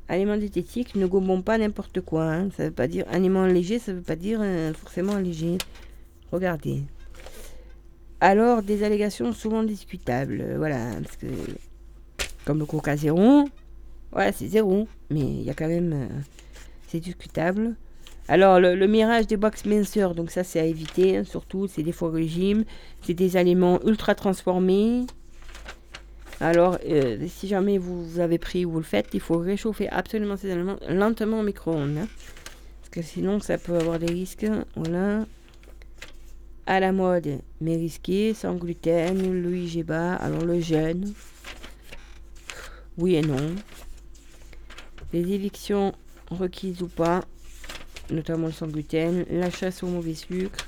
Aliments 0.08 0.36
diététiques, 0.36 0.94
ne 0.96 1.06
gommons 1.06 1.42
pas 1.42 1.58
n'importe 1.58 2.00
quoi. 2.00 2.24
hein. 2.24 2.50
Ça 2.56 2.64
veut 2.64 2.70
pas 2.70 2.86
dire 2.86 3.04
aliment 3.10 3.46
léger, 3.46 3.78
ça 3.78 3.92
veut 3.92 4.02
pas 4.02 4.16
dire 4.16 4.38
euh, 4.42 4.72
forcément 4.74 5.16
léger. 5.16 5.58
Regardez. 6.30 6.82
Alors, 8.20 8.62
des 8.62 8.84
allégations 8.84 9.32
souvent 9.32 9.62
discutables. 9.64 10.40
euh, 10.40 10.54
voilà, 10.58 10.90
parce 11.02 11.16
que 11.16 11.26
comme 12.44 12.58
le 12.58 12.66
coca 12.66 12.96
zéro, 12.96 13.48
voilà, 14.12 14.30
c'est 14.32 14.46
zéro. 14.46 14.86
Mais 15.10 15.20
il 15.20 15.42
y 15.42 15.50
a 15.50 15.54
quand 15.54 15.68
même. 15.68 16.08
c'est 16.86 17.00
discutable. 17.00 17.74
Alors, 18.28 18.60
le, 18.60 18.74
le 18.74 18.86
mirage 18.86 19.26
des 19.26 19.36
box 19.36 19.64
minceurs, 19.66 20.14
donc 20.14 20.30
ça, 20.30 20.44
c'est 20.44 20.60
à 20.60 20.64
éviter, 20.64 21.16
hein, 21.18 21.24
surtout, 21.24 21.66
c'est 21.66 21.82
des 21.82 21.92
faux 21.92 22.08
régimes, 22.10 22.64
c'est 23.02 23.12
des 23.14 23.36
aliments 23.36 23.80
ultra 23.84 24.14
transformés. 24.14 25.06
Alors, 26.40 26.78
euh, 26.86 27.26
si 27.28 27.46
jamais 27.48 27.78
vous, 27.78 28.18
avez 28.18 28.38
pris 28.38 28.64
ou 28.64 28.72
vous 28.72 28.78
le 28.78 28.84
faites, 28.84 29.08
il 29.14 29.20
faut 29.20 29.38
réchauffer 29.38 29.88
absolument 29.88 30.36
ces 30.36 30.50
aliments 30.50 30.76
lentement 30.88 31.40
au 31.40 31.42
micro-ondes. 31.42 31.96
hein. 31.98 32.08
parce 32.80 32.90
que 32.90 33.02
sinon, 33.02 33.40
ça 33.40 33.56
peut 33.58 33.76
avoir 33.76 33.98
des 33.98 34.06
risques. 34.12 34.46
Voilà. 34.74 35.26
À 36.66 36.80
la 36.80 36.92
mode, 36.92 37.40
mais 37.60 37.76
risqué, 37.76 38.32
sans 38.34 38.54
gluten, 38.54 39.42
le 39.42 39.56
IGBA, 39.56 40.14
alors 40.14 40.44
le 40.44 40.60
jeûne. 40.60 41.12
Oui 42.96 43.16
et 43.16 43.22
non. 43.22 43.54
Les 45.12 45.32
évictions 45.32 45.92
requises 46.30 46.80
ou 46.82 46.88
pas, 46.88 47.22
notamment 48.10 48.46
le 48.46 48.52
sans 48.52 48.66
gluten, 48.66 49.26
la 49.30 49.50
chasse 49.50 49.82
au 49.82 49.88
mauvais 49.88 50.14
sucre. 50.14 50.66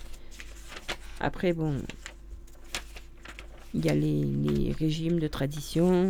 Après, 1.18 1.52
bon, 1.54 1.76
il 3.74 3.84
y 3.84 3.90
a 3.90 3.94
les, 3.94 4.72
régimes 4.78 5.18
de 5.18 5.28
tradition. 5.28 6.08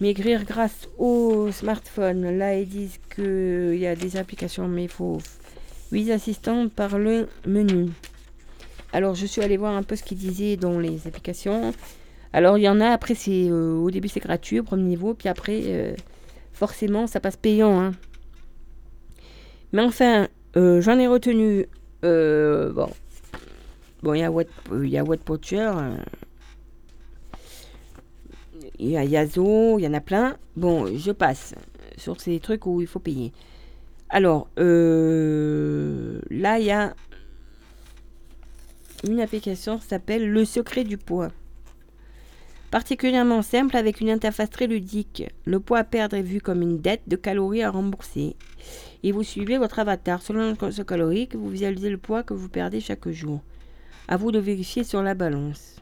Maigrir 0.00 0.44
grâce 0.44 0.88
au 0.98 1.50
smartphone. 1.52 2.36
Là, 2.36 2.58
ils 2.58 2.68
disent 2.68 2.98
qu'il 3.14 3.76
y 3.76 3.86
a 3.86 3.94
des 3.94 4.16
applications, 4.16 4.66
mais 4.68 4.84
il 4.84 4.90
faut 4.90 5.18
8 5.92 6.10
assistants 6.10 6.68
par 6.68 6.98
le 6.98 7.28
menu. 7.46 7.90
Alors, 8.92 9.14
je 9.14 9.26
suis 9.26 9.42
allée 9.42 9.56
voir 9.56 9.74
un 9.74 9.82
peu 9.82 9.96
ce 9.96 10.02
qu'ils 10.02 10.18
disaient 10.18 10.56
dans 10.56 10.78
les 10.78 11.06
applications. 11.06 11.72
Alors, 12.32 12.58
il 12.58 12.62
y 12.62 12.68
en 12.68 12.80
a, 12.80 12.88
après, 12.88 13.14
c'est 13.14 13.48
euh, 13.48 13.74
au 13.76 13.90
début, 13.90 14.08
c'est 14.08 14.20
gratuit 14.20 14.58
au 14.58 14.64
premier 14.64 14.82
niveau, 14.82 15.14
puis 15.14 15.28
après, 15.28 15.62
euh, 15.66 15.94
forcément, 16.52 17.06
ça 17.06 17.20
passe 17.20 17.36
payant. 17.36 17.80
hein. 17.80 17.92
Mais 19.72 19.82
enfin, 19.82 20.28
euh, 20.56 20.80
j'en 20.80 20.98
ai 20.98 21.06
retenu. 21.06 21.66
Bon. 22.02 22.90
Bon, 24.04 24.12
il 24.12 24.20
y 24.20 24.22
a 24.22 24.30
il 24.70 24.88
y 24.90 24.98
a 24.98 25.04
Poacher. 25.16 25.72
Il 28.78 28.90
y 28.90 28.98
a 28.98 29.04
Yazo, 29.04 29.78
il 29.78 29.84
y 29.84 29.88
en 29.88 29.94
a 29.94 30.02
plein. 30.02 30.36
Bon, 30.56 30.94
je 30.94 31.10
passe 31.10 31.54
sur 31.96 32.20
ces 32.20 32.38
trucs 32.38 32.66
où 32.66 32.82
il 32.82 32.86
faut 32.86 32.98
payer. 32.98 33.32
Alors, 34.10 34.48
euh, 34.58 36.20
là, 36.28 36.58
il 36.58 36.66
y 36.66 36.70
a 36.70 36.94
une 39.08 39.20
application 39.20 39.78
qui 39.78 39.86
s'appelle 39.86 40.30
Le 40.30 40.44
secret 40.44 40.84
du 40.84 40.98
poids. 40.98 41.30
Particulièrement 42.70 43.40
simple 43.40 43.74
avec 43.74 44.02
une 44.02 44.10
interface 44.10 44.50
très 44.50 44.66
ludique. 44.66 45.22
Le 45.46 45.60
poids 45.60 45.78
à 45.78 45.84
perdre 45.84 46.18
est 46.18 46.22
vu 46.22 46.42
comme 46.42 46.60
une 46.60 46.78
dette 46.78 47.08
de 47.08 47.16
calories 47.16 47.62
à 47.62 47.70
rembourser. 47.70 48.36
Et 49.02 49.12
vous 49.12 49.22
suivez 49.22 49.56
votre 49.56 49.78
avatar. 49.78 50.20
Selon 50.20 50.54
ce 50.70 50.82
calorique, 50.82 51.34
vous 51.34 51.48
visualisez 51.48 51.88
le 51.88 51.96
poids 51.96 52.22
que 52.22 52.34
vous 52.34 52.50
perdez 52.50 52.82
chaque 52.82 53.08
jour. 53.08 53.40
À 54.08 54.16
vous 54.16 54.30
de 54.30 54.38
vérifier 54.38 54.84
sur 54.84 55.02
la 55.02 55.14
balance. 55.14 55.76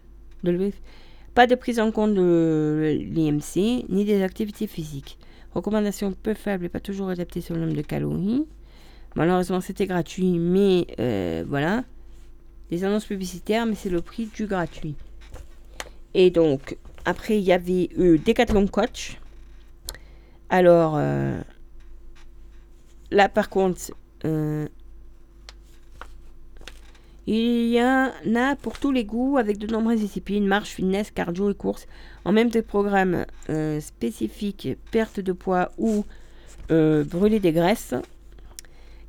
Pas 1.35 1.47
de 1.47 1.55
prise 1.55 1.81
en 1.81 1.91
compte 1.91 2.15
de 2.15 2.99
l'IMC 3.11 3.87
ni 3.89 4.05
des 4.05 4.23
activités 4.23 4.67
physiques. 4.67 5.19
Recommandation 5.55 6.13
peu 6.13 6.35
faible 6.35 6.67
et 6.67 6.69
pas 6.69 6.81
toujours 6.81 7.09
adaptée 7.09 7.41
sur 7.41 7.55
le 7.55 7.63
nombre 7.63 7.77
de 7.77 7.83
calories. 7.83 8.47
Malheureusement, 9.15 9.61
c'était 9.61 9.87
gratuit, 9.87 10.39
mais 10.39 10.87
euh, 10.99 11.45
voilà. 11.47 11.85
Les 12.71 12.85
annonces 12.85 13.05
publicitaires, 13.05 13.67
mais 13.67 13.75
c'est 13.75 13.91
le 13.91 14.01
prix 14.01 14.27
du 14.27 14.47
gratuit. 14.47 14.95
Et 16.15 16.31
donc, 16.31 16.77
après, 17.05 17.39
il 17.39 17.45
y 17.45 17.53
avait 17.53 17.91
eu 17.97 18.19
Decathlon 18.19 18.67
Coach. 18.67 19.19
Alors, 20.49 20.95
euh, 20.97 21.41
là, 23.11 23.29
par 23.29 23.51
contre, 23.51 23.93
euh, 24.25 24.67
il 27.27 27.69
y 27.69 27.81
en 27.81 28.11
a 28.35 28.57
pour 28.57 28.79
tous 28.79 28.91
les 28.91 29.05
goûts 29.05 29.39
avec 29.39 29.59
de 29.59 29.67
nombreuses 29.67 30.01
disciplines, 30.01 30.47
marche, 30.47 30.71
fitness, 30.71 31.11
cardio 31.11 31.51
et 31.51 31.55
course, 31.55 31.87
en 32.25 32.33
même 32.33 32.51
des 32.51 32.63
programmes 32.63 33.27
euh, 33.51 33.81
spécifiques, 33.81 34.69
perte 34.91 35.21
de 35.21 35.33
poids 35.33 35.71
ou 35.79 36.05
brûler 36.69 37.39
des 37.39 37.53
graisses. 37.53 37.95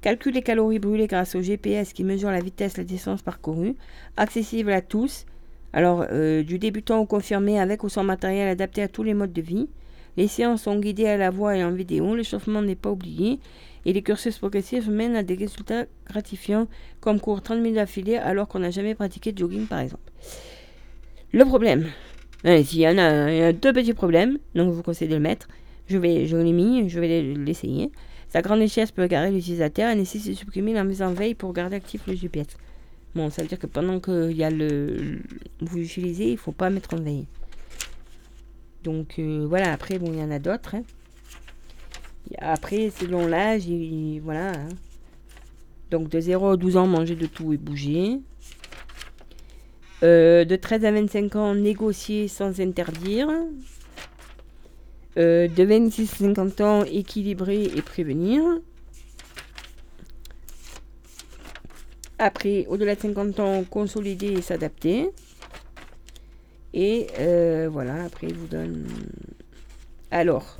Calcule 0.03 0.33
les 0.33 0.41
calories 0.41 0.79
brûlées 0.79 1.07
grâce 1.07 1.33
au 1.33 1.41
GPS 1.41 1.93
qui 1.93 2.03
mesure 2.03 2.29
la 2.29 2.41
vitesse, 2.41 2.75
la 2.75 2.83
distance 2.83 3.21
parcourue. 3.21 3.77
Accessible 4.17 4.73
à 4.73 4.81
tous. 4.81 5.25
Alors, 5.71 6.05
euh, 6.11 6.43
du 6.43 6.59
débutant 6.59 6.99
au 6.99 7.05
confirmé 7.05 7.57
avec 7.57 7.85
ou 7.85 7.89
sans 7.89 8.03
matériel 8.03 8.49
adapté 8.49 8.81
à 8.81 8.89
tous 8.89 9.03
les 9.03 9.13
modes 9.13 9.31
de 9.31 9.41
vie. 9.41 9.69
Les 10.17 10.27
séances 10.27 10.63
sont 10.63 10.77
guidées 10.77 11.07
à 11.07 11.15
la 11.15 11.29
voix 11.29 11.55
et 11.55 11.63
en 11.63 11.71
vidéo. 11.71 12.15
L'échauffement 12.15 12.61
n'est 12.61 12.75
pas 12.75 12.91
oublié. 12.91 13.39
Et 13.85 13.93
les 13.93 14.01
cursus 14.01 14.37
progressifs 14.37 14.87
mènent 14.87 15.15
à 15.15 15.23
des 15.23 15.35
résultats 15.35 15.85
gratifiants, 16.07 16.67
comme 17.01 17.19
cours 17.19 17.41
30 17.41 17.57
minutes 17.59 17.75
d'affilée 17.75 18.15
alors 18.15 18.47
qu'on 18.47 18.59
n'a 18.59 18.71
jamais 18.71 18.95
pratiqué 18.95 19.31
de 19.31 19.37
jogging 19.37 19.67
par 19.67 19.79
exemple. 19.79 20.03
Le 21.33 21.43
problème, 21.45 21.89
il 22.45 22.75
y 22.75 22.87
en 22.87 22.97
a, 22.97 23.51
deux 23.53 23.73
petits 23.73 23.93
problèmes, 23.93 24.37
donc 24.55 24.69
je 24.69 24.75
vous 24.75 24.83
conseille 24.83 25.07
de 25.07 25.15
le 25.15 25.19
mettre. 25.19 25.47
Je 25.87 25.97
vais, 25.97 26.27
je 26.27 26.37
l'ai 26.37 26.53
mis, 26.53 26.89
je 26.89 26.99
vais 26.99 27.21
l'essayer. 27.21 27.91
Sa 28.29 28.41
grande 28.41 28.59
richesse 28.59 28.91
peut 28.91 29.03
égarer 29.03 29.31
l'utilisateur 29.31 29.91
et 29.91 29.95
nécessite 29.95 30.31
de 30.31 30.37
supprimer 30.37 30.73
la 30.73 30.83
mise 30.83 31.01
en 31.01 31.13
veille 31.13 31.35
pour 31.35 31.53
garder 31.53 31.75
actif 31.75 32.07
le 32.07 32.15
GPS. 32.15 32.47
Bon, 33.15 33.29
ça 33.29 33.43
veut 33.43 33.47
dire 33.47 33.59
que 33.59 33.67
pendant 33.67 33.99
que 33.99 34.33
le, 34.33 35.19
vous 35.59 35.77
l'utilisez, 35.77 36.29
il 36.29 36.33
ne 36.33 36.37
faut 36.37 36.51
pas 36.51 36.69
mettre 36.69 36.95
en 36.95 36.97
veille. 36.97 37.27
Donc 38.83 39.19
euh, 39.19 39.45
voilà, 39.47 39.71
après, 39.71 39.99
bon, 39.99 40.11
il 40.11 40.19
y 40.19 40.23
en 40.23 40.31
a 40.31 40.39
d'autres. 40.39 40.75
Hein. 40.75 40.83
Après, 42.39 42.89
selon 42.89 43.27
l'âge, 43.27 43.63
voilà. 44.23 44.51
Hein. 44.51 44.69
Donc 45.91 46.09
de 46.09 46.19
0 46.19 46.49
à 46.49 46.57
12 46.57 46.77
ans, 46.77 46.87
manger 46.87 47.15
de 47.15 47.27
tout 47.27 47.53
et 47.53 47.57
bouger. 47.57 48.19
Euh, 50.03 50.43
de 50.43 50.55
13 50.55 50.85
à 50.85 50.91
25 50.91 51.35
ans, 51.35 51.55
négocier 51.55 52.27
sans 52.27 52.59
interdire. 52.59 53.29
Euh, 55.17 55.47
de 55.47 55.63
26 55.63 56.13
à 56.13 56.17
50 56.27 56.61
ans, 56.61 56.83
équilibrer 56.85 57.65
et 57.65 57.81
prévenir. 57.81 58.41
Après, 62.17 62.65
au-delà 62.67 62.95
de 62.95 63.01
50 63.01 63.39
ans, 63.39 63.63
consolider 63.63 64.31
et 64.31 64.41
s'adapter. 64.41 65.09
Et 66.73 67.07
euh, 67.19 67.69
voilà, 67.71 68.03
après, 68.05 68.27
il 68.27 68.35
vous 68.35 68.47
donne. 68.47 68.87
Alors, 70.09 70.57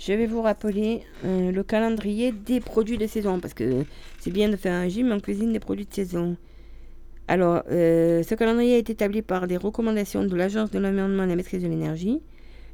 je 0.00 0.12
vais 0.12 0.26
vous 0.26 0.42
rappeler 0.42 1.02
euh, 1.24 1.52
le 1.52 1.62
calendrier 1.62 2.32
des 2.32 2.58
produits 2.58 2.98
de 2.98 3.06
saison, 3.06 3.38
parce 3.38 3.54
que 3.54 3.84
c'est 4.18 4.32
bien 4.32 4.48
de 4.48 4.56
faire 4.56 4.74
un 4.74 4.88
gym 4.88 5.12
en 5.12 5.20
cuisine 5.20 5.52
des 5.52 5.60
produits 5.60 5.86
de 5.86 5.94
saison. 5.94 6.36
Alors, 7.28 7.62
ce 7.68 8.34
calendrier 8.34 8.78
est 8.78 8.90
établi 8.90 9.22
par 9.22 9.46
des 9.46 9.56
recommandations 9.56 10.24
de 10.24 10.34
l'Agence 10.34 10.72
de 10.72 10.80
l'environnement 10.80 11.22
et 11.22 11.28
la 11.28 11.36
maîtrise 11.36 11.62
de 11.62 11.68
l'énergie. 11.68 12.20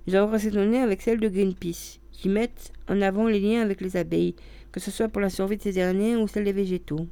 Nous 0.06 0.14
avons 0.14 0.38
données 0.50 0.78
avec 0.78 1.02
celles 1.02 1.20
de 1.20 1.28
Greenpeace, 1.28 1.98
qui 2.12 2.28
mettent 2.28 2.72
en 2.88 3.02
avant 3.02 3.26
les 3.26 3.40
liens 3.40 3.60
avec 3.60 3.82
les 3.82 3.98
abeilles, 3.98 4.34
que 4.72 4.80
ce 4.80 4.90
soit 4.90 5.08
pour 5.08 5.20
la 5.20 5.30
survie 5.30 5.56
de 5.56 5.62
ces 5.62 5.72
derniers 5.72 6.16
ou 6.16 6.28
celle 6.28 6.44
des 6.44 6.52
végétaux. 6.52 7.06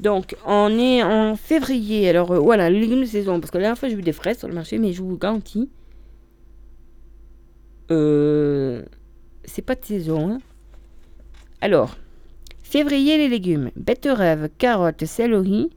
Donc, 0.00 0.36
on 0.46 0.70
est 0.78 1.02
en 1.02 1.36
février. 1.36 2.08
Alors, 2.08 2.32
euh, 2.32 2.38
voilà, 2.38 2.70
les 2.70 2.80
légumes 2.80 3.00
de 3.00 3.06
saison. 3.06 3.40
Parce 3.40 3.50
que 3.50 3.58
la 3.58 3.62
dernière 3.62 3.78
fois, 3.78 3.88
j'ai 3.88 3.96
vu 3.96 4.02
des 4.02 4.12
fraises 4.12 4.38
sur 4.38 4.48
le 4.48 4.54
marché, 4.54 4.78
mais 4.78 4.92
je 4.92 5.02
vous 5.02 5.16
garantis. 5.16 5.68
Euh, 7.90 8.82
c'est 9.44 9.62
pas 9.62 9.74
de 9.74 9.84
saison. 9.84 10.30
Hein. 10.30 10.38
Alors, 11.60 11.96
février, 12.62 13.16
les 13.16 13.28
légumes 13.28 13.70
betterave, 13.76 14.48
carottes, 14.58 15.06
céleri, 15.06 15.70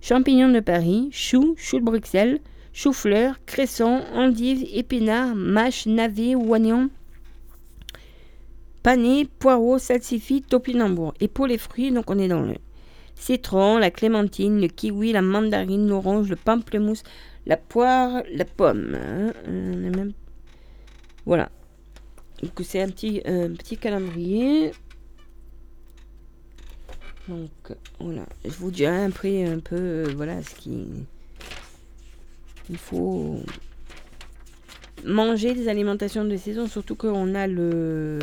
champignons 0.00 0.50
de 0.50 0.60
Paris, 0.60 1.08
choux, 1.12 1.54
choux 1.56 1.80
de 1.80 1.84
Bruxelles, 1.84 2.40
chou-fleur, 2.72 3.44
cresson, 3.46 4.02
endive, 4.14 4.66
épinards, 4.72 5.34
mâche, 5.34 5.86
navet, 5.86 6.34
oignon, 6.34 6.88
pané, 8.82 9.28
poireau, 9.38 9.78
salsifis, 9.78 10.42
topinambour. 10.42 11.14
Et 11.20 11.28
pour 11.28 11.46
les 11.46 11.58
fruits, 11.58 11.90
donc 11.90 12.10
on 12.10 12.18
est 12.18 12.28
dans 12.28 12.42
le 12.42 12.54
citron, 13.14 13.78
la 13.78 13.90
clémentine, 13.90 14.60
le 14.60 14.68
kiwi, 14.68 15.12
la 15.12 15.22
mandarine, 15.22 15.88
l'orange, 15.88 16.30
le 16.30 16.36
pamplemousse, 16.36 17.02
la 17.46 17.56
poire, 17.56 18.22
la 18.32 18.44
pomme. 18.44 18.96
Hein, 18.96 19.32
voilà. 21.26 21.50
Donc 22.42 22.52
c'est 22.62 22.80
un 22.80 22.88
petit, 22.88 23.22
calendrier. 23.78 24.72
Donc 27.28 27.50
voilà, 28.00 28.26
je 28.44 28.50
vous 28.50 28.70
dirai 28.70 29.04
après 29.04 29.44
un 29.44 29.60
peu 29.60 29.76
euh, 29.76 30.12
voilà 30.16 30.42
ce 30.42 30.54
qui 30.54 30.86
il 32.68 32.78
faut 32.78 33.40
manger 35.04 35.54
des 35.54 35.68
alimentations 35.68 36.24
de 36.24 36.36
saison, 36.36 36.66
surtout 36.66 36.94
qu'on 36.94 37.34
a 37.34 37.46
le, 37.46 38.18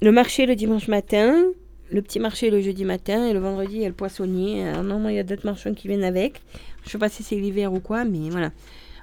le 0.00 0.12
marché 0.12 0.46
le 0.46 0.54
dimanche 0.54 0.88
matin, 0.88 1.44
le 1.90 2.02
petit 2.02 2.18
marché 2.18 2.50
le 2.50 2.60
jeudi 2.60 2.84
matin 2.84 3.26
et 3.26 3.32
le 3.32 3.38
vendredi 3.38 3.76
il 3.76 3.82
y 3.82 3.84
a 3.84 3.88
le 3.88 3.94
poissonnier. 3.94 4.66
Alors, 4.66 4.82
normalement, 4.82 5.08
il 5.08 5.16
y 5.16 5.20
a 5.20 5.22
d'autres 5.22 5.46
marchands 5.46 5.74
qui 5.74 5.88
viennent 5.88 6.04
avec. 6.04 6.40
Je 6.84 6.90
sais 6.90 6.98
pas 6.98 7.08
si 7.08 7.22
c'est 7.22 7.36
l'hiver 7.36 7.72
ou 7.72 7.80
quoi, 7.80 8.04
mais 8.04 8.30
voilà. 8.30 8.52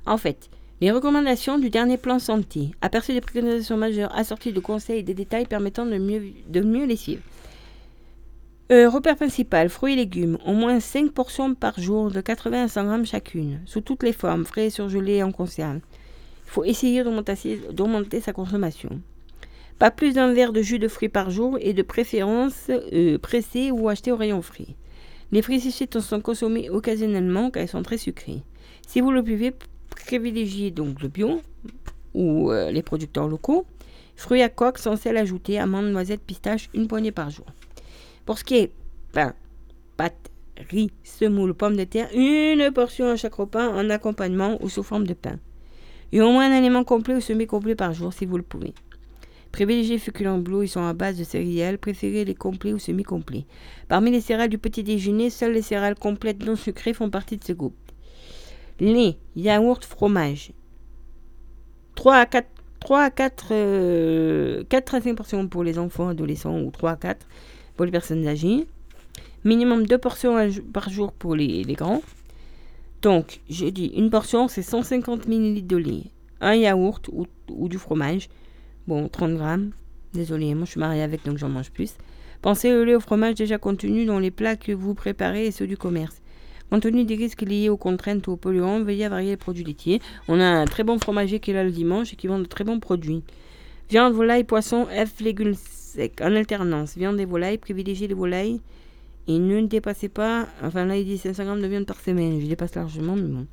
En 0.05 0.17
fait, 0.17 0.49
les 0.83 0.91
recommandations 0.91 1.59
du 1.59 1.69
dernier 1.69 1.95
plan 1.95 2.19
santé. 2.19 2.71
Aperçu 2.81 3.13
des 3.13 3.21
préconisations 3.21 3.77
majeures 3.77 4.13
assorties 4.13 4.51
de 4.51 4.59
conseils 4.59 4.99
et 4.99 5.03
des 5.03 5.13
détails 5.13 5.45
permettant 5.45 5.85
de 5.85 5.97
mieux, 5.97 6.33
de 6.49 6.85
les 6.85 6.97
suivre. 6.97 7.21
Euh, 8.69 8.89
repère 8.89 9.15
principal, 9.15 9.69
fruits 9.69 9.93
et 9.93 9.95
légumes, 9.95 10.37
au 10.45 10.51
moins 10.51 10.81
5 10.81 11.13
portions 11.13 11.55
par 11.55 11.79
jour 11.79 12.11
de 12.11 12.19
80 12.19 12.65
à 12.65 12.67
100 12.67 12.83
grammes 12.83 13.05
chacune, 13.05 13.61
sous 13.65 13.79
toutes 13.79 14.03
les 14.03 14.11
formes, 14.11 14.43
frais, 14.43 14.69
surgelés 14.69 15.23
en 15.23 15.31
conserve. 15.31 15.77
Il 15.77 16.51
faut 16.51 16.65
essayer 16.65 17.01
d'augmenter 17.01 18.19
sa 18.19 18.33
consommation. 18.33 18.99
Pas 19.79 19.89
plus 19.89 20.15
d'un 20.15 20.33
verre 20.33 20.51
de 20.51 20.61
jus 20.61 20.79
de 20.79 20.89
fruits 20.89 21.07
par 21.07 21.29
jour 21.29 21.57
et 21.61 21.71
de 21.71 21.81
préférence 21.81 22.69
euh, 22.69 23.17
pressé 23.19 23.71
ou 23.71 23.87
acheté 23.87 24.11
au 24.11 24.17
rayon 24.17 24.41
frais. 24.41 24.75
Les 25.31 25.41
fruits 25.41 25.61
séchés 25.61 25.87
sont 25.97 26.19
consommés 26.19 26.69
occasionnellement 26.69 27.51
car 27.51 27.63
ils 27.63 27.69
sont 27.69 27.83
très 27.83 27.97
sucrés. 27.97 28.43
Si 28.85 28.99
vous 28.99 29.11
le 29.11 29.23
pouvez, 29.23 29.53
privilégiez 29.95 30.71
donc 30.71 31.01
le 31.01 31.07
bio 31.07 31.41
ou 32.13 32.51
euh, 32.51 32.71
les 32.71 32.81
producteurs 32.81 33.27
locaux. 33.27 33.65
Fruits 34.15 34.41
à 34.41 34.49
coque 34.49 34.77
sans 34.77 34.95
sel 34.95 35.17
ajouté, 35.17 35.57
amandes, 35.57 35.91
noisettes, 35.91 36.21
pistaches, 36.21 36.69
une 36.73 36.87
poignée 36.87 37.11
par 37.11 37.29
jour. 37.29 37.45
Pour 38.25 38.37
ce 38.37 38.43
qui 38.43 38.55
est 38.55 38.71
pain, 39.11 39.33
pâte, 39.97 40.31
riz, 40.69 40.91
semoule, 41.03 41.53
pommes 41.53 41.75
de 41.75 41.83
terre, 41.83 42.09
une 42.13 42.71
portion 42.71 43.09
à 43.09 43.15
chaque 43.15 43.33
repas 43.33 43.69
en 43.69 43.89
accompagnement 43.89 44.57
ou 44.61 44.69
sous 44.69 44.83
forme 44.83 45.07
de 45.07 45.13
pain. 45.13 45.39
Et 46.11 46.21
au 46.21 46.31
moins 46.31 46.49
un 46.49 46.55
aliment 46.55 46.83
complet 46.83 47.15
ou 47.15 47.21
semi-complet 47.21 47.75
par 47.75 47.93
jour 47.93 48.13
si 48.13 48.25
vous 48.25 48.37
le 48.37 48.43
pouvez. 48.43 48.73
Privilégiez 49.51 49.99
féculents 49.99 50.39
bleus, 50.39 50.63
ils 50.63 50.69
sont 50.69 50.83
à 50.83 50.93
base 50.93 51.17
de 51.17 51.23
céréales, 51.23 51.77
préférez 51.77 52.25
les 52.25 52.33
complets 52.33 52.73
ou 52.73 52.79
semi-complets. 52.79 53.45
Parmi 53.87 54.09
les 54.09 54.21
céréales 54.21 54.49
du 54.49 54.57
petit 54.57 54.83
déjeuner, 54.83 55.29
seules 55.29 55.53
les 55.53 55.61
céréales 55.61 55.95
complètes 55.95 56.43
non 56.43 56.55
sucrées 56.55 56.93
font 56.93 57.09
partie 57.09 57.37
de 57.37 57.43
ce 57.43 57.53
groupe. 57.53 57.75
Lait, 58.79 59.17
yaourt, 59.35 59.83
fromage. 59.83 60.51
3 61.95 62.15
à 62.15 62.25
4 62.25 62.47
3 62.83 63.01
à 63.01 63.09
4, 63.11 64.63
4 64.67 64.95
à 64.95 65.01
5 65.01 65.15
portions 65.15 65.47
pour 65.47 65.63
les 65.63 65.79
enfants, 65.79 66.09
adolescents 66.09 66.59
ou 66.59 66.69
3 66.69 66.91
à 66.91 66.95
4 66.97 67.25
pour 67.77 67.85
les 67.85 67.91
personnes 67.91 68.27
âgées. 68.27 68.67
Minimum 69.45 69.85
2 69.85 69.97
portions 69.97 70.35
par 70.73 70.89
jour 70.89 71.13
pour 71.13 71.35
les, 71.35 71.63
grands. 71.63 72.01
Donc, 73.01 73.39
j'ai 73.49 73.71
dit, 73.71 73.87
une 73.95 74.09
portion, 74.09 74.49
c'est 74.49 74.61
150 74.61 75.27
ml 75.27 75.65
de 75.65 75.77
lait, 75.77 76.03
un 76.41 76.55
yaourt 76.55 77.09
ou, 77.11 77.25
ou, 77.49 77.69
du 77.69 77.77
fromage. 77.77 78.27
Bon, 78.87 79.07
30 79.07 79.35
grammes. 79.35 79.71
Désolé, 80.13 80.53
moi 80.53 80.65
je 80.65 80.71
suis 80.71 80.79
mariée 80.79 81.01
avec, 81.01 81.25
donc 81.25 81.37
j'en 81.37 81.49
mange 81.49 81.71
plus. 81.71 81.95
Pensez 82.41 82.73
au 82.73 82.83
lait 82.83 82.95
au 82.95 82.99
fromage 82.99 83.35
déjà 83.35 83.57
contenu 83.57 84.05
dans 84.05 84.19
les 84.19 84.29
plats 84.29 84.57
que 84.57 84.73
vous 84.73 84.93
préparez 84.93 85.47
et 85.47 85.51
ceux 85.51 85.67
du 85.67 85.77
commerce. 85.77 86.21
Compte 86.69 86.83
tenu 86.83 87.05
des 87.05 87.15
risques 87.15 87.41
liés 87.41 87.69
aux 87.69 87.77
contraintes 87.77 88.27
ou 88.27 88.31
aux 88.31 88.37
polluants, 88.37 88.83
veuillez 88.83 89.05
à 89.05 89.09
varier 89.09 89.31
les 89.31 89.37
produits 89.37 89.63
laitiers. 89.63 90.01
On 90.27 90.39
a 90.39 90.45
un 90.45 90.65
très 90.65 90.83
bon 90.83 90.97
fromager 90.97 91.39
qui 91.39 91.51
est 91.51 91.53
là 91.53 91.63
le 91.63 91.71
dimanche 91.71 92.13
et 92.13 92.15
qui 92.15 92.27
vend 92.27 92.39
de 92.39 92.45
très 92.45 92.63
bons 92.63 92.79
produits. 92.79 93.23
Viande, 93.89 94.13
volaille, 94.13 94.43
poisson, 94.43 94.85
F, 94.85 95.19
légumes 95.21 95.53
secs, 95.53 96.19
en 96.21 96.35
alternance. 96.35 96.97
Viande 96.97 97.19
et 97.19 97.25
volaille, 97.25 97.57
privilégiez 97.57 98.07
les 98.07 98.15
volailles 98.15 98.59
et 99.27 99.39
ne 99.39 99.61
dépassez 99.61 100.09
pas, 100.09 100.47
enfin 100.61 100.85
là 100.85 100.97
il 100.97 101.05
dit 101.05 101.17
500 101.17 101.45
grammes 101.45 101.61
de 101.61 101.67
viande 101.67 101.85
par 101.85 101.99
semaine, 101.99 102.41
je 102.41 102.47
dépasse 102.47 102.75
largement, 102.75 103.15
mais 103.15 103.29
bon. 103.29 103.47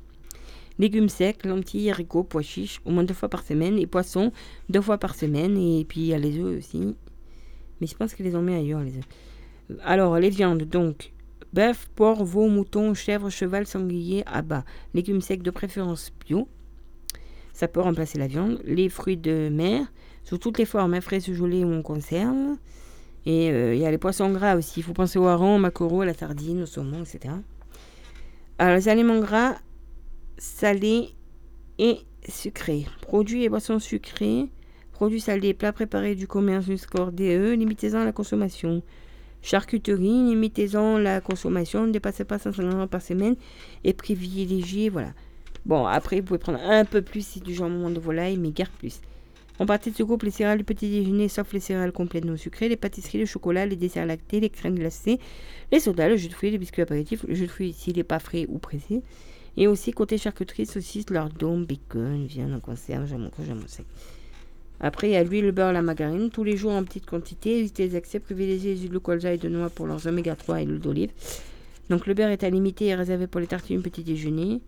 Légumes 0.79 1.09
secs, 1.09 1.45
lentilles, 1.45 1.91
haricots, 1.91 2.23
pois 2.23 2.41
chiches, 2.41 2.81
au 2.85 2.91
moins 2.91 3.03
deux 3.03 3.13
fois 3.13 3.29
par 3.29 3.43
semaine. 3.43 3.77
Et 3.77 3.85
poissons, 3.85 4.31
deux 4.69 4.81
fois 4.81 4.97
par 4.97 5.13
semaine. 5.13 5.55
Et 5.57 5.85
puis 5.85 6.01
il 6.01 6.07
y 6.07 6.13
a 6.13 6.17
les 6.17 6.39
œufs 6.39 6.57
aussi. 6.57 6.95
Mais 7.79 7.87
je 7.87 7.95
pense 7.95 8.15
qu'ils 8.15 8.25
les 8.25 8.35
ont 8.35 8.41
mis 8.41 8.55
ailleurs, 8.55 8.81
les 8.81 8.97
œufs. 8.97 9.79
Alors, 9.83 10.17
les 10.17 10.29
viandes, 10.29 10.63
donc, 10.63 11.11
bœuf, 11.53 11.89
porc, 11.95 12.23
veau, 12.23 12.47
mouton, 12.47 12.93
chèvre, 12.93 13.29
cheval, 13.29 13.65
sanglier, 13.65 14.23
abat. 14.25 14.63
Légumes 14.93 15.21
secs 15.21 15.41
de 15.41 15.51
préférence 15.51 16.11
bio. 16.25 16.47
Ça 17.53 17.67
peut 17.67 17.81
remplacer 17.81 18.17
la 18.17 18.27
viande. 18.27 18.61
Les 18.63 18.89
fruits 18.89 19.17
de 19.17 19.49
mer, 19.49 19.85
sous 20.23 20.37
toutes 20.37 20.57
les 20.57 20.65
formes, 20.65 20.93
hein, 20.93 21.01
frais, 21.01 21.19
gelés 21.19 21.63
ou 21.63 21.73
en 21.73 21.81
conserve. 21.81 22.57
Et 23.25 23.51
euh, 23.51 23.75
il 23.75 23.81
y 23.81 23.85
a 23.85 23.91
les 23.91 23.97
poissons 23.97 24.31
gras 24.31 24.55
aussi. 24.55 24.79
Il 24.79 24.83
faut 24.83 24.93
penser 24.93 25.19
au 25.19 25.27
hareng, 25.27 25.55
au 25.55 25.59
maquereau, 25.59 26.01
à 26.01 26.05
la 26.05 26.13
sardine, 26.13 26.63
au 26.63 26.65
saumon, 26.65 27.03
etc. 27.03 27.35
Alors, 28.57 28.75
les 28.75 28.89
aliments 28.89 29.19
gras, 29.19 29.55
salés 30.37 31.09
et 31.77 31.97
sucrés. 32.27 32.85
Produits 33.01 33.43
et 33.43 33.49
boissons 33.49 33.79
sucrés 33.79 34.49
Produits 35.01 35.21
salés, 35.21 35.55
plats 35.55 35.73
préparés 35.73 36.13
du 36.13 36.27
commerce 36.27 36.75
score 36.75 37.11
DE, 37.11 37.55
limitez-en 37.55 38.03
la 38.03 38.11
consommation. 38.11 38.83
Charcuterie, 39.41 40.29
limitez-en 40.29 40.97
la 40.97 41.19
consommation, 41.19 41.87
ne 41.87 41.91
dépassez 41.91 42.25
pas 42.25 42.37
500 42.37 42.63
grammes 42.63 42.87
par 42.87 43.01
semaine 43.01 43.35
et 43.83 43.93
privilégiez, 43.93 44.89
voilà. 44.89 45.13
Bon, 45.65 45.85
après, 45.85 46.19
vous 46.19 46.27
pouvez 46.27 46.39
prendre 46.39 46.59
un 46.59 46.85
peu 46.85 47.01
plus 47.01 47.25
si 47.25 47.39
du 47.39 47.53
jambon 47.53 47.89
de 47.89 47.99
volaille, 47.99 48.37
mais 48.37 48.51
guère 48.51 48.69
plus. 48.69 48.99
En 49.59 49.65
partie 49.67 49.91
de 49.91 49.95
ce 49.95 50.01
groupe, 50.01 50.23
les 50.23 50.31
céréales 50.31 50.57
du 50.57 50.63
petit 50.63 50.89
déjeuner, 50.89 51.27
sauf 51.27 51.53
les 51.53 51.59
céréales 51.59 51.91
complètes 51.91 52.25
non 52.25 52.35
sucrées, 52.35 52.67
les 52.67 52.77
pâtisseries, 52.77 53.19
le 53.19 53.25
chocolat, 53.27 53.67
les 53.67 53.75
desserts 53.75 54.07
lactés, 54.07 54.39
les 54.39 54.49
crèmes 54.49 54.75
glacées, 54.75 55.19
les 55.71 55.79
sodas, 55.79 56.09
le 56.09 56.17
jus 56.17 56.29
de 56.29 56.33
fruits, 56.33 56.49
les 56.49 56.57
biscuits 56.57 56.81
apéritifs, 56.81 57.23
le 57.27 57.35
jus 57.35 57.45
de 57.45 57.51
fruits 57.51 57.73
s'il 57.73 57.97
n'est 57.97 58.03
pas 58.03 58.17
frais 58.17 58.47
ou 58.49 58.57
pressé. 58.57 59.03
Et 59.57 59.67
aussi 59.67 59.91
côté 59.91 60.17
charcuterie, 60.17 60.65
saucisses, 60.65 61.09
lardons, 61.11 61.59
bacon, 61.59 62.25
viande 62.25 62.53
en 62.53 62.59
conserve, 62.59 63.05
jambon 63.05 63.29
jambon 63.45 63.67
sec. 63.67 63.85
Après, 64.83 65.09
il 65.09 65.11
y 65.13 65.15
a 65.15 65.23
l'huile, 65.23 65.45
le 65.45 65.51
beurre, 65.51 65.71
la 65.73 65.83
margarine, 65.83 66.31
tous 66.31 66.43
les 66.43 66.57
jours 66.57 66.71
en 66.71 66.83
petite 66.83 67.05
quantité. 67.05 67.59
Évitez 67.59 67.87
les 67.87 67.95
excès, 67.95 68.19
privilégiez 68.19 68.73
les 68.73 68.81
huiles 68.81 68.91
de 68.91 68.97
colza 68.97 69.31
et 69.31 69.37
de 69.37 69.47
noix 69.47 69.69
pour 69.69 69.85
leurs 69.85 70.07
oméga 70.07 70.35
3 70.35 70.61
et 70.61 70.65
l'huile 70.65 70.79
d'olive. 70.79 71.11
Donc 71.91 72.07
le 72.07 72.15
beurre 72.15 72.29
est 72.29 72.43
à 72.43 72.49
limiter 72.49 72.87
et 72.87 72.95
réservé 72.95 73.27
pour 73.27 73.39
les 73.39 73.47
tartines 73.47 73.83
petit 73.83 74.03
déjeuner. 74.03 74.59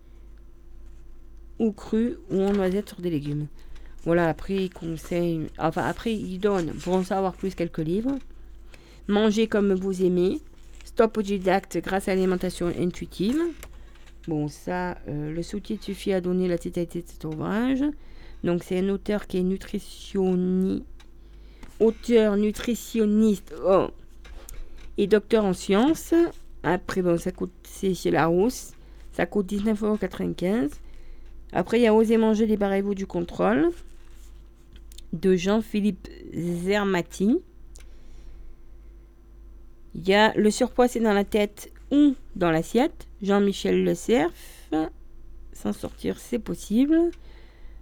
Ou 1.58 1.72
cru 1.72 2.16
ou 2.30 2.42
en 2.42 2.52
noisette 2.52 2.90
sur 2.90 3.00
des 3.00 3.10
légumes. 3.10 3.48
Voilà, 4.04 4.28
après 4.28 4.54
il 4.54 4.70
conseille. 4.70 5.48
Après 5.58 6.14
il 6.14 6.38
donne, 6.38 6.72
pour 6.74 6.94
en 6.94 7.02
savoir 7.02 7.34
plus, 7.34 7.56
quelques 7.56 7.78
livres. 7.78 8.16
Manger 9.08 9.48
comme 9.48 9.74
vous 9.74 10.04
aimez. 10.04 10.40
Stop 10.84 11.16
autodidacte 11.16 11.78
grâce 11.82 12.06
à 12.06 12.14
l'alimentation 12.14 12.68
intuitive. 12.78 13.40
Bon, 14.28 14.46
ça, 14.48 14.96
euh, 15.08 15.32
le 15.32 15.42
sous-titre 15.42 15.84
suffit 15.84 16.12
à 16.12 16.20
donner 16.20 16.46
la 16.46 16.56
totalité 16.56 17.02
de 17.02 17.08
cet 17.08 17.24
ouvrage. 17.24 17.82
Donc 18.44 18.62
c'est 18.62 18.78
un 18.78 18.90
auteur 18.90 19.26
qui 19.26 19.38
est 19.38 19.42
nutritionniste, 19.42 20.84
auteur 21.80 22.36
nutritionniste 22.36 23.54
oh, 23.64 23.88
et 24.98 25.06
docteur 25.06 25.46
en 25.46 25.54
sciences. 25.54 26.12
Après, 26.62 27.00
bon, 27.00 27.18
ça 27.18 27.32
coûte, 27.32 27.52
c'est 27.62 27.94
chez 27.94 28.10
Larousse, 28.10 28.72
ça 29.12 29.24
coûte 29.24 29.50
19,95€. 29.50 30.70
Après, 31.52 31.80
il 31.80 31.84
y 31.84 31.86
a 31.86 31.94
Oser 31.94 32.18
manger, 32.18 32.46
débarrez-vous 32.46 32.94
du 32.94 33.06
contrôle 33.06 33.70
de 35.14 35.36
Jean-Philippe 35.36 36.08
Zermati. 36.34 37.38
Il 39.94 40.06
y 40.06 40.12
a 40.12 40.34
Le 40.34 40.50
surpoids, 40.50 40.88
c'est 40.88 41.00
dans 41.00 41.12
la 41.14 41.24
tête 41.24 41.72
ou 41.90 42.14
dans 42.36 42.50
l'assiette. 42.50 43.06
Jean-Michel 43.22 43.84
Le 43.84 43.94
Cerf. 43.94 44.30
S'en 45.52 45.72
sortir, 45.72 46.18
c'est 46.18 46.40
possible. 46.40 47.10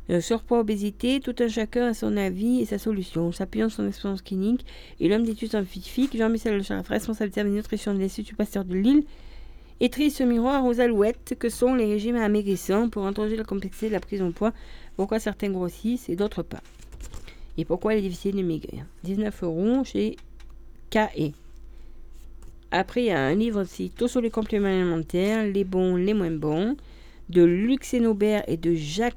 Le 0.09 0.21
surpoids, 0.21 0.61
obésité, 0.61 1.21
tout 1.21 1.35
un 1.39 1.49
chacun 1.49 1.89
a 1.89 1.95
son 1.95 2.17
avis 2.17 2.61
et 2.61 2.65
sa 2.65 2.79
solution. 2.79 3.31
S'appuyant 3.31 3.69
sur 3.69 3.77
son 3.79 3.89
expérience 3.89 4.23
clinique 4.23 4.67
et 4.99 5.09
l'homme 5.09 5.25
d'études 5.25 5.51
scientifiques, 5.51 6.17
Jean-Michel 6.17 6.57
Le 6.57 6.89
responsable 6.89 7.31
de 7.31 7.37
la 7.37 7.45
nutrition 7.45 7.95
de 7.95 8.01
l'Institut 8.01 8.35
Pasteur 8.35 8.65
de 8.65 8.75
Lille, 8.75 9.05
étrit 9.81 10.11
ce 10.11 10.25
miroir 10.25 10.65
aux 10.65 10.81
alouettes 10.81 11.37
que 11.39 11.49
sont 11.49 11.75
les 11.75 11.87
régimes 11.87 12.17
amaigrissants 12.17 12.89
pour 12.89 13.07
introduire 13.07 13.39
la 13.39 13.45
complexité 13.45 13.89
de 13.89 13.93
la 13.93 14.01
prise 14.01 14.23
en 14.23 14.33
poids, 14.33 14.53
pourquoi 14.97 15.21
certains 15.21 15.51
grossissent 15.51 16.09
et 16.09 16.17
d'autres 16.17 16.43
pas. 16.43 16.63
Et 17.57 17.65
pourquoi 17.65 17.95
il 17.95 17.99
est 17.99 18.09
difficile 18.09 18.37
de 18.37 18.43
maigrir. 18.43 18.85
19 19.05 19.43
euros 19.45 19.85
chez 19.85 20.17
KE. 20.91 21.33
Après, 22.71 23.03
il 23.03 23.07
y 23.07 23.11
a 23.11 23.21
un 23.21 23.35
livre 23.35 23.63
aussi, 23.63 23.91
tout 23.91 24.09
sur 24.09 24.21
les 24.21 24.31
compléments 24.31 24.67
alimentaires, 24.67 25.47
les 25.47 25.65
bons, 25.65 25.95
les 25.95 26.15
moins 26.15 26.31
bons, 26.31 26.77
de 27.29 27.43
Luc 27.43 27.87
Aubert 28.05 28.43
et 28.49 28.57
de 28.57 28.75
Jacques 28.75 29.17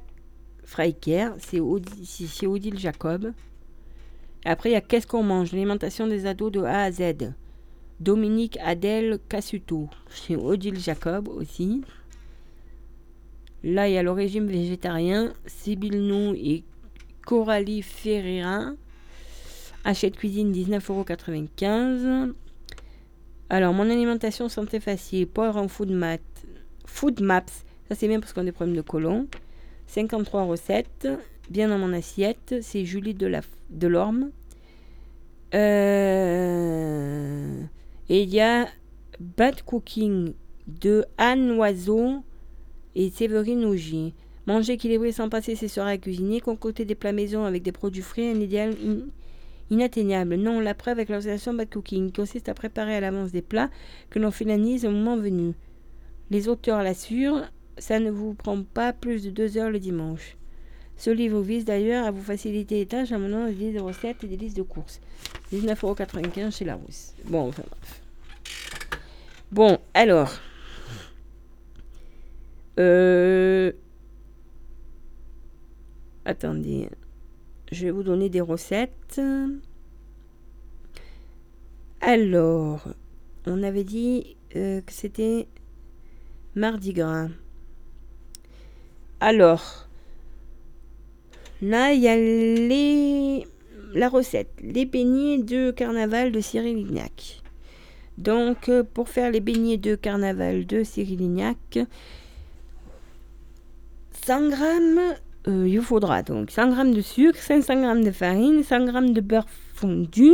Freiker, 0.66 1.30
c'est 1.38 1.60
Odile 1.60 2.78
Jacob. 2.78 3.32
Après, 4.44 4.70
il 4.70 4.72
y 4.72 4.76
a 4.76 4.80
Qu'est-ce 4.80 5.06
qu'on 5.06 5.22
mange? 5.22 5.52
L'alimentation 5.52 6.08
des 6.08 6.26
ados 6.26 6.50
de 6.50 6.60
A 6.60 6.82
à 6.82 6.90
Z. 6.90 7.32
Dominique 8.00 8.58
Adèle 8.62 9.20
Cassuto. 9.28 9.88
C'est 10.10 10.36
Odile 10.36 10.78
Jacob 10.78 11.28
aussi. 11.28 11.82
Là, 13.62 13.88
il 13.88 13.94
y 13.94 13.98
a 13.98 14.02
le 14.02 14.10
régime 14.10 14.46
végétarien. 14.46 15.32
Sibyl 15.46 16.06
Nou 16.06 16.34
et 16.34 16.64
Coralie 17.24 17.82
Ferreira. 17.82 18.72
Achète 19.84 20.16
cuisine 20.16 20.52
19,95€. 20.52 22.34
Alors, 23.48 23.72
mon 23.72 23.88
alimentation 23.88 24.48
santé 24.48 24.80
facile. 24.80 25.28
Poivre 25.28 25.58
en 25.58 25.68
food, 25.68 25.90
mat, 25.90 26.20
food 26.84 27.20
maps. 27.20 27.44
Ça, 27.88 27.94
c'est 27.94 28.08
bien 28.08 28.18
parce 28.18 28.32
qu'on 28.32 28.40
a 28.40 28.44
des 28.44 28.52
problèmes 28.52 28.76
de 28.76 28.82
colon. 28.82 29.28
53 29.86 30.44
recettes, 30.44 31.08
bien 31.50 31.68
dans 31.68 31.78
mon 31.78 31.92
assiette. 31.92 32.56
C'est 32.62 32.84
Julie 32.84 33.14
de. 33.14 33.30
Euh, 35.54 37.62
et 38.08 38.22
il 38.22 38.34
y 38.34 38.40
a 38.40 38.66
Bad 39.20 39.62
Cooking 39.62 40.32
de 40.66 41.04
Anne 41.18 41.52
Oiseau 41.52 42.22
et 42.94 43.10
Séverine 43.10 43.64
Augier. 43.64 44.14
Manger 44.46 44.74
équilibré 44.74 45.12
sans 45.12 45.28
passer 45.28 45.56
ses 45.56 45.68
soirées 45.68 45.92
à 45.92 45.98
cuisiner, 45.98 46.40
concocter 46.40 46.84
des 46.84 46.94
plats 46.94 47.12
maison 47.12 47.44
avec 47.44 47.62
des 47.62 47.72
produits 47.72 48.02
frais, 48.02 48.30
un 48.30 48.40
idéal 48.40 48.74
inatteignable. 49.70 50.36
Non, 50.36 50.60
la 50.60 50.74
preuve 50.74 50.92
avec 50.92 51.08
l'organisation 51.08 51.54
Bad 51.54 51.70
Cooking 51.70 52.12
consiste 52.12 52.48
à 52.48 52.54
préparer 52.54 52.94
à 52.94 53.00
l'avance 53.00 53.32
des 53.32 53.42
plats 53.42 53.70
que 54.10 54.18
l'on 54.18 54.30
finalise 54.30 54.86
au 54.86 54.90
moment 54.90 55.16
venu. 55.16 55.54
Les 56.30 56.48
auteurs 56.48 56.82
l'assurent, 56.82 57.50
ça 57.78 58.00
ne 58.00 58.10
vous 58.10 58.34
prend 58.34 58.62
pas 58.62 58.92
plus 58.92 59.24
de 59.24 59.30
deux 59.30 59.58
heures 59.58 59.70
le 59.70 59.78
dimanche. 59.78 60.36
Ce 60.96 61.10
livre 61.10 61.40
vise 61.42 61.64
d'ailleurs 61.64 62.06
à 62.06 62.10
vous 62.10 62.22
faciliter 62.22 62.76
les 62.76 62.86
tâches 62.86 63.12
en 63.12 63.18
menant 63.18 63.46
des 63.46 63.52
listes 63.52 63.76
de 63.76 63.80
recettes 63.80 64.24
et 64.24 64.28
des 64.28 64.36
listes 64.36 64.56
de 64.56 64.62
courses. 64.62 65.00
19,95€ 65.52 66.56
chez 66.56 66.64
Larousse. 66.64 67.12
Bon, 67.26 67.48
enfin 67.48 67.64
bref. 67.68 68.02
Bon, 69.52 69.78
alors. 69.94 70.32
Euh... 72.78 73.72
Attendez. 76.24 76.88
Je 77.70 77.84
vais 77.84 77.90
vous 77.90 78.02
donner 78.02 78.30
des 78.30 78.40
recettes. 78.40 79.20
Alors, 82.00 82.88
on 83.46 83.62
avait 83.62 83.84
dit 83.84 84.36
euh, 84.54 84.80
que 84.80 84.92
c'était 84.92 85.46
Mardi 86.54 86.92
Gras. 86.92 87.28
Alors, 89.20 89.88
là, 91.62 91.92
il 91.92 92.00
y 92.02 92.08
a 92.08 93.46
la 93.94 94.08
recette. 94.10 94.50
Les 94.60 94.84
beignets 94.84 95.38
de 95.38 95.70
carnaval 95.70 96.32
de 96.32 96.40
Cyril 96.40 96.76
Lignac. 96.76 97.40
Donc, 98.18 98.68
euh, 98.68 98.82
pour 98.82 99.08
faire 99.08 99.30
les 99.30 99.40
beignets 99.40 99.78
de 99.78 99.94
carnaval 99.94 100.66
de 100.66 100.84
Cyril 100.84 101.18
Lignac, 101.18 101.78
100 104.26 104.50
g 104.50 104.56
euh, 105.48 105.68
il 105.68 105.80
faudra 105.80 106.22
donc 106.22 106.50
100 106.50 106.74
g 106.74 106.94
de 106.96 107.00
sucre, 107.00 107.38
500 107.38 107.94
g 107.94 108.04
de 108.04 108.10
farine, 108.10 108.62
100 108.62 108.86
g 108.86 109.12
de 109.12 109.20
beurre 109.20 109.46
fondu, 109.74 110.32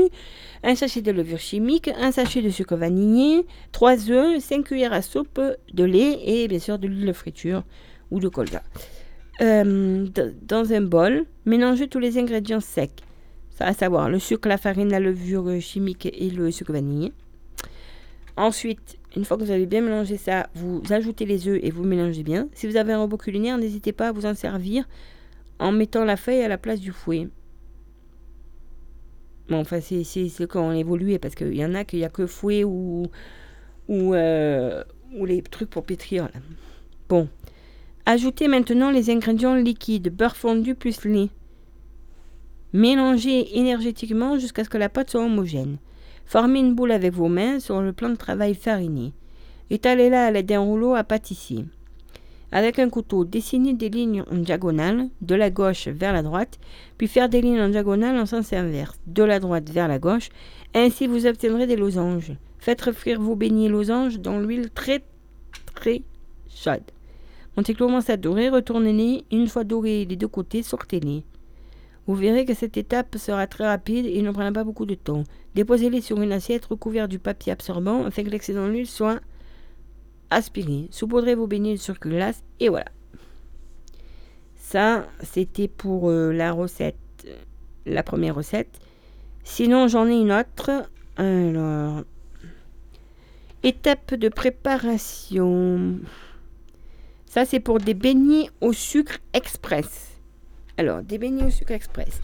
un 0.65 0.75
sachet 0.75 1.03
de 1.03 1.13
levure 1.13 1.39
chimique, 1.39 1.89
un 1.89 2.13
sachet 2.13 2.43
de 2.43 2.51
sucre 2.51 2.77
vanillé, 2.77 3.47
3 3.73 4.11
œufs, 4.11 4.43
5 4.43 4.65
cuillères 4.65 4.93
à 4.93 5.03
soupe 5.03 5.41
de 5.73 5.85
lait 5.85 6.19
et 6.25 6.49
bien 6.49 6.59
sûr 6.59 6.79
de 6.79 6.89
l'huile 6.89 7.07
de 7.07 7.13
friture 7.13 7.63
ou 8.13 8.21
de 8.21 8.29
colza. 8.29 8.63
Euh, 9.41 10.07
dans 10.43 10.73
un 10.73 10.83
bol, 10.83 11.25
mélangez 11.47 11.89
tous 11.89 11.99
les 11.99 12.19
ingrédients 12.19 12.61
secs, 12.61 13.03
à 13.59 13.73
savoir 13.73 14.09
le 14.09 14.19
sucre, 14.19 14.49
la 14.49 14.59
farine, 14.59 14.91
la 14.91 15.01
levure 15.01 15.61
chimique 15.61 16.07
et 16.07 16.31
le 16.31 16.51
sucre 16.51 16.73
vanillé. 16.73 17.13
Ensuite, 18.37 18.99
une 19.17 19.25
fois 19.25 19.37
que 19.37 19.45
vous 19.45 19.51
avez 19.51 19.67
bien 19.67 19.83
mélangé 19.83 20.17
ça, 20.17 20.49
vous 20.55 20.83
ajoutez 20.91 21.27
les 21.27 21.49
œufs 21.49 21.61
et 21.63 21.71
vous 21.71 21.85
mélangez 21.85 22.23
bien. 22.23 22.49
Si 22.55 22.67
vous 22.67 22.77
avez 22.77 22.93
un 22.93 23.01
robot 23.01 23.17
culinaire, 23.17 23.59
n'hésitez 23.59 23.93
pas 23.93 24.09
à 24.09 24.13
vous 24.13 24.27
en 24.27 24.35
servir 24.35 24.89
en 25.59 25.73
mettant 25.73 26.05
la 26.05 26.17
feuille 26.17 26.43
à 26.43 26.49
la 26.49 26.59
place 26.59 26.81
du 26.81 26.93
fouet. 26.93 27.29
Bon, 29.49 29.59
enfin, 29.59 29.81
c'est 29.81 30.47
quand 30.47 30.63
on 30.63 30.73
évolue, 30.73 31.19
parce 31.19 31.35
qu'il 31.35 31.55
y 31.55 31.65
en 31.65 31.75
a 31.75 31.85
qu'il 31.85 31.99
n'y 31.99 32.05
a 32.05 32.09
que 32.09 32.27
fouet 32.27 32.65
ou, 32.65 33.07
ou, 33.89 34.15
euh, 34.15 34.83
ou 35.15 35.27
les 35.27 35.43
trucs 35.43 35.71
pour 35.71 35.85
pétrir. 35.85 36.29
Bon. 37.09 37.29
Ajoutez 38.05 38.49
maintenant 38.49 38.91
les 38.91 39.11
ingrédients 39.11 39.55
liquides, 39.55 40.12
beurre 40.12 40.35
fondu 40.35 40.74
plus 40.74 41.05
lait. 41.05 41.29
Mélangez 42.73 43.57
énergétiquement 43.57 44.41
jusqu'à 44.41 44.65
ce 44.65 44.69
que 44.69 44.77
la 44.77 44.89
pâte 44.89 45.11
soit 45.11 45.24
homogène. 45.24 45.77
Formez 46.24 46.59
une 46.59 46.74
boule 46.74 46.91
avec 46.91 47.12
vos 47.12 47.29
mains 47.29 47.61
sur 47.61 47.81
le 47.81 47.93
plan 47.93 48.09
de 48.09 48.16
travail 48.16 48.57
fariné. 48.57 49.12
Étalez-la 49.70 50.27
à 50.27 50.31
l'aide 50.33 50.47
d'un 50.47 50.59
rouleau 50.59 50.97
à 50.97 51.05
pâtissier. 51.05 51.65
Avec 52.51 52.81
un 52.81 52.91
couteau, 52.91 53.24
dessinez 53.24 53.74
des 53.74 53.89
lignes 53.89 54.24
en 54.29 54.39
diagonale, 54.39 55.09
de 55.20 55.37
la 55.37 55.51
gauche 55.51 55.87
vers 55.87 56.12
la 56.12 56.23
droite, 56.23 56.59
puis 56.99 57.07
faire 57.07 57.29
des 57.29 57.41
lignes 57.41 57.61
en 57.61 57.69
diagonale 57.69 58.19
en 58.19 58.27
sens 58.27 58.53
inverse, 58.53 58.99
de 59.07 59.23
la 59.23 59.39
droite 59.39 59.70
vers 59.70 59.87
la 59.87 60.01
gauche. 60.01 60.29
Ainsi, 60.74 61.07
vous 61.07 61.24
obtiendrez 61.27 61.69
des 61.69 61.77
losanges. 61.77 62.33
Faites 62.59 62.83
refroidir 62.83 63.20
vos 63.20 63.37
beignets 63.37 63.69
losanges 63.69 64.19
dans 64.19 64.41
l'huile 64.41 64.70
très 64.70 65.05
très 65.77 66.03
chaude. 66.51 66.83
Quand 67.55 67.69
ils 67.69 67.77
à 68.09 68.16
dorer, 68.16 68.49
retournez-les. 68.49 69.24
Une 69.31 69.47
fois 69.47 69.65
dorés 69.65 70.05
les 70.05 70.16
deux 70.16 70.29
côtés, 70.29 70.62
sortez-les. 70.62 71.24
Vous 72.07 72.15
verrez 72.15 72.45
que 72.45 72.55
cette 72.55 72.77
étape 72.77 73.16
sera 73.16 73.47
très 73.47 73.66
rapide 73.66 74.07
et 74.07 74.23
ne 74.23 74.31
prendra 74.31 74.53
pas 74.53 74.65
beaucoup 74.65 74.87
de 74.87 74.95
temps. 74.95 75.23
Déposez-les 75.55 76.01
sur 76.01 76.20
une 76.20 76.33
assiette 76.33 76.65
recouverte 76.65 77.11
du 77.11 77.19
papier 77.19 77.53
absorbant 77.53 78.05
afin 78.07 78.24
que 78.24 78.31
l'excédent 78.31 78.69
d'huile 78.69 78.87
soit 78.87 79.20
aspiré. 80.31 80.89
Saupoudrez 80.91 81.35
vos 81.35 81.47
beignets 81.47 81.77
sur 81.77 81.99
glace 81.99 82.43
et 82.59 82.69
voilà. 82.69 82.87
Ça, 84.57 85.07
c'était 85.23 85.69
pour 85.69 86.11
euh, 86.11 86.33
la 86.33 86.51
recette, 86.51 86.97
la 87.85 88.03
première 88.03 88.35
recette. 88.35 88.81
Sinon, 89.45 89.87
j'en 89.87 90.09
ai 90.09 90.19
une 90.19 90.33
autre. 90.33 90.70
Alors, 91.16 92.03
étape 93.62 94.15
de 94.15 94.29
préparation. 94.29 95.99
Ça, 97.33 97.47
c'est 97.47 97.61
pour 97.61 97.79
des 97.79 97.95
beignets 97.95 98.51
au 98.61 98.75
sucre 98.75 99.17
express. 99.33 100.21
Alors, 100.77 101.03
des 101.03 101.17
beignets 101.17 101.47
au 101.47 101.51
sucre 101.51 101.73
express. 101.73 102.21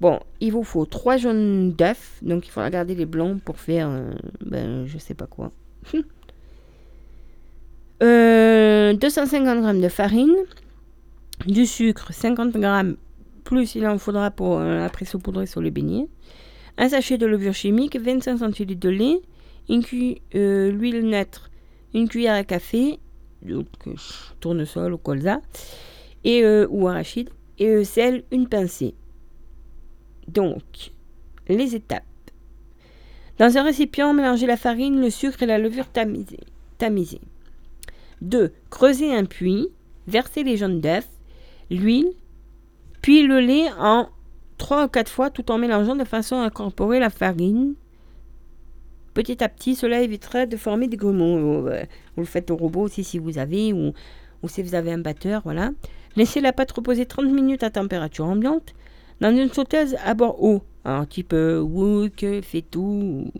Bon, 0.00 0.20
il 0.40 0.52
vous 0.52 0.64
faut 0.64 0.86
3 0.86 1.18
jaunes 1.18 1.72
d'œufs. 1.72 2.18
Donc, 2.22 2.46
il 2.46 2.50
faudra 2.50 2.70
garder 2.70 2.94
les 2.94 3.04
blancs 3.04 3.42
pour 3.42 3.58
faire, 3.58 3.90
euh, 3.90 4.14
ben, 4.40 4.86
je 4.86 4.96
sais 4.96 5.12
pas 5.12 5.26
quoi. 5.26 5.50
250 5.92 6.08
euh, 8.02 8.94
g 9.74 9.80
de 9.82 9.88
farine. 9.90 10.34
Du 11.46 11.66
sucre, 11.66 12.10
50 12.10 12.58
g. 12.58 12.94
Plus 13.44 13.74
il 13.74 13.86
en 13.86 13.98
faudra 13.98 14.30
pour 14.30 14.60
euh, 14.60 14.82
après 14.82 15.04
saupoudrer 15.04 15.44
sur 15.44 15.60
les 15.60 15.70
beignets. 15.70 16.08
Un 16.78 16.88
sachet 16.88 17.18
de 17.18 17.26
levure 17.26 17.52
chimique, 17.52 18.00
25 18.00 18.38
centilitres 18.38 18.80
de 18.80 18.88
lait, 18.88 19.20
une 19.68 19.82
l'huile 20.32 21.06
neutre, 21.06 21.50
une 21.92 22.08
cuillère 22.08 22.32
à 22.32 22.44
café, 22.44 22.98
donc, 23.44 23.66
tournesol 24.40 24.92
ou 24.92 24.98
colza, 24.98 25.40
et, 26.24 26.44
ou 26.68 26.88
arachide, 26.88 27.30
et 27.58 27.84
sel, 27.84 28.24
une 28.30 28.48
pincée. 28.48 28.94
Donc, 30.28 30.92
les 31.48 31.74
étapes. 31.74 32.04
Dans 33.38 33.56
un 33.56 33.62
récipient, 33.62 34.12
mélangez 34.14 34.46
la 34.46 34.56
farine, 34.56 35.00
le 35.00 35.10
sucre 35.10 35.42
et 35.42 35.46
la 35.46 35.58
levure 35.58 35.86
tamisée. 35.88 37.20
2. 38.20 38.52
Creusez 38.70 39.14
un 39.14 39.24
puits, 39.24 39.68
versez 40.06 40.44
les 40.44 40.56
jaunes 40.56 40.80
d'œufs, 40.80 41.08
l'huile, 41.70 42.12
puis 43.00 43.22
le 43.22 43.40
lait 43.40 43.68
en 43.78 44.08
3 44.58 44.84
ou 44.84 44.88
4 44.88 45.10
fois 45.10 45.30
tout 45.30 45.50
en 45.50 45.58
mélangeant 45.58 45.96
de 45.96 46.04
façon 46.04 46.36
à 46.36 46.44
incorporer 46.44 47.00
la 47.00 47.10
farine. 47.10 47.74
Petit 49.14 49.44
à 49.44 49.48
petit, 49.48 49.74
cela 49.74 50.00
évitera 50.00 50.46
de 50.46 50.56
former 50.56 50.88
des 50.88 50.96
grumeaux. 50.96 51.62
Vous 52.16 52.22
le 52.22 52.24
faites 52.24 52.50
au 52.50 52.56
robot 52.56 52.82
aussi 52.82 53.04
si 53.04 53.18
vous 53.18 53.38
avez, 53.38 53.72
ou, 53.72 53.92
si 54.46 54.62
vous 54.62 54.74
avez 54.74 54.92
un 54.92 54.98
batteur, 54.98 55.42
voilà. 55.44 55.72
Laissez 56.16 56.40
la 56.40 56.52
pâte 56.52 56.72
reposer 56.72 57.06
30 57.06 57.26
minutes 57.26 57.62
à 57.62 57.70
température 57.70 58.26
ambiante 58.26 58.74
dans 59.20 59.34
une 59.34 59.50
sauteuse 59.50 59.96
à 60.04 60.14
bord 60.14 60.42
haut, 60.42 60.62
un 60.84 61.04
type 61.06 61.34
wok, 61.34 62.24
faitout 62.42 63.30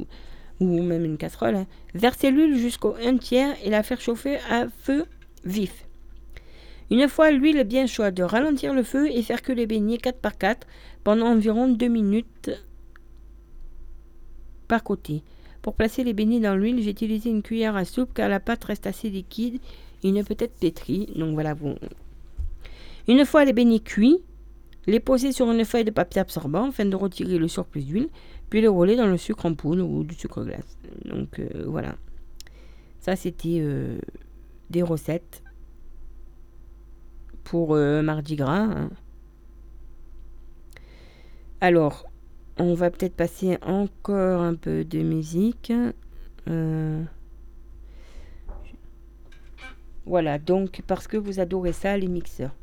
ou, 0.60 0.64
ou, 0.64 0.82
même 0.82 1.04
une 1.04 1.16
casserole. 1.16 1.56
Hein. 1.56 1.66
Versez 1.94 2.30
l'huile 2.30 2.56
jusqu'au 2.56 2.94
1 3.02 3.16
tiers 3.18 3.54
et 3.64 3.70
la 3.70 3.82
faire 3.82 4.00
chauffer 4.00 4.38
à 4.50 4.66
feu 4.68 5.06
vif. 5.44 5.86
Une 6.90 7.08
fois 7.08 7.30
l'huile 7.30 7.64
bien 7.64 7.86
chaude, 7.86 8.20
ralentir 8.20 8.74
le 8.74 8.82
feu 8.82 9.10
et 9.10 9.22
faire 9.22 9.40
que 9.40 9.52
les 9.52 9.66
beignets 9.66 9.96
4 9.96 10.18
par 10.18 10.36
4 10.36 10.66
pendant 11.04 11.26
environ 11.26 11.68
2 11.68 11.88
minutes 11.88 12.50
par 14.68 14.82
côté. 14.84 15.22
Pour 15.62 15.74
placer 15.74 16.02
les 16.02 16.12
beignets 16.12 16.40
dans 16.40 16.56
l'huile, 16.56 16.82
j'ai 16.82 16.90
utilisé 16.90 17.30
une 17.30 17.42
cuillère 17.42 17.76
à 17.76 17.84
soupe 17.84 18.12
car 18.12 18.28
la 18.28 18.40
pâte 18.40 18.64
reste 18.64 18.86
assez 18.86 19.08
liquide 19.08 19.60
et 20.02 20.10
ne 20.10 20.22
peut 20.22 20.36
être 20.38 20.58
pétrie. 20.58 21.06
Donc 21.16 21.34
voilà, 21.34 21.54
une 23.08 23.24
fois 23.24 23.44
les 23.44 23.52
beignets 23.52 23.80
cuits, 23.80 24.22
les 24.86 25.00
poser 25.00 25.32
sur 25.32 25.50
une 25.50 25.64
feuille 25.64 25.84
de 25.84 25.90
papier 25.90 26.20
absorbant 26.20 26.68
afin 26.68 26.84
de 26.84 26.96
retirer 26.96 27.38
le 27.38 27.48
surplus 27.48 27.82
d'huile, 27.82 28.08
puis 28.50 28.60
les 28.60 28.68
rouler 28.68 28.96
dans 28.96 29.06
le 29.06 29.16
sucre 29.16 29.46
en 29.46 29.54
poudre 29.54 29.88
ou 29.88 30.02
du 30.04 30.14
sucre 30.14 30.44
glace. 30.44 30.76
Donc 31.04 31.38
euh, 31.38 31.64
voilà. 31.66 31.94
Ça, 33.00 33.16
c'était 33.16 33.58
euh, 33.60 33.98
des 34.70 34.82
recettes 34.82 35.42
pour 37.44 37.74
euh, 37.74 38.02
Mardi 38.02 38.36
Gras. 38.36 38.62
Hein. 38.62 38.90
Alors, 41.60 42.06
on 42.62 42.74
va 42.74 42.90
peut-être 42.90 43.16
passer 43.16 43.58
encore 43.66 44.40
un 44.40 44.54
peu 44.54 44.84
de 44.84 45.00
musique. 45.02 45.72
Voilà, 50.06 50.38
donc 50.38 50.82
parce 50.86 51.06
que 51.08 51.16
vous 51.16 51.40
adorez 51.40 51.72
ça, 51.72 51.96
les 51.96 52.08
mixeurs. 52.08 52.54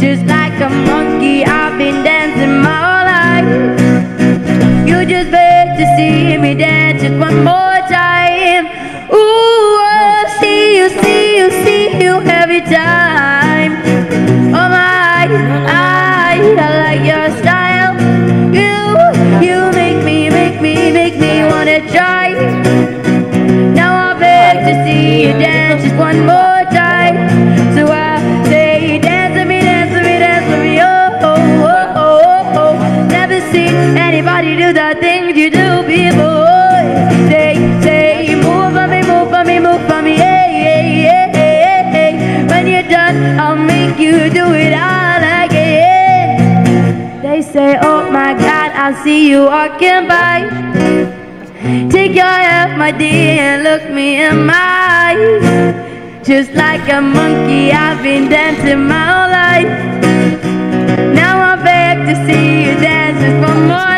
Just 0.00 0.26
like 0.26 0.60
a 0.60 0.68
monkey, 0.68 1.44
I've 1.44 1.78
been 1.78 2.02
dancing 2.02 2.60
my 2.60 2.76
whole 2.82 3.04
life. 3.06 3.46
You 4.88 5.06
just 5.06 5.30
beg 5.30 5.78
to 5.78 5.84
see 5.96 6.36
me 6.38 6.54
dance 6.56 7.02
just 7.02 7.14
one 7.18 7.44
more 7.44 7.71
time. 12.70 13.72
Oh 14.54 14.68
my, 14.68 15.26
I, 15.68 16.38
I 16.58 16.68
like 16.84 17.04
your 17.06 17.28
style. 17.40 17.94
You, 18.52 18.74
you 19.46 19.70
make 19.72 20.04
me, 20.04 20.30
make 20.30 20.60
me, 20.60 20.92
make 20.92 21.16
me 21.18 21.44
wanna 21.44 21.80
try 21.90 22.30
Now 23.74 24.14
I 24.14 24.18
beg 24.18 24.56
to 24.66 24.84
see 24.84 25.22
you 25.26 25.32
dance 25.32 25.82
just 25.82 25.96
one 25.96 26.26
more 26.26 26.51
See 49.00 49.30
you 49.30 49.44
walking 49.46 50.06
by. 50.06 50.42
Take 51.90 52.14
your 52.14 52.24
hand, 52.26 52.78
my 52.78 52.92
dear, 52.92 53.40
and 53.40 53.64
look 53.64 53.90
me 53.90 54.22
in 54.22 54.46
my 54.46 54.54
eyes. 54.54 56.26
Just 56.26 56.52
like 56.52 56.86
a 56.92 57.00
monkey, 57.00 57.72
I've 57.72 58.02
been 58.02 58.28
dancing 58.28 58.86
my 58.86 59.04
whole 59.10 59.30
life. 59.42 59.72
Now 61.14 61.40
I 61.52 61.56
beg 61.64 62.06
to 62.06 62.14
see 62.26 62.66
you 62.66 62.74
just 62.80 63.48
one 63.48 63.66
more 63.66 63.91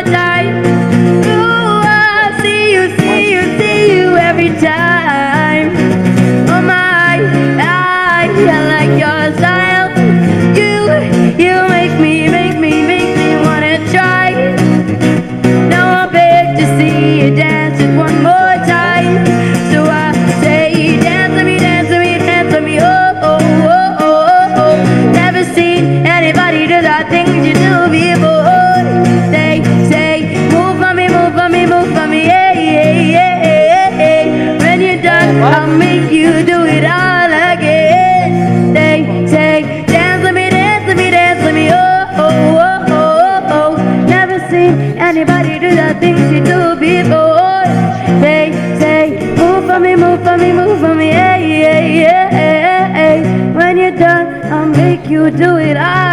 do 55.30 55.56
it. 55.56 55.76
all 55.76 56.03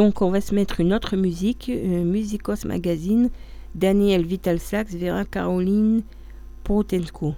donc, 0.00 0.22
on 0.22 0.30
va 0.30 0.40
se 0.40 0.54
mettre 0.54 0.80
une 0.80 0.94
autre 0.94 1.14
musique, 1.14 1.68
euh, 1.68 2.04
Musicos 2.04 2.64
Magazine, 2.64 3.28
Daniel 3.74 4.24
Vital 4.24 4.58
Sax, 4.58 4.94
Vera 4.94 5.26
Caroline 5.26 6.00
Potensko. 6.64 7.34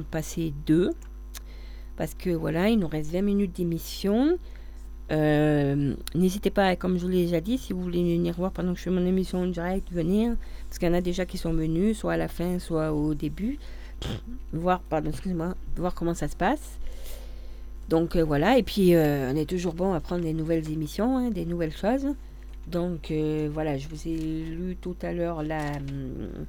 Passé 0.00 0.52
deux. 0.66 0.92
Parce 1.96 2.14
que 2.14 2.30
voilà, 2.30 2.68
il 2.68 2.78
nous 2.78 2.88
reste 2.88 3.12
20 3.12 3.22
minutes 3.22 3.54
d'émission. 3.54 4.38
Euh, 5.10 5.94
N'hésitez 6.14 6.50
pas, 6.50 6.74
comme 6.76 6.96
je 6.96 7.02
vous 7.02 7.10
l'ai 7.10 7.24
déjà 7.24 7.40
dit, 7.40 7.58
si 7.58 7.72
vous 7.72 7.82
voulez 7.82 8.02
venir 8.16 8.34
voir 8.34 8.50
pendant 8.50 8.72
que 8.72 8.78
je 8.78 8.84
fais 8.84 8.90
mon 8.90 9.06
émission 9.06 9.42
en 9.42 9.46
direct, 9.46 9.92
venir. 9.92 10.36
Parce 10.68 10.78
qu'il 10.78 10.88
y 10.88 10.90
en 10.90 10.94
a 10.94 11.00
déjà 11.00 11.26
qui 11.26 11.38
sont 11.38 11.52
venus, 11.52 11.98
soit 11.98 12.14
à 12.14 12.16
la 12.16 12.28
fin, 12.28 12.58
soit 12.58 12.92
au 12.92 13.14
début. 13.14 13.58
Voir, 14.52 14.80
pardon, 14.80 15.10
excusez-moi, 15.10 15.54
voir 15.76 15.94
comment 15.94 16.14
ça 16.14 16.28
se 16.28 16.36
passe. 16.36 16.78
Donc 17.88 18.16
euh, 18.16 18.24
voilà, 18.24 18.58
et 18.58 18.62
puis 18.62 18.94
euh, 18.94 19.30
on 19.32 19.36
est 19.36 19.48
toujours 19.48 19.74
bon 19.74 19.92
à 19.92 20.00
prendre 20.00 20.22
des 20.22 20.32
nouvelles 20.32 20.70
émissions, 20.72 21.18
hein, 21.18 21.30
des 21.30 21.44
nouvelles 21.44 21.76
choses. 21.76 22.06
Donc 22.66 23.12
voilà, 23.52 23.76
je 23.76 23.88
vous 23.88 24.08
ai 24.08 24.16
lu 24.16 24.76
tout 24.80 24.96
à 25.02 25.12
l'heure 25.12 25.42
la, 25.42 25.72
hum, 25.76 26.46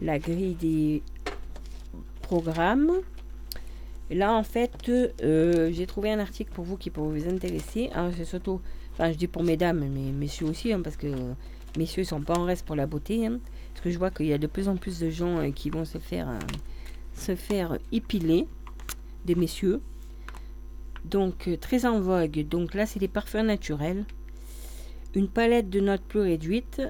la 0.00 0.18
grille 0.18 0.54
des 0.54 1.02
programmes. 2.24 2.90
Et 4.10 4.14
là, 4.14 4.32
en 4.32 4.42
fait, 4.42 4.72
euh, 4.88 5.70
j'ai 5.72 5.86
trouvé 5.86 6.10
un 6.10 6.18
article 6.18 6.52
pour 6.52 6.64
vous 6.64 6.76
qui 6.76 6.90
pourrait 6.90 7.18
vous 7.18 7.28
intéresser. 7.28 7.90
Alors, 7.94 8.10
c'est 8.16 8.24
surtout, 8.24 8.60
enfin, 8.92 9.12
je 9.12 9.16
dis 9.16 9.28
pour 9.28 9.42
mesdames, 9.42 9.80
mais 9.80 10.12
messieurs 10.12 10.46
aussi, 10.46 10.72
hein, 10.72 10.80
parce 10.82 10.96
que 10.96 11.06
messieurs 11.78 12.02
ne 12.02 12.06
sont 12.08 12.20
pas 12.20 12.38
en 12.38 12.44
reste 12.44 12.66
pour 12.66 12.76
la 12.76 12.86
beauté. 12.86 13.26
hein. 13.26 13.38
parce 13.72 13.84
que 13.84 13.90
je 13.90 13.98
vois 13.98 14.10
qu'il 14.10 14.26
y 14.26 14.32
a 14.32 14.38
de 14.38 14.46
plus 14.46 14.68
en 14.68 14.76
plus 14.76 14.98
de 15.00 15.10
gens 15.10 15.38
euh, 15.38 15.50
qui 15.50 15.70
vont 15.70 15.84
se 15.84 15.98
faire, 15.98 16.28
euh, 16.28 16.38
se 17.14 17.34
faire 17.34 17.78
épiler, 17.92 18.46
des 19.24 19.34
messieurs. 19.34 19.80
Donc, 21.04 21.48
très 21.60 21.84
en 21.84 22.00
vogue. 22.00 22.46
Donc 22.48 22.74
là, 22.74 22.86
c'est 22.86 22.98
des 22.98 23.08
parfums 23.08 23.44
naturels. 23.44 24.06
Une 25.14 25.28
palette 25.28 25.70
de 25.70 25.80
notes 25.80 26.02
plus 26.02 26.20
réduite. 26.20 26.82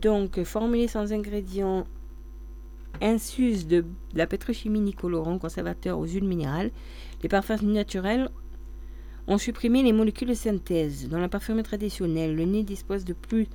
donc, 0.00 0.42
formulée 0.44 0.88
sans 0.88 1.12
ingrédients 1.12 1.84
insus 3.00 3.66
de, 3.66 3.84
la 4.14 4.26
pétrochimie 4.26 4.80
ni 4.80 4.92
colorant, 4.92 5.38
conservateur 5.38 5.98
aux 5.98 6.06
huiles 6.06 6.24
minérales. 6.24 6.70
Les 7.22 7.28
parfums 7.28 7.62
naturels 7.62 8.28
ont 9.26 9.38
supprimé 9.38 9.82
les 9.82 9.92
molécules 9.92 10.28
de 10.28 10.34
synthèse. 10.34 11.08
Dans 11.08 11.18
la 11.18 11.28
parfumerie 11.28 11.62
traditionnelle, 11.62 12.34
le 12.34 12.44
nez 12.44 12.62
dispose 12.62 13.04
de 13.04 13.12
plus. 13.12 13.46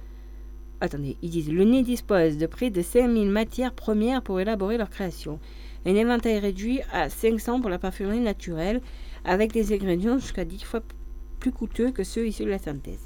Attendez, 0.81 1.17
ils 1.21 1.29
disent 1.29 1.51
le 1.51 1.63
nez 1.63 1.83
dispose 1.83 2.37
de 2.37 2.45
près 2.45 2.69
de 2.69 2.81
5000 2.81 3.29
matières 3.29 3.73
premières 3.73 4.21
pour 4.21 4.39
élaborer 4.39 4.77
leur 4.77 4.89
création. 4.89 5.39
Un 5.85 5.95
éventail 5.95 6.39
réduit 6.39 6.81
à 6.91 7.09
500 7.09 7.61
pour 7.61 7.69
la 7.69 7.77
parfumerie 7.77 8.19
naturelle, 8.19 8.81
avec 9.23 9.51
des 9.51 9.73
ingrédients 9.73 10.17
jusqu'à 10.17 10.45
10 10.45 10.63
fois 10.63 10.81
plus 11.39 11.51
coûteux 11.51 11.91
que 11.91 12.03
ceux 12.03 12.27
issus 12.27 12.45
de 12.45 12.49
la 12.49 12.57
synthèse. 12.57 13.05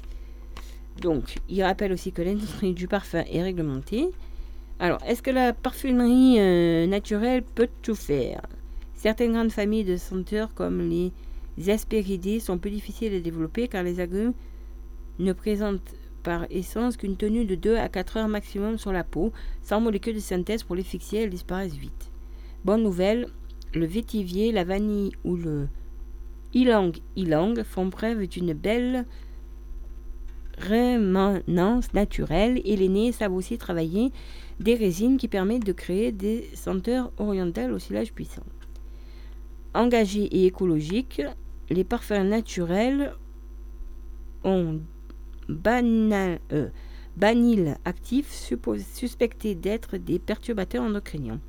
Donc, 1.00 1.38
il 1.48 1.62
rappelle 1.62 1.92
aussi 1.92 2.12
que 2.12 2.22
l'industrie 2.22 2.74
du 2.74 2.88
parfum 2.88 3.24
est 3.30 3.42
réglementée. 3.42 4.10
Alors, 4.82 4.98
est-ce 5.06 5.20
que 5.20 5.30
la 5.30 5.52
parfumerie 5.52 6.36
euh, 6.38 6.86
naturelle 6.86 7.42
peut 7.42 7.68
tout 7.82 7.94
faire? 7.94 8.40
Certaines 8.94 9.32
grandes 9.32 9.52
familles 9.52 9.84
de 9.84 9.98
senteurs 9.98 10.54
comme 10.54 10.80
les 10.88 11.12
aspéridés 11.68 12.40
sont 12.40 12.56
plus 12.56 12.70
difficiles 12.70 13.14
à 13.14 13.20
développer 13.20 13.68
car 13.68 13.82
les 13.82 14.00
agrumes 14.00 14.32
ne 15.18 15.34
présentent 15.34 15.94
par 16.22 16.46
essence 16.48 16.96
qu'une 16.96 17.18
tenue 17.18 17.44
de 17.44 17.56
2 17.56 17.76
à 17.76 17.90
4 17.90 18.16
heures 18.16 18.28
maximum 18.28 18.78
sur 18.78 18.90
la 18.90 19.04
peau, 19.04 19.32
sans 19.62 19.82
molécules 19.82 20.14
de 20.14 20.20
synthèse 20.20 20.62
pour 20.62 20.76
les 20.76 20.82
fixer, 20.82 21.18
elles 21.18 21.30
disparaissent 21.30 21.74
vite. 21.74 22.10
Bonne 22.64 22.82
nouvelle, 22.82 23.26
le 23.74 23.84
vétivier, 23.84 24.50
la 24.50 24.64
vanille 24.64 25.12
ou 25.24 25.36
le 25.36 25.68
ylang 26.54 26.92
ylang 27.16 27.62
font 27.64 27.90
preuve 27.90 28.26
d'une 28.26 28.54
belle 28.54 29.04
rémanence 30.56 31.92
naturelle 31.92 32.60
et 32.64 32.76
les 32.76 32.88
nez 32.88 33.12
savent 33.12 33.34
aussi 33.34 33.58
travailler 33.58 34.10
des 34.60 34.74
résines 34.74 35.16
qui 35.16 35.26
permettent 35.26 35.66
de 35.66 35.72
créer 35.72 36.12
des 36.12 36.48
senteurs 36.54 37.10
orientales 37.18 37.72
au 37.72 37.78
silage 37.78 38.12
puissant. 38.12 38.44
Engagés 39.74 40.24
et 40.24 40.46
écologiques, 40.46 41.22
les 41.70 41.84
parfums 41.84 42.28
naturels 42.28 43.14
ont 44.44 44.80
banal, 45.48 46.40
euh, 46.52 46.68
banil 47.16 47.76
actif 47.84 48.30
suspecté 48.30 49.54
d'être 49.54 49.96
des 49.96 50.18
perturbateurs 50.18 50.84
endocriniens. 50.84 51.40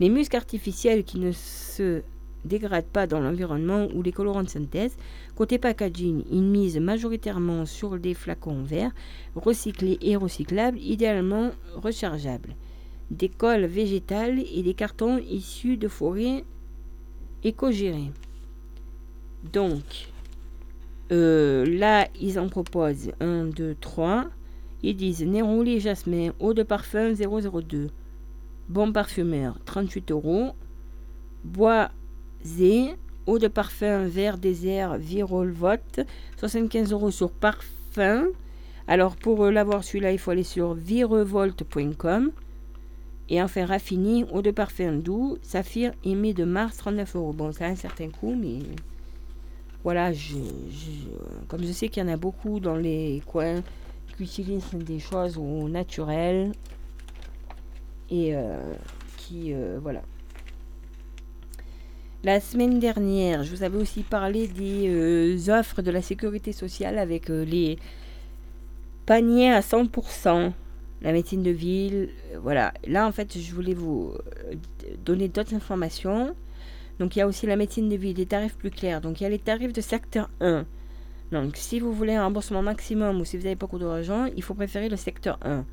Les 0.00 0.08
muscles 0.08 0.36
artificiels 0.36 1.04
qui 1.04 1.18
ne 1.18 1.32
se 1.32 2.02
dégradent 2.44 2.86
pas 2.86 3.06
dans 3.06 3.20
l'environnement 3.20 3.88
ou 3.94 4.02
les 4.02 4.12
colorants 4.12 4.42
de 4.42 4.48
synthèse. 4.48 4.96
Côté 5.40 5.56
packaging, 5.56 6.22
ils 6.30 6.42
misent 6.42 6.78
majoritairement 6.78 7.64
sur 7.64 7.98
des 7.98 8.12
flacons 8.12 8.62
verts, 8.62 8.92
recyclés 9.34 9.96
et 10.02 10.14
recyclables, 10.14 10.76
idéalement 10.78 11.52
rechargeables. 11.76 12.54
Des 13.10 13.30
colles 13.30 13.64
végétales 13.64 14.40
et 14.40 14.62
des 14.62 14.74
cartons 14.74 15.16
issus 15.16 15.78
de 15.78 15.88
forêts 15.88 16.44
éco-gérées. 17.42 18.12
Donc, 19.50 20.10
euh, 21.10 21.64
là, 21.64 22.06
ils 22.20 22.38
en 22.38 22.50
proposent 22.50 23.12
1, 23.20 23.46
2, 23.46 23.76
3. 23.80 24.26
Ils 24.82 24.94
disent 24.94 25.24
nez 25.24 25.40
roulé 25.40 25.80
jasmin, 25.80 26.32
eau 26.38 26.52
de 26.52 26.62
parfum 26.62 27.14
002. 27.14 27.88
Bon 28.68 28.92
parfumeur, 28.92 29.58
38 29.64 30.10
euros. 30.10 30.50
Boisé, 31.44 32.94
eau 33.26 33.38
de 33.38 33.48
parfum 33.48 34.06
vert 34.06 34.38
désert 34.38 34.96
Virolvote, 34.98 36.00
75 36.38 36.92
euros 36.92 37.10
sur 37.10 37.30
parfum. 37.30 38.26
Alors, 38.88 39.16
pour 39.16 39.44
euh, 39.44 39.50
l'avoir 39.50 39.84
celui-là, 39.84 40.12
il 40.12 40.18
faut 40.18 40.30
aller 40.32 40.42
sur 40.42 40.74
virevolt.com. 40.74 42.30
Et 43.28 43.40
enfin, 43.40 43.64
Raffini, 43.66 44.24
eau 44.32 44.42
de 44.42 44.50
parfum 44.50 44.94
doux, 44.94 45.38
saphir 45.42 45.92
aimé 46.04 46.34
de 46.34 46.44
mars, 46.44 46.78
39 46.78 47.14
euros. 47.16 47.32
Bon, 47.32 47.52
ça 47.52 47.66
a 47.66 47.68
un 47.68 47.76
certain 47.76 48.08
coût, 48.08 48.34
mais 48.34 48.58
voilà, 49.84 50.12
je, 50.12 50.34
je- 50.34 51.46
comme 51.46 51.62
je 51.62 51.70
sais 51.72 51.88
qu'il 51.88 52.02
y 52.02 52.06
en 52.06 52.12
a 52.12 52.16
beaucoup 52.16 52.58
dans 52.58 52.74
les 52.76 53.22
coins 53.26 53.62
qui 54.16 54.24
utilisent 54.24 54.74
des 54.74 54.98
choses 54.98 55.38
au 55.38 55.68
naturel 55.68 56.50
et 58.10 58.34
euh, 58.34 58.58
qui, 59.16 59.52
euh, 59.54 59.78
voilà. 59.80 60.02
La 62.22 62.38
semaine 62.38 62.78
dernière, 62.78 63.44
je 63.44 63.56
vous 63.56 63.62
avais 63.62 63.78
aussi 63.78 64.02
parlé 64.02 64.46
des 64.46 64.88
euh, 64.90 65.58
offres 65.58 65.80
de 65.80 65.90
la 65.90 66.02
sécurité 66.02 66.52
sociale 66.52 66.98
avec 66.98 67.30
euh, 67.30 67.46
les 67.46 67.78
paniers 69.06 69.50
à 69.50 69.60
100%, 69.60 70.52
la 71.00 71.12
médecine 71.12 71.42
de 71.42 71.50
ville, 71.50 72.10
euh, 72.34 72.38
voilà. 72.42 72.74
Là, 72.86 73.06
en 73.06 73.12
fait, 73.12 73.38
je 73.38 73.54
voulais 73.54 73.72
vous 73.72 74.12
donner 75.02 75.28
d'autres 75.28 75.54
informations. 75.54 76.34
Donc 76.98 77.16
il 77.16 77.20
y 77.20 77.22
a 77.22 77.26
aussi 77.26 77.46
la 77.46 77.56
médecine 77.56 77.88
de 77.88 77.96
ville, 77.96 78.12
des 78.12 78.26
tarifs 78.26 78.58
plus 78.58 78.70
clairs. 78.70 79.00
Donc 79.00 79.22
il 79.22 79.24
y 79.24 79.26
a 79.26 79.30
les 79.30 79.38
tarifs 79.38 79.72
de 79.72 79.80
secteur 79.80 80.28
1. 80.42 80.66
Donc 81.32 81.56
si 81.56 81.80
vous 81.80 81.94
voulez 81.94 82.14
un 82.14 82.24
remboursement 82.24 82.60
maximum 82.60 83.18
ou 83.18 83.24
si 83.24 83.38
vous 83.38 83.44
n'avez 83.44 83.56
pas 83.56 83.64
beaucoup 83.64 83.78
d'argent, 83.78 84.26
il 84.36 84.42
faut 84.42 84.52
préférer 84.52 84.90
le 84.90 84.96
secteur 84.96 85.38
1. 85.40 85.64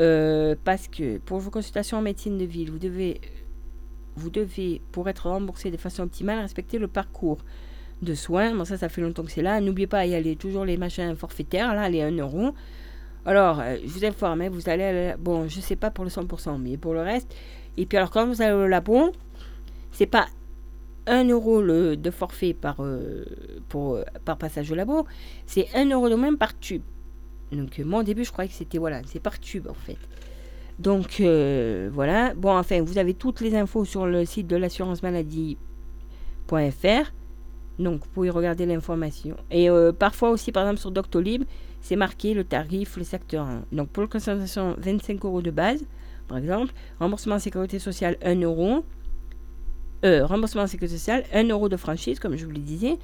Euh, 0.00 0.56
parce 0.64 0.88
que 0.88 1.18
pour 1.18 1.38
vos 1.38 1.50
consultations 1.50 1.98
en 1.98 2.02
médecine 2.02 2.38
de 2.38 2.44
ville, 2.44 2.70
vous 2.70 2.78
devez, 2.78 3.20
vous 4.16 4.30
devez, 4.30 4.80
pour 4.92 5.08
être 5.08 5.28
remboursé 5.28 5.70
de 5.70 5.76
façon 5.76 6.02
optimale, 6.04 6.38
respecter 6.40 6.78
le 6.78 6.88
parcours 6.88 7.38
de 8.02 8.14
soins. 8.14 8.54
Bon 8.54 8.64
ça, 8.64 8.76
ça 8.76 8.88
fait 8.88 9.00
longtemps 9.00 9.22
que 9.24 9.30
c'est 9.30 9.42
là. 9.42 9.60
N'oubliez 9.60 9.86
pas, 9.86 10.04
il 10.06 10.12
y 10.12 10.30
a 10.30 10.34
toujours 10.36 10.64
les 10.64 10.76
machins 10.76 11.14
forfaitaires, 11.16 11.74
là, 11.74 11.88
les 11.88 12.02
1 12.02 12.12
euro. 12.18 12.54
Alors, 13.24 13.60
euh, 13.60 13.76
je 13.84 13.88
vous 13.88 14.04
informe, 14.04 14.40
hein, 14.42 14.48
vous 14.50 14.68
allez, 14.68 14.92
la- 15.08 15.16
bon, 15.16 15.48
je 15.48 15.60
sais 15.60 15.76
pas 15.76 15.90
pour 15.90 16.04
le 16.04 16.10
100%, 16.10 16.58
mais 16.58 16.76
pour 16.76 16.92
le 16.92 17.00
reste. 17.02 17.32
Et 17.76 17.86
puis 17.86 17.96
alors, 17.96 18.10
quand 18.10 18.26
vous 18.26 18.42
allez 18.42 18.52
au 18.52 18.66
labo, 18.66 19.12
c'est 19.92 20.06
pas 20.06 20.26
1 21.06 21.28
euro 21.28 21.62
le, 21.62 21.96
de 21.96 22.10
forfait 22.10 22.52
par, 22.54 22.76
euh, 22.80 23.24
pour, 23.68 23.94
euh, 23.94 24.04
par 24.24 24.38
passage 24.38 24.70
au 24.70 24.74
labo, 24.74 25.06
c'est 25.46 25.68
1 25.74 25.90
euro 25.90 26.08
de 26.08 26.14
même 26.16 26.36
par 26.36 26.58
tube. 26.58 26.82
Donc 27.52 27.78
moi 27.80 28.00
au 28.00 28.02
début 28.02 28.24
je 28.24 28.32
croyais 28.32 28.48
que 28.48 28.54
c'était 28.54 28.78
voilà, 28.78 29.02
c'est 29.04 29.20
par 29.20 29.38
tube 29.38 29.66
en 29.68 29.74
fait. 29.74 29.98
Donc 30.78 31.20
euh, 31.20 31.90
voilà, 31.92 32.34
bon 32.34 32.56
enfin 32.56 32.82
vous 32.82 32.98
avez 32.98 33.14
toutes 33.14 33.40
les 33.40 33.54
infos 33.54 33.84
sur 33.84 34.06
le 34.06 34.24
site 34.24 34.46
de 34.46 34.56
l'assurance 34.56 35.02
maladie.fr. 35.02 35.56
Donc 37.78 38.00
vous 38.00 38.08
pouvez 38.12 38.30
regarder 38.30 38.66
l'information. 38.66 39.36
Et 39.50 39.70
euh, 39.70 39.92
parfois 39.92 40.30
aussi 40.30 40.52
par 40.52 40.64
exemple 40.64 40.80
sur 40.80 40.90
Doctolib, 40.90 41.44
c'est 41.80 41.96
marqué 41.96 42.34
le 42.34 42.44
tarif, 42.44 42.96
le 42.96 43.04
secteur 43.04 43.46
1. 43.46 43.62
Donc 43.72 43.88
pour 43.88 44.02
le 44.02 44.08
consultation 44.08 44.74
25 44.78 45.24
euros 45.24 45.42
de 45.42 45.50
base, 45.50 45.84
par 46.28 46.38
exemple, 46.38 46.72
remboursement 47.00 47.38
sécurité 47.38 47.78
sociale 47.78 48.16
1 48.22 48.40
euro. 48.42 48.84
Euh, 50.04 50.26
remboursement 50.26 50.66
sécurité 50.66 50.96
sociale, 50.96 51.24
1 51.32 51.48
euro 51.48 51.68
de 51.68 51.76
franchise, 51.76 52.18
comme 52.18 52.36
je 52.36 52.44
vous 52.44 52.50
le 52.50 52.58
disais. 52.58 52.98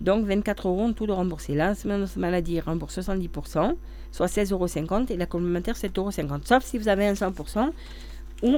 Donc 0.00 0.24
24 0.26 0.68
euros 0.68 0.82
en 0.82 0.92
tout 0.92 1.06
de 1.06 1.12
remboursé. 1.12 1.54
Semaine 1.74 2.06
maladie 2.16 2.60
rembourse 2.60 2.98
70%, 2.98 3.74
soit 4.10 4.26
16,50 4.26 4.52
euros, 4.52 5.06
et 5.10 5.16
la 5.16 5.26
complémentaire 5.26 5.74
7,50 5.76 5.98
euros. 5.98 6.40
Sauf 6.44 6.64
si 6.64 6.78
vous 6.78 6.88
avez 6.88 7.06
un 7.06 7.12
100%, 7.14 7.70
ou 8.42 8.56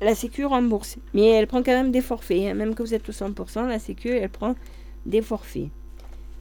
la 0.00 0.14
Sécu 0.14 0.44
rembourse. 0.44 0.96
Mais 1.14 1.28
elle 1.30 1.46
prend 1.46 1.62
quand 1.62 1.72
même 1.72 1.92
des 1.92 2.02
forfaits. 2.02 2.50
hein. 2.50 2.54
Même 2.54 2.74
que 2.74 2.82
vous 2.82 2.94
êtes 2.94 3.08
au 3.08 3.12
100%, 3.12 3.66
la 3.66 3.78
Sécu, 3.78 4.10
elle 4.10 4.28
prend 4.28 4.54
des 5.06 5.22
forfaits. 5.22 5.68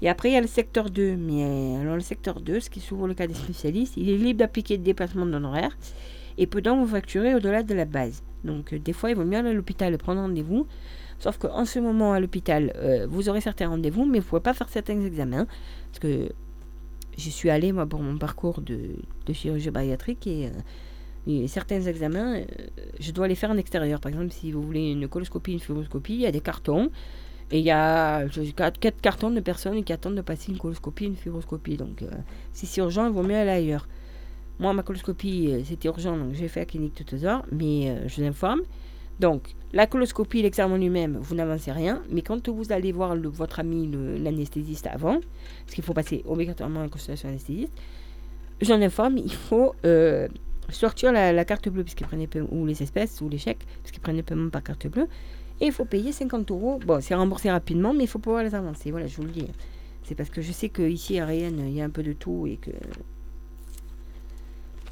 Et 0.02 0.10
après, 0.10 0.30
il 0.30 0.34
y 0.34 0.38
a 0.38 0.42
le 0.42 0.48
secteur 0.48 0.90
2. 0.90 1.16
Mais 1.16 1.78
alors, 1.82 1.96
le 1.96 2.02
secteur 2.02 2.42
2, 2.42 2.60
ce 2.60 2.70
qui 2.70 2.80
est 2.80 2.82
souvent 2.82 3.08
le 3.08 3.14
cas 3.14 3.28
des 3.28 3.34
spécialistes, 3.34 3.94
il 3.96 4.10
est 4.10 4.18
libre 4.18 4.40
d'appliquer 4.40 4.78
des 4.78 4.84
dépassements 4.84 5.26
d'honoraires 5.26 5.78
et 6.38 6.48
peut 6.48 6.62
donc 6.62 6.86
vous 6.86 6.92
facturer 6.92 7.34
au-delà 7.34 7.64
de 7.64 7.74
la 7.74 7.86
base. 7.86 8.22
Donc, 8.44 8.74
euh, 8.74 8.80
des 8.80 8.92
fois, 8.94 9.10
il 9.10 9.16
vaut 9.16 9.24
mieux 9.24 9.38
aller 9.38 9.50
à 9.50 9.54
l'hôpital 9.54 9.94
et 9.94 9.98
prendre 9.98 10.22
rendez-vous. 10.22 10.68
Sauf 11.20 11.38
qu'en 11.38 11.66
ce 11.66 11.80
moment, 11.80 12.14
à 12.14 12.20
l'hôpital, 12.20 12.74
euh, 12.76 13.08
vous 13.10 13.30
aurez 13.30 13.42
certains 13.42 13.68
rendez-vous, 13.68 14.06
mais 14.06 14.20
vous 14.20 14.26
ne 14.26 14.30
pouvez 14.30 14.42
pas 14.42 14.54
faire 14.54 14.70
certains 14.70 15.00
examens. 15.02 15.48
Parce 15.92 16.00
que 16.00 16.30
j'y 17.18 17.32
suis 17.32 17.50
allée, 17.50 17.72
moi, 17.72 17.86
pour 17.86 18.02
mon 18.02 18.18
parcours 18.18 18.62
de, 18.62 18.96
chirurgie 19.32 19.72
bariatrique 19.72 20.28
et, 20.28 20.48
euh, 20.48 20.50
et 21.28 21.48
certains 21.48 21.82
examens, 21.82 22.36
euh, 22.36 22.46
je 23.00 23.12
dois 23.12 23.28
les 23.28 23.36
faire 23.36 23.50
en 23.50 23.58
extérieur. 23.58 24.00
Par 24.00 24.12
exemple, 24.12 24.32
si 24.32 24.52
vous 24.52 24.62
voulez 24.62 24.92
une 24.92 25.08
coloscopie, 25.08 25.54
une 25.54 25.60
fibroscopie, 25.60 26.14
il 26.14 26.22
y 26.22 26.26
a 26.26 26.32
des 26.32 26.42
cartons. 26.42 26.92
Et 27.52 27.60
il 27.60 27.66
y 27.66 27.72
a 27.72 28.26
quatre, 28.56 28.80
cartons 29.02 29.30
de 29.30 29.40
personnes 29.40 29.84
qui 29.84 29.94
attendent 29.94 30.16
de 30.16 30.22
passer 30.22 30.52
une 30.52 30.58
coloscopie, 30.58 31.06
une 31.06 31.16
fibroscopie. 31.16 31.78
Donc, 31.78 32.04
si 32.54 32.66
c'est 32.66 32.82
urgent, 32.82 33.06
il 33.06 33.12
vaut 33.12 33.22
mieux 33.22 33.36
aller 33.36 33.52
ailleurs. 33.52 33.88
Moi, 34.58 34.74
ma 34.74 34.82
coloscopie, 34.82 35.64
c'était 35.64 35.88
urgent, 35.88 36.18
donc 36.18 36.34
j'ai 36.34 36.48
fait 36.48 36.62
à 36.62 36.66
clinique 36.66 36.96
Tutesor, 36.96 37.46
mais 37.52 38.08
je 38.08 38.16
vous 38.16 38.28
informe. 38.28 38.62
Donc, 39.20 39.56
la 39.72 39.88
coloscopie, 39.88 40.42
l'examen 40.42 40.78
lui-même, 40.78 41.18
vous 41.18 41.36
n'avancez 41.36 41.72
rien, 41.72 42.02
mais 42.10 42.22
quand 42.22 42.50
vous 42.50 42.72
allez 42.72 42.92
voir 42.92 43.16
votre 43.16 43.60
ami 43.60 43.90
l'anesthésiste 44.20 44.88
avant, 44.88 45.20
parce 45.66 45.76
qu'il 45.76 45.84
faut 45.84 45.94
passer 45.94 46.24
obligatoirement 46.26 46.84
une 46.84 46.90
consultation 46.90 47.30
anesthésiste, 47.30 47.74
j'en 48.62 48.82
informe, 48.82 49.18
il 49.18 49.34
faut 49.34 49.74
euh, 49.86 50.28
sortir 50.70 51.12
la, 51.12 51.46
carte 51.46 51.70
bleue, 51.70 51.84
puisqu'ils 51.84 52.08
ou 52.52 52.66
les 52.66 52.84
espèces, 52.84 53.22
ou 53.22 53.30
les 53.30 53.38
chèques, 53.38 53.66
parce 53.82 53.92
qu'ils 53.92 54.02
prennent 54.02 54.18
les 54.18 54.24
paiements 54.24 54.50
par 54.50 54.64
carte 54.64 54.88
bleue, 54.88 55.08
et 55.62 55.68
il 55.68 55.72
faut 55.72 55.86
payer 55.86 56.12
50 56.12 56.52
euros. 56.52 56.80
Bon, 56.86 57.00
c'est 57.02 57.16
remboursé 57.16 57.50
rapidement, 57.50 57.94
mais 57.94 58.04
il 58.04 58.08
faut 58.08 58.20
pouvoir 58.20 58.44
les 58.44 58.56
avancer. 58.56 58.92
Voilà, 58.92 59.08
je 59.08 59.16
vous 59.16 59.24
le 59.24 59.30
dis. 59.30 59.48
C'est 60.04 60.16
parce 60.16 60.30
que 60.30 60.42
je 60.42 60.52
sais 60.52 60.70
qu'ici 60.70 61.20
à 61.20 61.26
Rennes, 61.26 61.64
il 61.66 61.74
y 61.74 61.82
a 61.82 61.86
un 61.86 61.90
peu 61.90 62.04
de 62.04 62.14
tout 62.14 62.46
et 62.48 62.58
que. 62.58 62.72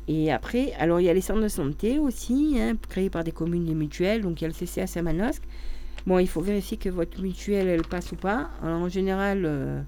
Et 0.07 0.31
après, 0.31 0.73
alors 0.73 0.99
il 0.99 1.05
y 1.05 1.09
a 1.09 1.13
les 1.13 1.21
centres 1.21 1.41
de 1.41 1.47
santé 1.47 1.97
aussi, 1.97 2.57
hein, 2.59 2.75
créés 2.89 3.09
par 3.09 3.23
des 3.23 3.31
communes 3.31 3.69
et 3.69 3.73
mutuelles. 3.73 4.21
Donc 4.21 4.41
il 4.41 4.43
y 4.43 4.45
a 4.45 4.49
le 4.49 4.53
CCAS 4.53 4.97
à 4.97 5.01
Manosque. 5.01 5.43
Bon, 6.05 6.19
il 6.19 6.27
faut 6.27 6.41
vérifier 6.41 6.77
que 6.77 6.89
votre 6.89 7.21
mutuelle, 7.21 7.67
elle 7.67 7.83
passe 7.83 8.11
ou 8.11 8.15
pas. 8.15 8.49
Alors 8.61 8.81
en 8.81 8.89
général, 8.89 9.43
euh, 9.45 9.81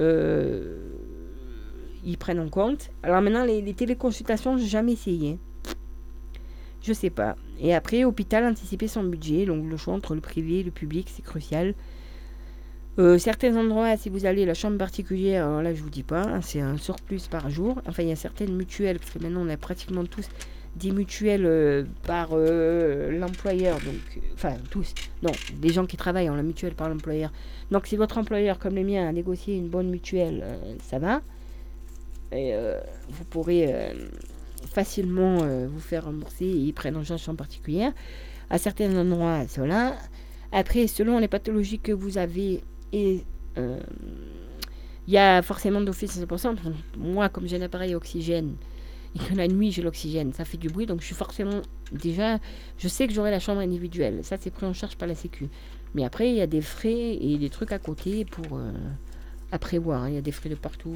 euh, 0.00 0.78
ils 2.04 2.16
prennent 2.16 2.40
en 2.40 2.48
compte. 2.48 2.90
Alors 3.02 3.20
maintenant, 3.20 3.44
les, 3.44 3.60
les 3.60 3.74
téléconsultations, 3.74 4.56
j'ai 4.56 4.66
jamais 4.66 4.92
essayé. 4.92 5.38
Je 6.82 6.92
sais 6.94 7.10
pas. 7.10 7.36
Et 7.60 7.74
après, 7.74 8.04
hôpital, 8.04 8.44
anticiper 8.44 8.88
son 8.88 9.04
budget. 9.04 9.44
Donc 9.44 9.68
le 9.68 9.76
choix 9.76 9.92
entre 9.92 10.14
le 10.14 10.22
privé 10.22 10.60
et 10.60 10.62
le 10.62 10.70
public, 10.70 11.08
c'est 11.14 11.22
crucial. 11.22 11.74
Euh, 12.98 13.16
certains 13.16 13.56
endroits, 13.56 13.96
si 13.96 14.10
vous 14.10 14.26
allez 14.26 14.44
la 14.44 14.52
chambre 14.52 14.76
particulière, 14.76 15.62
là 15.62 15.72
je 15.72 15.82
vous 15.82 15.88
dis 15.88 16.02
pas, 16.02 16.22
hein, 16.22 16.40
c'est 16.42 16.60
un 16.60 16.76
surplus 16.76 17.26
par 17.30 17.48
jour. 17.48 17.80
Enfin, 17.86 18.02
il 18.02 18.10
y 18.10 18.12
a 18.12 18.16
certaines 18.16 18.54
mutuelles, 18.54 18.98
parce 18.98 19.10
que 19.12 19.18
maintenant 19.18 19.46
on 19.46 19.48
a 19.48 19.56
pratiquement 19.56 20.04
tous 20.04 20.28
des 20.76 20.90
mutuelles 20.90 21.46
euh, 21.46 21.84
par 22.06 22.30
euh, 22.32 23.10
l'employeur, 23.18 23.76
donc, 23.80 24.22
enfin 24.34 24.56
tous, 24.70 24.92
non, 25.22 25.32
des 25.54 25.72
gens 25.72 25.86
qui 25.86 25.96
travaillent 25.96 26.28
en 26.28 26.34
la 26.34 26.42
mutuelle 26.42 26.74
par 26.74 26.90
l'employeur. 26.90 27.32
Donc 27.70 27.86
si 27.86 27.96
votre 27.96 28.18
employeur, 28.18 28.58
comme 28.58 28.74
le 28.74 28.84
mien, 28.84 29.08
a 29.08 29.12
négocié 29.12 29.56
une 29.56 29.68
bonne 29.68 29.88
mutuelle, 29.88 30.44
ça 30.82 30.98
va. 30.98 31.22
Et 32.30 32.54
vous 33.08 33.24
pourrez 33.24 33.94
facilement 34.70 35.38
vous 35.66 35.80
faire 35.80 36.04
rembourser 36.06 36.46
et 36.46 36.56
ils 36.56 36.72
prennent 36.72 36.96
en 36.96 37.04
charge 37.04 37.30
particulière. 37.36 37.92
À 38.50 38.58
certains 38.58 38.94
endroits, 38.96 39.46
cela. 39.48 39.96
Après, 40.52 40.86
selon 40.86 41.18
les 41.18 41.28
pathologies 41.28 41.78
que 41.78 41.92
vous 41.92 42.18
avez, 42.18 42.62
et 42.92 43.24
euh, 43.58 43.80
il 45.06 45.14
y 45.14 45.18
a 45.18 45.42
forcément 45.42 45.80
d'office 45.80 46.18
100%. 46.18 46.56
Moi, 46.98 47.28
comme 47.28 47.46
j'ai 47.46 47.56
un 47.56 47.62
appareil 47.62 47.94
oxygène 47.94 48.54
et 49.14 49.18
que 49.18 49.34
la 49.34 49.48
nuit 49.48 49.72
j'ai 49.72 49.82
l'oxygène, 49.82 50.32
ça 50.32 50.44
fait 50.44 50.56
du 50.56 50.68
bruit, 50.68 50.86
donc 50.86 51.00
je 51.00 51.06
suis 51.06 51.14
forcément 51.14 51.62
déjà, 51.90 52.38
je 52.78 52.88
sais 52.88 53.06
que 53.06 53.12
j'aurai 53.12 53.30
la 53.30 53.40
chambre 53.40 53.60
individuelle. 53.60 54.20
Ça, 54.22 54.36
c'est 54.40 54.50
pris 54.50 54.66
en 54.66 54.72
charge 54.72 54.96
par 54.96 55.08
la 55.08 55.14
Sécu. 55.14 55.48
Mais 55.94 56.04
après, 56.04 56.30
il 56.30 56.36
y 56.36 56.40
a 56.40 56.46
des 56.46 56.62
frais 56.62 57.16
et 57.20 57.36
des 57.36 57.50
trucs 57.50 57.72
à 57.72 57.78
côté 57.78 58.24
pour 58.24 58.56
euh, 58.56 58.72
à 59.50 59.58
prévoir. 59.58 60.08
Il 60.08 60.14
y 60.14 60.18
a 60.18 60.22
des 60.22 60.32
frais 60.32 60.48
de 60.48 60.54
partout. 60.54 60.94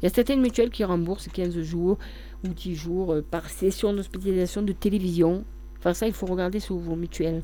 Il 0.00 0.04
y 0.04 0.06
a 0.06 0.10
certaines 0.10 0.40
mutuelles 0.40 0.70
qui 0.70 0.82
remboursent 0.82 1.28
15 1.28 1.60
jours 1.60 1.98
ou 2.44 2.48
10 2.48 2.74
jours 2.74 3.12
euh, 3.12 3.22
par 3.22 3.48
session 3.48 3.92
d'hospitalisation 3.92 4.62
de 4.62 4.72
télévision. 4.72 5.44
Enfin, 5.78 5.94
ça, 5.94 6.06
il 6.06 6.12
faut 6.12 6.26
regarder 6.26 6.58
sur 6.60 6.76
vos 6.76 6.96
mutuelles. 6.96 7.42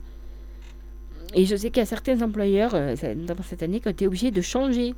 Et 1.35 1.47
je 1.47 1.55
sais 1.57 1.71
qu'il 1.71 1.81
y 1.81 1.83
a 1.83 1.87
certains 1.87 2.21
employeurs, 2.23 2.75
euh, 2.75 2.95
notamment 3.15 3.43
cette 3.43 3.63
année, 3.63 3.81
qui 3.81 3.89
ont 3.89 3.93
été 3.93 4.07
obligés 4.07 4.31
de 4.31 4.41
changer 4.41 4.95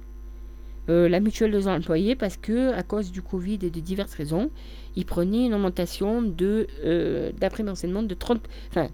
euh, 0.88 1.08
la 1.08 1.20
mutuelle 1.20 1.52
des 1.52 1.68
employés 1.68 2.16
parce 2.16 2.36
que, 2.36 2.72
à 2.72 2.82
cause 2.82 3.12
du 3.12 3.22
Covid 3.22 3.58
et 3.62 3.70
de 3.70 3.80
diverses 3.80 4.14
raisons, 4.14 4.50
ils 4.96 5.04
prenaient 5.04 5.46
une 5.46 5.54
augmentation 5.54 6.22
de, 6.22 6.66
euh, 6.84 7.32
d'après 7.38 7.68
enseignement, 7.68 8.02
de 8.02 8.14
30, 8.14 8.40
enfin, 8.70 8.88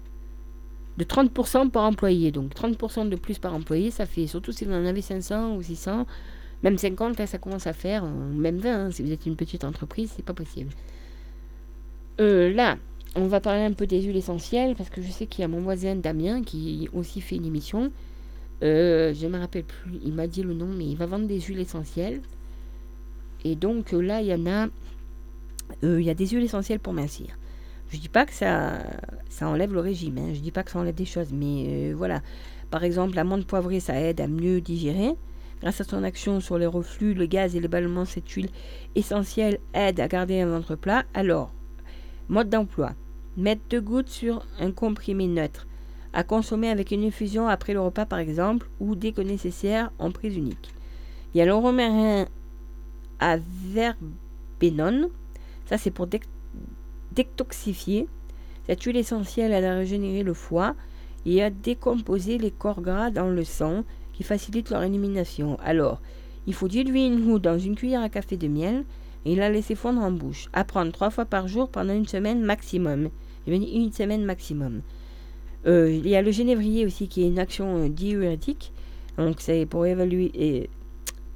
de 0.97 1.03
30% 1.03 1.69
par 1.69 1.83
employé. 1.83 2.31
Donc 2.31 2.53
30% 2.53 3.07
de 3.07 3.15
plus 3.15 3.39
par 3.39 3.53
employé, 3.53 3.89
ça 3.89 4.05
fait, 4.05 4.27
surtout 4.27 4.51
si 4.51 4.65
vous 4.65 4.73
en 4.73 4.85
avez 4.85 5.01
500 5.01 5.55
ou 5.55 5.61
600, 5.61 6.05
même 6.61 6.77
50, 6.77 7.17
là, 7.17 7.25
ça 7.25 7.37
commence 7.37 7.67
à 7.67 7.73
faire, 7.73 8.03
même 8.03 8.57
20, 8.57 8.69
hein, 8.69 8.91
si 8.91 9.01
vous 9.01 9.13
êtes 9.13 9.25
une 9.25 9.37
petite 9.37 9.63
entreprise, 9.63 10.11
c'est 10.13 10.25
pas 10.25 10.33
possible. 10.33 10.71
Là, 12.19 12.77
on 13.15 13.27
va 13.27 13.39
parler 13.39 13.61
un 13.61 13.73
peu 13.73 13.87
des 13.87 14.01
huiles 14.01 14.17
essentielles 14.17 14.75
parce 14.75 14.89
que 14.89 15.01
je 15.01 15.11
sais 15.11 15.25
qu'il 15.25 15.41
y 15.41 15.45
a 15.45 15.47
mon 15.47 15.61
voisin 15.61 15.95
Damien 15.95 16.43
qui 16.43 16.89
aussi 16.93 17.21
fait 17.21 17.35
une 17.35 17.45
émission. 17.45 17.91
Euh, 18.61 19.13
je 19.13 19.25
ne 19.25 19.31
me 19.31 19.39
rappelle 19.39 19.63
plus, 19.63 19.99
il 20.03 20.13
m'a 20.13 20.27
dit 20.27 20.43
le 20.43 20.53
nom, 20.53 20.67
mais 20.67 20.85
il 20.85 20.97
va 20.97 21.05
vendre 21.05 21.27
des 21.27 21.39
huiles 21.39 21.59
essentielles. 21.59 22.21
Et 23.43 23.55
donc 23.55 23.93
euh, 23.93 24.01
là, 24.01 24.21
il 24.21 24.27
y 24.27 24.33
en 24.33 24.45
a, 24.45 24.67
euh, 25.83 25.99
il 25.99 26.05
y 26.05 26.09
a 26.09 26.13
des 26.13 26.27
huiles 26.27 26.43
essentielles 26.43 26.79
pour 26.79 26.93
mincir. 26.93 27.37
Je 27.91 27.97
dis 27.97 28.09
pas 28.09 28.25
que 28.25 28.33
ça, 28.33 28.79
ça 29.29 29.47
enlève 29.47 29.73
le 29.73 29.79
régime, 29.79 30.17
hein, 30.19 30.33
je 30.33 30.39
dis 30.39 30.51
pas 30.51 30.63
que 30.63 30.69
ça 30.69 30.79
enlève 30.79 30.93
des 30.95 31.05
choses, 31.05 31.31
mais 31.33 31.91
voilà. 31.93 32.21
Par 32.69 32.83
exemple, 32.83 33.15
l'amande 33.15 33.45
poivrée, 33.45 33.79
ça 33.79 33.99
aide 33.99 34.21
à 34.21 34.27
mieux 34.27 34.61
digérer. 34.61 35.15
Grâce 35.61 35.81
à 35.81 35.83
son 35.83 36.03
action 36.03 36.39
sur 36.39 36.57
les 36.57 36.67
reflux, 36.67 37.15
le 37.15 37.25
gaz 37.25 37.55
et 37.55 37.59
le 37.59 37.67
ballonnement, 37.67 38.05
cette 38.05 38.29
huile 38.29 38.49
essentielle 38.95 39.59
aide 39.73 39.99
à 39.99 40.07
garder 40.07 40.39
un 40.39 40.47
ventre 40.47 40.75
plat. 40.75 41.03
Alors, 41.15 41.51
Mode 42.29 42.49
d'emploi. 42.49 42.91
Mettre 43.37 43.61
deux 43.71 43.81
gouttes 43.81 44.09
sur 44.09 44.45
un 44.59 44.71
comprimé 44.71 45.25
neutre. 45.27 45.65
À 46.13 46.23
consommer 46.23 46.69
avec 46.69 46.91
une 46.91 47.03
infusion 47.03 47.47
après 47.47 47.73
le 47.73 47.81
repas 47.81 48.05
par 48.05 48.19
exemple, 48.19 48.69
ou 48.79 48.95
dès 48.95 49.13
que 49.13 49.21
nécessaire 49.21 49.91
en 49.97 50.11
prise 50.11 50.37
unique. 50.37 50.71
Il 51.33 51.39
y 51.39 51.41
a 51.41 51.45
le 51.45 51.55
romarin 51.55 52.27
à 53.19 53.37
verbenone. 53.37 55.09
Ça 55.65 55.79
c'est 55.79 55.89
pour 55.89 56.05
dé- 56.05 56.19
détoxifier. 57.13 58.07
Cette 58.67 58.83
huile 58.83 58.97
essentielle 58.97 59.51
aide 59.51 59.65
à 59.65 59.73
régénérer 59.75 60.21
le 60.21 60.35
foie 60.35 60.75
et 61.25 61.41
à 61.41 61.49
décomposer 61.49 62.37
les 62.37 62.51
corps 62.51 62.81
gras 62.81 63.09
dans 63.09 63.27
le 63.27 63.43
sang 63.43 63.83
qui 64.13 64.21
facilite 64.21 64.69
leur 64.69 64.83
élimination. 64.83 65.57
Alors, 65.63 65.99
il 66.45 66.53
faut 66.53 66.67
diluer 66.67 67.07
une 67.07 67.25
goutte 67.25 67.41
dans 67.41 67.57
une 67.57 67.75
cuillère 67.75 68.03
à 68.03 68.09
café 68.09 68.37
de 68.37 68.47
miel 68.47 68.85
et 69.29 69.35
la 69.35 69.49
laisser 69.49 69.75
fondre 69.75 70.01
en 70.01 70.11
bouche. 70.11 70.49
À 70.53 70.63
prendre 70.63 70.91
trois 70.91 71.11
fois 71.11 71.25
par 71.25 71.47
jour 71.47 71.69
pendant 71.69 71.93
une 71.93 72.07
semaine 72.07 72.41
maximum. 72.41 73.09
Je 73.45 73.53
dire 73.53 73.69
une 73.71 73.91
semaine 73.91 74.25
maximum. 74.25 74.81
Euh, 75.67 75.91
il 75.91 76.07
y 76.07 76.15
a 76.15 76.21
le 76.21 76.31
génévrier 76.31 76.85
aussi 76.85 77.07
qui 77.07 77.23
est 77.23 77.27
une 77.27 77.37
action 77.37 77.77
euh, 77.77 77.89
diurétique. 77.89 78.73
Donc 79.17 79.35
c'est 79.39 79.65
pour 79.67 79.85
évaluer 79.85 80.31
et 80.33 80.69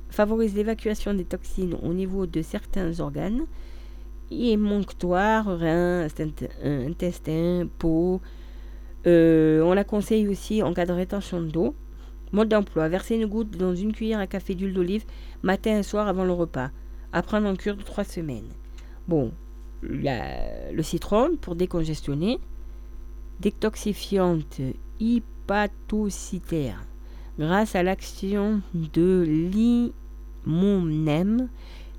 favorise 0.09 0.55
l'évacuation 0.55 1.13
des 1.13 1.23
toxines 1.25 1.75
au 1.83 1.93
niveau 1.93 2.25
de 2.25 2.41
certains 2.41 2.99
organes. 2.99 3.43
Émonctoire, 4.31 5.45
rein, 5.45 6.07
stint- 6.07 6.49
euh, 6.63 6.87
intestin, 6.87 7.67
peau. 7.77 8.21
On 9.05 9.73
la 9.75 9.83
conseille 9.83 10.27
aussi 10.27 10.63
en 10.63 10.73
cas 10.73 10.85
de 10.85 10.93
rétention 10.93 11.41
d'eau. 11.41 11.75
Mode 12.31 12.49
d'emploi 12.49 12.89
verser 12.89 13.15
une 13.15 13.27
goutte 13.27 13.55
dans 13.57 13.75
une 13.75 13.93
cuillère 13.93 14.19
à 14.19 14.25
café 14.25 14.55
d'huile 14.55 14.73
d'olive 14.73 15.03
matin 15.43 15.77
et 15.77 15.83
soir 15.83 16.07
avant 16.07 16.25
le 16.25 16.31
repas 16.31 16.71
à 17.13 17.21
prendre 17.21 17.47
en 17.47 17.55
cure 17.55 17.77
de 17.77 17.83
3 17.83 18.03
semaines. 18.03 18.49
Bon, 19.07 19.31
le 19.81 20.81
citron 20.81 21.37
pour 21.39 21.55
décongestionner, 21.55 22.39
détoxifiante 23.39 24.59
hépatocytaire 24.99 26.83
grâce 27.39 27.75
à 27.75 27.83
l'action 27.83 28.61
de 28.73 29.25
limonène. 30.45 31.49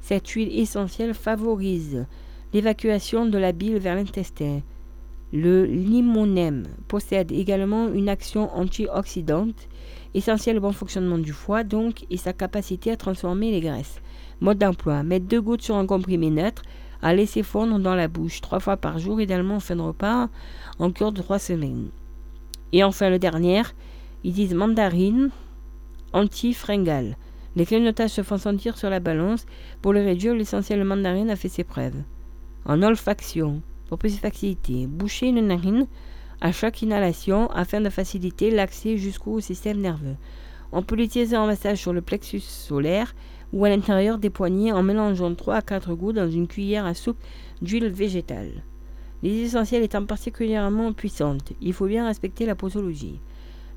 Cette 0.00 0.28
huile 0.28 0.58
essentielle 0.58 1.14
favorise 1.14 2.06
l'évacuation 2.52 3.26
de 3.26 3.38
la 3.38 3.52
bile 3.52 3.78
vers 3.78 3.94
l'intestin. 3.94 4.60
Le 5.32 5.64
limonène 5.64 6.68
possède 6.86 7.32
également 7.32 7.88
une 7.88 8.08
action 8.08 8.54
antioxydante 8.54 9.68
essentielle 10.14 10.58
au 10.58 10.60
bon 10.60 10.72
fonctionnement 10.72 11.18
du 11.18 11.32
foie 11.32 11.64
donc 11.64 12.04
et 12.10 12.16
sa 12.16 12.32
capacité 12.32 12.92
à 12.92 12.96
transformer 12.96 13.50
les 13.50 13.60
graisses. 13.60 14.00
Mode 14.40 14.58
d'emploi. 14.58 15.02
Mettre 15.02 15.26
deux 15.26 15.40
gouttes 15.40 15.62
sur 15.62 15.76
un 15.76 15.86
comprimé 15.86 16.30
neutre 16.30 16.62
à 17.02 17.14
laisser 17.14 17.42
fondre 17.42 17.78
dans 17.78 17.94
la 17.94 18.08
bouche 18.08 18.40
trois 18.40 18.60
fois 18.60 18.76
par 18.76 18.98
jour, 18.98 19.20
idéalement 19.20 19.56
en 19.56 19.60
fin 19.60 19.76
de 19.76 19.82
repas, 19.82 20.28
en 20.78 20.90
cure 20.90 21.12
de 21.12 21.20
trois 21.20 21.38
semaines. 21.38 21.90
Et 22.72 22.82
enfin, 22.82 23.10
le 23.10 23.18
dernier, 23.18 23.62
ils 24.24 24.32
disent 24.32 24.54
mandarine 24.54 25.30
anti-fringale. 26.12 27.16
Les 27.56 27.66
clignotages 27.66 28.10
se 28.10 28.22
font 28.22 28.38
sentir 28.38 28.78
sur 28.78 28.90
la 28.90 29.00
balance. 29.00 29.46
Pour 29.82 29.92
le 29.92 30.00
réduire, 30.00 30.34
l'essentiel 30.34 30.82
mandarine 30.82 31.30
a 31.30 31.36
fait 31.36 31.48
ses 31.48 31.64
preuves. 31.64 32.02
En 32.64 32.82
olfaction, 32.82 33.62
pour 33.88 33.98
plus 33.98 34.14
de 34.14 34.20
facilité, 34.20 34.86
boucher 34.86 35.28
une 35.28 35.46
narine 35.46 35.86
à 36.40 36.52
chaque 36.52 36.82
inhalation 36.82 37.48
afin 37.50 37.80
de 37.80 37.90
faciliter 37.90 38.50
l'accès 38.50 38.96
jusqu'au 38.96 39.40
système 39.40 39.80
nerveux. 39.80 40.16
On 40.72 40.82
peut 40.82 40.96
l'utiliser 40.96 41.36
en 41.36 41.46
massage 41.46 41.78
sur 41.78 41.92
le 41.92 42.02
plexus 42.02 42.40
solaire 42.40 43.14
ou 43.54 43.64
à 43.64 43.68
l'intérieur 43.68 44.18
des 44.18 44.30
poignets 44.30 44.72
en 44.72 44.82
mélangeant 44.82 45.32
3 45.32 45.54
à 45.54 45.62
4 45.62 45.94
gouttes 45.94 46.16
dans 46.16 46.28
une 46.28 46.48
cuillère 46.48 46.86
à 46.86 46.92
soupe 46.92 47.22
d'huile 47.62 47.86
végétale. 47.86 48.50
Les 49.22 49.44
essentiels 49.44 49.84
étant 49.84 50.04
particulièrement 50.04 50.92
puissantes, 50.92 51.52
il 51.60 51.72
faut 51.72 51.86
bien 51.86 52.04
respecter 52.04 52.46
la 52.46 52.56
posologie. 52.56 53.20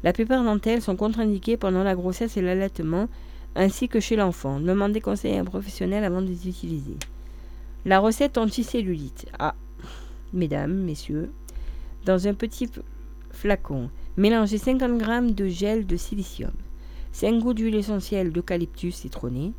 La 0.03 0.13
plupart 0.13 0.43
d'entre 0.43 0.69
elles 0.69 0.81
sont 0.81 0.95
contre-indiquées 0.95 1.57
pendant 1.57 1.83
la 1.83 1.93
grossesse 1.93 2.37
et 2.37 2.41
l'allaitement, 2.41 3.07
ainsi 3.55 3.87
que 3.87 3.99
chez 3.99 4.15
l'enfant. 4.15 4.59
Demandez 4.59 4.99
conseil 4.99 5.37
à 5.37 5.41
un 5.41 5.45
professionnel 5.45 6.03
avant 6.03 6.23
de 6.23 6.27
les 6.27 6.47
utiliser. 6.47 6.97
La 7.85 7.99
recette 7.99 8.39
anticellulite. 8.39 9.27
Ah, 9.37 9.53
mesdames, 10.33 10.73
messieurs, 10.73 11.31
dans 12.03 12.27
un 12.27 12.33
petit 12.33 12.67
flacon. 13.29 13.91
Mélangez 14.17 14.57
50 14.57 14.99
g 14.99 15.33
de 15.33 15.47
gel 15.47 15.85
de 15.85 15.97
silicium, 15.97 16.53
5 17.11 17.39
gouttes 17.39 17.57
d'huile 17.57 17.75
essentielle 17.75 18.31
d'eucalyptus 18.31 18.95
citronné, 18.95 19.53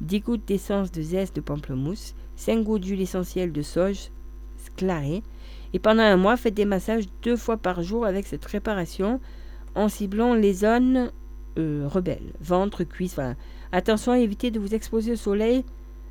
10 0.00 0.20
gouttes 0.20 0.46
d'essence 0.46 0.92
de 0.92 1.02
zeste 1.02 1.36
de 1.36 1.40
pamplemousse, 1.40 2.14
5 2.36 2.62
gouttes 2.62 2.82
d'huile 2.82 3.00
essentielle 3.00 3.52
de 3.52 3.62
sauge 3.62 4.10
clarée. 4.76 5.22
Et 5.72 5.78
pendant 5.78 6.02
un 6.02 6.16
mois, 6.16 6.36
faites 6.36 6.54
des 6.54 6.64
massages 6.64 7.04
deux 7.22 7.36
fois 7.36 7.56
par 7.56 7.82
jour 7.82 8.06
avec 8.06 8.26
cette 8.26 8.42
préparation 8.42 9.20
en 9.74 9.88
ciblant 9.88 10.34
les 10.34 10.54
zones 10.54 11.10
euh, 11.58 11.86
rebelles, 11.86 12.32
ventre, 12.40 12.84
cuisse. 12.84 13.18
Attention 13.72 14.12
à 14.12 14.18
éviter 14.18 14.50
de 14.50 14.58
vous 14.58 14.74
exposer 14.74 15.12
au 15.12 15.16
soleil 15.16 15.64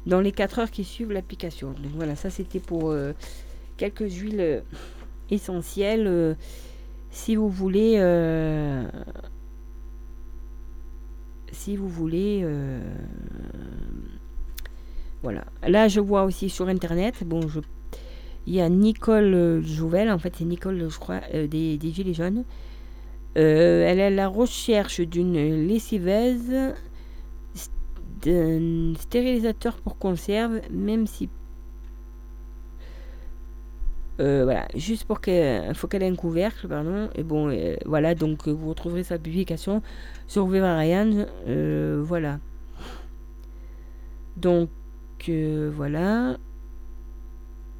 dans 0.05 0.21
les 0.21 0.31
4 0.31 0.59
heures 0.59 0.71
qui 0.71 0.83
suivent 0.83 1.11
l'application. 1.11 1.73
Voilà, 1.95 2.15
ça 2.15 2.29
c'était 2.29 2.59
pour 2.59 2.91
euh, 2.91 3.13
quelques 3.77 4.11
huiles 4.11 4.39
euh, 4.39 4.61
essentielles. 5.31 6.35
si 7.09 7.35
vous 7.35 7.49
voulez 7.49 7.97
vous 11.75 11.89
voulez. 11.89 12.45
voilà. 15.23 15.45
Là, 15.67 15.87
je 15.87 15.99
vois 15.99 16.23
aussi 16.23 16.49
sur 16.49 16.67
Internet, 16.67 17.23
bon, 17.25 17.47
je, 17.47 17.59
il 18.45 18.53
y 18.53 18.61
a 18.61 18.69
Nicole 18.69 19.61
Jouvel, 19.63 20.09
en 20.09 20.19
fait, 20.19 20.35
c'est 20.37 20.45
Nicole, 20.45 20.87
je 20.89 20.99
crois, 20.99 21.19
des, 21.33 21.77
des, 21.77 21.91
Gilets 21.91 22.13
jaunes. 22.13 22.45
elle 23.35 23.99
est 23.99 24.05
à 24.05 24.09
la 24.09 24.27
recherche 24.27 25.01
d'une 25.01 25.67
lessiveuse, 25.67 26.73
d'un 28.21 28.93
stérilisateur 28.99 29.77
pour 29.77 29.97
conserve, 29.97 30.61
même 30.71 31.07
si 31.07 31.29
euh, 34.19 34.45
voilà, 34.45 34.67
juste 34.73 35.05
pour 35.05 35.21
qu'elle 35.21 35.75
faut 35.75 35.87
qu'elle 35.87 36.01
ait 36.03 36.09
un 36.09 36.15
couvercle, 36.15 36.67
pardon. 36.67 37.09
Et 37.15 37.23
bon, 37.23 37.49
euh, 37.49 37.75
voilà, 37.85 38.15
donc 38.15 38.47
euh, 38.47 38.51
vous 38.51 38.69
retrouverez 38.69 39.03
sa 39.03 39.19
publication 39.19 39.81
sur 40.27 40.47
Vivarian. 40.47 41.25
voilà. 42.01 42.39
Donc, 44.37 44.69
voilà. 45.29 46.37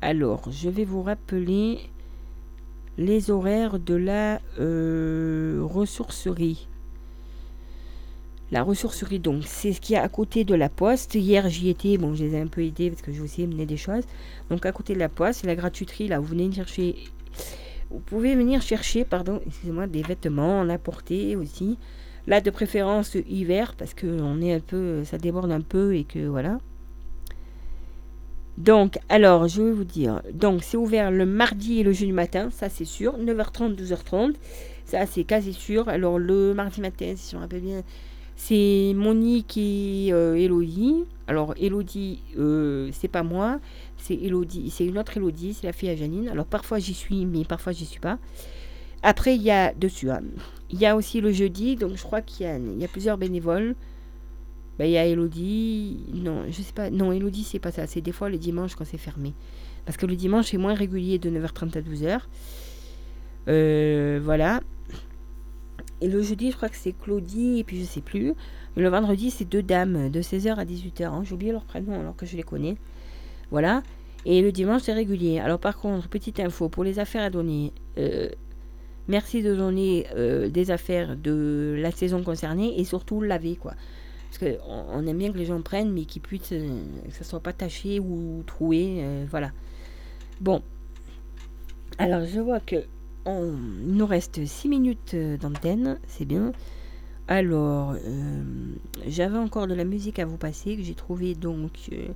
Alors, 0.02 0.52
je 0.52 0.70
vais 0.70 0.86
vous 0.86 1.02
rappeler 1.02 1.80
les 2.98 3.32
horaires 3.32 3.80
de 3.80 3.96
la 3.96 4.40
ressourcerie. 4.58 6.68
La 8.52 8.64
ressourcerie, 8.64 9.20
donc, 9.20 9.44
c'est 9.46 9.74
ce 9.74 9.82
qui 9.82 9.96
est 9.96 9.98
à 9.98 10.08
côté 10.08 10.46
de 10.46 10.56
la 10.56 10.70
poste. 10.70 11.16
Hier, 11.16 11.50
j'y 11.50 11.70
étais. 11.70 11.98
Bon, 11.98 12.16
je 12.16 12.24
les 12.24 12.36
ai 12.36 12.40
un 12.40 12.48
peu 12.48 12.64
aidés 12.64 12.90
parce 12.90 13.02
que 13.02 13.12
je 13.12 13.22
aussi 13.22 13.46
mener 13.46 13.66
des 13.66 13.76
choses. 13.76 14.04
Donc, 14.50 14.66
à 14.66 14.72
côté 14.72 14.94
de 14.94 15.00
la 15.00 15.10
poste, 15.10 15.46
la 15.46 15.56
gratuiterie. 15.56 16.08
Là, 16.08 16.20
vous 16.20 16.28
venez 16.28 16.50
chercher. 16.52 16.96
Vous 17.90 18.00
pouvez 18.00 18.36
venir 18.36 18.62
chercher, 18.62 19.06
pardon, 19.06 19.42
excusez-moi, 19.46 19.88
des 19.88 20.02
vêtements 20.02 20.60
en 20.60 20.70
apporter 20.70 21.36
aussi. 21.36 21.78
Là, 22.26 22.42
de 22.42 22.50
préférence 22.50 23.16
hiver 23.28 23.74
parce 23.78 23.94
que 23.94 24.08
on 24.22 24.42
est 24.42 24.54
un 24.54 24.60
peu, 24.60 25.06
ça 25.06 25.18
déborde 25.18 25.52
un 25.52 25.62
peu 25.62 25.96
et 25.96 26.04
que 26.04 26.28
voilà. 26.28 26.60
Donc, 28.58 28.98
alors, 29.08 29.48
je 29.48 29.62
vais 29.62 29.72
vous 29.72 29.84
dire. 29.86 30.22
Donc, 30.34 30.64
c'est 30.64 30.78
ouvert 30.78 31.12
le 31.12 31.26
mardi 31.26 31.80
et 31.80 31.84
le 31.84 31.94
jeudi 31.94 32.12
matin, 32.12 32.50
ça 32.52 32.70
c'est 32.70 32.86
sûr. 32.86 33.18
9h30, 33.18 33.76
12h30. 33.76 34.34
Ça, 34.84 35.06
c'est 35.06 35.24
quasi 35.24 35.54
sûr. 35.54 35.88
Alors, 35.90 36.18
le 36.18 36.54
mardi 36.54 36.82
matin, 36.82 37.14
si 37.16 37.32
je 37.32 37.36
me 37.38 37.42
rappelle 37.42 37.62
bien, 37.62 37.84
c'est 38.38 38.94
Monique 38.96 39.58
et 39.58 40.10
euh, 40.14 40.36
Elodie. 40.36 41.04
Alors 41.28 41.56
Elodie, 41.60 42.22
euh, 42.38 42.90
c'est 42.94 43.08
pas 43.10 43.24
moi, 43.24 43.60
c'est 43.98 44.14
Elodie, 44.14 44.70
c'est 44.70 44.86
une 44.86 44.98
autre 45.00 45.18
Elodie, 45.18 45.56
c'est 45.56 45.66
la 45.66 45.74
fille 45.74 45.90
à 45.90 45.96
Janine. 45.96 46.30
Alors 46.30 46.46
parfois 46.46 46.80
j'y 46.80 46.94
suis, 46.94 47.26
mais 47.26 47.44
parfois 47.44 47.74
j'y 47.74 47.86
suis 47.86 48.00
pas. 48.00 48.20
Après 49.02 49.36
il 49.36 49.42
y 49.42 49.52
a 49.52 49.74
dessus, 49.74 50.12
hein. 50.12 50.22
il 50.70 50.80
y 50.80 50.86
a 50.86 50.96
aussi 50.96 51.20
le 51.20 51.32
jeudi, 51.34 51.76
donc 51.76 51.96
je 51.96 52.04
crois 52.04 52.22
qu'il 52.22 52.46
y 52.46 52.86
a, 52.86 52.88
plusieurs 52.88 53.18
bénévoles. 53.18 53.76
Ben, 54.78 54.86
il 54.86 54.92
y 54.92 54.98
a 54.98 55.06
Elodie, 55.06 55.98
non, 56.14 56.44
je 56.48 56.62
sais 56.62 56.74
pas, 56.74 56.92
non 56.92 57.12
Elodie 57.12 57.44
c'est 57.44 57.60
pas 57.60 57.72
ça, 57.72 57.88
c'est 57.88 58.02
des 58.02 58.12
fois 58.12 58.30
le 58.30 58.38
dimanche 58.38 58.76
quand 58.76 58.86
c'est 58.86 59.00
fermé. 59.00 59.34
Parce 59.86 59.98
que 59.98 60.06
le 60.06 60.16
dimanche 60.16 60.54
est 60.54 60.58
moins 60.58 60.76
régulier 60.76 61.18
de 61.18 61.32
9h30 61.32 61.78
à 61.78 61.82
12h. 61.82 62.20
Euh, 63.48 64.20
voilà. 64.24 64.62
Et 66.02 66.08
le 66.08 66.22
jeudi, 66.22 66.52
je 66.52 66.58
crois 66.58 66.70
que 66.70 66.76
c'est 66.76 66.94
Claudie, 66.94 67.60
et 67.60 67.64
puis 67.64 67.80
je 67.80 67.86
sais 67.86 68.02
plus. 68.02 68.34
le 68.76 68.90
vendredi, 68.90 69.32
c'est 69.32 69.46
deux 69.46 69.64
dames, 69.64 70.10
de 70.10 70.22
16h 70.22 70.56
à 70.56 70.66
18h. 70.66 71.06
Hein. 71.06 71.24
J'ai 71.24 71.34
oublié 71.34 71.52
leur 71.52 71.66
prénom 71.66 72.00
alors 72.00 72.16
que 72.16 72.26
je 72.26 72.38
les 72.38 72.44
connais. 72.44 72.78
Voilà. 73.50 73.82
Et 74.26 74.42
le 74.42 74.52
dimanche, 74.52 74.84
c'est 74.84 74.94
régulier. 74.94 75.40
Alors 75.40 75.60
par 75.60 75.78
contre, 75.78 76.08
petite 76.10 76.40
info, 76.40 76.70
pour 76.70 76.84
les 76.84 77.00
affaires 77.00 77.24
à 77.24 77.30
donner, 77.30 77.74
euh, 77.98 78.30
merci 79.08 79.42
de 79.42 79.56
donner 79.56 80.06
euh, 80.16 80.50
des 80.50 80.70
affaires 80.70 81.16
de 81.16 81.76
la 81.80 81.92
saison 81.92 82.22
concernée 82.24 82.80
et 82.80 82.84
surtout 82.84 83.22
laver, 83.22 83.56
quoi. 83.56 83.74
Parce 84.30 84.40
qu'on 84.40 84.86
on 84.92 85.08
aime 85.08 85.18
bien 85.18 85.32
que 85.32 85.38
les 85.38 85.46
gens 85.46 85.62
prennent, 85.62 85.94
mais 85.94 86.06
qu'ils 86.06 86.22
puissent, 86.22 86.52
euh, 86.52 86.82
que 87.08 87.14
ça 87.14 87.24
soit 87.24 87.40
pas 87.40 87.54
taché 87.54 88.00
ou 88.00 88.44
troué, 88.46 89.02
voilà. 89.30 89.52
Bon. 90.42 90.62
Alors 91.98 92.26
je 92.26 92.40
vois 92.40 92.60
que 92.60 92.84
il 93.28 93.96
nous 93.96 94.06
reste 94.06 94.46
6 94.46 94.70
minutes 94.70 95.14
euh, 95.14 95.38
d'antenne, 95.38 96.00
c'est 96.08 96.26
bien. 96.26 96.52
Alors, 97.28 97.92
euh, 97.92 98.44
j'avais 99.06 99.38
encore 99.38 99.68
de 99.68 99.74
la 99.74 99.84
musique 99.84 100.18
à 100.20 100.26
vous 100.26 100.38
passer 100.38 100.78
que 100.78 100.84
j'ai 100.84 100.96
trouvé 100.96 101.36
donc 101.36 101.90
euh, 101.92 102.08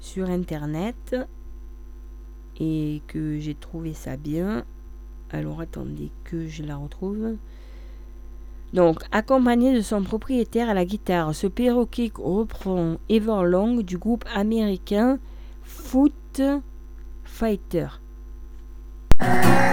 sur 0.00 0.28
internet 0.28 1.14
et 2.58 3.00
que 3.06 3.38
j'ai 3.38 3.54
trouvé 3.54 3.92
ça 3.94 4.16
bien. 4.16 4.64
Alors, 5.30 5.60
attendez 5.60 6.10
que 6.24 6.48
je 6.48 6.64
la 6.64 6.76
retrouve. 6.76 7.36
Donc, 8.72 9.02
accompagné 9.12 9.72
de 9.72 9.80
son 9.80 10.02
propriétaire 10.02 10.68
à 10.68 10.74
la 10.74 10.84
guitare, 10.84 11.34
ce 11.34 11.46
perroquet 11.46 12.10
reprend 12.16 12.96
Everlong 13.08 13.82
du 13.82 13.98
groupe 13.98 14.24
américain 14.34 15.20
Foot 15.62 16.42
Fighter. 17.22 17.86
thank 19.18 19.44
you 19.44 19.66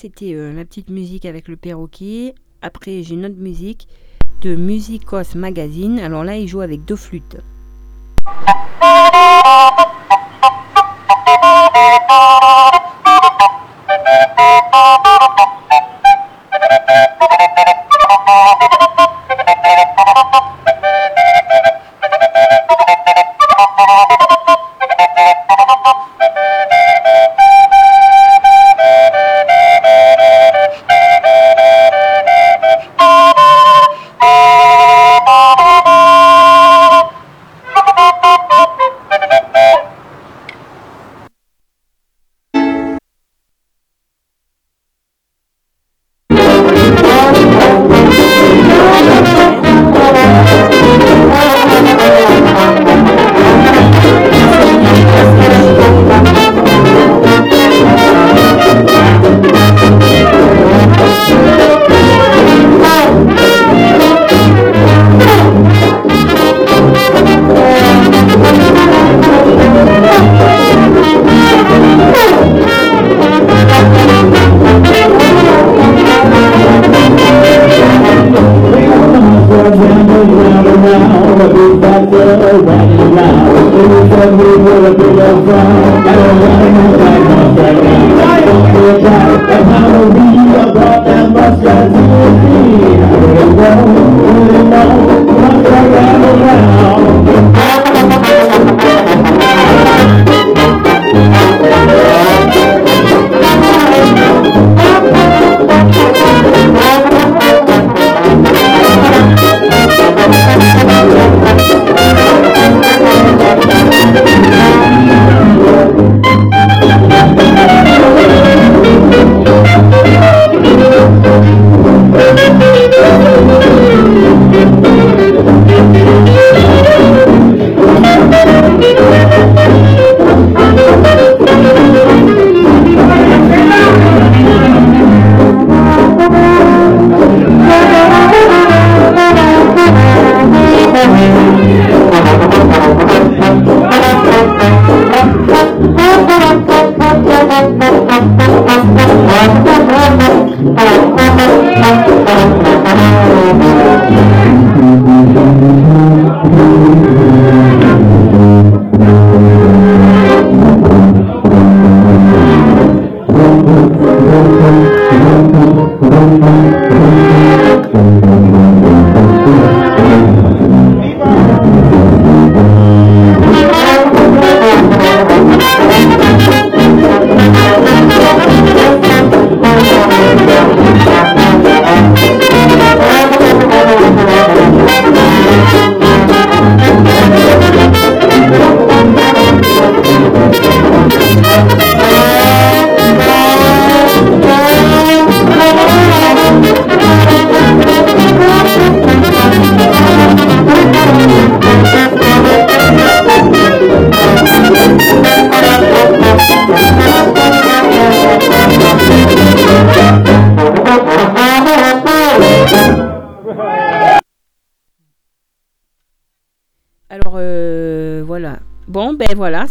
c'était 0.00 0.34
euh, 0.34 0.52
ma 0.52 0.64
petite 0.64 0.90
musique 0.90 1.24
avec 1.24 1.48
le 1.48 1.56
perroquet. 1.56 2.32
Après, 2.62 3.02
j'ai 3.02 3.14
une 3.14 3.26
autre 3.26 3.38
musique 3.38 3.88
de 4.42 4.54
Musicos 4.54 5.34
Magazine. 5.34 5.98
Alors 5.98 6.22
là, 6.22 6.36
il 6.36 6.46
joue 6.46 6.60
avec 6.60 6.84
deux 6.84 6.94
flûtes. 6.94 7.38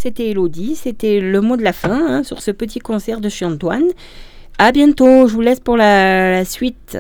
C'était 0.08 0.30
Elodie, 0.30 0.76
c'était 0.76 1.20
le 1.20 1.42
mot 1.42 1.58
de 1.58 1.64
la 1.64 1.74
fin 1.74 2.20
hein, 2.20 2.24
sur 2.24 2.42
ce 2.42 2.52
petit 2.52 2.80
concert 2.80 3.20
de 3.20 3.28
chez 3.28 3.44
Antoine. 3.44 3.88
À 4.58 4.72
bientôt, 4.72 5.28
je 5.28 5.34
vous 5.34 5.42
laisse 5.42 5.60
pour 5.60 5.76
la, 5.76 6.32
la 6.32 6.46
suite. 6.46 6.98